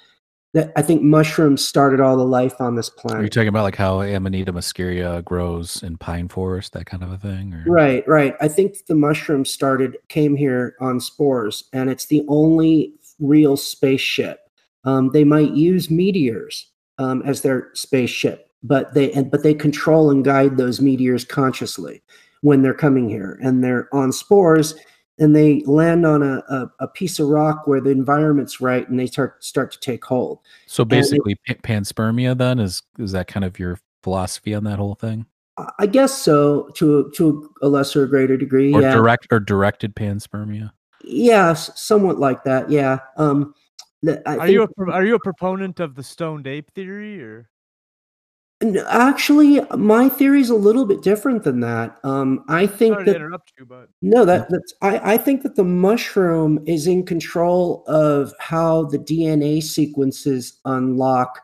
that 0.54 0.70
I 0.76 0.82
think 0.82 1.02
mushrooms 1.02 1.64
started 1.64 2.00
all 2.00 2.16
the 2.16 2.26
life 2.26 2.60
on 2.60 2.74
this 2.74 2.90
planet. 2.90 3.20
Are 3.20 3.24
you 3.24 3.30
talking 3.30 3.48
about 3.48 3.62
like 3.62 3.76
how 3.76 4.02
Amanita 4.02 4.52
muscaria 4.52 5.24
grows 5.24 5.82
in 5.82 5.96
pine 5.96 6.28
forest, 6.28 6.74
that 6.74 6.84
kind 6.86 7.02
of 7.02 7.10
a 7.10 7.16
thing? 7.16 7.54
Or? 7.54 7.64
Right, 7.66 8.06
right. 8.06 8.34
I 8.40 8.48
think 8.48 8.84
the 8.86 8.94
mushroom 8.94 9.44
started 9.44 9.96
came 10.08 10.36
here 10.36 10.76
on 10.80 11.00
spores, 11.00 11.64
and 11.72 11.88
it's 11.88 12.06
the 12.06 12.24
only 12.28 12.94
real 13.18 13.56
spaceship. 13.56 14.40
Um, 14.84 15.10
they 15.12 15.24
might 15.24 15.52
use 15.52 15.90
meteors 15.90 16.66
um, 16.98 17.22
as 17.24 17.40
their 17.40 17.70
spaceship, 17.72 18.50
but 18.62 18.92
they 18.92 19.10
and, 19.12 19.30
but 19.30 19.42
they 19.42 19.54
control 19.54 20.10
and 20.10 20.24
guide 20.24 20.58
those 20.58 20.80
meteors 20.80 21.24
consciously 21.24 22.02
when 22.42 22.60
they're 22.60 22.74
coming 22.74 23.08
here, 23.08 23.38
and 23.42 23.64
they're 23.64 23.88
on 23.94 24.12
spores 24.12 24.74
and 25.22 25.36
they 25.36 25.62
land 25.66 26.04
on 26.04 26.20
a, 26.20 26.42
a, 26.48 26.70
a, 26.80 26.88
piece 26.88 27.20
of 27.20 27.28
rock 27.28 27.68
where 27.68 27.80
the 27.80 27.90
environment's 27.90 28.60
right 28.60 28.88
and 28.88 28.98
they 28.98 29.06
start 29.06 29.42
start 29.42 29.70
to 29.70 29.78
take 29.78 30.04
hold. 30.04 30.40
So 30.66 30.84
basically 30.84 31.36
it, 31.46 31.62
panspermia 31.62 32.36
then 32.36 32.58
is 32.58 32.82
is 32.98 33.12
that 33.12 33.28
kind 33.28 33.44
of 33.44 33.56
your 33.56 33.78
philosophy 34.02 34.52
on 34.52 34.64
that 34.64 34.80
whole 34.80 34.96
thing? 34.96 35.26
I 35.78 35.86
guess 35.86 36.12
so 36.12 36.70
to 36.74 37.12
to 37.14 37.54
a 37.62 37.68
lesser 37.68 38.02
or 38.02 38.06
greater 38.06 38.36
degree 38.36 38.74
or 38.74 38.82
yeah. 38.82 38.92
direct 38.92 39.28
or 39.30 39.38
directed 39.38 39.94
panspermia? 39.94 40.72
Yeah 41.04 41.52
somewhat 41.52 42.18
like 42.18 42.42
that 42.42 42.68
yeah. 42.68 42.98
Um 43.16 43.54
I 44.04 44.36
are 44.38 44.48
you 44.48 44.64
a, 44.64 44.90
are 44.90 45.04
you 45.04 45.14
a 45.14 45.20
proponent 45.20 45.78
of 45.78 45.94
the 45.94 46.02
stoned 46.02 46.48
ape 46.48 46.72
theory 46.72 47.22
or 47.22 47.48
Actually, 48.88 49.60
my 49.76 50.08
theory 50.08 50.40
is 50.40 50.50
a 50.50 50.54
little 50.54 50.86
bit 50.86 51.02
different 51.02 51.42
than 51.42 51.60
that. 51.60 51.98
Um, 52.04 52.44
I 52.48 52.66
think 52.66 52.94
Sorry 52.94 53.04
that 53.06 53.16
interrupt 53.16 53.52
you, 53.58 53.66
but 53.66 53.88
no, 54.02 54.24
that 54.24 54.48
that's 54.50 54.74
I, 54.82 55.14
I 55.14 55.16
think 55.16 55.42
that 55.42 55.56
the 55.56 55.64
mushroom 55.64 56.62
is 56.66 56.86
in 56.86 57.04
control 57.04 57.84
of 57.86 58.32
how 58.38 58.84
the 58.84 58.98
DNA 58.98 59.62
sequences 59.62 60.60
unlock 60.64 61.40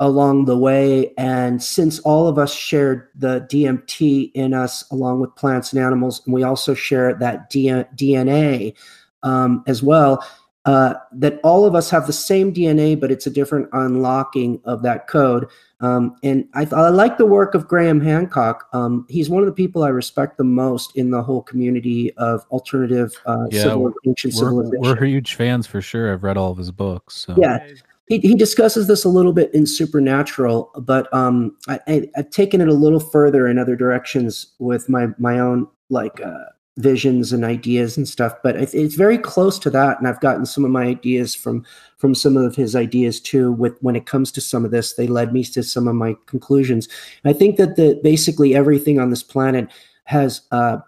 along 0.00 0.44
the 0.44 0.58
way. 0.58 1.12
And 1.16 1.62
since 1.62 1.98
all 2.00 2.28
of 2.28 2.38
us 2.38 2.54
shared 2.54 3.08
the 3.14 3.46
DMT 3.50 4.32
in 4.34 4.52
us, 4.52 4.88
along 4.90 5.20
with 5.20 5.34
plants 5.36 5.72
and 5.72 5.82
animals, 5.82 6.22
and 6.26 6.34
we 6.34 6.42
also 6.42 6.74
share 6.74 7.14
that 7.14 7.50
D- 7.50 7.68
DNA 7.68 8.74
um, 9.22 9.64
as 9.66 9.82
well, 9.82 10.24
uh, 10.66 10.94
that 11.12 11.40
all 11.44 11.64
of 11.64 11.74
us 11.74 11.88
have 11.90 12.06
the 12.06 12.12
same 12.12 12.52
DNA, 12.52 12.98
but 12.98 13.10
it's 13.10 13.26
a 13.26 13.30
different 13.30 13.68
unlocking 13.72 14.60
of 14.64 14.82
that 14.82 15.06
code. 15.06 15.46
Um, 15.80 16.16
and 16.22 16.48
I, 16.54 16.66
I, 16.72 16.88
like 16.88 17.18
the 17.18 17.26
work 17.26 17.54
of 17.54 17.68
Graham 17.68 18.00
Hancock. 18.00 18.66
Um, 18.72 19.06
he's 19.10 19.28
one 19.28 19.42
of 19.42 19.46
the 19.46 19.52
people 19.52 19.82
I 19.82 19.88
respect 19.88 20.38
the 20.38 20.44
most 20.44 20.96
in 20.96 21.10
the 21.10 21.22
whole 21.22 21.42
community 21.42 22.12
of 22.16 22.46
alternative 22.50 23.12
uh, 23.26 23.46
yeah, 23.50 23.62
civil, 23.62 23.92
ancient 24.06 24.34
we're, 24.34 24.40
civilization. 24.40 24.80
We're 24.80 25.04
huge 25.04 25.34
fans 25.34 25.66
for 25.66 25.82
sure. 25.82 26.12
I've 26.12 26.22
read 26.22 26.38
all 26.38 26.50
of 26.50 26.58
his 26.58 26.70
books. 26.70 27.16
So. 27.16 27.34
Yeah. 27.36 27.66
He, 28.08 28.18
he 28.20 28.34
discusses 28.36 28.86
this 28.86 29.04
a 29.04 29.08
little 29.08 29.32
bit 29.32 29.52
in 29.52 29.66
Supernatural, 29.66 30.70
but 30.78 31.12
um, 31.12 31.56
I, 31.68 32.08
have 32.14 32.30
taken 32.30 32.60
it 32.60 32.68
a 32.68 32.72
little 32.72 33.00
further 33.00 33.48
in 33.48 33.58
other 33.58 33.74
directions 33.74 34.54
with 34.60 34.88
my 34.88 35.08
my 35.18 35.40
own 35.40 35.66
like 35.90 36.20
uh, 36.20 36.44
visions 36.76 37.32
and 37.32 37.44
ideas 37.44 37.96
and 37.96 38.06
stuff 38.06 38.34
but 38.42 38.54
it's 38.56 38.94
very 38.94 39.16
close 39.16 39.58
to 39.58 39.70
that 39.70 39.98
and 39.98 40.06
i've 40.06 40.20
gotten 40.20 40.44
some 40.44 40.64
of 40.64 40.70
my 40.70 40.84
ideas 40.84 41.34
from 41.34 41.64
from 41.96 42.14
some 42.14 42.36
of 42.36 42.54
his 42.54 42.76
ideas 42.76 43.18
too 43.18 43.52
with 43.52 43.78
when 43.80 43.96
it 43.96 44.06
comes 44.06 44.30
to 44.30 44.40
some 44.40 44.64
of 44.64 44.70
this 44.70 44.94
they 44.94 45.06
led 45.06 45.32
me 45.32 45.42
to 45.44 45.62
some 45.62 45.88
of 45.88 45.94
my 45.94 46.14
conclusions. 46.26 46.88
I 47.24 47.32
think 47.32 47.56
that 47.56 47.76
the 47.76 47.98
basically 48.02 48.54
everything 48.54 49.00
on 49.00 49.10
this 49.10 49.22
planet 49.22 49.68
has 50.04 50.42
uh, 50.52 50.78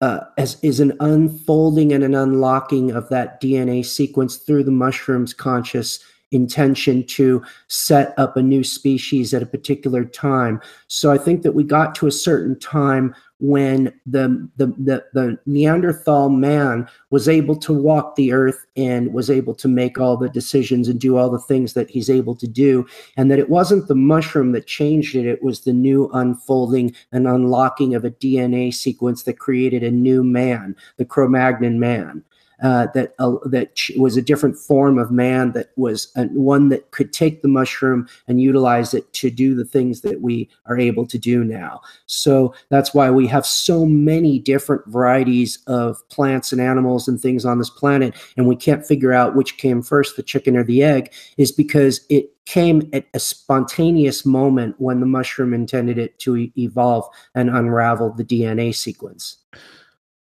uh, 0.00 0.20
as 0.38 0.56
is 0.62 0.80
an 0.80 0.96
unfolding 1.00 1.92
and 1.92 2.02
an 2.02 2.14
unlocking 2.14 2.90
of 2.90 3.08
that 3.10 3.40
DNA 3.42 3.84
sequence 3.84 4.36
through 4.36 4.64
the 4.64 4.70
mushroom's 4.70 5.34
conscious 5.34 5.98
intention 6.30 7.04
to 7.04 7.42
set 7.68 8.14
up 8.18 8.36
a 8.36 8.42
new 8.42 8.62
species 8.62 9.34
at 9.34 9.42
a 9.42 9.46
particular 9.46 10.04
time. 10.04 10.60
So 10.86 11.10
I 11.10 11.18
think 11.18 11.42
that 11.42 11.52
we 11.52 11.64
got 11.64 11.94
to 11.96 12.06
a 12.06 12.12
certain 12.12 12.58
time 12.58 13.14
when 13.40 13.84
the, 14.04 14.48
the, 14.56 14.66
the, 14.66 15.04
the, 15.14 15.38
Neanderthal 15.46 16.28
man 16.28 16.86
was 17.08 17.26
able 17.26 17.56
to 17.56 17.72
walk 17.72 18.14
the 18.14 18.32
earth 18.32 18.66
and 18.76 19.14
was 19.14 19.30
able 19.30 19.54
to 19.54 19.66
make 19.66 19.98
all 19.98 20.18
the 20.18 20.28
decisions 20.28 20.88
and 20.88 21.00
do 21.00 21.16
all 21.16 21.30
the 21.30 21.38
things 21.38 21.72
that 21.72 21.88
he's 21.88 22.10
able 22.10 22.34
to 22.36 22.46
do. 22.46 22.86
And 23.16 23.30
that 23.30 23.38
it 23.38 23.48
wasn't 23.48 23.88
the 23.88 23.94
mushroom 23.94 24.52
that 24.52 24.66
changed 24.66 25.16
it, 25.16 25.26
it 25.26 25.42
was 25.42 25.62
the 25.62 25.72
new 25.72 26.10
unfolding 26.12 26.94
and 27.12 27.26
unlocking 27.26 27.94
of 27.94 28.04
a 28.04 28.10
DNA 28.10 28.74
sequence 28.74 29.22
that 29.22 29.38
created 29.38 29.82
a 29.82 29.90
new 29.90 30.22
man, 30.22 30.76
the 30.98 31.06
Cro 31.06 31.26
Magnon 31.26 31.80
man 31.80 32.22
uh, 32.62 32.86
that 32.94 33.14
uh, 33.18 33.36
that 33.44 33.78
was 33.96 34.16
a 34.16 34.22
different 34.22 34.56
form 34.56 34.98
of 34.98 35.10
man 35.10 35.52
that 35.52 35.70
was 35.76 36.12
a, 36.16 36.24
one 36.26 36.68
that 36.68 36.90
could 36.90 37.12
take 37.12 37.42
the 37.42 37.48
mushroom 37.48 38.08
and 38.28 38.40
utilize 38.40 38.92
it 38.94 39.10
to 39.14 39.30
do 39.30 39.54
the 39.54 39.64
things 39.64 40.02
that 40.02 40.20
we 40.20 40.48
are 40.66 40.78
able 40.78 41.06
to 41.06 41.18
do 41.18 41.42
now. 41.44 41.80
So 42.06 42.54
that's 42.68 42.92
why 42.92 43.10
we 43.10 43.26
have 43.28 43.46
so 43.46 43.86
many 43.86 44.38
different 44.38 44.86
varieties 44.86 45.58
of 45.66 46.06
plants 46.08 46.52
and 46.52 46.60
animals 46.60 47.08
and 47.08 47.20
things 47.20 47.44
on 47.44 47.58
this 47.58 47.70
planet, 47.70 48.14
and 48.36 48.46
we 48.46 48.56
can't 48.56 48.86
figure 48.86 49.12
out 49.12 49.36
which 49.36 49.56
came 49.56 49.82
first, 49.82 50.16
the 50.16 50.22
chicken 50.22 50.56
or 50.56 50.64
the 50.64 50.82
egg, 50.82 51.12
is 51.36 51.52
because 51.52 52.04
it 52.08 52.30
came 52.46 52.88
at 52.92 53.06
a 53.14 53.20
spontaneous 53.20 54.26
moment 54.26 54.74
when 54.78 55.00
the 55.00 55.06
mushroom 55.06 55.54
intended 55.54 55.98
it 55.98 56.18
to 56.18 56.36
e- 56.36 56.52
evolve 56.58 57.08
and 57.34 57.48
unravel 57.48 58.12
the 58.12 58.24
DNA 58.24 58.74
sequence 58.74 59.36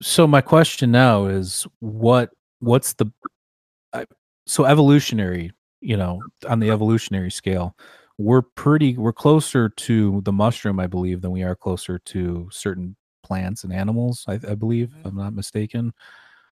so 0.03 0.27
my 0.27 0.41
question 0.41 0.91
now 0.91 1.27
is 1.27 1.67
what 1.81 2.31
what's 2.61 2.93
the 2.95 3.07
so 4.47 4.65
evolutionary 4.65 5.53
you 5.81 5.97
know 5.97 6.21
on 6.49 6.59
the 6.59 6.71
evolutionary 6.71 7.31
scale 7.31 7.77
we're 8.19 8.43
pretty 8.43 8.97
we're 8.99 9.13
closer 9.13 9.69
to 9.69 10.21
the 10.25 10.33
mushroom 10.33 10.81
i 10.81 10.87
believe 10.87 11.21
than 11.23 11.31
we 11.31 11.43
are 11.43 11.55
closer 11.55 11.99
to 12.01 12.49
certain 12.51 12.97
plants 13.23 13.65
and 13.65 13.73
animals 13.73 14.25
i, 14.29 14.35
I 14.35 14.55
believe 14.55 14.93
if 14.99 15.07
i'm 15.07 15.17
not 15.17 15.35
mistaken. 15.35 15.93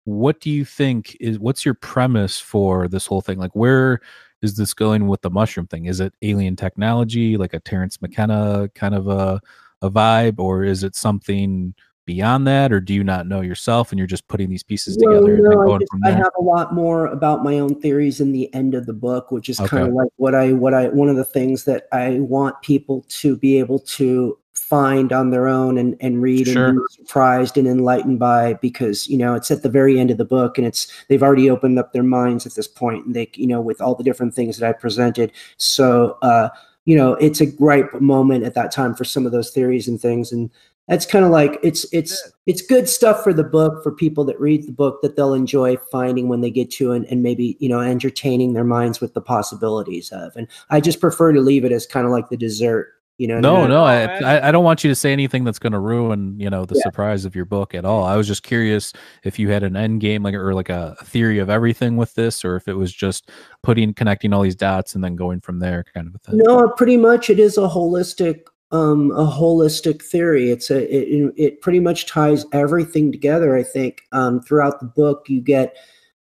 What 0.06 0.39
do 0.39 0.52
you 0.52 0.66
think 0.66 1.18
is 1.20 1.39
what's 1.39 1.66
your 1.66 1.74
premise 1.74 2.39
for 2.39 2.88
this 2.88 3.08
whole 3.08 3.22
thing? 3.22 3.39
Like 3.39 3.56
where 3.56 4.00
is 4.43 4.56
this 4.56 4.74
going 4.74 5.08
with 5.08 5.22
the 5.22 5.32
mushroom 5.32 5.66
thing? 5.66 5.86
Is 5.86 6.00
it 6.00 6.14
alien 6.22 6.56
technology 6.56 7.38
like 7.38 7.54
a 7.56 7.60
Terence 7.60 8.00
McKenna 8.02 8.70
kind 8.76 8.93
of 8.93 9.08
a, 9.08 9.41
a 9.82 9.89
vibe 9.89 10.39
or 10.39 10.64
is 10.64 10.84
it 10.84 10.96
something 10.96 11.74
beyond 12.06 12.47
that, 12.47 12.72
or 12.72 12.80
do 12.80 12.93
you 12.93 13.03
not 13.03 13.28
know 13.28 13.41
yourself 13.41 13.91
and 13.91 13.99
you're 13.99 14.08
just 14.08 14.28
putting 14.28 14.49
these 14.49 14.64
pieces 14.64 14.97
well, 14.99 15.26
together? 15.26 15.41
No, 15.41 15.80
I, 16.03 16.10
I, 16.10 16.12
have 16.12 16.32
a 16.39 16.43
lot 16.43 16.74
more 16.74 17.08
about 17.08 17.43
my 17.43 17.60
own 17.60 17.80
theories 17.82 18.22
in 18.22 18.32
the 18.32 18.53
end 18.53 18.76
of 18.76 18.86
the 18.86 18.93
book, 18.93 19.32
which 19.32 19.49
is 19.49 19.60
okay. 19.60 19.70
kind 19.70 19.88
of 19.88 19.93
like 19.93 20.10
what 20.18 20.36
I 20.36 20.53
what 20.53 20.74
I 20.74 20.89
one 20.89 21.10
of 21.10 21.16
the 21.16 21.26
things 21.26 21.64
that 21.66 21.88
I 21.91 22.20
want 22.20 22.62
people 22.62 23.06
to 23.10 23.36
be 23.36 23.60
able 23.60 23.80
to 23.80 24.38
find 24.53 25.14
on 25.14 25.30
their 25.30 25.47
own 25.47 25.78
and, 25.78 25.95
and 25.99 26.22
read 26.22 26.47
sure. 26.47 26.70
and 26.70 26.78
be 26.78 26.84
surprised 26.89 27.56
and 27.56 27.68
enlightened 27.68 28.18
by 28.18 28.53
because 28.56 29.08
you 29.08 29.18
know 29.18 29.36
it's 29.36 29.51
at 29.51 29.62
the 29.62 29.70
very 29.70 29.99
end 29.99 30.10
of 30.10 30.18
the 30.18 30.26
book 30.26 30.58
and 30.58 30.66
it's 30.66 30.91
they've 31.08 31.22
already 31.22 31.49
opened 31.49 31.78
up 31.78 31.93
their 31.93 32.01
minds 32.01 32.47
at 32.47 32.56
this 32.56 32.68
point 32.68 33.06
and 33.06 33.16
they 33.16 33.30
you 33.36 33.45
know 33.45 33.62
with 33.62 33.80
all 33.80 33.93
the 33.93 34.03
different 34.03 34.34
things 34.34 34.58
that 34.58 34.68
I 34.68 34.74
presented 34.74 35.32
so 35.58 36.18
uh 36.24 36.49
you 36.86 36.95
know 36.95 37.14
it's 37.16 37.41
a 37.41 37.51
ripe 37.60 37.93
moment 38.01 38.43
at 38.43 38.56
that 38.56 38.72
time 38.72 38.95
for 38.95 39.03
some 39.03 39.28
of 39.28 39.32
those 39.32 39.51
theories 39.51 39.88
and 39.88 40.01
things 40.01 40.32
and 40.32 40.49
that's 40.88 41.05
kind 41.05 41.25
of 41.25 41.31
like 41.31 41.59
it's 41.63 41.86
it's 41.91 42.31
it's 42.45 42.61
good 42.61 42.88
stuff 42.88 43.23
for 43.23 43.33
the 43.33 43.43
book 43.43 43.81
for 43.83 43.91
people 43.91 44.23
that 44.25 44.39
read 44.39 44.67
the 44.67 44.71
book 44.71 45.01
that 45.01 45.15
they'll 45.15 45.33
enjoy 45.33 45.77
finding 45.91 46.27
when 46.27 46.41
they 46.41 46.51
get 46.51 46.69
to 46.71 46.91
and, 46.91 47.05
and 47.05 47.23
maybe 47.23 47.57
you 47.59 47.69
know 47.69 47.79
entertaining 47.79 48.53
their 48.53 48.63
minds 48.63 49.01
with 49.01 49.13
the 49.13 49.21
possibilities 49.21 50.11
of. 50.11 50.36
And 50.36 50.47
i 50.69 50.79
just 50.79 50.99
prefer 50.99 51.31
to 51.31 51.41
leave 51.41 51.65
it 51.65 51.71
as 51.71 51.86
kind 51.86 52.05
of 52.05 52.11
like 52.11 52.29
the 52.29 52.38
dessert 52.38 52.91
you 53.17 53.27
know 53.27 53.39
no 53.39 53.65
no 53.65 53.83
I, 53.86 54.49
I 54.49 54.51
don't 54.51 54.65
want 54.65 54.83
you 54.83 54.89
to 54.91 54.95
say 54.95 55.13
anything 55.13 55.45
that's 55.45 55.57
going 55.59 55.71
to 55.71 55.79
ruin 55.79 56.38
you 56.38 56.49
know 56.49 56.65
the 56.65 56.75
yeah. 56.75 56.81
surprise 56.83 57.23
of 57.23 57.33
your 57.33 57.45
book 57.45 57.73
at 57.73 57.86
all. 57.86 58.03
I 58.03 58.17
was 58.17 58.27
just 58.27 58.43
curious 58.43 58.91
if 59.23 59.39
you 59.39 59.49
had 59.49 59.63
an 59.63 59.75
end 59.75 60.01
game 60.01 60.21
like 60.21 60.36
or 60.36 60.53
like 60.53 60.69
a 60.69 60.95
theory 61.03 61.39
of 61.39 61.49
everything 61.49 61.97
with 61.97 62.13
this 62.15 62.43
or 62.43 62.57
if 62.57 62.67
it 62.67 62.73
was 62.73 62.93
just 62.93 63.31
putting 63.63 63.93
connecting 63.93 64.33
all 64.33 64.41
these 64.41 64.55
dots 64.55 64.95
and 64.95 65.03
then 65.03 65.15
going 65.15 65.39
from 65.39 65.59
there 65.59 65.86
kind 65.93 66.07
of 66.07 66.15
a 66.15 66.17
thing. 66.19 66.38
No 66.38 66.69
pretty 66.69 66.97
much 66.97 67.29
it 67.29 67.39
is 67.39 67.57
a 67.57 67.61
holistic 67.61 68.47
um, 68.72 69.11
a 69.11 69.26
holistic 69.26 70.01
theory. 70.01 70.51
It's 70.51 70.70
a 70.70 70.84
it, 70.84 71.34
it 71.38 71.61
pretty 71.61 71.80
much 71.80 72.07
ties 72.07 72.45
everything 72.51 73.11
together. 73.11 73.55
I 73.55 73.63
think 73.63 74.01
um, 74.11 74.41
throughout 74.41 74.80
the 74.80 74.86
book 74.86 75.26
you 75.28 75.41
get 75.41 75.76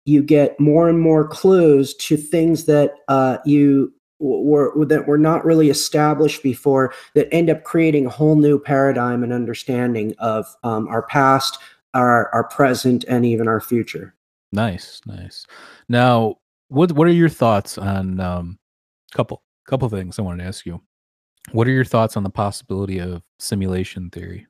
you 0.06 0.24
get 0.24 0.60
more 0.60 0.89
and 0.89 1.00
more 1.00 1.28
clues 1.28 1.94
to 1.96 2.18
things 2.18 2.66
that 2.66 2.96
uh, 3.08 3.38
you 3.46 3.94
were 4.20 4.86
that 4.86 5.08
were 5.08 5.18
not 5.18 5.46
really 5.46 5.70
established 5.70 6.44
before 6.44 6.94
that 7.16 7.32
end 7.34 7.50
up 7.50 7.64
creating 7.64 8.06
a 8.06 8.10
whole 8.10 8.36
new 8.36 8.60
paradigm 8.60 9.24
and 9.24 9.34
understanding 9.34 10.14
of 10.20 10.46
um, 10.64 10.88
our 10.88 11.04
past, 11.04 11.58
our 11.94 12.30
our 12.34 12.44
present, 12.44 13.04
and 13.08 13.26
even 13.26 13.48
our 13.48 13.62
future. 13.62 14.16
Nice, 14.52 15.02
nice. 15.06 15.46
Now, 15.88 16.38
what 16.68 16.92
what 16.92 17.08
are 17.08 17.12
your 17.12 17.30
thoughts 17.30 17.78
on 17.78 18.20
um, 18.20 18.60
a 19.14 19.16
couple 19.16 19.44
couple 19.66 19.89
things 19.89 20.20
I 20.20 20.24
wanted 20.24 20.44
to 20.44 20.48
ask 20.48 20.66
you? 20.66 20.82
What 21.52 21.68
are 21.68 21.72
your 21.72 21.86
thoughts 21.86 22.16
on 22.16 22.24
the 22.24 22.30
possibility 22.30 23.00
of 23.00 23.22
simulation 23.39 24.10
theory? 24.10 24.48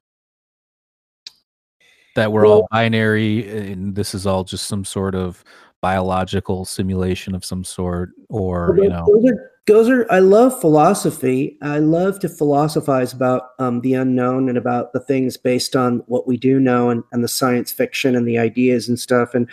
That 2.15 2.31
we're 2.31 2.43
well, 2.43 2.53
all 2.53 2.67
binary 2.71 3.71
and 3.71 3.95
this 3.95 4.13
is 4.13 4.27
all 4.27 4.43
just 4.43 4.67
some 4.67 4.83
sort 4.83 5.15
of 5.15 5.43
biological 5.81 6.65
simulation 6.65 7.33
of 7.33 7.43
some 7.43 7.63
sort, 7.63 8.11
or 8.29 8.77
you 8.77 8.89
know. 8.89 9.05
Those 9.07 9.31
are, 9.31 9.51
those 9.67 9.89
are 9.89 10.11
I 10.11 10.19
love 10.19 10.59
philosophy. 10.59 11.57
I 11.61 11.79
love 11.79 12.19
to 12.19 12.29
philosophize 12.29 13.13
about 13.13 13.51
um, 13.59 13.81
the 13.81 13.93
unknown 13.93 14.49
and 14.49 14.57
about 14.57 14.93
the 14.93 14.99
things 14.99 15.37
based 15.37 15.75
on 15.75 16.03
what 16.07 16.27
we 16.27 16.37
do 16.37 16.59
know 16.59 16.89
and, 16.89 17.03
and 17.11 17.23
the 17.23 17.29
science 17.29 17.71
fiction 17.71 18.15
and 18.15 18.27
the 18.27 18.37
ideas 18.37 18.87
and 18.89 18.99
stuff. 18.99 19.33
And 19.33 19.49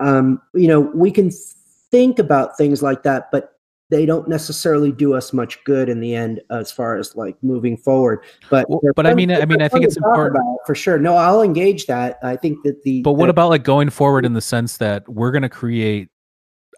um, 0.00 0.40
you 0.54 0.68
know, 0.68 0.80
we 0.80 1.10
can 1.10 1.30
think 1.90 2.18
about 2.18 2.56
things 2.56 2.82
like 2.82 3.02
that, 3.02 3.30
but 3.30 3.55
they 3.88 4.04
don't 4.04 4.28
necessarily 4.28 4.90
do 4.90 5.14
us 5.14 5.32
much 5.32 5.62
good 5.64 5.88
in 5.88 6.00
the 6.00 6.14
end 6.14 6.40
as 6.50 6.72
far 6.72 6.96
as 6.96 7.14
like 7.14 7.36
moving 7.42 7.76
forward. 7.76 8.20
But 8.50 8.68
well, 8.68 8.80
but 8.96 9.06
I 9.06 9.14
mean, 9.14 9.30
I 9.30 9.44
mean, 9.44 9.62
I 9.62 9.68
think 9.68 9.84
it's 9.84 9.96
important 9.96 10.42
for 10.66 10.74
sure. 10.74 10.98
No, 10.98 11.16
I'll 11.16 11.42
engage 11.42 11.86
that. 11.86 12.18
I 12.22 12.36
think 12.36 12.62
that 12.64 12.82
the. 12.82 13.02
But 13.02 13.12
what 13.12 13.26
the, 13.26 13.30
about 13.30 13.50
like 13.50 13.62
going 13.62 13.90
forward 13.90 14.24
in 14.24 14.32
the 14.32 14.40
sense 14.40 14.78
that 14.78 15.08
we're 15.08 15.30
going 15.30 15.42
to 15.42 15.48
create 15.48 16.08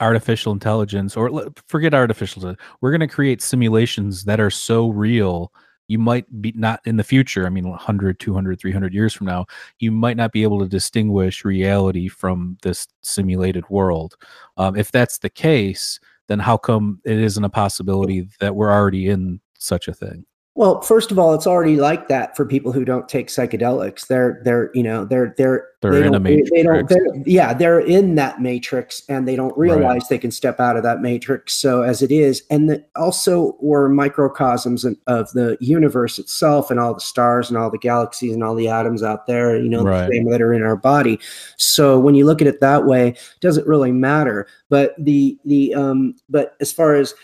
artificial 0.00 0.52
intelligence, 0.52 1.16
or 1.16 1.50
forget 1.66 1.94
artificial, 1.94 2.54
we're 2.80 2.90
going 2.90 3.00
to 3.00 3.08
create 3.08 3.40
simulations 3.40 4.24
that 4.24 4.40
are 4.40 4.50
so 4.50 4.88
real. 4.88 5.52
You 5.90 5.98
might 5.98 6.26
be 6.42 6.52
not 6.54 6.80
in 6.84 6.98
the 6.98 7.04
future. 7.04 7.46
I 7.46 7.48
mean, 7.48 7.66
100, 7.66 8.20
200, 8.20 8.60
300 8.60 8.92
years 8.92 9.14
from 9.14 9.26
now, 9.26 9.46
you 9.78 9.90
might 9.90 10.18
not 10.18 10.32
be 10.32 10.42
able 10.42 10.58
to 10.58 10.68
distinguish 10.68 11.46
reality 11.46 12.08
from 12.08 12.58
this 12.60 12.86
simulated 13.00 13.66
world. 13.70 14.14
Um, 14.58 14.76
if 14.76 14.92
that's 14.92 15.16
the 15.16 15.30
case, 15.30 15.98
then 16.28 16.38
how 16.38 16.56
come 16.56 17.00
it 17.04 17.18
isn't 17.18 17.44
a 17.44 17.50
possibility 17.50 18.28
that 18.40 18.54
we're 18.54 18.70
already 18.72 19.08
in 19.08 19.40
such 19.58 19.88
a 19.88 19.94
thing? 19.94 20.24
Well, 20.58 20.80
first 20.80 21.12
of 21.12 21.20
all, 21.20 21.34
it's 21.34 21.46
already 21.46 21.76
like 21.76 22.08
that 22.08 22.36
for 22.36 22.44
people 22.44 22.72
who 22.72 22.84
don't 22.84 23.08
take 23.08 23.28
psychedelics. 23.28 24.08
They're 24.08 24.40
they're 24.42 24.72
you 24.74 24.82
know 24.82 25.04
they're 25.04 25.32
they're 25.38 25.68
they're 25.80 25.92
they 25.92 26.04
in 26.04 26.16
a 26.16 26.18
matrix. 26.18 26.50
They 26.50 26.62
don't, 26.64 26.88
they're, 26.88 27.22
yeah, 27.26 27.54
they're 27.54 27.78
in 27.78 28.16
that 28.16 28.42
matrix, 28.42 29.04
and 29.08 29.28
they 29.28 29.36
don't 29.36 29.56
realize 29.56 29.82
right. 29.84 30.08
they 30.10 30.18
can 30.18 30.32
step 30.32 30.58
out 30.58 30.76
of 30.76 30.82
that 30.82 31.00
matrix. 31.00 31.54
So 31.54 31.82
as 31.82 32.02
it 32.02 32.10
is, 32.10 32.42
and 32.50 32.68
the, 32.68 32.84
also 32.96 33.56
we're 33.60 33.88
microcosms 33.88 34.84
of 34.84 35.30
the 35.30 35.56
universe 35.60 36.18
itself, 36.18 36.72
and 36.72 36.80
all 36.80 36.92
the 36.92 37.00
stars, 37.00 37.48
and 37.48 37.56
all 37.56 37.70
the 37.70 37.78
galaxies, 37.78 38.34
and 38.34 38.42
all 38.42 38.56
the 38.56 38.66
atoms 38.66 39.04
out 39.04 39.28
there. 39.28 39.56
You 39.56 39.68
know, 39.68 39.84
right. 39.84 40.10
the 40.10 40.24
that 40.24 40.42
are 40.42 40.52
in 40.52 40.64
our 40.64 40.74
body. 40.74 41.20
So 41.56 42.00
when 42.00 42.16
you 42.16 42.26
look 42.26 42.42
at 42.42 42.48
it 42.48 42.58
that 42.58 42.84
way, 42.84 43.10
it 43.10 43.40
doesn't 43.40 43.68
really 43.68 43.92
matter. 43.92 44.48
But 44.70 44.96
the 44.98 45.38
the 45.44 45.76
um, 45.76 46.16
but 46.28 46.56
as 46.60 46.72
far 46.72 46.96
as 46.96 47.14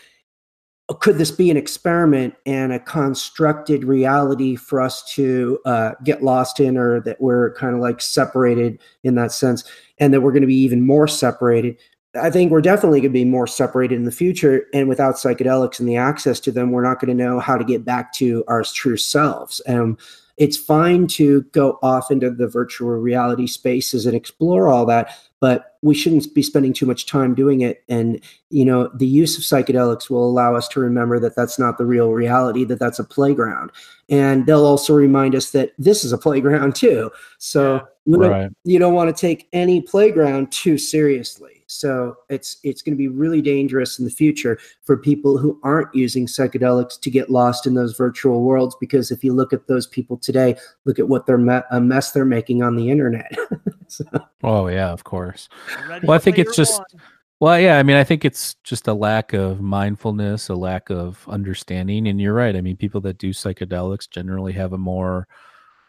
could 0.93 1.17
this 1.17 1.31
be 1.31 1.49
an 1.49 1.57
experiment 1.57 2.35
and 2.45 2.71
a 2.71 2.79
constructed 2.79 3.83
reality 3.83 4.55
for 4.55 4.79
us 4.79 5.03
to 5.13 5.59
uh, 5.65 5.91
get 6.03 6.23
lost 6.23 6.59
in 6.59 6.77
or 6.77 6.99
that 7.01 7.19
we're 7.19 7.53
kind 7.55 7.73
of 7.73 7.81
like 7.81 7.99
separated 8.01 8.79
in 9.03 9.15
that 9.15 9.31
sense 9.31 9.63
and 9.97 10.13
that 10.13 10.21
we're 10.21 10.31
going 10.31 10.41
to 10.41 10.47
be 10.47 10.55
even 10.55 10.85
more 10.85 11.07
separated? 11.07 11.75
I 12.21 12.29
think 12.29 12.51
we're 12.51 12.61
definitely 12.61 13.01
going 13.01 13.11
to 13.11 13.19
be 13.19 13.25
more 13.25 13.47
separated 13.47 13.95
in 13.95 14.05
the 14.05 14.11
future 14.11 14.67
and 14.73 14.87
without 14.87 15.15
psychedelics 15.15 15.79
and 15.79 15.89
the 15.89 15.97
access 15.97 16.39
to 16.41 16.51
them 16.51 16.71
we're 16.71 16.83
not 16.83 16.99
going 16.99 17.15
to 17.15 17.23
know 17.23 17.39
how 17.39 17.57
to 17.57 17.65
get 17.65 17.83
back 17.83 18.13
to 18.13 18.43
our 18.47 18.63
true 18.63 18.95
selves. 18.95 19.61
Um, 19.67 19.97
it's 20.37 20.57
fine 20.57 21.07
to 21.07 21.41
go 21.53 21.79
off 21.81 22.11
into 22.11 22.29
the 22.29 22.47
virtual 22.47 22.89
reality 22.89 23.47
spaces 23.47 24.05
and 24.05 24.15
explore 24.15 24.67
all 24.67 24.85
that 24.85 25.09
but 25.41 25.77
we 25.81 25.93
shouldn't 25.93 26.33
be 26.33 26.41
spending 26.41 26.73
too 26.73 26.85
much 26.85 27.05
time 27.05 27.33
doing 27.35 27.61
it 27.61 27.83
and 27.87 28.19
you 28.49 28.65
know 28.65 28.89
the 28.95 29.05
use 29.07 29.37
of 29.37 29.43
psychedelics 29.43 30.09
will 30.09 30.27
allow 30.27 30.55
us 30.55 30.67
to 30.67 30.79
remember 30.79 31.19
that 31.19 31.35
that's 31.35 31.57
not 31.59 31.77
the 31.77 31.85
real 31.85 32.11
reality 32.11 32.63
that 32.65 32.79
that's 32.79 32.99
a 32.99 33.03
playground 33.03 33.71
and 34.09 34.45
they'll 34.45 34.65
also 34.65 34.93
remind 34.93 35.35
us 35.35 35.51
that 35.51 35.71
this 35.77 36.03
is 36.03 36.11
a 36.11 36.17
playground 36.17 36.75
too 36.75 37.09
so 37.37 37.75
Yeah. 37.75 37.81
you 38.05 38.17
don't, 38.19 38.31
Right. 38.31 38.51
you 38.65 38.79
don't 38.79 38.93
want 38.93 39.15
to 39.15 39.19
take 39.19 39.47
any 39.53 39.81
playground 39.81 40.51
too 40.51 40.77
seriously 40.77 41.54
so 41.67 42.15
it's 42.29 42.57
it's 42.63 42.81
going 42.81 42.93
to 42.93 42.97
be 42.97 43.07
really 43.07 43.41
dangerous 43.41 43.97
in 43.97 44.05
the 44.05 44.11
future 44.11 44.57
for 44.83 44.95
people 44.95 45.37
who 45.37 45.59
aren't 45.63 45.93
using 45.95 46.27
psychedelics 46.27 46.99
to 46.99 47.09
get 47.09 47.29
lost 47.29 47.65
in 47.65 47.73
those 47.73 47.97
virtual 47.97 48.43
worlds 48.43 48.75
because 48.79 49.11
if 49.11 49.23
you 49.23 49.33
look 49.33 49.51
at 49.51 49.67
those 49.67 49.87
people 49.87 50.17
today 50.17 50.55
look 50.85 50.99
at 50.99 51.07
what 51.07 51.25
they're 51.25 51.37
me- 51.37 51.61
a 51.71 51.81
mess 51.81 52.11
they're 52.11 52.25
making 52.25 52.61
on 52.61 52.75
the 52.75 52.89
internet 52.89 53.35
so, 53.87 54.05
Oh 54.43 54.67
yeah, 54.67 54.91
of 54.91 55.03
course. 55.03 55.49
Ready 55.89 56.05
Well, 56.05 56.15
I 56.15 56.19
think 56.19 56.37
it's 56.37 56.55
just- 56.55 56.79
One. 56.79 57.01
Well, 57.41 57.59
yeah, 57.59 57.77
I 57.77 57.83
mean, 57.83 57.97
I 57.97 58.05
think 58.05 58.23
it's 58.23 58.55
just 58.63 58.87
a 58.87 58.93
lack 58.93 59.33
of 59.33 59.59
mindfulness, 59.59 60.47
a 60.47 60.55
lack 60.55 60.89
of 60.89 61.27
understanding. 61.27 62.07
And 62.07 62.21
you're 62.21 62.33
right. 62.33 62.55
I 62.55 62.61
mean, 62.61 62.77
people 62.77 63.01
that 63.01 63.17
do 63.17 63.31
psychedelics 63.31 64.09
generally 64.09 64.53
have 64.53 64.71
a 64.71 64.77
more 64.77 65.27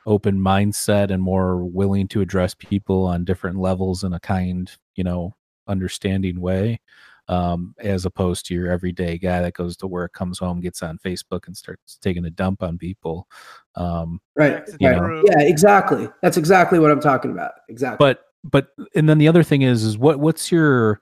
open 0.07 0.39
mindset 0.41 1.11
and 1.11 1.23
more 1.23 1.65
willing 1.65 2.09
to 2.09 2.21
address 2.21 2.55
people 2.55 3.07
on 3.07 3.25
different 3.25 3.59
levels 3.59 4.03
in 4.03 4.13
a 4.13 4.21
kind, 4.21 4.73
you 4.97 5.05
know, 5.05 5.37
understanding 5.67 6.41
way, 6.41 6.81
um, 7.29 7.75
as 7.79 8.05
opposed 8.05 8.47
to 8.47 8.55
your 8.55 8.71
everyday 8.71 9.19
guy 9.19 9.43
that 9.43 9.55
goes 9.55 9.77
to 9.79 9.87
work, 9.87 10.13
comes 10.13 10.39
home, 10.39 10.61
gets 10.61 10.83
on 10.83 10.99
Facebook, 10.99 11.47
and 11.47 11.57
starts 11.57 11.99
taking 12.01 12.25
a 12.25 12.31
dump 12.31 12.63
on 12.63 12.79
people. 12.79 13.27
Um, 13.75 14.21
right, 14.37 14.69
right. 14.81 15.25
yeah 15.25 15.41
exactly 15.41 16.09
that's 16.23 16.39
exactly 16.39 16.79
what 16.79 16.91
i'm 16.91 17.01
talking 17.01 17.31
about 17.31 17.53
exactly 17.69 17.99
but 17.99 18.25
but 18.51 18.69
and 18.95 19.09
then 19.09 19.19
the 19.19 19.29
other 19.29 19.43
thing 19.43 19.63
is 19.63 19.85
is 19.85 19.99
what 19.99 20.19
what's 20.19 20.51
your 20.51 21.01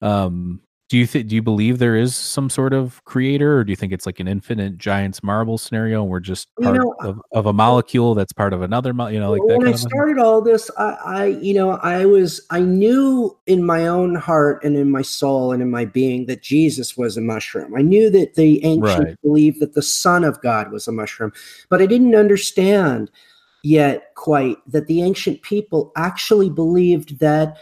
um 0.00 0.60
do 0.88 0.96
you 0.98 1.06
think 1.06 1.28
do 1.28 1.34
you 1.34 1.42
believe 1.42 1.78
there 1.78 1.96
is 1.96 2.16
some 2.16 2.48
sort 2.50 2.72
of 2.72 3.04
creator 3.04 3.58
or 3.58 3.64
do 3.64 3.70
you 3.70 3.76
think 3.76 3.92
it's 3.92 4.06
like 4.06 4.20
an 4.20 4.28
infinite 4.28 4.78
giant's 4.78 5.22
marble 5.22 5.58
scenario 5.58 6.02
and 6.02 6.10
we're 6.10 6.20
just 6.20 6.48
You 6.58 6.64
part 6.64 6.76
know, 6.76 6.94
of, 7.02 7.20
of 7.32 7.46
a 7.46 7.52
molecule 7.52 8.14
that's 8.14 8.32
part 8.32 8.52
of 8.52 8.62
another 8.62 8.92
mo- 8.94 9.08
you 9.08 9.20
know 9.20 9.30
like 9.30 9.46
that 9.46 9.58
when 9.58 9.68
I 9.68 9.72
of 9.72 9.74
a 9.74 9.78
thing? 9.78 9.90
started 9.90 10.18
all 10.18 10.40
this, 10.40 10.70
I, 10.78 10.96
I, 11.04 11.26
you 11.26 11.52
know, 11.54 11.72
I 11.82 12.06
was, 12.06 12.40
I 12.50 12.60
knew 12.60 13.36
in 13.46 13.64
my 13.64 13.86
own 13.86 14.14
heart 14.14 14.64
and 14.64 14.76
in 14.76 14.90
my 14.90 15.02
soul 15.02 15.52
and 15.52 15.62
in 15.62 15.70
my 15.70 15.84
being 15.84 16.26
that 16.26 16.42
Jesus 16.42 16.96
was 16.96 17.16
a 17.16 17.20
mushroom. 17.20 17.74
I 17.76 17.82
knew 17.82 18.10
that 18.10 18.34
the 18.34 18.64
ancients 18.64 18.96
Right. 18.96 19.16
believed 19.22 19.60
that 19.60 19.74
the 19.74 19.82
Son 19.82 20.24
of 20.24 20.40
God 20.40 20.72
was 20.72 20.88
a 20.88 20.92
mushroom, 20.92 21.32
but 21.68 21.82
I 21.82 21.86
didn't 21.86 22.14
understand 22.14 23.10
yet 23.62 24.14
quite 24.14 24.56
that 24.66 24.86
the 24.86 25.02
ancient 25.02 25.42
people 25.42 25.92
actually 25.96 26.48
believed 26.48 27.18
that 27.18 27.58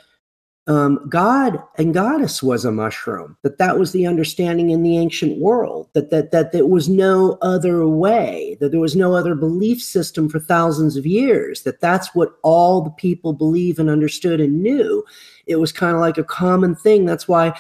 um, 0.69 1.07
God 1.09 1.63
and 1.79 1.95
Goddess 1.95 2.43
was 2.43 2.65
a 2.65 2.73
mushroom. 2.73 3.37
That 3.43 3.59
that 3.59 3.79
was 3.79 3.93
the 3.93 4.07
understanding 4.07 4.71
in 4.71 4.83
the 4.83 4.99
ancient 4.99 5.39
world. 5.39 5.89
That 5.93 6.11
that 6.11 6.33
that 6.33 6.51
there 6.53 6.67
was 6.67 6.89
no 6.89 7.39
other 7.41 7.87
way. 7.87 8.57
That 8.61 8.71
there 8.71 8.81
was 8.81 8.97
no 8.97 9.15
other 9.15 9.35
belief 9.37 9.81
system 9.81 10.29
for 10.29 10.41
thousands 10.41 10.97
of 10.97 11.07
years. 11.07 11.63
That 11.63 11.81
that's 11.81 12.15
what 12.15 12.33
all 12.43 12.81
the 12.81 12.91
people 12.91 13.33
believe 13.33 13.79
and 13.79 13.89
understood 13.89 14.41
and 14.41 14.61
knew. 14.61 15.05
It 15.47 15.57
was 15.57 15.71
kind 15.71 15.95
of 15.95 16.01
like 16.01 16.19
a 16.19 16.25
common 16.25 16.75
thing. 16.75 17.05
That's 17.05 17.29
why 17.29 17.57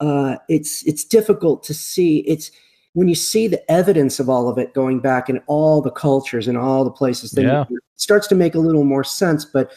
uh, 0.00 0.36
it's 0.48 0.82
it's 0.84 1.04
difficult 1.04 1.62
to 1.64 1.74
see. 1.74 2.18
It's 2.20 2.50
when 2.94 3.06
you 3.06 3.14
see 3.14 3.46
the 3.46 3.70
evidence 3.70 4.18
of 4.18 4.28
all 4.28 4.48
of 4.48 4.58
it 4.58 4.74
going 4.74 4.98
back 4.98 5.28
in 5.28 5.38
all 5.46 5.80
the 5.80 5.90
cultures 5.92 6.48
and 6.48 6.58
all 6.58 6.82
the 6.82 6.90
places, 6.90 7.32
Yeah. 7.36 7.62
it 7.70 7.78
starts 7.94 8.26
to 8.28 8.34
make 8.34 8.56
a 8.56 8.58
little 8.58 8.82
more 8.84 9.04
sense. 9.04 9.44
But 9.44 9.70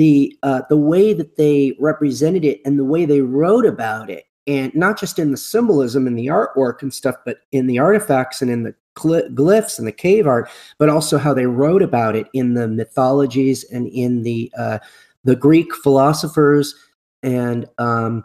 the 0.00 0.34
uh, 0.42 0.62
the 0.70 0.78
way 0.78 1.12
that 1.12 1.36
they 1.36 1.76
represented 1.78 2.42
it 2.42 2.62
and 2.64 2.78
the 2.78 2.84
way 2.86 3.04
they 3.04 3.20
wrote 3.20 3.66
about 3.66 4.08
it, 4.08 4.24
and 4.46 4.74
not 4.74 4.98
just 4.98 5.18
in 5.18 5.30
the 5.30 5.36
symbolism 5.36 6.06
and 6.06 6.18
the 6.18 6.28
artwork 6.28 6.80
and 6.80 6.94
stuff, 6.94 7.16
but 7.26 7.40
in 7.52 7.66
the 7.66 7.78
artifacts 7.78 8.40
and 8.40 8.50
in 8.50 8.62
the 8.62 8.74
gly- 8.94 9.28
glyphs 9.34 9.78
and 9.78 9.86
the 9.86 9.92
cave 9.92 10.26
art, 10.26 10.48
but 10.78 10.88
also 10.88 11.18
how 11.18 11.34
they 11.34 11.44
wrote 11.44 11.82
about 11.82 12.16
it 12.16 12.28
in 12.32 12.54
the 12.54 12.66
mythologies 12.66 13.62
and 13.64 13.88
in 13.88 14.22
the 14.22 14.50
uh, 14.58 14.78
the 15.24 15.36
Greek 15.36 15.74
philosophers 15.74 16.74
and 17.22 17.68
um, 17.76 18.24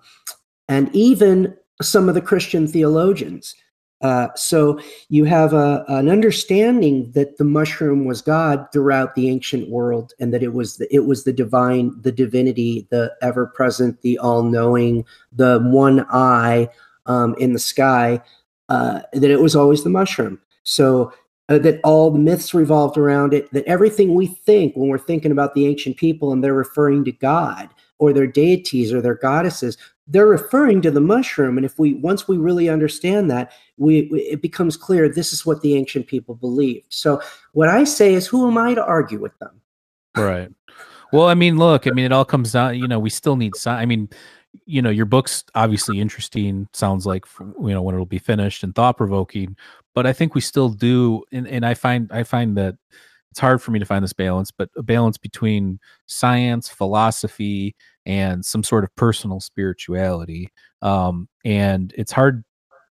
and 0.69 0.89
even 0.95 1.57
some 1.81 2.07
of 2.07 2.15
the 2.15 2.21
Christian 2.21 2.67
theologians. 2.67 3.53
Uh, 4.05 4.29
so 4.35 4.79
you 5.09 5.23
have 5.23 5.51
a, 5.51 5.83
an 5.87 6.09
understanding 6.09 7.09
that 7.13 7.37
the 7.37 7.43
mushroom 7.43 8.05
was 8.05 8.21
God 8.21 8.67
throughout 8.71 9.15
the 9.15 9.31
ancient 9.31 9.67
world, 9.67 10.13
and 10.19 10.31
that 10.31 10.43
it 10.43 10.53
was 10.53 10.77
the, 10.77 10.87
it 10.93 11.07
was 11.07 11.23
the 11.23 11.33
divine, 11.33 11.91
the 11.99 12.11
divinity, 12.11 12.87
the 12.91 13.11
ever 13.23 13.47
present, 13.47 13.99
the 14.03 14.19
all 14.19 14.43
knowing, 14.43 15.05
the 15.31 15.59
one 15.59 16.05
eye 16.11 16.69
um, 17.07 17.33
in 17.39 17.53
the 17.53 17.59
sky. 17.59 18.21
Uh, 18.69 19.01
that 19.13 19.31
it 19.31 19.41
was 19.41 19.55
always 19.55 19.83
the 19.83 19.89
mushroom. 19.89 20.39
So 20.61 21.11
uh, 21.49 21.57
that 21.59 21.79
all 21.83 22.11
the 22.11 22.19
myths 22.19 22.53
revolved 22.53 22.99
around 22.99 23.33
it. 23.33 23.51
That 23.53 23.65
everything 23.65 24.13
we 24.13 24.27
think 24.27 24.75
when 24.75 24.87
we're 24.87 24.99
thinking 24.99 25.31
about 25.31 25.55
the 25.55 25.65
ancient 25.65 25.97
people 25.97 26.31
and 26.31 26.43
they're 26.43 26.53
referring 26.53 27.05
to 27.05 27.11
God 27.11 27.69
or 27.97 28.13
their 28.13 28.27
deities 28.27 28.93
or 28.93 29.01
their 29.01 29.15
goddesses, 29.15 29.79
they're 30.07 30.27
referring 30.27 30.81
to 30.83 30.91
the 30.91 31.01
mushroom. 31.01 31.57
And 31.57 31.65
if 31.65 31.79
we 31.79 31.95
once 31.95 32.27
we 32.27 32.37
really 32.37 32.69
understand 32.69 33.29
that, 33.31 33.51
we, 33.77 34.07
we 34.11 34.21
it 34.21 34.41
becomes 34.41 34.77
clear 34.77 35.09
this 35.09 35.33
is 35.33 35.45
what 35.45 35.61
the 35.61 35.75
ancient 35.75 36.07
people 36.07 36.35
believed. 36.35 36.87
So 36.93 37.21
what 37.53 37.69
I 37.69 37.83
say 37.83 38.13
is, 38.13 38.27
who 38.27 38.47
am 38.47 38.57
I 38.57 38.73
to 38.73 38.85
argue 38.85 39.19
with 39.19 39.37
them? 39.39 39.61
right 40.15 40.49
well 41.11 41.27
i 41.27 41.33
mean 41.33 41.57
look 41.57 41.87
i 41.87 41.91
mean 41.91 42.05
it 42.05 42.11
all 42.11 42.25
comes 42.25 42.51
down 42.53 42.77
you 42.77 42.87
know 42.87 42.99
we 42.99 43.09
still 43.09 43.35
need 43.35 43.55
sci- 43.55 43.69
i 43.69 43.85
mean 43.85 44.09
you 44.65 44.81
know 44.81 44.89
your 44.89 45.05
book's 45.05 45.43
obviously 45.55 45.99
interesting 45.99 46.67
sounds 46.73 47.05
like 47.05 47.25
you 47.39 47.73
know 47.73 47.81
when 47.81 47.93
it'll 47.93 48.05
be 48.05 48.19
finished 48.19 48.63
and 48.63 48.73
thought-provoking 48.75 49.55
but 49.93 50.05
i 50.05 50.13
think 50.13 50.33
we 50.33 50.41
still 50.41 50.69
do 50.69 51.23
and, 51.31 51.47
and 51.47 51.65
i 51.65 51.73
find 51.73 52.09
i 52.11 52.23
find 52.23 52.57
that 52.57 52.75
it's 53.31 53.39
hard 53.39 53.61
for 53.61 53.71
me 53.71 53.79
to 53.79 53.85
find 53.85 54.03
this 54.03 54.13
balance 54.13 54.51
but 54.51 54.69
a 54.77 54.83
balance 54.83 55.17
between 55.17 55.79
science 56.05 56.69
philosophy 56.69 57.75
and 58.05 58.45
some 58.45 58.63
sort 58.63 58.83
of 58.83 58.95
personal 58.95 59.39
spirituality 59.39 60.51
um 60.81 61.27
and 61.43 61.93
it's 61.97 62.11
hard 62.11 62.43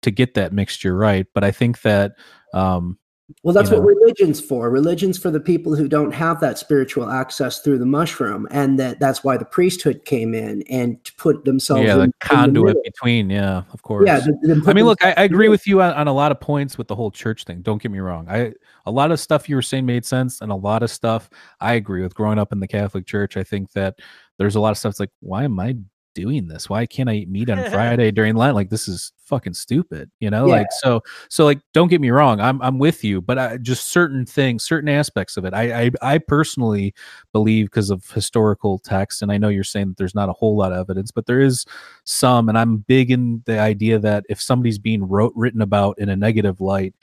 to 0.02 0.10
get 0.10 0.34
that 0.34 0.52
mixture 0.52 0.96
right 0.96 1.26
but 1.34 1.44
i 1.44 1.50
think 1.50 1.80
that 1.82 2.12
um 2.54 2.98
Well, 3.42 3.52
that's 3.52 3.70
You 3.70 3.76
what 3.76 3.82
know. 3.82 3.94
religion's 4.00 4.40
for. 4.40 4.70
Religion's 4.70 5.18
for 5.18 5.30
the 5.30 5.38
people 5.38 5.76
who 5.76 5.86
don't 5.86 6.12
have 6.12 6.40
that 6.40 6.56
spiritual 6.58 7.10
access 7.10 7.60
through 7.60 7.78
the 7.78 7.84
mushroom, 7.84 8.48
and 8.50 8.78
that 8.78 9.00
that's 9.00 9.22
why 9.22 9.36
the 9.36 9.44
priesthood 9.44 10.06
came 10.06 10.32
in 10.32 10.62
and 10.70 11.04
to 11.04 11.12
put 11.16 11.44
themselves 11.44 11.84
yeah 11.84 12.04
in, 12.04 12.06
the 12.08 12.12
conduit 12.20 12.66
middle. 12.68 12.82
between 12.84 13.28
yeah 13.28 13.64
of 13.74 13.82
course 13.82 14.06
Yeah, 14.06 14.20
the- 14.20 14.54
the- 14.54 14.70
I 14.70 14.72
mean, 14.72 14.86
look, 14.86 15.04
I, 15.04 15.10
I 15.10 15.14
the 15.14 15.22
agree 15.34 15.50
with 15.50 15.66
you 15.66 15.82
on, 15.82 15.92
on 15.92 16.08
a 16.08 16.12
lot 16.14 16.32
of 16.32 16.40
points 16.40 16.78
with 16.78 16.88
the 16.88 16.94
whole 16.96 17.10
church 17.10 17.44
thing. 17.44 17.60
Don't 17.60 17.82
get 17.82 17.90
me 17.92 17.98
wrong. 17.98 18.26
I 18.30 18.54
a 18.86 18.90
lot 18.90 19.10
of 19.12 19.20
stuff 19.20 19.46
you 19.46 19.56
were 19.56 19.62
saying 19.70 19.84
made 19.84 20.06
sense, 20.06 20.40
and 20.40 20.50
a 20.50 20.54
lot 20.56 20.82
of 20.82 20.90
stuff 20.90 21.28
I 21.60 21.74
agree 21.74 22.00
with. 22.00 22.14
Growing 22.14 22.38
up 22.38 22.50
in 22.50 22.60
the 22.60 22.68
Catholic 22.68 23.04
Church, 23.06 23.36
I 23.36 23.44
think 23.44 23.72
that 23.72 23.98
there's 24.38 24.56
a 24.56 24.60
lot 24.60 24.70
of 24.70 24.78
stuff. 24.78 24.90
It's 24.90 25.00
like, 25.00 25.10
why 25.20 25.44
am 25.44 25.58
I 25.60 25.76
doing 26.14 26.48
this? 26.48 26.68
Why 26.68 26.84
can't 26.84 27.08
I 27.08 27.14
eat 27.14 27.28
meat 27.28 27.48
on 27.48 27.58
Friday 27.70 28.10
during 28.10 28.34
Lent? 28.34 28.56
Like 28.56 28.70
this 28.70 28.88
is 28.88 29.12
fucking 29.24 29.54
stupid, 29.54 30.10
you 30.18 30.30
know? 30.30 30.46
Yeah. 30.46 30.54
Like 30.54 30.66
so, 30.80 31.00
so 31.28 31.44
like, 31.44 31.60
don't 31.72 31.88
get 31.88 32.00
me 32.00 32.10
wrong. 32.10 32.40
I'm 32.40 32.60
I'm 32.60 32.78
with 32.78 33.04
you, 33.04 33.20
but 33.20 33.38
I, 33.38 33.56
just 33.58 33.88
certain 33.88 34.26
things, 34.26 34.64
certain 34.64 34.88
aspects 34.88 35.36
of 35.36 35.44
it, 35.44 35.54
I 35.54 35.82
I, 35.84 35.90
I 36.02 36.18
personally 36.18 36.94
believe 37.32 37.66
because 37.66 37.90
of 37.90 38.08
historical 38.10 38.78
text, 38.78 39.22
and 39.22 39.30
I 39.30 39.38
know 39.38 39.48
you're 39.48 39.64
saying 39.64 39.88
that 39.88 39.96
there's 39.96 40.14
not 40.14 40.28
a 40.28 40.32
whole 40.32 40.56
lot 40.56 40.72
of 40.72 40.78
evidence, 40.78 41.12
but 41.12 41.26
there 41.26 41.40
is 41.40 41.64
some, 42.04 42.48
and 42.48 42.58
I'm 42.58 42.78
big 42.78 43.10
in 43.10 43.42
the 43.46 43.60
idea 43.60 43.98
that 44.00 44.24
if 44.28 44.40
somebody's 44.40 44.78
being 44.78 45.06
wrote 45.06 45.32
written 45.36 45.62
about 45.62 45.98
in 45.98 46.08
a 46.08 46.16
negative 46.16 46.60
light, 46.60 46.94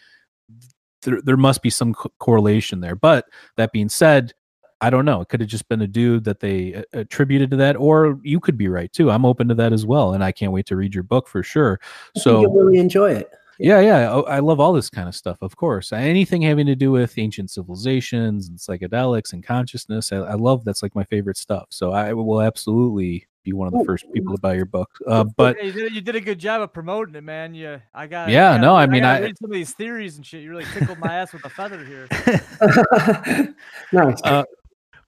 there 1.03 1.21
there 1.21 1.37
must 1.37 1.61
be 1.61 1.69
some 1.69 1.93
co- 1.93 2.11
correlation 2.19 2.81
there. 2.81 2.95
But 2.95 3.25
that 3.55 3.71
being 3.71 3.89
said, 3.89 4.33
I 4.81 4.89
don't 4.89 5.05
know. 5.05 5.21
It 5.21 5.29
could 5.29 5.39
have 5.39 5.49
just 5.49 5.67
been 5.69 5.81
a 5.81 5.87
dude 5.87 6.25
that 6.25 6.39
they 6.41 6.83
attributed 6.93 7.49
to 7.51 7.57
that, 7.57 7.75
or 7.77 8.19
you 8.23 8.39
could 8.39 8.57
be 8.57 8.67
right 8.67 8.91
too. 8.91 9.09
I'm 9.09 9.25
open 9.25 9.47
to 9.47 9.55
that 9.55 9.71
as 9.73 9.85
well, 9.85 10.13
and 10.13 10.23
I 10.23 10.31
can't 10.31 10.51
wait 10.51 10.65
to 10.67 10.75
read 10.75 10.93
your 10.93 11.03
book 11.03 11.27
for 11.27 11.43
sure. 11.43 11.79
I 12.15 12.19
So 12.19 12.41
you'll 12.41 12.53
really 12.53 12.77
enjoy 12.79 13.11
it. 13.13 13.29
yeah, 13.57 13.79
yeah, 13.79 14.11
I, 14.13 14.35
I 14.35 14.39
love 14.39 14.59
all 14.59 14.73
this 14.73 14.89
kind 14.89 15.07
of 15.07 15.15
stuff. 15.15 15.37
Of 15.41 15.55
course, 15.55 15.93
anything 15.93 16.41
having 16.41 16.65
to 16.67 16.75
do 16.75 16.91
with 16.91 17.17
ancient 17.17 17.51
civilizations 17.51 18.49
and 18.49 18.57
psychedelics 18.59 19.31
and 19.31 19.43
consciousness, 19.43 20.11
I, 20.11 20.17
I 20.17 20.33
love. 20.33 20.65
That's 20.65 20.83
like 20.83 20.93
my 20.93 21.05
favorite 21.05 21.37
stuff. 21.37 21.67
So 21.69 21.91
I 21.93 22.11
will 22.13 22.41
absolutely 22.41 23.27
be 23.43 23.53
one 23.53 23.67
of 23.67 23.73
the 23.79 23.85
first 23.85 24.11
people 24.11 24.35
to 24.35 24.41
buy 24.41 24.55
your 24.55 24.65
book. 24.65 24.89
Uh, 25.07 25.23
but 25.23 25.63
you, 25.63 25.71
did, 25.71 25.93
you 25.93 26.01
did 26.01 26.15
a 26.15 26.19
good 26.21 26.39
job 26.39 26.61
of 26.63 26.73
promoting 26.73 27.13
it, 27.15 27.23
man. 27.23 27.53
You, 27.53 27.79
I 27.93 28.07
got. 28.07 28.27
Yeah, 28.29 28.57
no, 28.57 28.75
I 28.75 28.87
mean, 28.87 29.05
I- 29.05 29.19
read 29.21 29.37
some 29.37 29.51
of 29.51 29.53
these 29.55 29.71
theories 29.71 30.17
and 30.17 30.25
shit. 30.25 30.41
You 30.43 30.49
really 30.49 30.65
tickled 30.73 30.97
my 30.99 31.13
ass 31.15 31.31
with 31.31 31.45
a 31.45 31.49
feather 31.49 31.85
here. 31.85 32.07
nice. 33.93 34.21
Uh, 34.23 34.43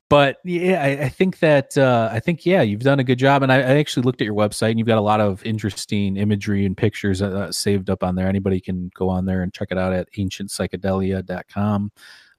but 0.09 0.37
yeah, 0.43 0.81
I, 0.81 0.87
I 1.05 1.09
think 1.09 1.39
that 1.39 1.77
uh, 1.77 2.09
I 2.11 2.19
think 2.19 2.45
yeah, 2.45 2.61
you've 2.61 2.81
done 2.81 2.99
a 2.99 3.03
good 3.03 3.19
job, 3.19 3.43
and 3.43 3.51
I, 3.51 3.57
I 3.57 3.77
actually 3.77 4.03
looked 4.03 4.21
at 4.21 4.25
your 4.25 4.35
website, 4.35 4.71
and 4.71 4.79
you've 4.79 4.87
got 4.87 4.97
a 4.97 5.01
lot 5.01 5.19
of 5.19 5.43
interesting 5.45 6.15
imagery 6.15 6.65
and 6.65 6.77
pictures 6.77 7.21
uh, 7.21 7.51
saved 7.51 7.89
up 7.89 8.03
on 8.03 8.15
there. 8.15 8.27
Anybody 8.27 8.61
can 8.61 8.89
go 8.95 9.09
on 9.09 9.25
there 9.25 9.41
and 9.41 9.53
check 9.53 9.67
it 9.71 9.77
out 9.77 9.93
at 9.93 10.07
ancientpsychedelia.com. 10.13 11.91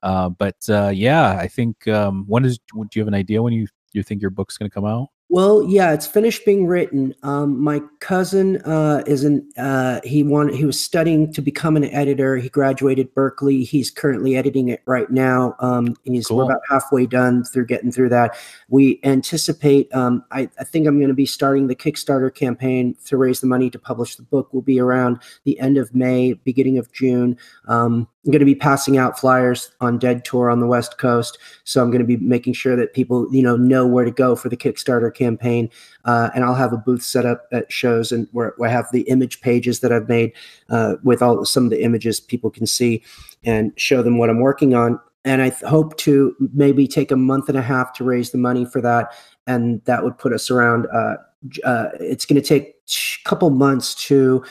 Uh, 0.02 0.28
but 0.30 0.56
uh, 0.68 0.90
yeah, 0.94 1.30
I 1.30 1.48
think 1.48 1.86
um, 1.88 2.24
when 2.26 2.44
is 2.44 2.58
do 2.58 2.86
you 2.94 3.00
have 3.02 3.08
an 3.08 3.14
idea 3.14 3.42
when 3.42 3.52
you 3.52 3.66
you 3.92 4.02
think 4.02 4.22
your 4.22 4.30
book's 4.30 4.56
going 4.56 4.70
to 4.70 4.74
come 4.74 4.84
out? 4.86 5.08
Well, 5.30 5.62
yeah, 5.68 5.92
it's 5.92 6.06
finished 6.06 6.46
being 6.46 6.66
written. 6.66 7.14
Um, 7.22 7.62
my 7.62 7.82
cousin 8.00 8.62
uh, 8.62 9.02
is 9.06 9.24
an 9.24 9.46
uh, 9.58 10.00
he 10.02 10.22
wanted 10.22 10.54
he 10.54 10.64
was 10.64 10.80
studying 10.80 11.30
to 11.34 11.42
become 11.42 11.76
an 11.76 11.84
editor. 11.84 12.38
He 12.38 12.48
graduated 12.48 13.12
Berkeley. 13.12 13.62
He's 13.62 13.90
currently 13.90 14.36
editing 14.36 14.68
it 14.68 14.80
right 14.86 15.10
now. 15.10 15.54
Um, 15.60 15.96
he's 16.04 16.28
Cool. 16.28 16.42
about 16.42 16.62
halfway 16.70 17.04
done 17.04 17.44
through 17.44 17.66
getting 17.66 17.92
through 17.92 18.08
that. 18.08 18.38
We 18.70 19.00
anticipate. 19.04 19.94
Um, 19.94 20.24
I, 20.30 20.48
I 20.58 20.64
think 20.64 20.86
I'm 20.86 20.96
going 20.96 21.08
to 21.08 21.14
be 21.14 21.26
starting 21.26 21.66
the 21.66 21.76
Kickstarter 21.76 22.34
campaign 22.34 22.96
to 23.04 23.18
raise 23.18 23.40
the 23.40 23.46
money 23.46 23.68
to 23.68 23.78
publish 23.78 24.16
the 24.16 24.22
book. 24.22 24.54
Will 24.54 24.62
be 24.62 24.80
around 24.80 25.18
the 25.44 25.60
end 25.60 25.76
of 25.76 25.94
May, 25.94 26.32
beginning 26.32 26.78
of 26.78 26.90
June. 26.92 27.36
Um, 27.66 28.08
I'm 28.28 28.32
going 28.32 28.40
to 28.40 28.44
be 28.44 28.54
passing 28.54 28.98
out 28.98 29.18
flyers 29.18 29.70
on 29.80 29.96
Dead 29.96 30.22
Tour 30.22 30.50
on 30.50 30.60
the 30.60 30.66
West 30.66 30.98
Coast. 30.98 31.38
So 31.64 31.82
I'm 31.82 31.90
going 31.90 32.02
to 32.02 32.06
be 32.06 32.18
making 32.18 32.52
sure 32.52 32.76
that 32.76 32.92
people, 32.92 33.26
you 33.34 33.40
know, 33.40 33.56
know 33.56 33.86
where 33.86 34.04
to 34.04 34.10
go 34.10 34.36
for 34.36 34.50
the 34.50 34.56
Kickstarter 34.56 35.14
campaign. 35.14 35.70
Uh, 36.04 36.28
and 36.34 36.44
I'll 36.44 36.54
have 36.54 36.74
a 36.74 36.76
booth 36.76 37.02
set 37.02 37.24
up 37.24 37.46
at 37.52 37.72
shows 37.72 38.12
and 38.12 38.28
where, 38.32 38.52
where 38.58 38.68
I 38.68 38.72
have 38.72 38.92
the 38.92 39.00
image 39.08 39.40
pages 39.40 39.80
that 39.80 39.92
I've 39.92 40.10
made 40.10 40.34
uh, 40.68 40.96
with 41.02 41.22
all 41.22 41.42
some 41.46 41.64
of 41.64 41.70
the 41.70 41.82
images 41.82 42.20
people 42.20 42.50
can 42.50 42.66
see 42.66 43.02
and 43.44 43.72
show 43.80 44.02
them 44.02 44.18
what 44.18 44.28
I'm 44.28 44.40
working 44.40 44.74
on. 44.74 45.00
And 45.24 45.40
I 45.40 45.48
th- 45.48 45.62
hope 45.62 45.96
to 46.00 46.36
maybe 46.52 46.86
take 46.86 47.10
a 47.10 47.16
month 47.16 47.48
and 47.48 47.56
a 47.56 47.62
half 47.62 47.94
to 47.94 48.04
raise 48.04 48.30
the 48.30 48.36
money 48.38 48.66
for 48.66 48.82
that, 48.82 49.10
and 49.46 49.82
that 49.86 50.04
would 50.04 50.18
put 50.18 50.34
us 50.34 50.50
around. 50.50 50.86
Uh, 50.92 51.16
uh, 51.64 51.88
it's 51.98 52.26
going 52.26 52.40
to 52.40 52.46
take 52.46 52.74
a 52.88 53.28
couple 53.28 53.48
months 53.50 53.94
to 54.06 54.44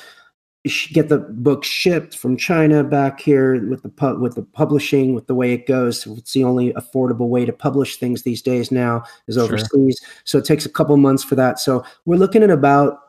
get 0.68 1.10
the 1.10 1.18
book 1.20 1.64
shipped 1.64 2.18
from 2.18 2.38
China 2.38 2.84
back 2.84 3.20
here 3.20 3.66
with 3.68 3.84
the 3.84 3.90
pu- 3.90 4.20
with 4.20 4.36
the 4.36 4.44
publishing 4.44 5.14
with 5.14 5.28
the 5.28 5.36
way 5.36 5.54
it 5.54 5.68
goes. 5.68 6.06
It's 6.08 6.34
the 6.34 6.44
only 6.44 6.74
affordable 6.74 7.30
way 7.30 7.46
to 7.46 7.54
publish 7.54 7.98
things 7.98 8.24
these 8.24 8.42
days 8.42 8.72
now 8.72 9.04
is 9.28 9.36
Sure. 9.36 9.44
overseas. 9.46 10.02
So 10.24 10.38
it 10.38 10.46
takes 10.46 10.66
a 10.66 10.70
couple 10.70 10.96
months 10.98 11.24
for 11.24 11.36
that. 11.36 11.60
So 11.60 11.84
we're 12.06 12.18
looking 12.18 12.44
at 12.44 12.50
about 12.50 13.00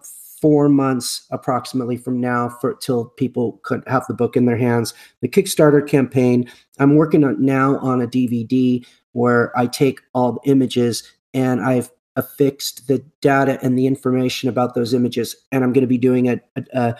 four 0.40 0.68
months 0.68 1.26
approximately 1.30 1.96
from 1.96 2.20
now 2.20 2.48
for 2.60 2.74
till 2.74 3.06
people 3.06 3.58
could 3.64 3.82
have 3.86 4.06
the 4.06 4.14
book 4.14 4.36
in 4.36 4.46
their 4.46 4.56
hands. 4.56 4.94
The 5.20 5.28
Kickstarter 5.28 5.86
campaign, 5.86 6.48
I'm 6.78 6.94
working 6.94 7.24
on 7.24 7.44
now 7.44 7.78
on 7.78 8.00
a 8.00 8.06
DVD 8.06 8.86
where 9.12 9.56
I 9.58 9.66
take 9.66 10.00
all 10.14 10.32
the 10.32 10.50
images 10.50 11.02
and 11.34 11.60
I've 11.60 11.90
affixed 12.18 12.88
the 12.88 13.02
data 13.22 13.58
and 13.62 13.78
the 13.78 13.86
information 13.86 14.48
about 14.48 14.74
those 14.74 14.92
images, 14.92 15.34
and 15.52 15.64
I'm 15.64 15.72
going 15.72 15.82
to 15.82 15.88
be 15.88 15.96
doing 15.96 16.28
a, 16.28 16.40
a, 16.74 16.94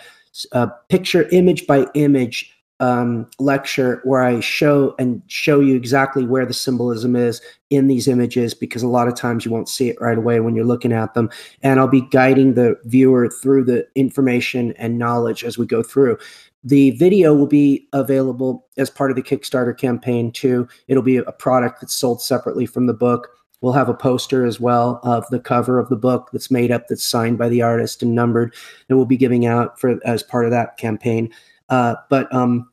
a, 0.53 0.71
picture 0.87 1.27
image 1.29 1.67
by 1.67 1.85
image 1.93 2.51
um, 2.79 3.29
lecture 3.39 3.99
where 4.05 4.23
I 4.23 4.39
show 4.39 4.95
and 4.97 5.21
show 5.27 5.59
you 5.59 5.75
exactly 5.75 6.25
where 6.25 6.45
the 6.45 6.53
symbolism 6.53 7.15
is 7.15 7.41
in 7.69 7.87
these 7.87 8.07
images 8.07 8.53
because 8.53 8.81
a 8.81 8.87
lot 8.87 9.09
of 9.09 9.15
times 9.15 9.43
you 9.43 9.51
won't 9.51 9.67
see 9.67 9.89
it 9.89 9.99
right 9.99 10.17
away 10.17 10.39
when 10.39 10.55
you're 10.55 10.65
looking 10.65 10.93
at 10.93 11.13
them. 11.13 11.29
And 11.61 11.79
I'll 11.79 11.89
be 11.89 12.07
guiding 12.09 12.53
the 12.53 12.77
viewer 12.85 13.29
through 13.29 13.65
the 13.65 13.85
information 13.95 14.71
and 14.77 14.97
knowledge 14.97 15.43
as 15.43 15.57
we 15.57 15.65
go 15.65 15.83
through. 15.83 16.17
The 16.63 16.91
video 16.91 17.33
will 17.33 17.47
be 17.47 17.87
available 17.91 18.65
as 18.77 18.89
part 18.89 19.11
of 19.11 19.15
the 19.15 19.23
Kickstarter 19.23 19.77
campaign 19.77 20.31
too. 20.31 20.67
It'll 20.87 21.03
be 21.03 21.17
a 21.17 21.31
product 21.31 21.81
that's 21.81 21.95
sold 21.95 22.21
separately 22.21 22.65
from 22.65 22.87
the 22.87 22.93
book. 22.93 23.29
We'll 23.61 23.73
have 23.73 23.89
a 23.89 23.93
poster 23.93 24.45
as 24.45 24.59
well 24.59 24.99
of 25.03 25.25
the 25.29 25.39
cover 25.39 25.79
of 25.79 25.89
the 25.89 25.95
book 25.95 26.29
that's 26.31 26.49
made 26.49 26.71
up, 26.71 26.87
that's 26.87 27.03
signed 27.03 27.37
by 27.37 27.49
the 27.49 27.61
artist 27.61 28.01
and 28.01 28.15
numbered, 28.15 28.53
that 28.87 28.95
we'll 28.95 29.05
be 29.05 29.17
giving 29.17 29.45
out 29.45 29.79
for 29.79 29.99
as 30.05 30.23
part 30.23 30.45
of 30.45 30.51
that 30.51 30.77
campaign. 30.77 31.29
Uh, 31.69 31.95
but 32.09 32.33
um, 32.33 32.69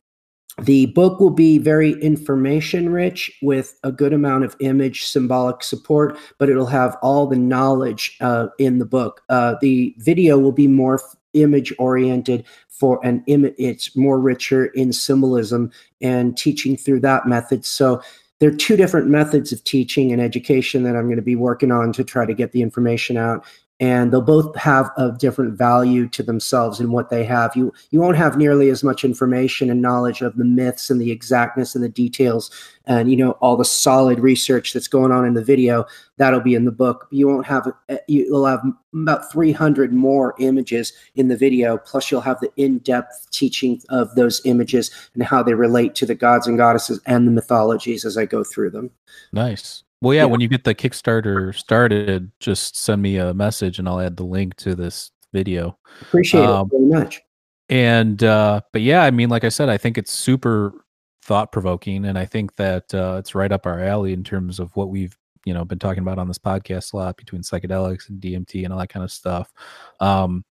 the 0.62 0.87
book 0.87 1.20
will 1.20 1.30
be 1.30 1.59
very 1.59 1.93
information 2.01 2.89
rich 2.89 3.30
with 3.43 3.78
a 3.82 3.93
good 3.93 4.12
amount 4.12 4.45
of 4.45 4.57
image 4.61 5.05
symbolic 5.05 5.62
support, 5.62 6.16
but 6.39 6.49
it'll 6.49 6.66
have 6.66 6.97
all 7.03 7.26
the 7.26 7.37
knowledge 7.37 8.16
uh, 8.20 8.47
in 8.59 8.78
the 8.78 8.87
book. 8.87 9.22
Uh, 9.28 9.57
the 9.61 9.95
video 9.99 10.39
will 10.39 10.53
be 10.53 10.66
more 10.66 10.95
f- 10.95 11.16
image 11.34 11.74
oriented 11.78 12.45
for 12.68 13.05
an 13.05 13.22
image, 13.26 13.55
it's 13.59 13.97
more 13.97 14.18
richer 14.18 14.66
in 14.66 14.93
symbolism 14.93 15.70
and 16.01 16.37
teaching 16.37 16.76
through 16.76 17.01
that 17.01 17.26
method. 17.26 17.64
So 17.64 18.03
there 18.39 18.51
are 18.51 18.55
two 18.55 18.76
different 18.76 19.09
methods 19.09 19.53
of 19.53 19.64
teaching 19.64 20.12
and 20.12 20.20
education 20.20 20.82
that 20.82 20.97
I'm 20.97 21.07
going 21.07 21.16
to 21.16 21.22
be 21.22 21.37
working 21.37 21.72
on 21.72 21.93
to 21.95 22.05
try 22.05 22.26
to 22.26 22.34
get 22.34 22.53
the 22.53 22.62
information 22.62 23.16
out 23.16 23.45
and 23.79 24.11
they'll 24.11 24.22
both 24.22 24.57
have 24.57 24.91
a 24.97 25.12
different 25.12 25.57
value 25.57 26.09
to 26.09 26.22
themselves 26.22 26.81
in 26.81 26.93
what 26.93 27.11
they 27.11 27.24
have. 27.24 27.55
You 27.55 27.72
you 27.91 28.01
won't 28.01 28.16
have 28.16 28.37
nearly 28.37 28.70
as 28.70 28.83
much 28.83 29.05
information 29.05 29.70
and 29.70 29.83
knowledge 29.83 30.22
of 30.22 30.37
the 30.37 30.45
myths 30.45 30.89
and 30.89 31.01
the 31.01 31.11
exactness 31.11 31.74
and 31.74 31.85
the 31.85 31.89
details 31.89 32.51
and 32.87 33.11
you 33.11 33.16
know 33.16 33.33
all 33.33 33.57
the 33.57 33.64
solid 33.64 34.18
research 34.18 34.72
that's 34.72 34.89
going 34.89 35.12
on 35.12 35.27
in 35.27 35.35
the 35.35 35.45
video. 35.45 35.85
That'll 36.16 36.41
be 36.41 36.55
in 36.55 36.64
the 36.64 36.72
book. 36.72 37.07
You 37.11 37.29
won't 37.29 37.47
have 37.47 37.70
uh, 37.89 37.97
you'll 38.09 38.47
have 38.47 38.62
about 38.95 39.31
300 39.31 39.93
more 39.93 40.35
images 40.39 40.93
in 41.14 41.29
the 41.29 41.37
video. 41.37 41.77
Plus, 41.77 42.11
you'll 42.11 42.22
have 42.22 42.41
the 42.41 42.51
in-depth 42.57 43.31
teaching 43.31 43.83
of 43.91 44.14
those 44.14 44.41
images 44.47 44.91
and 45.14 45.22
how 45.22 45.43
they 45.43 45.55
relate 45.55 45.95
to 45.97 46.07
the 46.07 46.14
gods 46.14 46.47
and 46.47 46.57
goddesses 46.57 47.01
and 47.05 47.27
the 47.27 47.33
mythologies 47.33 48.07
as 48.07 48.16
I 48.16 48.24
go 48.24 48.43
through 48.43 48.70
them. 48.70 48.91
Nice. 49.33 49.83
Well, 50.03 50.14
yeah, 50.14 50.22
Yeah. 50.22 50.24
when 50.26 50.40
you 50.40 50.49
get 50.49 50.64
the 50.64 50.74
Kickstarter 50.74 51.55
started, 51.55 52.30
just 52.40 52.76
send 52.76 53.01
me 53.03 53.16
a 53.16 53.32
message 53.34 53.78
and 53.78 53.88
I'll 53.88 54.01
add 54.01 54.16
the 54.16 54.24
link 54.24 54.55
to 54.57 54.74
this 54.74 55.11
video. 55.32 55.78
Appreciate 56.03 56.44
Um, 56.44 56.66
it 56.72 56.76
very 56.78 57.03
much. 57.05 57.20
And 57.68 58.22
uh 58.22 58.61
but 58.72 58.82
yeah, 58.82 59.03
I 59.03 59.11
mean, 59.11 59.28
like 59.28 59.42
I 59.44 59.49
said, 59.49 59.68
I 59.68 59.76
think 59.78 59.99
it's 59.99 60.12
super 60.12 60.84
thought 61.22 61.51
provoking, 61.51 62.05
and 62.05 62.16
I 62.16 62.24
think 62.24 62.55
that 62.57 62.94
uh, 62.94 63.16
it's 63.18 63.34
right 63.34 63.51
up 63.51 63.66
our 63.66 63.80
alley 63.80 64.12
in 64.12 64.22
terms 64.22 64.61
of 64.61 64.70
what 64.76 64.88
we've 64.90 65.16
you 65.44 65.53
know 65.53 65.64
been 65.64 65.78
talking 65.80 66.03
about 66.03 66.18
on 66.18 66.28
this 66.28 66.38
podcast 66.38 66.92
a 66.92 66.97
lot 66.97 67.16
between 67.16 67.42
psychedelics 67.42 68.09
and 68.09 68.20
DMT 68.20 68.62
and 68.64 68.72
all 68.72 68.78
that 68.78 68.88
kind 68.90 69.03
of 69.03 69.11
stuff. 69.11 69.53
Um, 69.99 70.44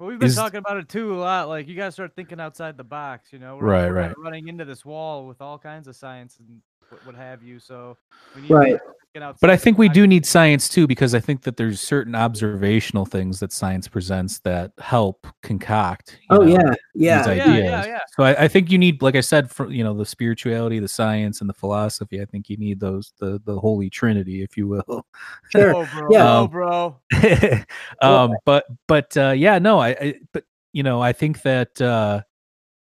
Well, 0.00 0.08
we've 0.08 0.18
been 0.18 0.26
Is- 0.28 0.34
talking 0.34 0.58
about 0.58 0.78
it 0.78 0.88
too 0.88 1.14
a 1.14 1.18
lot. 1.20 1.48
Like 1.48 1.68
you 1.68 1.76
guys 1.76 1.92
start 1.94 2.16
thinking 2.16 2.40
outside 2.40 2.76
the 2.76 2.82
box. 2.84 3.32
You 3.32 3.38
know, 3.38 3.56
we're, 3.56 3.66
Right, 3.66 3.88
we're 3.88 3.94
right. 3.94 4.14
running 4.18 4.48
into 4.48 4.64
this 4.64 4.84
wall 4.84 5.28
with 5.28 5.40
all 5.40 5.58
kinds 5.58 5.86
of 5.86 5.94
science 5.94 6.38
and 6.40 6.60
what, 6.90 7.04
what 7.04 7.14
have 7.14 7.42
you. 7.42 7.58
So 7.58 7.96
we 8.34 8.42
need 8.42 8.52
Right. 8.52 8.72
to 8.72 8.80
get 9.14 9.36
but 9.40 9.50
I 9.50 9.56
think 9.56 9.76
we 9.76 9.88
do 9.88 10.06
need 10.06 10.24
science 10.24 10.68
too 10.68 10.86
because 10.86 11.14
I 11.14 11.20
think 11.20 11.42
that 11.42 11.56
there's 11.56 11.80
certain 11.80 12.14
observational 12.14 13.04
things 13.04 13.40
that 13.40 13.52
science 13.52 13.88
presents 13.88 14.38
that 14.40 14.72
help 14.78 15.26
concoct. 15.42 16.18
Oh 16.30 16.42
know, 16.42 16.46
yeah, 16.46 16.74
yeah. 16.94 17.24
Oh, 17.26 17.32
yeah, 17.32 17.42
ideas. 17.44 17.70
yeah, 17.70 17.86
yeah. 17.86 17.98
So 18.16 18.22
I, 18.22 18.44
I 18.44 18.48
think 18.48 18.70
you 18.70 18.78
need, 18.78 19.02
like 19.02 19.16
I 19.16 19.20
said, 19.20 19.50
for 19.50 19.70
you 19.70 19.82
know, 19.82 19.94
the 19.94 20.06
spirituality, 20.06 20.78
the 20.78 20.88
science, 20.88 21.40
and 21.40 21.50
the 21.50 21.54
philosophy. 21.54 22.20
I 22.20 22.24
think 22.24 22.48
you 22.48 22.56
need 22.56 22.78
those 22.78 23.12
the 23.18 23.40
the 23.44 23.58
holy 23.58 23.90
trinity, 23.90 24.42
if 24.42 24.56
you 24.56 24.68
will. 24.68 25.06
Sure. 25.50 25.74
Oh, 25.74 25.84
bro. 25.86 26.08
Yeah. 26.12 26.38
Oh, 26.38 26.46
bro. 26.46 27.00
um, 28.02 28.36
but 28.44 28.66
but 28.86 29.16
uh, 29.16 29.30
yeah, 29.36 29.58
no, 29.58 29.80
I, 29.80 29.88
I 29.88 30.14
but 30.32 30.44
you 30.72 30.84
know, 30.84 31.00
I 31.00 31.12
think 31.12 31.42
that 31.42 31.80
uh, 31.80 32.20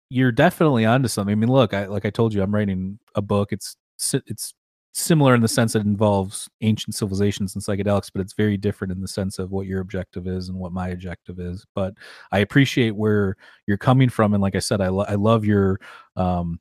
you're 0.09 0.31
definitely 0.31 0.85
onto 0.85 1.07
something. 1.07 1.31
I 1.31 1.35
mean, 1.35 1.49
look, 1.51 1.73
I 1.73 1.87
like 1.87 2.05
I 2.05 2.11
told 2.11 2.33
you, 2.33 2.43
I'm 2.43 2.53
writing 2.53 2.99
a 3.15 3.21
book. 3.21 3.51
It's 3.51 3.75
si- 3.75 3.77
it's 4.13 4.53
similar 4.93 5.33
in 5.33 5.41
the 5.41 5.47
sense 5.47 5.73
it 5.75 5.83
involves 5.85 6.49
ancient 6.61 6.95
civilizations 6.95 7.55
and 7.55 7.63
psychedelics, 7.63 8.09
but 8.13 8.21
it's 8.21 8.33
very 8.33 8.57
different 8.57 8.91
in 8.91 9.01
the 9.01 9.07
sense 9.07 9.39
of 9.39 9.51
what 9.51 9.65
your 9.65 9.79
objective 9.79 10.27
is 10.27 10.49
and 10.49 10.57
what 10.57 10.73
my 10.73 10.89
objective 10.89 11.39
is. 11.39 11.65
But 11.75 11.93
I 12.31 12.39
appreciate 12.39 12.95
where 12.95 13.37
you're 13.67 13.77
coming 13.77 14.09
from, 14.09 14.33
and 14.33 14.41
like 14.41 14.55
I 14.55 14.59
said, 14.59 14.81
I 14.81 14.89
lo- 14.89 15.05
I 15.07 15.15
love 15.15 15.45
your 15.45 15.79
um, 16.15 16.59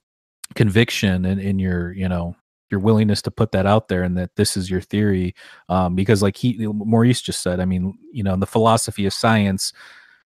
conviction 0.54 1.24
and 1.24 1.40
in 1.40 1.58
your 1.58 1.92
you 1.92 2.08
know 2.08 2.34
your 2.70 2.80
willingness 2.80 3.20
to 3.22 3.30
put 3.30 3.52
that 3.52 3.66
out 3.66 3.88
there 3.88 4.02
and 4.02 4.16
that 4.16 4.34
this 4.36 4.56
is 4.56 4.70
your 4.70 4.80
theory 4.80 5.34
um, 5.68 5.94
because 5.94 6.22
like 6.22 6.36
he 6.36 6.56
maurice 6.66 7.20
just 7.20 7.42
said 7.42 7.60
i 7.60 7.64
mean 7.64 7.96
you 8.12 8.22
know 8.22 8.34
in 8.34 8.40
the 8.40 8.46
philosophy 8.46 9.06
of 9.06 9.12
science 9.12 9.72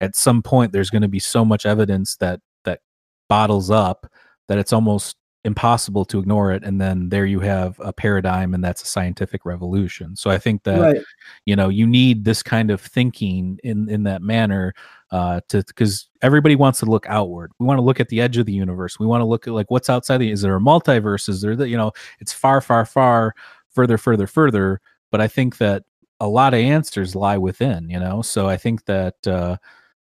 at 0.01 0.17
some 0.17 0.43
point 0.43 0.73
there's 0.73 0.91
going 0.91 1.03
to 1.03 1.09
be 1.09 1.19
so 1.19 1.45
much 1.45 1.67
evidence 1.67 2.17
that 2.17 2.41
that 2.65 2.81
bottles 3.29 3.71
up 3.71 4.11
that 4.49 4.59
it's 4.59 4.73
almost 4.73 5.17
impossible 5.45 6.07
to 6.07 6.19
ignore 6.19 6.53
it 6.53 6.65
and 6.65 6.81
then 6.81 7.11
there 7.11 7.27
you 7.27 7.39
have 7.39 7.79
a 7.81 7.93
paradigm 7.93 8.55
and 8.55 8.65
that's 8.65 8.83
a 8.83 8.87
scientific 8.87 9.45
revolution. 9.45 10.17
So 10.17 10.31
i 10.31 10.39
think 10.39 10.63
that 10.65 10.81
right. 10.81 11.03
you 11.45 11.55
know 11.55 11.69
you 11.69 11.87
need 11.87 12.25
this 12.25 12.43
kind 12.43 12.71
of 12.71 12.81
thinking 12.81 13.59
in 13.63 13.89
in 13.91 14.05
that 14.05 14.23
manner 14.23 14.75
uh 15.11 15.41
to 15.49 15.63
because 15.65 16.09
everybody 16.23 16.57
wants 16.57 16.81
to 16.81 16.87
look 16.87 17.07
outward. 17.09 17.53
We 17.59 17.67
want 17.67 17.79
to 17.79 17.83
look 17.83 18.01
at 18.01 18.09
the 18.09 18.21
edge 18.21 18.39
of 18.39 18.47
the 18.47 18.53
universe. 18.53 18.99
We 18.99 19.07
want 19.07 19.21
to 19.21 19.27
look 19.27 19.47
at 19.47 19.53
like 19.53 19.71
what's 19.71 19.91
outside 19.91 20.19
the 20.19 20.31
is 20.31 20.41
there 20.41 20.57
a 20.57 20.61
multiverse? 20.61 21.29
Is 21.29 21.43
there 21.43 21.55
the 21.55 21.69
you 21.69 21.77
know 21.77 21.93
it's 22.21 22.33
far 22.33 22.61
far 22.61 22.87
far 22.87 23.35
further 23.71 23.99
further 23.99 24.27
further. 24.27 24.81
But 25.11 25.21
i 25.21 25.29
think 25.29 25.59
that 25.59 25.85
a 26.21 26.29
lot 26.29 26.55
of 26.55 26.61
answers 26.61 27.15
lie 27.15 27.37
within 27.39 27.91
you 27.91 28.01
know? 28.01 28.23
So 28.23 28.49
i 28.49 28.57
think 28.57 28.87
that 28.87 29.27
uh 29.27 29.59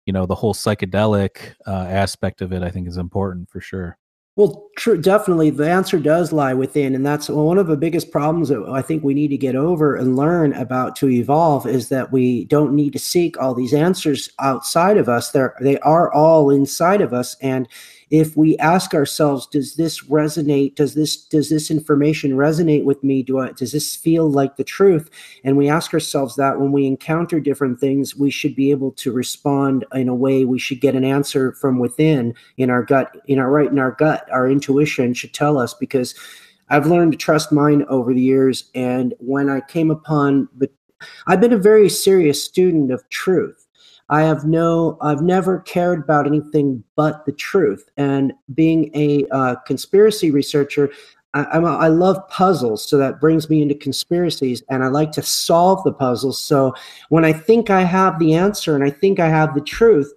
you 0.05 0.11
know 0.11 0.25
the 0.25 0.35
whole 0.35 0.53
psychedelic 0.53 1.53
uh 1.65 1.85
aspect 1.87 2.41
of 2.41 2.51
it 2.51 2.63
i 2.63 2.69
think 2.69 2.87
is 2.87 2.97
important 2.97 3.49
for 3.49 3.61
sure 3.61 3.97
Well, 4.41 4.71
definitely. 5.01 5.51
The 5.51 5.69
answer 5.69 5.99
does 5.99 6.31
lie 6.31 6.55
within, 6.55 6.95
and 6.95 7.05
that's 7.05 7.29
one 7.29 7.59
of 7.59 7.67
the 7.67 7.77
biggest 7.77 8.09
problems 8.09 8.49
that 8.49 8.67
I 8.67 8.81
think 8.81 9.03
we 9.03 9.13
need 9.13 9.27
to 9.27 9.37
get 9.37 9.55
over 9.55 9.95
and 9.95 10.15
learn 10.15 10.51
about 10.53 10.95
to 10.95 11.09
evolve 11.11 11.67
is 11.67 11.89
that 11.89 12.11
we 12.11 12.45
don't 12.45 12.73
need 12.73 12.93
to 12.93 12.99
seek 12.99 13.39
all 13.39 13.53
these 13.53 13.71
answers 13.71 14.31
outside 14.39 14.97
of 14.97 15.07
us. 15.07 15.29
They're 15.29 15.53
they 15.61 15.77
are 15.81 16.11
all 16.11 16.49
inside 16.49 17.01
of 17.01 17.13
us, 17.13 17.37
and 17.39 17.67
if 18.11 18.35
we 18.35 18.57
ask 18.57 18.93
ourselves, 18.93 19.47
does 19.47 19.75
this 19.75 20.01
resonate? 20.01 20.75
Does 20.75 20.93
this 20.93 21.15
does 21.15 21.49
this 21.49 21.71
information 21.71 22.31
resonate 22.31 22.83
with 22.83 23.01
me? 23.05 23.23
Do 23.23 23.39
I 23.39 23.53
does 23.53 23.71
this 23.71 23.95
feel 23.95 24.29
like 24.29 24.57
the 24.57 24.65
truth? 24.65 25.09
And 25.45 25.55
we 25.55 25.69
ask 25.69 25.93
ourselves 25.93 26.35
that 26.35 26.59
when 26.59 26.73
we 26.73 26.85
encounter 26.85 27.39
different 27.39 27.79
things, 27.79 28.15
we 28.15 28.29
should 28.29 28.53
be 28.53 28.69
able 28.69 28.91
to 28.91 29.13
respond 29.13 29.85
in 29.93 30.09
a 30.09 30.15
way. 30.15 30.43
We 30.43 30.59
should 30.59 30.81
get 30.81 30.93
an 30.93 31.05
answer 31.05 31.53
from 31.53 31.79
within, 31.79 32.35
in 32.57 32.69
our 32.69 32.83
gut, 32.83 33.15
in 33.27 33.39
our 33.39 33.49
right 33.49 33.71
in 33.71 33.79
our 33.79 33.91
gut. 33.91 34.27
Our 34.29 34.51
intuition 34.51 35.13
should 35.13 35.33
tell 35.33 35.57
us 35.57 35.73
because 35.73 36.13
I've 36.69 36.87
learned 36.87 37.13
to 37.13 37.17
trust 37.17 37.53
mine 37.53 37.85
over 37.87 38.13
the 38.13 38.21
years. 38.21 38.69
And 38.75 39.13
when 39.19 39.49
I 39.49 39.61
came 39.61 39.89
upon 39.89 40.49
the, 40.57 40.69
I've 41.27 41.41
been 41.41 41.53
a 41.53 41.57
very 41.57 41.87
serious 41.87 42.43
student 42.43 42.91
of 42.91 43.07
truth. 43.09 43.60
I 44.11 44.23
have 44.23 44.45
no, 44.45 44.97
I've 45.01 45.21
never 45.21 45.61
cared 45.61 45.99
about 45.99 46.27
anything 46.27 46.83
but 46.97 47.25
the 47.25 47.31
truth. 47.31 47.89
And 47.95 48.33
being 48.53 48.91
a 48.93 49.25
uh, 49.31 49.55
conspiracy 49.65 50.31
researcher, 50.31 50.91
I, 51.33 51.45
I'm 51.45 51.63
a, 51.63 51.77
I 51.77 51.87
love 51.87 52.27
puzzles, 52.27 52.87
so 52.87 52.97
that 52.97 53.21
brings 53.21 53.49
me 53.49 53.61
into 53.61 53.73
conspiracies, 53.73 54.61
and 54.69 54.83
I 54.83 54.87
like 54.87 55.13
to 55.13 55.23
solve 55.23 55.83
the 55.85 55.93
puzzles. 55.93 56.39
So 56.39 56.73
when 57.07 57.23
I 57.23 57.31
think 57.31 57.69
I 57.69 57.83
have 57.83 58.19
the 58.19 58.33
answer 58.33 58.75
and 58.75 58.83
I 58.83 58.89
think 58.89 59.19
I 59.19 59.29
have 59.29 59.55
the 59.55 59.61
truth, 59.61 60.13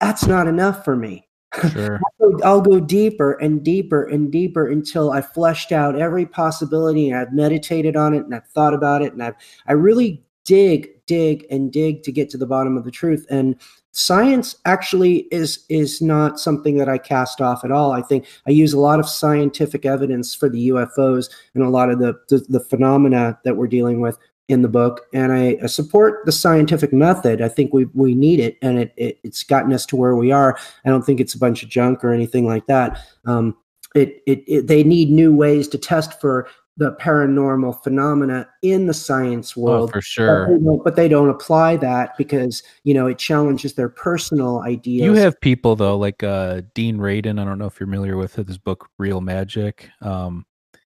that's 0.00 0.26
not 0.26 0.46
enough 0.46 0.84
for 0.84 0.94
me. 0.94 1.26
Sure. 1.72 2.00
I'll, 2.20 2.30
go, 2.30 2.44
I'll 2.44 2.60
go 2.60 2.78
deeper 2.80 3.32
and 3.34 3.64
deeper 3.64 4.04
and 4.04 4.30
deeper 4.30 4.68
until 4.68 5.10
I 5.10 5.20
fleshed 5.20 5.72
out 5.72 5.98
every 5.98 6.26
possibility 6.26 7.10
and 7.10 7.18
I've 7.18 7.32
meditated 7.32 7.96
on 7.96 8.14
it 8.14 8.24
and 8.24 8.34
I've 8.34 8.46
thought 8.48 8.74
about 8.74 9.02
it 9.02 9.12
and 9.12 9.22
I've 9.22 9.36
I 9.66 9.72
really 9.72 10.22
dig, 10.44 10.90
dig, 11.06 11.46
and 11.50 11.72
dig 11.72 12.02
to 12.04 12.12
get 12.12 12.30
to 12.30 12.38
the 12.38 12.46
bottom 12.46 12.76
of 12.76 12.84
the 12.84 12.90
truth. 12.90 13.26
And 13.30 13.56
science 13.92 14.56
actually 14.64 15.26
is 15.30 15.64
is 15.68 16.02
not 16.02 16.40
something 16.40 16.76
that 16.78 16.88
I 16.88 16.98
cast 16.98 17.40
off 17.40 17.64
at 17.64 17.70
all. 17.70 17.92
I 17.92 18.02
think 18.02 18.26
I 18.46 18.50
use 18.50 18.72
a 18.72 18.80
lot 18.80 19.00
of 19.00 19.08
scientific 19.08 19.86
evidence 19.86 20.34
for 20.34 20.48
the 20.48 20.68
UFOs 20.68 21.30
and 21.54 21.62
a 21.62 21.68
lot 21.68 21.90
of 21.90 21.98
the 21.98 22.14
the, 22.28 22.44
the 22.48 22.60
phenomena 22.60 23.38
that 23.44 23.56
we're 23.56 23.66
dealing 23.66 24.00
with 24.00 24.18
in 24.48 24.60
the 24.60 24.68
book, 24.68 25.06
and 25.14 25.32
I, 25.32 25.56
I, 25.62 25.66
support 25.66 26.26
the 26.26 26.32
scientific 26.32 26.92
method. 26.92 27.40
I 27.40 27.48
think 27.48 27.72
we 27.72 27.86
we 27.94 28.14
need 28.14 28.40
it, 28.40 28.58
and 28.60 28.78
it, 28.78 28.92
it, 28.96 29.18
it's 29.22 29.42
gotten 29.42 29.72
us 29.72 29.86
to 29.86 29.96
where 29.96 30.16
we 30.16 30.32
are. 30.32 30.58
I 30.84 30.90
don't 30.90 31.02
think 31.02 31.20
it's 31.20 31.34
a 31.34 31.38
bunch 31.38 31.62
of 31.62 31.70
junk 31.70 32.04
or 32.04 32.12
anything 32.12 32.46
like 32.46 32.66
that. 32.66 33.00
Um, 33.24 33.56
it, 33.94 34.22
it, 34.26 34.44
it 34.46 34.66
they 34.66 34.84
need 34.84 35.10
new 35.10 35.34
ways 35.34 35.66
to 35.68 35.78
test 35.78 36.20
for 36.20 36.46
the 36.76 36.92
paranormal 36.96 37.82
phenomena 37.84 38.48
in 38.62 38.86
the 38.86 38.94
science 38.94 39.56
world 39.56 39.90
oh, 39.90 39.92
for 39.92 40.00
sure 40.00 40.46
but 40.48 40.58
they, 40.58 40.78
but 40.84 40.96
they, 40.96 41.08
don't 41.08 41.28
apply 41.28 41.76
that 41.76 42.16
because 42.18 42.62
you 42.82 42.92
know 42.92 43.06
it 43.06 43.18
challenges 43.18 43.74
their 43.74 43.88
personal 43.88 44.60
ideas. 44.62 45.04
You 45.04 45.14
have 45.14 45.40
people 45.40 45.76
though 45.76 45.96
like 45.96 46.22
uh, 46.22 46.62
dean 46.74 46.98
radin 46.98 47.40
i 47.40 47.44
don't 47.44 47.58
know 47.58 47.66
if 47.66 47.78
you're 47.78 47.86
familiar 47.86 48.16
with 48.16 48.34
his 48.34 48.58
book 48.58 48.88
real 48.98 49.20
magic. 49.20 49.88
Um, 50.00 50.44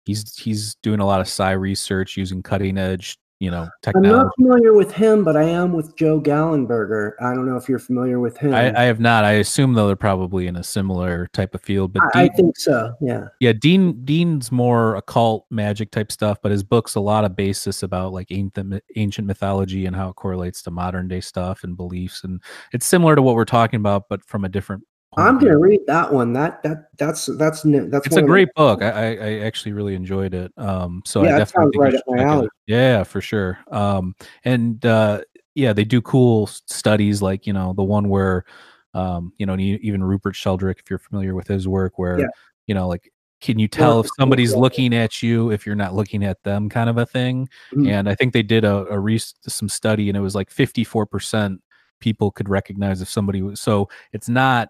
he's 0.06 0.36
he's 0.38 0.76
doing 0.76 1.00
a 1.00 1.06
lot 1.06 1.22
of 1.22 1.28
psi 1.28 1.52
research 1.52 2.18
using 2.18 2.42
cutting 2.42 2.78
edge 2.78 3.18
you 3.40 3.52
know 3.52 3.70
technology. 3.84 4.10
I'm 4.10 4.18
not 4.18 4.36
familiar 4.36 4.74
with 4.74 4.92
him, 4.92 5.24
but 5.24 5.38
I 5.38 5.44
am 5.44 5.74
with 5.74 5.96
Joe 5.96 6.20
Gallenberger. 6.20 7.14
I 7.22 7.34
don't 7.34 7.46
know 7.46 7.56
if 7.56 7.70
you're 7.70 7.80
familiar 7.80 8.20
with 8.20 8.38
him. 8.38 8.54
I, 8.54 8.82
I 8.82 8.84
have 8.86 9.00
not. 9.00 9.24
I 9.26 9.34
assume 9.34 9.74
though 9.74 9.88
they're 9.88 9.96
probably 9.96 10.48
in 10.48 10.56
a 10.56 10.64
similar 10.64 11.28
type 11.34 11.54
of 11.54 11.62
field. 11.62 11.94
But 11.94 12.04
I, 12.16 12.24
Dean, 12.24 12.32
I 12.32 12.36
think 12.36 12.58
so. 12.58 12.96
Yeah. 13.02 13.28
Yeah. 13.40 13.54
Dean 13.54 14.04
Dean's 14.04 14.52
more 14.52 14.96
occult 14.96 15.46
magic 15.52 15.92
type 15.92 16.12
stuff, 16.12 16.40
but 16.42 16.52
his 16.52 16.64
book's 16.64 16.96
a 16.96 17.00
lot 17.00 17.26
of 17.26 17.36
basis 17.36 17.84
about 17.84 18.14
like 18.14 18.32
ancient 18.32 18.82
ancient 18.96 19.28
mythology 19.28 19.86
and 19.86 19.96
how 19.96 20.10
it 20.10 20.16
correlates 20.16 20.62
to 20.64 20.72
modern 20.72 21.08
day 21.08 21.22
stuff 21.22 21.64
and 21.64 21.78
beliefs, 21.78 22.24
and 22.24 22.42
it's 22.74 22.86
similar 22.86 23.16
to 23.16 23.22
what 23.22 23.36
we're 23.36 23.46
talking 23.46 23.80
about, 23.80 24.10
but 24.10 24.24
from 24.26 24.46
a 24.46 24.50
different 24.50 24.84
I'm 25.18 25.40
gonna 25.40 25.58
read 25.58 25.82
that 25.88 26.14
one. 26.14 26.32
That 26.34 26.62
that 26.64 26.90
that's 26.98 27.26
that's 27.38 27.64
that's. 27.64 28.06
It's 28.06 28.16
a 28.16 28.22
great 28.22 28.50
book. 28.56 28.84
I, 28.84 29.18
I 29.18 29.40
actually 29.40 29.74
really 29.74 29.96
enjoyed 29.96 30.36
it. 30.36 30.52
Um, 30.58 31.02
so 31.06 31.24
yeah, 31.24 31.36
I 31.36 31.40
definitely 31.40 31.80
right 31.80 31.96
up 31.96 32.04
my 32.08 32.22
alley. 32.24 32.48
Yeah, 32.68 33.04
for 33.04 33.20
sure. 33.20 33.58
Um, 33.72 34.16
and 34.46 34.86
uh, 34.86 35.22
yeah, 35.56 35.74
they 35.74 35.86
do 35.86 36.02
cool 36.02 36.46
studies 36.48 37.22
like 37.22 37.48
you 37.48 37.54
know 37.54 37.74
the 37.74 37.84
one 37.84 38.10
where, 38.10 38.46
um, 38.94 39.34
you 39.38 39.48
know, 39.48 39.58
even 39.58 40.04
Rupert 40.04 40.36
Sheldrake, 40.36 40.80
if 40.80 40.90
you're 40.90 41.00
familiar 41.00 41.34
with 41.34 41.48
his 41.48 41.68
work, 41.68 41.98
where 41.98 42.20
yeah. 42.20 42.28
you 42.68 42.76
know 42.76 42.88
like 42.88 43.12
can 43.40 43.60
you 43.60 43.68
tell 43.68 44.00
if 44.00 44.08
somebody's 44.18 44.56
looking 44.56 44.96
at 44.96 45.22
you 45.22 45.52
if 45.52 45.66
you're 45.66 45.76
not 45.76 45.94
looking 45.94 46.24
at 46.24 46.42
them 46.44 46.70
kind 46.70 46.90
of 46.90 46.98
a 46.98 47.06
thing 47.06 47.48
mm-hmm. 47.72 47.88
and 47.88 48.10
i 48.10 48.16
think 48.16 48.34
they 48.34 48.42
did 48.42 48.64
a, 48.66 48.88
a 48.88 49.00
re- 49.00 49.22
some 49.48 49.70
study 49.70 50.10
and 50.10 50.18
it 50.18 50.22
was 50.22 50.34
like 50.34 50.50
54% 50.50 51.60
people 52.00 52.32
could 52.32 52.50
recognize 52.50 53.00
if 53.00 53.10
somebody 53.10 53.44
was 53.44 53.62
so 53.62 53.90
it's 54.12 54.28
not 54.28 54.70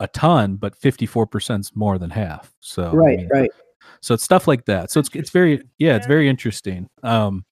a 0.00 0.08
ton, 0.08 0.56
but 0.56 0.78
54% 0.78 1.60
is 1.60 1.72
more 1.74 1.98
than 1.98 2.10
half. 2.10 2.54
So 2.60 2.92
right, 2.92 3.18
I 3.18 3.22
mean, 3.22 3.28
right. 3.32 3.50
So 4.00 4.14
it's 4.14 4.22
stuff 4.22 4.46
like 4.46 4.64
that. 4.66 4.90
So 4.90 5.00
it's 5.00 5.10
it's 5.14 5.30
very 5.30 5.62
yeah, 5.78 5.96
it's 5.96 6.06
very 6.06 6.28
interesting. 6.28 6.88
Um, 7.02 7.44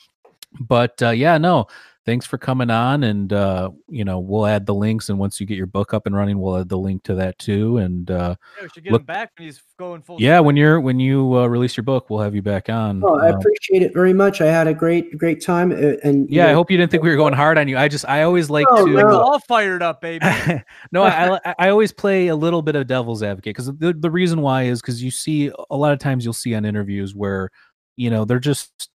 but 0.61 1.01
uh, 1.03 1.11
yeah, 1.11 1.38
no, 1.38 1.66
thanks 2.07 2.24
for 2.24 2.38
coming 2.38 2.70
on 2.70 3.02
and 3.02 3.32
uh, 3.32 3.68
you 3.88 4.04
know 4.04 4.20
we'll 4.20 4.46
add 4.46 4.64
the 4.64 4.74
links 4.74 5.09
and 5.09 5.18
once 5.18 5.40
you 5.40 5.46
get 5.46 5.57
your 5.57 5.66
book 5.66 5.92
up 5.92 6.07
and 6.07 6.14
running 6.14 6.38
we'll 6.38 6.57
add 6.57 6.68
the 6.68 6.78
link 6.78 7.02
to 7.02 7.14
that 7.14 7.36
too 7.38 7.78
and 7.78 8.11
uh 8.11 8.34
yeah, 8.57 8.62
we 8.62 8.68
should 8.68 8.84
get 8.84 8.92
look, 8.92 9.02
him 9.02 9.07
back 9.07 9.32
when 9.36 9.46
he's 9.46 9.62
going 9.78 10.00
full 10.00 10.16
yeah 10.20 10.38
when 10.38 10.57
you're 10.57 10.80
when 10.80 11.00
you 11.00 11.36
uh, 11.36 11.46
release 11.46 11.76
your 11.76 11.84
book 11.84 12.09
we'll 12.09 12.20
have 12.20 12.34
you 12.34 12.42
back 12.42 12.70
on 12.70 13.02
oh 13.04 13.18
i 13.18 13.30
um, 13.30 13.34
appreciate 13.34 13.82
it 13.82 13.92
very 13.92 14.12
much. 14.12 14.40
I 14.40 14.46
had 14.46 14.68
a 14.68 14.74
great 14.74 15.18
great 15.18 15.44
time 15.44 15.72
uh, 15.72 15.96
and 16.04 16.30
yeah 16.30 16.44
know, 16.44 16.50
i 16.50 16.54
hope 16.54 16.70
you 16.70 16.76
didn't 16.76 16.92
think 16.92 17.02
we 17.02 17.11
were 17.11 17.16
going 17.16 17.34
hard 17.34 17.59
on 17.59 17.68
you. 17.68 17.76
I 17.76 17.88
just 17.88 18.09
i 18.09 18.22
always 18.22 18.48
like 18.48 18.66
no, 18.70 18.86
to 18.86 18.92
no. 18.92 19.20
all 19.20 19.40
fired 19.40 19.82
up 19.82 20.00
baby. 20.00 20.24
No 20.92 21.02
I, 21.02 21.38
I, 21.44 21.54
I 21.59 21.68
always 21.70 21.92
play 21.92 22.28
a 22.28 22.36
little 22.36 22.62
bit 22.62 22.76
of 22.76 22.86
devil's 22.86 23.22
advocate 23.22 23.57
because 23.57 23.66
the, 23.78 23.92
the 23.92 24.11
reason 24.11 24.40
why 24.40 24.64
is 24.64 24.80
because 24.80 25.02
you 25.02 25.11
see 25.11 25.50
a 25.70 25.76
lot 25.76 25.92
of 25.92 25.98
times 25.98 26.24
you'll 26.24 26.32
see 26.32 26.54
on 26.54 26.64
interviews 26.64 27.14
where 27.14 27.50
you 27.96 28.11
know 28.11 28.24
they're 28.24 28.38
just 28.38 28.90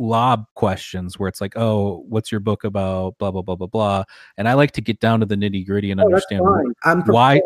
lob 0.00 0.46
questions 0.54 1.18
where 1.18 1.28
it's 1.28 1.40
like, 1.40 1.52
oh, 1.56 2.04
what's 2.08 2.32
your 2.32 2.40
book 2.40 2.64
about? 2.64 3.18
Blah 3.18 3.30
blah 3.30 3.42
blah 3.42 3.54
blah 3.54 3.66
blah. 3.66 4.04
And 4.36 4.48
I 4.48 4.54
like 4.54 4.72
to 4.72 4.80
get 4.80 4.98
down 4.98 5.20
to 5.20 5.26
the 5.26 5.36
nitty 5.36 5.66
gritty 5.66 5.90
and 5.90 6.00
oh, 6.00 6.04
understand 6.04 6.42
why. 7.06 7.40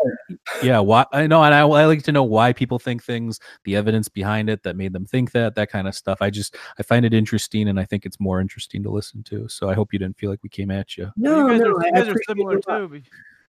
Yeah, 0.63 0.79
why 0.79 1.05
I 1.13 1.27
know, 1.27 1.43
and 1.43 1.55
I, 1.55 1.61
I 1.61 1.85
like 1.85 2.05
to 2.05 2.13
know 2.13 2.23
why 2.23 2.53
people 2.53 2.79
think 2.79 3.03
things, 3.03 3.41
the 3.65 3.77
evidence 3.77 4.09
behind 4.09 4.49
it 4.49 4.63
that 4.63 4.77
made 4.77 4.93
them 4.93 5.05
think 5.05 5.33
that, 5.33 5.57
that 5.57 5.71
kind 5.71 5.89
of 5.89 5.95
stuff. 5.95 6.19
I 6.23 6.31
just 6.31 6.57
I 6.79 6.83
find 6.83 7.05
it 7.05 7.13
interesting, 7.13 7.69
and 7.69 7.79
I 7.79 7.85
think 7.85 8.07
it's 8.07 8.21
more 8.21 8.41
interesting 8.41 8.83
to 8.85 8.91
listen 8.91 9.23
to. 9.25 9.49
So 9.49 9.69
I 9.69 9.75
hope 9.75 9.93
you 9.93 9.99
didn't 9.99 10.17
feel 10.17 10.31
like 10.31 10.43
we 10.43 10.49
came 10.49 10.71
at 10.71 10.97
you. 10.97 11.11
No, 11.17 11.49
you 11.49 11.53
guys 11.53 11.61
no, 11.61 11.67
are, 11.75 11.87
you 11.87 11.93
guys 11.93 12.09
are 12.09 12.23
similar 12.29 12.61
too. 12.61 13.03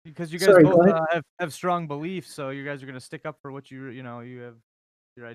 Because 0.04 0.32
you 0.32 0.38
guys 0.38 0.48
Sorry, 0.48 0.64
both 0.64 0.88
uh, 0.88 1.00
have, 1.12 1.24
have 1.38 1.52
strong 1.52 1.86
beliefs, 1.86 2.32
so 2.32 2.50
you 2.50 2.64
guys 2.64 2.82
are 2.82 2.86
going 2.86 2.98
to 2.98 3.04
stick 3.04 3.24
up 3.24 3.38
for 3.40 3.52
what 3.52 3.70
you 3.70 3.86
you 3.88 4.02
know 4.02 4.20
you 4.20 4.40
have 4.40 4.56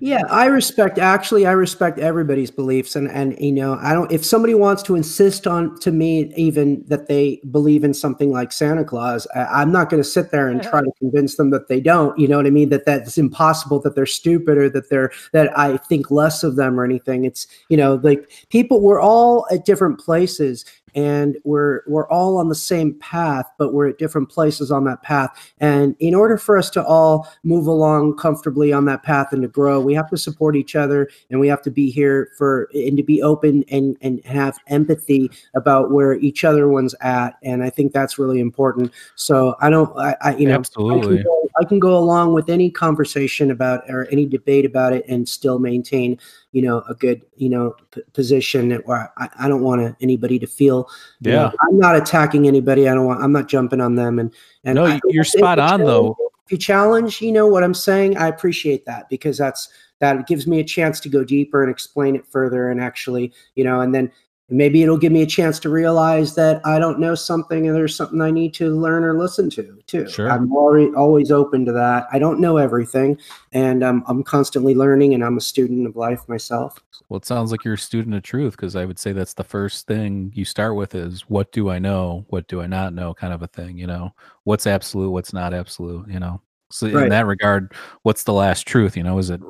yeah, 0.00 0.22
I 0.28 0.46
respect 0.46 0.98
actually 0.98 1.46
I 1.46 1.52
respect 1.52 2.00
everybody's 2.00 2.50
beliefs 2.50 2.96
and 2.96 3.08
and 3.08 3.38
you 3.38 3.52
know, 3.52 3.74
I 3.74 3.92
don't 3.92 4.10
if 4.10 4.24
somebody 4.24 4.54
wants 4.54 4.82
to 4.84 4.96
insist 4.96 5.46
on 5.46 5.78
to 5.80 5.92
me 5.92 6.32
even 6.36 6.84
that 6.88 7.06
they 7.06 7.40
believe 7.52 7.84
in 7.84 7.94
something 7.94 8.32
like 8.32 8.50
Santa 8.50 8.84
Claus, 8.84 9.28
I, 9.36 9.62
am 9.62 9.70
not 9.70 9.88
going 9.88 10.02
to 10.02 10.08
sit 10.08 10.32
there 10.32 10.48
and 10.48 10.60
try 10.60 10.80
to 10.80 10.90
convince 10.98 11.36
them 11.36 11.50
that 11.50 11.68
they 11.68 11.80
don't, 11.80 12.18
you 12.18 12.26
know 12.26 12.38
what 12.38 12.46
I 12.46 12.50
mean, 12.50 12.70
that 12.70 12.86
that's 12.86 13.18
impossible 13.18 13.78
that 13.82 13.94
they're 13.94 14.06
stupid 14.06 14.58
or 14.58 14.68
that 14.70 14.90
they're 14.90 15.12
that 15.32 15.56
I 15.56 15.76
think 15.76 16.10
less 16.10 16.42
of 16.42 16.56
them 16.56 16.78
or 16.80 16.84
anything. 16.84 17.24
It's, 17.24 17.46
you 17.68 17.76
know, 17.76 18.00
like 18.02 18.30
people 18.48 18.80
we're 18.80 19.00
all 19.00 19.46
at 19.52 19.64
different 19.64 20.00
places 20.00 20.64
and 20.94 21.36
we're 21.44 21.82
we're 21.86 22.08
all 22.08 22.38
on 22.38 22.48
the 22.48 22.54
same 22.54 22.94
path 22.94 23.46
but 23.58 23.72
we're 23.72 23.88
at 23.88 23.98
different 23.98 24.28
places 24.28 24.70
on 24.70 24.84
that 24.84 25.02
path. 25.02 25.52
And 25.58 25.96
in 25.98 26.14
order 26.14 26.38
for 26.38 26.56
us 26.56 26.70
to 26.70 26.84
all 26.84 27.28
move 27.42 27.66
along 27.66 28.16
comfortably 28.16 28.72
on 28.72 28.84
that 28.86 29.02
path 29.02 29.32
and 29.32 29.42
to 29.42 29.48
grow 29.48 29.80
we 29.80 29.94
have 29.94 30.08
to 30.10 30.16
support 30.16 30.56
each 30.56 30.76
other 30.76 31.08
and 31.30 31.40
we 31.40 31.48
have 31.48 31.62
to 31.62 31.70
be 31.70 31.90
here 31.90 32.30
for 32.36 32.68
and 32.74 32.96
to 32.96 33.02
be 33.02 33.22
open 33.22 33.64
and 33.70 33.96
and 34.00 34.24
have 34.24 34.58
empathy 34.68 35.30
about 35.54 35.90
where 35.90 36.14
each 36.14 36.44
other 36.44 36.68
one's 36.68 36.94
at 37.00 37.36
and 37.42 37.62
i 37.62 37.70
think 37.70 37.92
that's 37.92 38.18
really 38.18 38.40
important. 38.40 38.92
So 39.14 39.56
i 39.60 39.70
don't 39.70 39.96
i, 39.98 40.16
I 40.20 40.36
you 40.36 40.46
know 40.46 40.54
absolutely 40.54 41.24
I 41.60 41.64
can, 41.64 41.78
go, 41.78 41.96
I 41.96 41.98
along 41.98 42.34
with 42.34 42.48
any 42.48 42.70
conversation 42.70 43.50
about 43.50 43.88
or 43.88 44.06
any 44.10 44.26
debate 44.26 44.64
about 44.64 44.92
it 44.92 45.04
and 45.08 45.28
still 45.28 45.58
maintain 45.58 46.18
you 46.52 46.62
know 46.62 46.82
a 46.88 46.94
good 46.94 47.24
you 47.36 47.48
know 47.48 47.76
p- 47.90 48.02
position 48.12 48.72
where 48.84 49.12
I, 49.16 49.28
I 49.40 49.48
don't 49.48 49.62
want 49.62 49.96
anybody 50.00 50.38
to 50.38 50.46
feel 50.46 50.88
yeah 51.20 51.30
know, 51.30 51.52
I'm 51.60 51.78
not 51.78 51.96
attacking 51.96 52.46
anybody. 52.46 52.88
I 52.88 52.94
don't 52.94 53.06
want 53.06 53.22
I'm 53.22 53.32
not 53.32 53.48
jumping 53.48 53.80
on 53.80 53.94
them. 53.94 54.18
And 54.18 54.34
and 54.64 54.76
no 54.76 54.86
I, 54.86 55.00
you're 55.08 55.24
spot 55.24 55.58
on 55.58 55.80
though. 55.80 56.16
if 56.46 56.52
you 56.52 56.58
challenge 56.58 57.20
you 57.20 57.32
know 57.32 57.46
what 57.46 57.62
I'm 57.62 57.74
saying? 57.74 58.16
I 58.16 58.28
appreciate 58.28 58.86
that 58.86 59.08
because 59.08 59.38
that's 59.38 59.68
that 60.00 60.26
gives 60.26 60.46
me 60.46 60.60
a 60.60 60.64
chance 60.64 61.00
to 61.00 61.08
go 61.08 61.24
deeper 61.24 61.62
and 61.62 61.70
explain 61.70 62.16
it 62.16 62.26
further 62.26 62.70
and 62.70 62.80
actually 62.80 63.32
you 63.54 63.64
know 63.64 63.80
and 63.80 63.94
then 63.94 64.10
maybe 64.50 64.82
it'll 64.82 64.96
give 64.96 65.12
me 65.12 65.22
a 65.22 65.26
chance 65.26 65.58
to 65.60 65.68
realize 65.68 66.34
that 66.34 66.60
I 66.64 66.78
don't 66.78 66.98
know 66.98 67.14
something 67.14 67.66
and 67.66 67.76
there's 67.76 67.94
something 67.94 68.20
I 68.20 68.30
need 68.30 68.54
to 68.54 68.74
learn 68.74 69.04
or 69.04 69.18
listen 69.18 69.50
to 69.50 69.78
too. 69.86 70.08
Sure. 70.08 70.30
I'm 70.30 70.50
already, 70.54 70.90
always 70.94 71.30
open 71.30 71.66
to 71.66 71.72
that. 71.72 72.06
I 72.12 72.18
don't 72.18 72.40
know 72.40 72.56
everything 72.56 73.18
and 73.52 73.82
um, 73.82 74.04
I'm 74.06 74.22
constantly 74.22 74.74
learning 74.74 75.14
and 75.14 75.22
I'm 75.22 75.36
a 75.36 75.42
student 75.42 75.86
of 75.86 75.96
life 75.96 76.26
myself. 76.28 76.78
Well, 77.08 77.18
it 77.18 77.26
sounds 77.26 77.52
like 77.52 77.64
you're 77.64 77.74
a 77.74 77.78
student 77.78 78.14
of 78.14 78.22
truth 78.22 78.52
because 78.52 78.76
I 78.76 78.84
would 78.84 78.98
say 78.98 79.12
that's 79.12 79.34
the 79.34 79.44
first 79.44 79.86
thing 79.86 80.32
you 80.34 80.44
start 80.44 80.76
with 80.76 80.94
is 80.94 81.22
what 81.28 81.52
do 81.52 81.70
I 81.70 81.78
know? 81.78 82.24
What 82.28 82.48
do 82.48 82.60
I 82.62 82.66
not 82.66 82.94
know? 82.94 83.14
Kind 83.14 83.32
of 83.32 83.42
a 83.42 83.46
thing, 83.46 83.78
you 83.78 83.86
know, 83.86 84.14
what's 84.44 84.66
absolute, 84.66 85.10
what's 85.10 85.32
not 85.32 85.52
absolute, 85.52 86.08
you 86.08 86.20
know? 86.20 86.40
So 86.70 86.86
Right. 86.86 87.04
in 87.04 87.08
that 87.10 87.26
regard, 87.26 87.72
what's 88.02 88.24
the 88.24 88.34
last 88.34 88.66
truth? 88.66 88.96
You 88.96 89.02
know, 89.02 89.18
is 89.18 89.30
it 89.30 89.40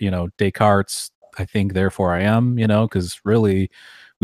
you 0.00 0.10
know 0.10 0.28
Descartes? 0.38 1.10
I 1.38 1.44
think, 1.44 1.72
therefore 1.72 2.12
I 2.12 2.22
am. 2.22 2.58
You 2.58 2.66
know, 2.66 2.86
because 2.86 3.20
really, 3.24 3.70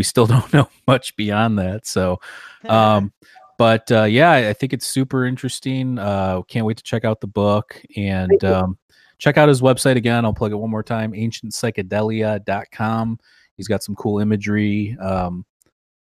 we 0.00 0.04
still 0.04 0.26
don't 0.26 0.50
know 0.54 0.66
much 0.86 1.14
beyond 1.14 1.58
that. 1.58 1.86
So, 1.86 2.20
um, 2.66 3.12
but 3.58 3.92
uh, 3.92 4.04
yeah, 4.04 4.32
I 4.32 4.54
think 4.54 4.72
it's 4.72 4.86
super 4.86 5.26
interesting. 5.26 5.98
Uh, 5.98 6.40
can't 6.48 6.64
wait 6.64 6.78
to 6.78 6.82
check 6.82 7.04
out 7.04 7.20
the 7.20 7.26
book 7.26 7.78
and 7.98 8.42
um, 8.44 8.78
check 9.18 9.36
out 9.36 9.50
his 9.50 9.60
website 9.60 9.96
again. 9.96 10.24
I'll 10.24 10.32
plug 10.32 10.52
it 10.52 10.56
one 10.56 10.70
more 10.70 10.82
time: 10.82 11.12
ancientpsychedelia.com. 11.12 13.18
He's 13.58 13.68
got 13.68 13.82
some 13.82 13.94
cool 13.94 14.20
imagery. 14.20 14.96
Um, 14.98 15.44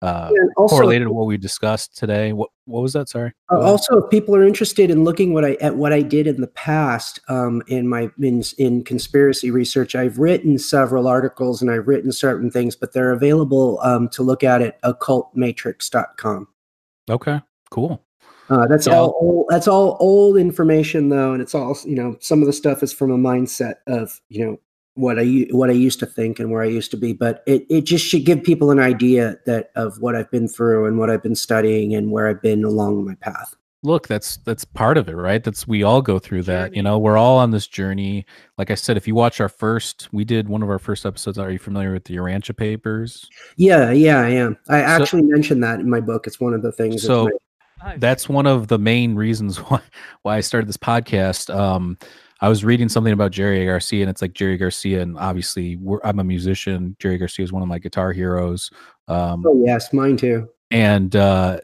uh, 0.01 0.29
also, 0.57 0.75
correlated 0.75 1.07
to 1.07 1.13
what 1.13 1.25
we 1.25 1.37
discussed 1.37 1.97
today. 1.97 2.33
What 2.33 2.49
what 2.65 2.81
was 2.81 2.93
that? 2.93 3.09
Sorry. 3.09 3.31
Uh, 3.51 3.59
also, 3.59 3.97
if 3.97 4.09
people 4.09 4.35
are 4.35 4.43
interested 4.43 4.91
in 4.91 5.03
looking 5.03 5.33
what 5.33 5.45
I 5.45 5.53
at 5.61 5.75
what 5.75 5.93
I 5.93 6.01
did 6.01 6.27
in 6.27 6.41
the 6.41 6.47
past 6.47 7.19
um, 7.27 7.63
in 7.67 7.87
my 7.87 8.09
in, 8.21 8.43
in 8.57 8.83
conspiracy 8.83 9.51
research, 9.51 9.95
I've 9.95 10.19
written 10.19 10.57
several 10.57 11.07
articles 11.07 11.61
and 11.61 11.71
I've 11.71 11.87
written 11.87 12.11
certain 12.11 12.51
things, 12.51 12.75
but 12.75 12.93
they're 12.93 13.11
available 13.11 13.79
um, 13.83 14.09
to 14.09 14.23
look 14.23 14.43
at 14.43 14.61
at 14.61 14.81
occultmatrix.com. 14.83 16.47
Okay. 17.09 17.41
Cool. 17.71 18.01
Uh, 18.49 18.67
that's 18.67 18.85
Yeah. 18.87 18.99
all 18.99 19.17
old, 19.19 19.45
that's 19.49 19.67
all 19.67 19.97
old 19.99 20.37
information 20.37 21.09
though, 21.09 21.33
and 21.33 21.41
it's 21.41 21.55
all 21.55 21.75
you 21.83 21.95
know. 21.95 22.15
Some 22.19 22.41
of 22.41 22.45
the 22.45 22.53
stuff 22.53 22.83
is 22.83 22.93
from 22.93 23.11
a 23.11 23.17
mindset 23.17 23.75
of 23.87 24.21
you 24.29 24.45
know 24.45 24.59
what 24.95 25.19
I 25.19 25.23
u- 25.23 25.47
what 25.51 25.69
I 25.69 25.73
used 25.73 25.99
to 25.99 26.05
think 26.05 26.39
and 26.39 26.51
where 26.51 26.61
I 26.63 26.67
used 26.67 26.91
to 26.91 26.97
be, 26.97 27.13
but 27.13 27.43
it 27.45 27.65
it 27.69 27.81
just 27.81 28.05
should 28.05 28.25
give 28.25 28.43
people 28.43 28.71
an 28.71 28.79
idea 28.79 29.37
that 29.45 29.69
of 29.75 29.99
what 29.99 30.15
I've 30.15 30.31
been 30.31 30.47
through 30.47 30.87
and 30.87 30.97
what 30.97 31.09
I've 31.09 31.23
been 31.23 31.35
studying 31.35 31.93
and 31.93 32.11
where 32.11 32.27
I've 32.27 32.41
been 32.41 32.63
along 32.63 33.05
my 33.05 33.15
path. 33.15 33.55
Look, 33.83 34.07
that's 34.07 34.37
that's 34.37 34.65
part 34.65 34.97
of 34.97 35.07
it, 35.07 35.15
right? 35.15 35.43
That's 35.43 35.67
we 35.67 35.83
all 35.83 36.01
go 36.01 36.17
through 36.17 36.43
that. 36.43 36.75
You 36.75 36.81
know, 36.81 36.97
we're 36.97 37.17
all 37.17 37.37
on 37.37 37.51
this 37.51 37.67
journey. 37.67 38.25
Like 38.57 38.71
I 38.71 38.75
said, 38.75 38.97
if 38.97 39.07
you 39.07 39.13
watch 39.13 39.39
our 39.39 39.49
first, 39.49 40.09
we 40.11 40.23
did 40.25 40.49
one 40.49 40.63
of 40.63 40.69
our 40.71 40.79
first 40.79 41.05
episodes. 41.05 41.37
Are 41.37 41.51
you 41.51 41.59
familiar 41.59 41.93
with 41.93 42.05
the 42.05 42.15
Urantia 42.15 42.57
papers? 42.57 43.29
Yeah, 43.57 43.91
yeah, 43.91 44.21
I 44.21 44.29
am. 44.29 44.57
I 44.69 44.79
So- 44.79 44.85
actually 45.03 45.21
mentioned 45.23 45.63
that 45.63 45.79
in 45.81 45.87
my 45.89 45.99
book. 45.99 46.25
It's 46.25 46.39
one 46.39 46.55
of 46.55 46.63
the 46.63 46.71
things. 46.71 46.95
that's 46.95 47.05
So 47.05 47.29
my- 47.83 47.97
that's 47.97 48.27
one 48.27 48.47
of 48.47 48.69
the 48.69 48.79
main 48.79 49.13
reasons 49.13 49.57
why 49.69 49.81
why 50.23 50.37
I 50.37 50.41
started 50.41 50.67
this 50.67 50.77
podcast. 50.77 51.53
Um, 51.53 51.99
I 52.41 52.49
was 52.49 52.65
reading 52.65 52.89
something 52.89 53.13
about 53.13 53.31
Jerry 53.31 53.65
Garcia, 53.65 54.01
and 54.01 54.09
it's 54.09 54.21
like 54.21 54.33
Jerry 54.33 54.57
Garcia, 54.57 55.01
and 55.01 55.17
obviously 55.17 55.77
we're, 55.77 55.99
I'm 56.03 56.19
a 56.19 56.23
musician. 56.23 56.95
Jerry 56.99 57.17
Garcia 57.17 57.43
is 57.45 57.53
one 57.53 57.61
of 57.61 57.67
my 57.69 57.79
guitar 57.79 58.11
heroes. 58.11 58.69
Um, 59.07 59.43
oh 59.47 59.63
yes, 59.65 59.93
mine 59.93 60.17
too. 60.17 60.49
and 60.71 61.15
uh, 61.15 61.61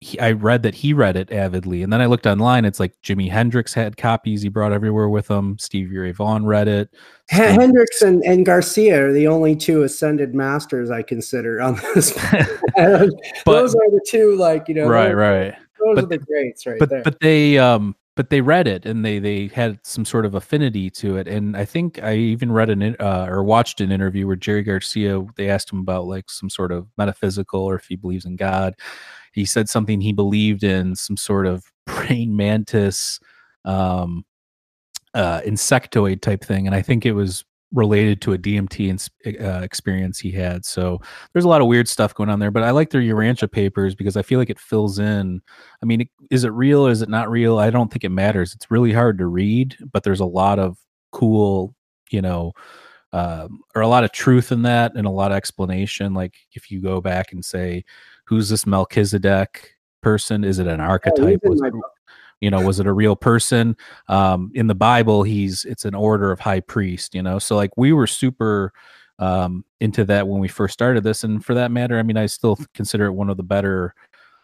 he, 0.00 0.18
I 0.20 0.32
read 0.32 0.64
that 0.64 0.74
he 0.74 0.92
read 0.92 1.16
it 1.16 1.32
avidly, 1.32 1.82
and 1.82 1.90
then 1.92 2.00
I 2.02 2.06
looked 2.06 2.26
online. 2.26 2.64
It's 2.64 2.78
like 2.80 2.92
Jimi 3.02 3.30
Hendrix 3.30 3.72
had 3.72 3.96
copies 3.96 4.42
he 4.42 4.48
brought 4.50 4.72
everywhere 4.72 5.08
with 5.08 5.30
him. 5.30 5.56
Stevie 5.58 5.96
Ray 5.96 6.12
Vaughan 6.12 6.44
read 6.44 6.68
it. 6.68 6.90
H- 7.32 7.38
Steve- 7.38 7.60
Hendrix 7.60 8.02
and, 8.02 8.22
and 8.24 8.44
Garcia 8.44 9.06
are 9.06 9.12
the 9.12 9.28
only 9.28 9.56
two 9.56 9.82
ascended 9.84 10.34
masters 10.34 10.90
I 10.90 11.02
consider 11.02 11.62
on 11.62 11.76
this. 11.94 12.12
but 12.76 13.10
those 13.46 13.74
are 13.74 13.90
the 13.90 14.04
two, 14.06 14.36
like 14.36 14.68
you 14.68 14.74
know, 14.74 14.88
right, 14.88 15.12
right. 15.14 15.54
those 15.80 15.94
But- 15.96 16.04
are 16.04 16.06
the 16.08 16.18
greats 16.18 16.66
right 16.66 16.78
but 16.78 16.90
there. 16.90 17.02
but 17.02 17.18
they 17.20 17.58
um 17.58 17.94
but 18.14 18.30
they 18.30 18.40
read 18.40 18.66
it 18.66 18.84
and 18.84 19.04
they 19.04 19.18
they 19.18 19.46
had 19.48 19.78
some 19.84 20.04
sort 20.04 20.26
of 20.26 20.34
affinity 20.34 20.90
to 20.90 21.16
it 21.16 21.26
and 21.26 21.56
i 21.56 21.64
think 21.64 22.02
i 22.02 22.14
even 22.14 22.52
read 22.52 22.70
an 22.70 22.96
uh, 23.00 23.26
or 23.28 23.42
watched 23.42 23.80
an 23.80 23.90
interview 23.90 24.26
where 24.26 24.36
jerry 24.36 24.62
garcia 24.62 25.22
they 25.36 25.48
asked 25.48 25.72
him 25.72 25.78
about 25.78 26.06
like 26.06 26.30
some 26.30 26.50
sort 26.50 26.72
of 26.72 26.86
metaphysical 26.98 27.60
or 27.60 27.74
if 27.76 27.86
he 27.86 27.96
believes 27.96 28.24
in 28.24 28.36
god. 28.36 28.74
He 29.32 29.46
said 29.46 29.70
something 29.70 30.02
he 30.02 30.12
believed 30.12 30.62
in 30.62 30.94
some 30.94 31.16
sort 31.16 31.46
of 31.46 31.64
praying 31.86 32.36
mantis 32.36 33.18
um 33.64 34.24
uh 35.14 35.40
insectoid 35.40 36.20
type 36.20 36.44
thing 36.44 36.66
and 36.66 36.76
i 36.76 36.82
think 36.82 37.06
it 37.06 37.12
was 37.12 37.44
related 37.72 38.20
to 38.20 38.32
a 38.32 38.38
dmt 38.38 38.88
ins- 38.88 39.10
uh, 39.26 39.60
experience 39.62 40.18
he 40.18 40.30
had 40.30 40.64
so 40.64 41.00
there's 41.32 41.44
a 41.44 41.48
lot 41.48 41.60
of 41.60 41.66
weird 41.66 41.88
stuff 41.88 42.14
going 42.14 42.28
on 42.28 42.38
there 42.38 42.50
but 42.50 42.62
i 42.62 42.70
like 42.70 42.90
their 42.90 43.00
urantia 43.00 43.50
papers 43.50 43.94
because 43.94 44.16
i 44.16 44.22
feel 44.22 44.38
like 44.38 44.50
it 44.50 44.58
fills 44.58 44.98
in 44.98 45.40
I 45.82 45.86
mean, 45.86 46.08
is 46.30 46.44
it 46.44 46.52
real? 46.52 46.86
Is 46.86 47.02
it 47.02 47.08
not 47.08 47.30
real? 47.30 47.58
I 47.58 47.70
don't 47.70 47.90
think 47.90 48.04
it 48.04 48.10
matters. 48.10 48.54
It's 48.54 48.70
really 48.70 48.92
hard 48.92 49.18
to 49.18 49.26
read, 49.26 49.76
but 49.92 50.04
there's 50.04 50.20
a 50.20 50.24
lot 50.24 50.58
of 50.58 50.78
cool, 51.10 51.74
you 52.10 52.22
know, 52.22 52.52
um, 53.12 53.60
or 53.74 53.82
a 53.82 53.88
lot 53.88 54.04
of 54.04 54.12
truth 54.12 54.52
in 54.52 54.62
that 54.62 54.92
and 54.94 55.06
a 55.06 55.10
lot 55.10 55.32
of 55.32 55.36
explanation. 55.36 56.14
Like 56.14 56.34
if 56.52 56.70
you 56.70 56.80
go 56.80 57.00
back 57.00 57.32
and 57.32 57.44
say, 57.44 57.84
who's 58.26 58.48
this 58.48 58.66
Melchizedek 58.66 59.74
person? 60.02 60.44
Is 60.44 60.58
it 60.58 60.66
an 60.66 60.80
archetype? 60.80 61.40
in 61.42 61.82
you 62.42 62.50
know, 62.50 62.60
was 62.60 62.80
it 62.80 62.86
a 62.88 62.92
real 62.92 63.16
person? 63.16 63.76
Um, 64.08 64.50
in 64.54 64.66
the 64.66 64.74
Bible, 64.74 65.22
he's 65.22 65.64
it's 65.64 65.84
an 65.84 65.94
order 65.94 66.32
of 66.32 66.40
high 66.40 66.60
priest. 66.60 67.14
You 67.14 67.22
know, 67.22 67.38
so 67.38 67.56
like 67.56 67.70
we 67.76 67.92
were 67.92 68.08
super 68.08 68.72
um, 69.18 69.64
into 69.80 70.04
that 70.06 70.26
when 70.26 70.40
we 70.40 70.48
first 70.48 70.74
started 70.74 71.04
this, 71.04 71.22
and 71.22 71.44
for 71.44 71.54
that 71.54 71.70
matter, 71.70 71.98
I 71.98 72.02
mean, 72.02 72.16
I 72.16 72.26
still 72.26 72.58
consider 72.74 73.06
it 73.06 73.12
one 73.12 73.30
of 73.30 73.36
the 73.36 73.44
better 73.44 73.94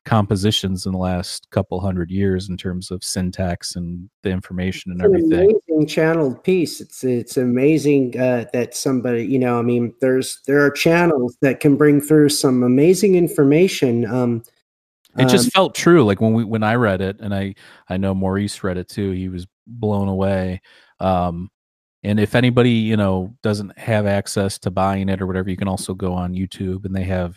compositions 0.05 0.87
in 0.87 0.93
the 0.93 0.99
last 0.99 1.51
couple 1.51 1.81
hundred 1.81 2.11
years 2.11 2.49
in 2.49 2.57
terms 2.57 2.91
of 2.91 3.05
syntax 3.05 3.77
and 3.77 4.09
the 4.23 4.31
information 4.31 4.93
and 4.93 5.01
It's 5.03 5.09
an 5.09 5.33
everything. 5.33 5.61
amazing 5.69 5.87
channeled 5.87 6.45
piece. 6.45 6.81
It's 6.81 7.03
it's 7.05 7.37
amazing 7.37 8.19
uh, 8.19 8.47
that 8.53 8.75
somebody, 8.75 9.27
you 9.27 9.41
know, 9.41 9.59
I 9.59 9.63
mean, 9.63 9.93
there's 10.01 10.41
there 10.47 10.65
are 10.65 10.71
channels 10.71 11.37
that 11.43 11.61
can 11.61 11.77
bring 11.77 12.01
through 12.01 12.29
some 12.29 12.63
amazing 12.63 13.17
information. 13.17 14.07
Um, 14.07 14.45
It 15.19 15.29
just 15.29 15.47
um, 15.47 15.51
felt 15.51 15.75
true. 15.75 16.05
Like 16.05 16.21
when 16.21 16.33
we 16.33 16.45
when 16.45 16.63
I 16.63 16.75
read 16.75 17.01
it, 17.01 17.21
and 17.21 17.35
I 17.35 17.55
I 17.89 17.97
know 17.97 18.15
Maurice 18.15 18.63
read 18.63 18.79
it 18.79 18.89
too. 18.89 19.11
He 19.11 19.29
was 19.29 19.47
blown 19.67 20.09
away. 20.09 20.61
Um, 21.01 21.51
and 22.03 22.21
if 22.21 22.35
anybody 22.35 22.71
you 22.71 22.97
know 22.97 23.35
doesn't 23.43 23.77
have 23.79 24.07
access 24.07 24.59
to 24.61 24.71
buying 24.71 25.09
it 25.09 25.21
or 25.21 25.27
whatever, 25.27 25.51
you 25.51 25.57
can 25.57 25.69
also 25.69 25.95
go 25.95 26.15
on 26.15 26.35
YouTube 26.35 26.85
and 26.85 26.95
they 26.95 27.05
have 27.05 27.37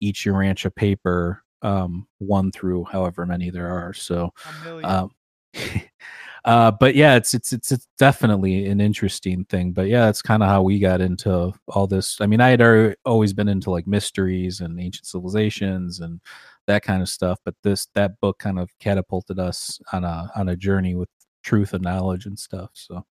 each 0.00 0.24
Urantia 0.24 0.74
paper 0.74 1.42
um, 1.62 2.06
one 2.18 2.50
through 2.50 2.84
however 2.84 3.24
many 3.24 3.50
there 3.50 3.68
are. 3.68 3.92
So 3.92 4.32
um, 4.84 5.10
uh, 6.44 6.70
but 6.72 6.94
yeah, 6.94 7.16
it's 7.16 7.34
it's 7.34 7.52
it's 7.52 7.72
it's 7.72 7.86
definitely 7.98 8.66
an 8.66 8.80
interesting 8.80 9.44
thing. 9.46 9.72
But 9.72 9.88
yeah, 9.88 10.06
that's 10.06 10.22
kind 10.22 10.42
of 10.42 10.48
how 10.48 10.62
we 10.62 10.78
got 10.78 11.00
into 11.00 11.52
all 11.68 11.86
this. 11.86 12.20
I 12.20 12.26
mean, 12.26 12.40
I 12.40 12.50
had 12.50 12.96
always 13.04 13.32
been 13.32 13.48
into 13.48 13.70
like 13.70 13.86
mysteries 13.86 14.60
and 14.60 14.80
ancient 14.80 15.06
civilizations 15.06 16.00
and 16.00 16.20
that 16.66 16.82
kind 16.82 17.02
of 17.02 17.08
stuff. 17.08 17.38
But 17.44 17.54
this 17.62 17.86
that 17.94 18.20
book 18.20 18.38
kind 18.38 18.58
of 18.58 18.70
catapulted 18.78 19.38
us 19.38 19.80
on 19.92 20.04
a 20.04 20.30
on 20.36 20.48
a 20.48 20.56
journey 20.56 20.94
with 20.94 21.08
truth 21.42 21.72
and 21.74 21.82
knowledge 21.82 22.26
and 22.26 22.38
stuff. 22.38 22.70
So 22.74 23.04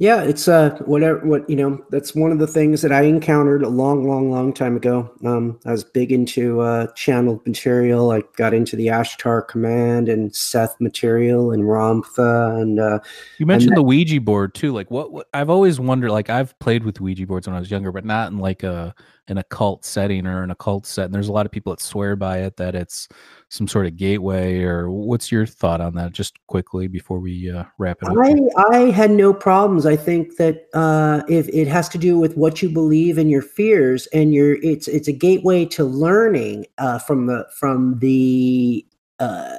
Yeah, 0.00 0.22
it's 0.22 0.46
uh 0.46 0.70
whatever 0.84 1.18
what 1.26 1.48
you 1.50 1.56
know, 1.56 1.84
that's 1.90 2.14
one 2.14 2.30
of 2.30 2.38
the 2.38 2.46
things 2.46 2.82
that 2.82 2.92
I 2.92 3.02
encountered 3.02 3.64
a 3.64 3.68
long, 3.68 4.08
long, 4.08 4.30
long 4.30 4.52
time 4.52 4.76
ago. 4.76 5.10
Um 5.24 5.58
I 5.66 5.72
was 5.72 5.82
big 5.82 6.12
into 6.12 6.60
uh 6.60 6.86
channeled 6.92 7.44
material. 7.46 8.12
I 8.12 8.22
got 8.36 8.54
into 8.54 8.76
the 8.76 8.88
Ashtar 8.88 9.46
command 9.46 10.08
and 10.08 10.34
Seth 10.34 10.80
material 10.80 11.50
and 11.50 11.64
Ramtha 11.64 12.60
and 12.60 12.78
uh 12.78 13.00
you 13.38 13.46
mentioned 13.46 13.76
the 13.76 13.82
Ouija 13.82 14.20
board 14.20 14.54
too. 14.54 14.72
Like 14.72 14.90
what, 14.90 15.10
what 15.12 15.26
I've 15.34 15.50
always 15.50 15.80
wondered. 15.80 16.10
Like 16.10 16.30
I've 16.30 16.56
played 16.60 16.84
with 16.84 17.00
Ouija 17.00 17.26
boards 17.26 17.48
when 17.48 17.56
I 17.56 17.60
was 17.60 17.70
younger, 17.70 17.90
but 17.90 18.04
not 18.04 18.30
in 18.30 18.38
like 18.38 18.62
a 18.62 18.94
an 19.28 19.38
occult 19.38 19.84
setting 19.84 20.26
or 20.26 20.42
an 20.42 20.50
occult 20.50 20.86
set. 20.86 21.06
And 21.06 21.14
there's 21.14 21.28
a 21.28 21.32
lot 21.32 21.46
of 21.46 21.52
people 21.52 21.72
that 21.72 21.80
swear 21.80 22.16
by 22.16 22.38
it 22.38 22.56
that 22.56 22.74
it's 22.74 23.08
some 23.48 23.68
sort 23.68 23.86
of 23.86 23.96
gateway. 23.96 24.62
Or 24.62 24.90
what's 24.90 25.30
your 25.30 25.46
thought 25.46 25.80
on 25.80 25.94
that? 25.94 26.12
Just 26.12 26.38
quickly 26.46 26.88
before 26.88 27.18
we 27.18 27.50
uh, 27.50 27.64
wrap 27.78 27.98
it 28.02 28.08
up. 28.08 28.16
I. 28.18 28.78
I 28.78 28.90
had 28.90 29.10
no 29.10 29.32
problems. 29.32 29.86
I 29.86 29.96
think 29.96 30.36
that 30.36 30.66
uh, 30.74 31.22
if 31.28 31.48
it 31.48 31.68
has 31.68 31.88
to 31.90 31.98
do 31.98 32.18
with 32.18 32.36
what 32.36 32.62
you 32.62 32.68
believe 32.68 33.18
and 33.18 33.30
your 33.30 33.42
fears, 33.42 34.06
and 34.08 34.34
your 34.34 34.56
it's 34.62 34.88
it's 34.88 35.08
a 35.08 35.12
gateway 35.12 35.64
to 35.66 35.84
learning 35.84 36.66
uh, 36.78 36.98
from 36.98 37.26
the 37.26 37.46
from 37.54 37.98
the 37.98 38.84
uh, 39.18 39.56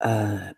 uh, 0.00 0.52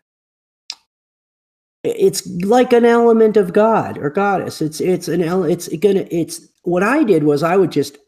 it's 1.82 2.26
like 2.42 2.72
an 2.72 2.84
element 2.84 3.36
of 3.36 3.52
God 3.52 3.97
or 3.98 4.10
goddess. 4.10 4.60
It's 4.60 4.80
it's 4.80 5.09
an 5.09 5.22
it's 5.22 5.68
gonna 5.78 6.06
it's 6.10 6.47
what 6.62 6.82
I 6.82 7.05
did 7.05 7.24
was 7.24 7.43
I 7.43 7.57
would 7.57 7.73
just 7.73 7.99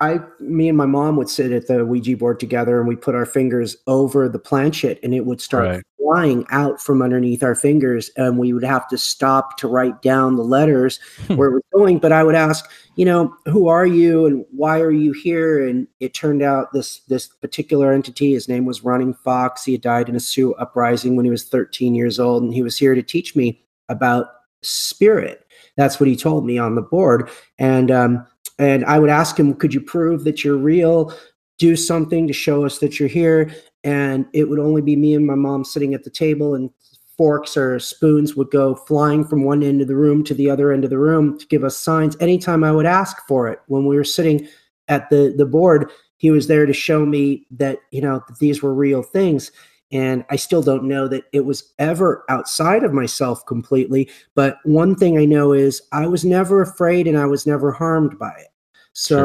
I 0.00 0.18
me 0.40 0.68
and 0.68 0.76
my 0.76 0.86
mom 0.86 1.16
would 1.16 1.28
sit 1.28 1.52
at 1.52 1.68
the 1.68 1.84
Ouija 1.84 2.16
board 2.16 2.40
together 2.40 2.78
and 2.80 2.88
we 2.88 2.96
put 2.96 3.14
our 3.14 3.26
fingers 3.26 3.76
over 3.86 4.28
the 4.28 4.38
planchette 4.40 4.98
and 5.02 5.14
it 5.14 5.24
would 5.24 5.40
start 5.40 5.66
Right. 5.68 5.82
flying 6.00 6.44
out 6.50 6.80
from 6.82 7.00
underneath 7.00 7.42
our 7.44 7.54
fingers 7.54 8.10
and 8.16 8.36
we 8.36 8.52
would 8.52 8.64
have 8.64 8.88
to 8.88 8.98
stop 8.98 9.56
to 9.58 9.68
write 9.68 10.02
down 10.02 10.34
the 10.36 10.42
letters 10.42 10.98
Hmm. 11.28 11.36
where 11.36 11.48
it 11.48 11.54
was 11.54 11.62
going. 11.72 11.98
But 11.98 12.10
I 12.12 12.24
would 12.24 12.34
ask, 12.34 12.68
you 12.96 13.04
know, 13.04 13.32
who 13.46 13.68
are 13.68 13.86
you 13.86 14.26
and 14.26 14.44
why 14.50 14.80
are 14.80 14.90
you 14.90 15.12
here? 15.12 15.64
And 15.66 15.86
it 16.00 16.12
turned 16.12 16.42
out 16.42 16.72
this 16.72 17.00
this 17.08 17.28
particular 17.28 17.92
entity, 17.92 18.32
his 18.32 18.48
name 18.48 18.64
was 18.66 18.82
Running 18.84 19.14
Fox. 19.14 19.64
He 19.64 19.72
had 19.72 19.80
died 19.80 20.08
in 20.08 20.16
a 20.16 20.20
Sioux 20.20 20.54
uprising 20.54 21.14
when 21.14 21.24
he 21.24 21.30
was 21.30 21.44
13 21.44 21.94
years 21.94 22.18
old, 22.18 22.42
and 22.42 22.52
he 22.52 22.62
was 22.62 22.76
here 22.76 22.96
to 22.96 23.02
teach 23.02 23.36
me 23.36 23.62
about 23.88 24.26
spirit. 24.62 25.43
That's 25.76 25.98
what 25.98 26.08
he 26.08 26.16
told 26.16 26.44
me 26.46 26.58
on 26.58 26.74
the 26.74 26.82
board. 26.82 27.30
And 27.58 27.90
um, 27.90 28.26
and 28.58 28.84
I 28.84 28.98
would 28.98 29.10
ask 29.10 29.38
him, 29.38 29.54
could 29.54 29.74
you 29.74 29.80
prove 29.80 30.24
that 30.24 30.44
you're 30.44 30.56
real? 30.56 31.12
Do 31.58 31.76
something 31.76 32.26
to 32.26 32.32
show 32.32 32.64
us 32.64 32.78
that 32.78 32.98
you're 32.98 33.08
here. 33.08 33.50
and 33.84 34.26
it 34.32 34.48
would 34.48 34.58
only 34.58 34.82
be 34.82 34.96
me 34.96 35.14
and 35.14 35.26
my 35.26 35.34
mom 35.34 35.64
sitting 35.64 35.94
at 35.94 36.04
the 36.04 36.10
table, 36.10 36.54
and 36.54 36.70
forks 37.16 37.56
or 37.56 37.78
spoons 37.78 38.34
would 38.34 38.50
go 38.50 38.74
flying 38.74 39.24
from 39.24 39.44
one 39.44 39.62
end 39.62 39.80
of 39.80 39.86
the 39.88 39.94
room 39.94 40.24
to 40.24 40.34
the 40.34 40.50
other 40.50 40.72
end 40.72 40.82
of 40.84 40.90
the 40.90 40.98
room 40.98 41.38
to 41.38 41.46
give 41.46 41.62
us 41.62 41.76
signs 41.76 42.16
anytime 42.18 42.64
I 42.64 42.72
would 42.72 42.86
ask 42.86 43.16
for 43.28 43.48
it. 43.48 43.60
When 43.68 43.86
we 43.86 43.96
were 43.96 44.04
sitting 44.04 44.48
at 44.88 45.10
the 45.10 45.34
the 45.36 45.46
board, 45.46 45.90
he 46.16 46.30
was 46.30 46.48
there 46.48 46.66
to 46.66 46.72
show 46.72 47.04
me 47.06 47.46
that 47.52 47.78
you 47.90 48.00
know 48.00 48.22
that 48.26 48.38
these 48.38 48.62
were 48.62 48.74
real 48.74 49.02
things. 49.02 49.52
And 49.94 50.24
I 50.28 50.36
still 50.36 50.60
don't 50.60 50.84
know 50.84 51.06
that 51.06 51.24
it 51.32 51.46
was 51.46 51.72
ever 51.78 52.24
outside 52.28 52.82
of 52.82 52.92
myself 52.92 53.46
completely. 53.46 54.10
But 54.34 54.58
one 54.64 54.96
thing 54.96 55.16
I 55.16 55.24
know 55.24 55.52
is 55.52 55.80
I 55.92 56.08
was 56.08 56.24
never 56.24 56.60
afraid 56.60 57.06
and 57.06 57.16
I 57.16 57.26
was 57.26 57.46
never 57.46 57.70
harmed 57.70 58.18
by 58.18 58.32
it. 58.32 58.48
So, 58.92 59.16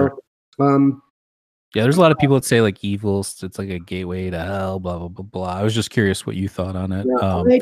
sure. 0.60 0.76
um, 0.76 1.02
yeah, 1.74 1.84
there's 1.84 1.98
a 1.98 2.02
lot 2.02 2.12
of 2.12 2.20
people 2.20 2.36
that 2.36 2.46
say 2.46 2.62
like 2.62 2.84
evil, 2.84 3.20
it's 3.20 3.60
like 3.60 3.70
a 3.70 3.80
gateway 3.80 4.30
to 4.30 4.40
hell, 4.40 4.80
blah 4.80 4.98
blah 4.98 5.08
blah 5.08 5.26
blah. 5.26 5.54
I 5.56 5.64
was 5.64 5.76
just 5.76 5.90
curious 5.90 6.26
what 6.26 6.36
you 6.36 6.48
thought 6.48 6.76
on 6.76 6.92
it. 6.92 7.06
Yeah, 7.08 7.28
um, 7.28 7.52
I, 7.52 7.62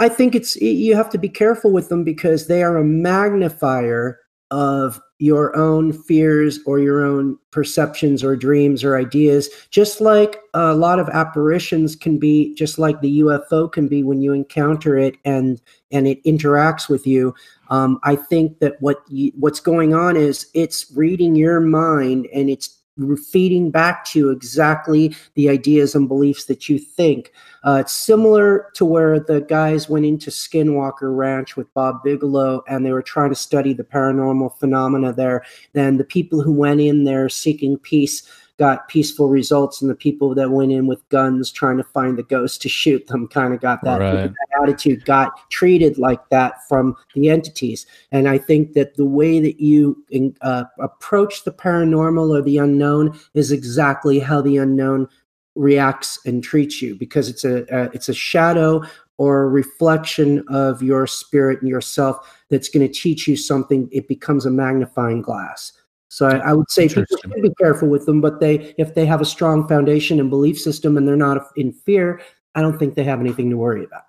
I 0.00 0.08
think 0.08 0.34
it's 0.34 0.56
you 0.56 0.94
have 0.96 1.10
to 1.10 1.18
be 1.18 1.28
careful 1.28 1.72
with 1.72 1.88
them 1.88 2.02
because 2.02 2.46
they 2.46 2.62
are 2.62 2.76
a 2.76 2.84
magnifier 2.84 4.18
of 4.50 5.00
your 5.18 5.56
own 5.56 5.92
fears 5.92 6.58
or 6.66 6.78
your 6.78 7.04
own 7.04 7.38
perceptions 7.50 8.22
or 8.22 8.36
dreams 8.36 8.84
or 8.84 8.96
ideas 8.96 9.48
just 9.70 10.00
like 10.00 10.38
a 10.54 10.74
lot 10.74 10.98
of 10.98 11.08
apparitions 11.08 11.96
can 11.96 12.18
be 12.18 12.54
just 12.54 12.78
like 12.78 13.00
the 13.00 13.20
ufo 13.20 13.70
can 13.72 13.88
be 13.88 14.02
when 14.02 14.20
you 14.20 14.32
encounter 14.32 14.98
it 14.98 15.16
and 15.24 15.60
and 15.92 16.06
it 16.08 16.22
interacts 16.24 16.88
with 16.88 17.06
you. 17.06 17.34
Um, 17.70 17.98
i 18.02 18.16
think 18.16 18.58
that 18.58 18.80
what 18.80 18.98
you, 19.08 19.32
what's 19.38 19.60
going 19.60 19.94
on 19.94 20.16
is 20.16 20.50
it's 20.52 20.92
reading 20.94 21.34
your 21.34 21.60
mind 21.60 22.28
and 22.34 22.50
it's 22.50 22.80
feeding 23.16 23.70
back 23.70 24.04
to 24.04 24.18
you 24.18 24.30
exactly 24.30 25.14
the 25.34 25.48
ideas 25.48 25.94
and 25.94 26.08
beliefs 26.08 26.44
that 26.46 26.68
you 26.68 26.78
think. 26.78 27.32
Uh, 27.64 27.78
it's 27.80 27.92
similar 27.92 28.70
to 28.74 28.84
where 28.84 29.18
the 29.18 29.40
guys 29.42 29.88
went 29.88 30.04
into 30.04 30.30
Skinwalker 30.30 31.16
Ranch 31.16 31.56
with 31.56 31.72
Bob 31.74 32.02
Bigelow 32.04 32.62
and 32.68 32.84
they 32.84 32.92
were 32.92 33.02
trying 33.02 33.30
to 33.30 33.34
study 33.34 33.72
the 33.72 33.84
paranormal 33.84 34.56
phenomena 34.58 35.12
there. 35.12 35.44
Then 35.72 35.96
the 35.96 36.04
people 36.04 36.42
who 36.42 36.52
went 36.52 36.80
in 36.80 37.04
there 37.04 37.28
seeking 37.28 37.78
peace 37.78 38.28
got 38.58 38.88
peaceful 38.88 39.28
results, 39.28 39.82
and 39.82 39.90
the 39.90 39.94
people 39.94 40.34
that 40.34 40.50
went 40.50 40.72
in 40.72 40.86
with 40.86 41.06
guns 41.08 41.50
trying 41.50 41.76
to 41.76 41.84
find 41.84 42.16
the 42.16 42.22
ghost 42.22 42.62
to 42.62 42.68
shoot 42.68 43.06
them 43.08 43.26
kind 43.26 43.52
of 43.52 43.60
got 43.60 43.82
that, 43.82 44.00
right. 44.00 44.32
that 44.32 44.62
attitude, 44.62 45.04
got 45.04 45.50
treated 45.50 45.98
like 45.98 46.28
that 46.28 46.66
from 46.68 46.96
the 47.14 47.30
entities. 47.30 47.86
And 48.12 48.28
I 48.28 48.38
think 48.38 48.74
that 48.74 48.96
the 48.96 49.04
way 49.04 49.40
that 49.40 49.60
you 49.60 50.04
uh, 50.40 50.64
approach 50.78 51.44
the 51.44 51.52
paranormal 51.52 52.36
or 52.38 52.42
the 52.42 52.58
unknown 52.58 53.18
is 53.34 53.50
exactly 53.50 54.20
how 54.20 54.40
the 54.40 54.56
unknown 54.58 55.08
reacts 55.56 56.18
and 56.26 56.42
treats 56.42 56.82
you 56.82 56.96
because 56.96 57.28
it's 57.28 57.44
a 57.44 57.62
uh, 57.74 57.88
it's 57.92 58.08
a 58.08 58.14
shadow 58.14 58.82
or 59.18 59.42
a 59.42 59.48
reflection 59.48 60.44
of 60.48 60.82
your 60.82 61.06
spirit 61.06 61.60
and 61.60 61.68
yourself 61.68 62.42
that's 62.50 62.68
going 62.68 62.84
to 62.84 62.92
teach 62.92 63.28
you 63.28 63.36
something 63.36 63.88
it 63.92 64.08
becomes 64.08 64.44
a 64.44 64.50
magnifying 64.50 65.22
glass 65.22 65.72
so 66.14 66.28
I, 66.28 66.36
I 66.36 66.52
would 66.52 66.70
say 66.70 66.86
people 66.86 67.04
should 67.20 67.42
be 67.42 67.52
careful 67.58 67.88
with 67.88 68.06
them, 68.06 68.20
but 68.20 68.38
they 68.38 68.72
if 68.78 68.94
they 68.94 69.04
have 69.04 69.20
a 69.20 69.24
strong 69.24 69.66
foundation 69.66 70.20
and 70.20 70.30
belief 70.30 70.60
system 70.60 70.96
and 70.96 71.08
they're 71.08 71.16
not 71.16 71.48
in 71.56 71.72
fear, 71.72 72.20
I 72.54 72.62
don't 72.62 72.78
think 72.78 72.94
they 72.94 73.02
have 73.02 73.18
anything 73.18 73.50
to 73.50 73.56
worry 73.56 73.82
about. 73.82 74.04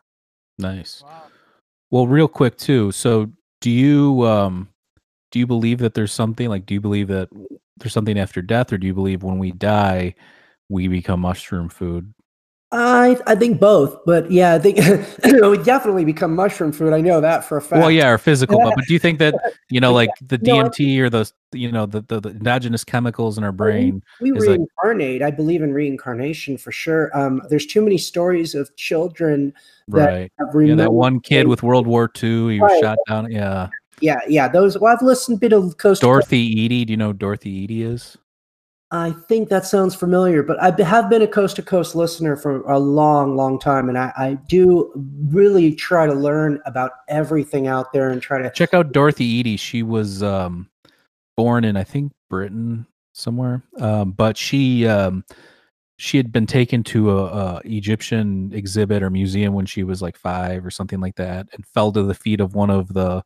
Nice. 0.59 1.03
Wow. 1.03 1.23
Well, 1.89 2.05
real 2.05 2.27
quick 2.27 2.57
too. 2.57 2.91
So 2.91 3.31
do 3.59 3.71
you 3.71 4.23
um 4.23 4.69
do 5.31 5.39
you 5.39 5.47
believe 5.47 5.79
that 5.79 5.95
there's 5.95 6.13
something 6.13 6.47
like 6.47 6.67
do 6.67 6.75
you 6.75 6.81
believe 6.81 7.07
that 7.07 7.27
there's 7.77 7.93
something 7.93 8.19
after 8.19 8.43
death 8.43 8.71
or 8.71 8.77
do 8.77 8.85
you 8.85 8.93
believe 8.93 9.23
when 9.23 9.39
we 9.39 9.51
die 9.51 10.13
we 10.69 10.87
become 10.87 11.21
mushroom 11.21 11.69
food? 11.69 12.13
I 12.71 13.17
I 13.27 13.35
think 13.35 13.59
both, 13.59 14.03
but 14.05 14.29
yeah, 14.31 14.55
I 14.55 14.59
think 14.59 14.77
we 15.23 15.57
definitely 15.63 16.03
become 16.03 16.35
mushroom 16.35 16.71
food. 16.71 16.93
I 16.93 17.01
know 17.01 17.21
that 17.21 17.45
for 17.45 17.57
a 17.57 17.61
fact. 17.61 17.79
Well, 17.79 17.91
yeah, 17.91 18.09
or 18.09 18.17
physical, 18.17 18.59
but, 18.59 18.73
but 18.75 18.85
do 18.85 18.93
you 18.93 18.99
think 18.99 19.19
that 19.19 19.35
you 19.69 19.79
know, 19.79 19.93
like 19.93 20.09
the 20.21 20.37
DMT 20.37 20.97
no, 20.97 21.03
or 21.03 21.09
the 21.09 21.31
you 21.53 21.71
know 21.71 21.85
the, 21.85 22.01
the, 22.01 22.19
the 22.19 22.29
endogenous 22.29 22.83
chemicals 22.83 23.37
in 23.37 23.43
our 23.43 23.51
brain? 23.51 24.03
We, 24.19 24.31
we 24.31 24.39
reincarnate. 24.39 25.21
Like, 25.21 25.33
I 25.33 25.35
believe 25.35 25.61
in 25.61 25.73
reincarnation 25.73 26.57
for 26.57 26.71
sure. 26.71 27.15
Um, 27.17 27.41
there's 27.49 27.67
too 27.67 27.81
many 27.81 27.99
stories 27.99 28.55
of 28.55 28.75
children 28.75 29.53
that 29.89 30.31
right. 30.39 30.67
yeah, 30.67 30.75
that 30.75 30.91
one 30.91 31.19
kid 31.19 31.47
with 31.47 31.61
World 31.61 31.85
War 31.85 32.11
II, 32.21 32.55
he 32.55 32.59
right. 32.59 32.71
was 32.71 32.79
shot 32.81 32.97
down. 33.07 33.31
Yeah, 33.31 33.69
yeah, 34.01 34.19
yeah. 34.27 34.47
Those. 34.47 34.77
Well, 34.77 34.93
I've 34.93 35.03
listened 35.03 35.37
a 35.37 35.39
bit 35.39 35.53
of 35.53 35.77
Coast. 35.77 36.01
Dorothy 36.01 36.39
Eady. 36.39 36.83
Do 36.83 36.91
you 36.91 36.97
know 36.97 37.13
Dorothy 37.13 37.51
Eady 37.51 37.83
is? 37.83 38.17
I 38.91 39.11
think 39.27 39.49
that 39.49 39.65
sounds 39.65 39.95
familiar, 39.95 40.43
but 40.43 40.61
I 40.61 40.71
have 40.83 41.09
been 41.09 41.23
a 41.23 41.27
coast 41.27 41.55
to 41.55 41.63
coast 41.63 41.95
listener 41.95 42.35
for 42.35 42.61
a 42.61 42.77
long, 42.77 43.35
long 43.35 43.59
time, 43.59 43.89
and 43.89 43.97
I, 43.97 44.13
I, 44.15 44.33
do 44.47 44.91
really 45.25 45.73
try 45.73 46.05
to 46.05 46.13
learn 46.13 46.61
about 46.67 46.91
everything 47.07 47.65
out 47.65 47.91
there 47.93 48.11
and 48.11 48.21
try 48.21 48.41
to 48.43 48.51
check 48.51 48.75
out 48.75 48.91
Dorothy 48.91 49.25
Eady. 49.25 49.57
She 49.57 49.81
was 49.81 50.21
um, 50.21 50.69
born 51.35 51.63
in, 51.63 51.75
I 51.77 51.83
think, 51.83 52.13
Britain 52.29 52.85
somewhere, 53.13 53.63
um, 53.79 54.11
but 54.11 54.37
she 54.37 54.85
um, 54.85 55.25
she 55.97 56.17
had 56.17 56.31
been 56.31 56.45
taken 56.45 56.83
to 56.83 57.17
a, 57.17 57.25
a, 57.25 57.61
Egyptian 57.65 58.51
exhibit 58.53 59.01
or 59.01 59.09
museum 59.09 59.55
when 59.55 59.65
she 59.65 59.83
was 59.83 59.99
like 59.99 60.15
five 60.15 60.63
or 60.63 60.69
something 60.69 60.99
like 60.99 61.15
that, 61.15 61.47
and 61.53 61.65
fell 61.65 61.91
to 61.91 62.03
the 62.03 62.13
feet 62.13 62.39
of 62.39 62.53
one 62.53 62.69
of 62.69 62.93
the 62.93 63.23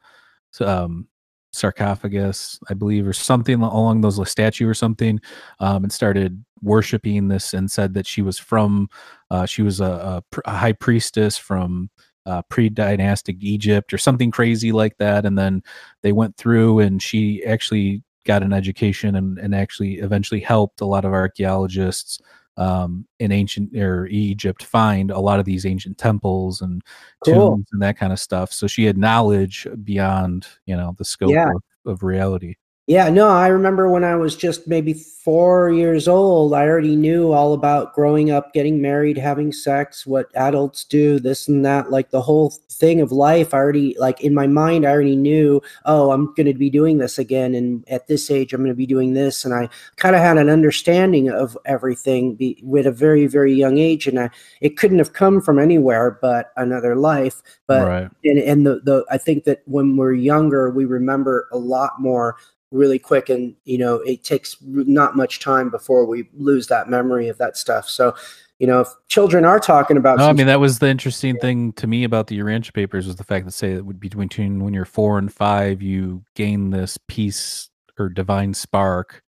um, 0.61 1.08
sarcophagus, 1.51 2.59
I 2.69 2.73
believe, 2.73 3.07
or 3.07 3.13
something 3.13 3.61
along 3.61 4.01
those, 4.01 4.19
a 4.19 4.25
statue 4.25 4.67
or 4.67 4.73
something, 4.73 5.19
um, 5.59 5.83
and 5.83 5.91
started 5.91 6.43
worshiping 6.61 7.27
this 7.27 7.53
and 7.53 7.71
said 7.71 7.93
that 7.93 8.05
she 8.05 8.21
was 8.21 8.37
from, 8.37 8.89
uh, 9.31 9.45
she 9.45 9.61
was 9.61 9.79
a, 9.79 9.85
a, 9.85 10.23
a, 10.45 10.51
high 10.51 10.73
priestess 10.73 11.37
from 11.37 11.89
uh, 12.25 12.41
pre-dynastic 12.49 13.37
Egypt 13.39 13.93
or 13.93 13.97
something 13.97 14.29
crazy 14.29 14.71
like 14.71 14.97
that. 14.97 15.25
And 15.25 15.37
then 15.37 15.63
they 16.03 16.11
went 16.11 16.37
through, 16.37 16.79
and 16.79 17.01
she 17.01 17.43
actually 17.45 18.03
got 18.25 18.43
an 18.43 18.53
education 18.53 19.15
and, 19.15 19.39
and 19.39 19.55
actually 19.55 19.95
eventually 19.95 20.39
helped 20.39 20.81
a 20.81 20.85
lot 20.85 21.05
of 21.05 21.13
archaeologists 21.13 22.19
um, 22.59 23.07
in 23.19 23.31
ancient 23.31 23.75
or 23.75 24.05
Egypt 24.07 24.63
find 24.63 25.11
a 25.11 25.19
lot 25.19 25.39
of 25.39 25.45
these 25.45 25.65
ancient 25.65 25.97
temples 25.97 26.61
and 26.61 26.83
cool. 27.23 27.51
tombs 27.51 27.67
and 27.71 27.81
that 27.81 27.97
kind 27.97 28.11
of 28.11 28.19
stuff. 28.19 28.51
So 28.51 28.67
she 28.67 28.83
had 28.83 28.97
knowledge 28.97 29.65
beyond, 29.83 30.45
you 30.65 30.75
know, 30.75 30.93
the 30.97 31.05
scope 31.05 31.31
yeah. 31.31 31.49
of, 31.85 31.91
of 31.91 32.03
reality. 32.03 32.55
Yeah, 32.89 33.07
no, 33.11 33.29
I 33.29 33.49
remember 33.49 33.87
when 33.87 34.03
I 34.03 34.15
was 34.15 34.35
just 34.35 34.67
maybe 34.67 34.93
four 34.95 35.69
years 35.69 36.07
old, 36.07 36.55
I 36.55 36.65
already 36.65 36.95
knew 36.95 37.31
all 37.31 37.53
about 37.53 37.93
growing 37.93 38.31
up, 38.31 38.51
getting 38.51 38.81
married, 38.81 39.15
having 39.15 39.53
sex, 39.53 40.07
what 40.07 40.31
adults 40.33 40.85
do, 40.85 41.19
this 41.19 41.47
and 41.47 41.63
that, 41.63 41.91
like 41.91 42.09
the 42.09 42.23
whole 42.23 42.49
thing 42.71 42.99
of 42.99 43.11
life. 43.11 43.53
I 43.53 43.57
already, 43.57 43.95
like 43.99 44.21
in 44.21 44.33
my 44.33 44.47
mind, 44.47 44.87
I 44.87 44.89
already 44.89 45.15
knew, 45.15 45.61
oh, 45.85 46.09
I'm 46.09 46.33
going 46.33 46.47
to 46.47 46.55
be 46.55 46.71
doing 46.71 46.97
this 46.97 47.19
again. 47.19 47.53
And 47.53 47.87
at 47.89 48.07
this 48.07 48.31
age, 48.31 48.55
I'm 48.55 48.61
going 48.61 48.71
to 48.71 48.75
be 48.75 48.87
doing 48.87 49.13
this. 49.13 49.45
And 49.45 49.53
I 49.53 49.69
kind 49.97 50.15
of 50.15 50.23
had 50.23 50.39
an 50.39 50.49
understanding 50.49 51.29
of 51.29 51.55
everything 51.65 52.33
be, 52.33 52.59
with 52.63 52.87
a 52.87 52.91
very, 52.91 53.27
very 53.27 53.53
young 53.53 53.77
age. 53.77 54.07
And 54.07 54.19
I, 54.19 54.31
it 54.61 54.77
couldn't 54.77 54.97
have 54.97 55.13
come 55.13 55.41
from 55.41 55.59
anywhere 55.59 56.17
but 56.23 56.51
another 56.57 56.95
life. 56.95 57.43
But, 57.67 57.87
right. 57.87 58.09
and, 58.23 58.39
and 58.39 58.65
the, 58.65 58.79
the, 58.83 59.05
I 59.11 59.19
think 59.19 59.43
that 59.43 59.61
when 59.65 59.95
we're 59.95 60.13
younger, 60.13 60.71
we 60.71 60.85
remember 60.85 61.47
a 61.51 61.57
lot 61.59 62.01
more 62.01 62.35
really 62.71 62.99
quick 62.99 63.29
and 63.29 63.55
you 63.65 63.77
know 63.77 63.95
it 64.01 64.23
takes 64.23 64.57
not 64.61 65.15
much 65.15 65.39
time 65.39 65.69
before 65.69 66.05
we 66.05 66.29
lose 66.33 66.67
that 66.67 66.87
memory 66.87 67.27
of 67.27 67.37
that 67.37 67.57
stuff 67.57 67.89
so 67.89 68.13
you 68.59 68.67
know 68.67 68.81
if 68.81 68.87
children 69.07 69.43
are 69.43 69.59
talking 69.59 69.97
about 69.97 70.19
no, 70.19 70.29
i 70.29 70.33
mean 70.33 70.45
that 70.45 70.59
was 70.59 70.77
the 70.77 70.87
interesting 70.87 71.35
yeah. 71.35 71.41
thing 71.41 71.73
to 71.73 71.87
me 71.87 72.03
about 72.03 72.27
the 72.27 72.37
urantia 72.37 72.73
papers 72.73 73.07
was 73.07 73.15
the 73.15 73.23
fact 73.23 73.45
that 73.45 73.51
say 73.51 73.73
that 73.73 73.85
would 73.85 73.99
be 73.99 74.09
between 74.09 74.63
when 74.63 74.73
you're 74.73 74.85
four 74.85 75.17
and 75.17 75.33
five 75.33 75.81
you 75.81 76.23
gain 76.35 76.69
this 76.69 76.97
peace 77.07 77.69
or 77.97 78.07
divine 78.07 78.53
spark 78.53 79.23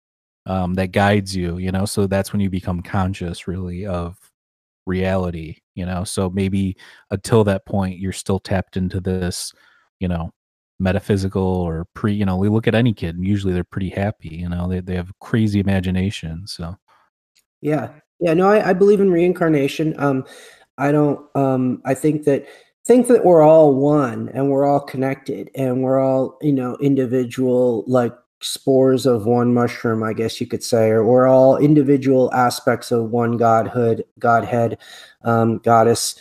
um, 0.45 0.73
that 0.73 0.91
guides 0.91 1.33
you 1.33 1.57
you 1.59 1.71
know 1.71 1.85
so 1.85 2.07
that's 2.07 2.33
when 2.33 2.41
you 2.41 2.49
become 2.49 2.81
conscious 2.81 3.47
really 3.47 3.85
of 3.85 4.17
reality 4.85 5.57
you 5.75 5.85
know 5.85 6.03
so 6.03 6.29
maybe 6.29 6.75
until 7.11 7.43
that 7.45 7.65
point 7.65 7.99
you're 7.99 8.11
still 8.11 8.39
tapped 8.39 8.75
into 8.75 8.99
this 8.99 9.53
you 9.99 10.07
know 10.07 10.31
metaphysical 10.79 11.43
or 11.43 11.85
pre 11.93 12.13
you 12.13 12.25
know 12.25 12.37
we 12.37 12.49
look 12.49 12.67
at 12.67 12.75
any 12.75 12.93
kid 12.93 13.15
and 13.15 13.25
usually 13.25 13.53
they're 13.53 13.63
pretty 13.63 13.89
happy 13.89 14.29
you 14.29 14.49
know 14.49 14.67
they, 14.67 14.79
they 14.79 14.95
have 14.95 15.11
crazy 15.19 15.59
imagination 15.59 16.47
so. 16.47 16.75
Yeah. 17.61 17.89
Yeah 18.19 18.33
no 18.33 18.49
I, 18.49 18.69
I 18.69 18.73
believe 18.73 19.01
in 19.01 19.11
reincarnation 19.11 19.99
um 19.99 20.25
i 20.77 20.91
don't 20.91 21.25
um 21.35 21.81
i 21.85 21.93
think 21.93 22.23
that 22.23 22.47
think 22.85 23.07
that 23.07 23.25
we're 23.25 23.43
all 23.43 23.75
one 23.75 24.29
and 24.33 24.49
we're 24.49 24.65
all 24.65 24.79
connected 24.79 25.51
and 25.53 25.83
we're 25.83 25.99
all 25.99 26.37
you 26.41 26.53
know 26.53 26.77
individual 26.81 27.83
like 27.85 28.15
spores 28.41 29.05
of 29.05 29.25
one 29.25 29.53
mushroom 29.53 30.01
i 30.01 30.13
guess 30.13 30.39
you 30.39 30.47
could 30.47 30.63
say 30.63 30.89
or 30.89 31.03
we're 31.03 31.27
all 31.27 31.57
individual 31.57 32.33
aspects 32.33 32.91
of 32.91 33.11
one 33.11 33.35
godhood 33.35 34.03
godhead 34.17 34.77
um 35.23 35.57
goddess 35.59 36.15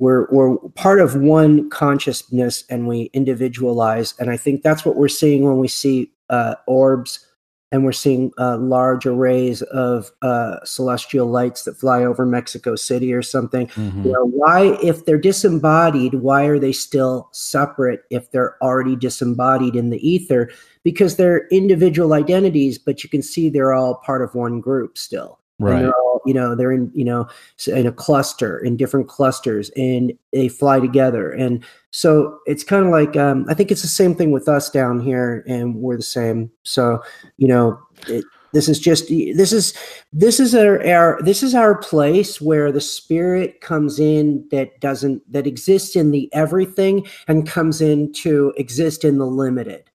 we're 0.00 0.26
we're 0.32 0.56
part 0.70 1.00
of 1.00 1.14
one 1.14 1.70
consciousness 1.70 2.64
and 2.68 2.88
we 2.88 3.10
individualize 3.12 4.14
and 4.18 4.30
i 4.30 4.36
think 4.36 4.62
that's 4.62 4.84
what 4.84 4.96
we're 4.96 5.08
seeing 5.08 5.44
when 5.44 5.58
we 5.58 5.68
see 5.68 6.10
uh, 6.30 6.54
orbs 6.66 7.26
and 7.72 7.84
we're 7.84 7.92
seeing 7.92 8.32
uh, 8.38 8.56
large 8.56 9.06
arrays 9.06 9.62
of 9.62 10.10
uh, 10.22 10.56
celestial 10.64 11.26
lights 11.26 11.62
that 11.64 11.76
fly 11.76 12.04
over 12.04 12.26
Mexico 12.26 12.74
City 12.74 13.12
or 13.12 13.22
something. 13.22 13.68
Mhm. 13.68 14.04
You 14.04 14.12
know, 14.12 14.26
why, 14.26 14.78
if 14.82 15.04
they're 15.04 15.18
disembodied, 15.18 16.14
why 16.14 16.44
are 16.46 16.58
they 16.58 16.72
still 16.72 17.28
separate 17.32 18.02
if 18.10 18.30
they're 18.32 18.56
already 18.60 18.96
disembodied 18.96 19.76
in 19.76 19.90
the 19.90 20.08
ether? 20.08 20.50
Because 20.82 21.14
they're 21.16 21.46
individual 21.48 22.12
identities, 22.12 22.76
but 22.76 23.04
you 23.04 23.10
can 23.10 23.22
see 23.22 23.48
they're 23.48 23.72
all 23.72 23.96
part 24.04 24.22
of 24.22 24.34
one 24.34 24.60
group 24.60 24.98
still. 24.98 25.39
Right. 25.60 25.80
they're 25.82 25.94
all, 25.94 26.20
you 26.24 26.34
know, 26.34 26.54
they're 26.54 26.72
in, 26.72 26.90
you 26.94 27.04
know, 27.04 27.28
in 27.66 27.86
a 27.86 27.92
cluster, 27.92 28.58
in 28.58 28.76
different 28.76 29.08
clusters, 29.08 29.70
and 29.76 30.12
they 30.32 30.48
fly 30.48 30.80
together. 30.80 31.30
And 31.30 31.64
so 31.90 32.38
it's 32.46 32.64
kind 32.64 32.84
of 32.84 32.90
like, 32.90 33.16
um, 33.16 33.46
I 33.48 33.54
think 33.54 33.70
it's 33.70 33.82
the 33.82 33.88
same 33.88 34.14
thing 34.14 34.32
with 34.32 34.48
us 34.48 34.70
down 34.70 35.00
here, 35.00 35.44
and 35.46 35.76
we're 35.76 35.96
the 35.96 36.02
same. 36.02 36.50
So, 36.62 37.02
you 37.36 37.48
know, 37.48 37.78
it, 38.06 38.24
this 38.52 38.68
is 38.68 38.80
just 38.80 39.08
this 39.08 39.52
is 39.52 39.74
this 40.12 40.40
is 40.40 40.54
our, 40.54 40.84
our 40.86 41.20
this 41.22 41.42
is 41.42 41.54
our 41.54 41.78
place 41.78 42.40
where 42.40 42.72
the 42.72 42.80
spirit 42.80 43.60
comes 43.60 44.00
in 44.00 44.46
that 44.50 44.80
doesn't 44.80 45.30
that 45.32 45.46
exists 45.46 45.94
in 45.94 46.10
the 46.10 46.28
everything 46.32 47.06
and 47.28 47.46
comes 47.46 47.80
in 47.80 48.12
to 48.14 48.52
exist 48.56 49.04
in 49.04 49.18
the 49.18 49.26
limited 49.26 49.90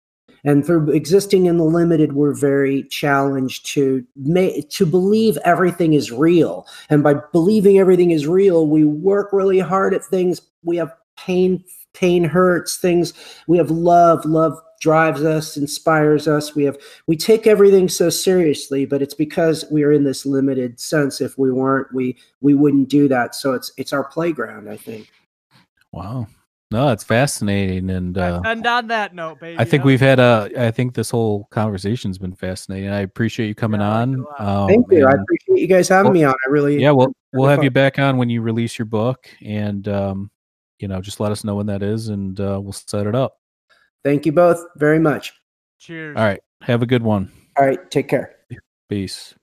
and 0.45 0.65
through 0.65 0.91
existing 0.91 1.47
in 1.47 1.57
the 1.57 1.65
limited 1.65 2.13
we're 2.13 2.33
very 2.33 2.83
challenged 2.83 3.65
to 3.65 4.05
make 4.15 4.69
to 4.69 4.85
believe 4.85 5.37
everything 5.43 5.93
is 5.93 6.11
real. 6.11 6.65
And 6.89 7.03
by 7.03 7.15
believing 7.33 7.79
everything 7.79 8.11
is 8.11 8.27
real 8.27 8.67
we 8.67 8.85
work 8.85 9.33
really 9.33 9.59
hard 9.59 9.93
at 9.93 10.05
things. 10.05 10.39
We 10.63 10.77
have 10.77 10.93
pain 11.17 11.63
pain 11.93 12.23
hurts 12.23 12.77
things. 12.77 13.13
We 13.47 13.57
have 13.57 13.71
love. 13.71 14.23
Love 14.23 14.57
drives 14.79 15.23
us 15.23 15.57
inspires 15.57 16.27
us. 16.27 16.55
We 16.55 16.63
have 16.65 16.77
we 17.07 17.17
take 17.17 17.47
everything 17.47 17.89
so 17.89 18.09
seriously 18.09 18.85
but 18.85 19.01
it's 19.01 19.15
because 19.15 19.65
we 19.71 19.83
are 19.83 19.91
in 19.91 20.03
this 20.03 20.25
limited 20.25 20.79
sense. 20.79 21.19
If 21.19 21.37
we 21.37 21.51
weren't 21.51 21.93
we 21.93 22.17
we 22.41 22.53
wouldn't 22.53 22.89
do 22.89 23.07
that. 23.07 23.35
So 23.35 23.53
it's 23.53 23.71
it's 23.77 23.91
our 23.93 24.03
playground 24.03 24.69
i 24.69 24.77
think. 24.77 25.11
Wow. 25.91 26.27
No, 26.71 26.89
it's 26.89 27.03
fascinating, 27.03 27.91
and 27.91 28.17
uh, 28.17 28.41
and 28.43 28.65
on 28.65 28.87
that 28.87 29.13
note, 29.13 29.39
baby. 29.39 29.59
I 29.59 29.65
think 29.65 29.83
we've 29.83 29.99
had 29.99 30.19
a. 30.19 30.49
I 30.57 30.71
think 30.71 30.95
this 30.95 31.11
whole 31.11 31.45
conversation's 31.51 32.17
been 32.17 32.33
fascinating. 32.33 32.89
I 32.89 33.01
appreciate 33.01 33.47
you 33.47 33.55
coming 33.55 33.81
Yeah, 33.81 33.87
I 33.87 34.05
like 34.05 34.17
it 34.17 34.25
on. 34.39 34.61
Um, 34.63 34.67
thank 34.67 34.91
you 34.91 35.05
i 35.05 35.11
appreciate 35.11 35.61
you 35.61 35.67
guys 35.67 35.87
having 35.87 36.05
well, 36.05 36.13
me 36.13 36.23
on 36.23 36.33
i 36.33 36.49
really 36.49 36.81
yeah, 36.81 36.89
we'll 36.89 37.13
we'll 37.33 37.43
really 37.43 37.55
have 37.55 37.63
you 37.63 37.69
back 37.69 37.99
on 37.99 38.17
when 38.17 38.29
you 38.29 38.41
release 38.41 38.79
your 38.79 38.87
book, 38.87 39.29
and 39.43 39.87
um, 39.87 40.31
you 40.79 40.87
know, 40.87 41.01
just 41.01 41.19
let 41.19 41.31
us 41.31 41.43
know 41.43 41.55
when 41.55 41.67
that 41.67 41.83
is, 41.83 42.09
and 42.09 42.39
uh, 42.39 42.59
we'll 42.61 42.73
set 42.73 43.05
it 43.05 43.13
up. 43.13 43.37
thank 44.03 44.25
you 44.25 44.31
both 44.31 44.63
very 44.77 44.99
much 44.99 45.33
Cheers. 45.79 46.17
All 46.17 46.23
right. 46.23 46.41
Have 46.61 46.81
a 46.81 46.87
good 46.87 47.03
one. 47.03 47.31
all 47.57 47.65
right 47.65 47.91
take 47.91 48.07
care 48.07 48.35
Peace. 48.89 49.35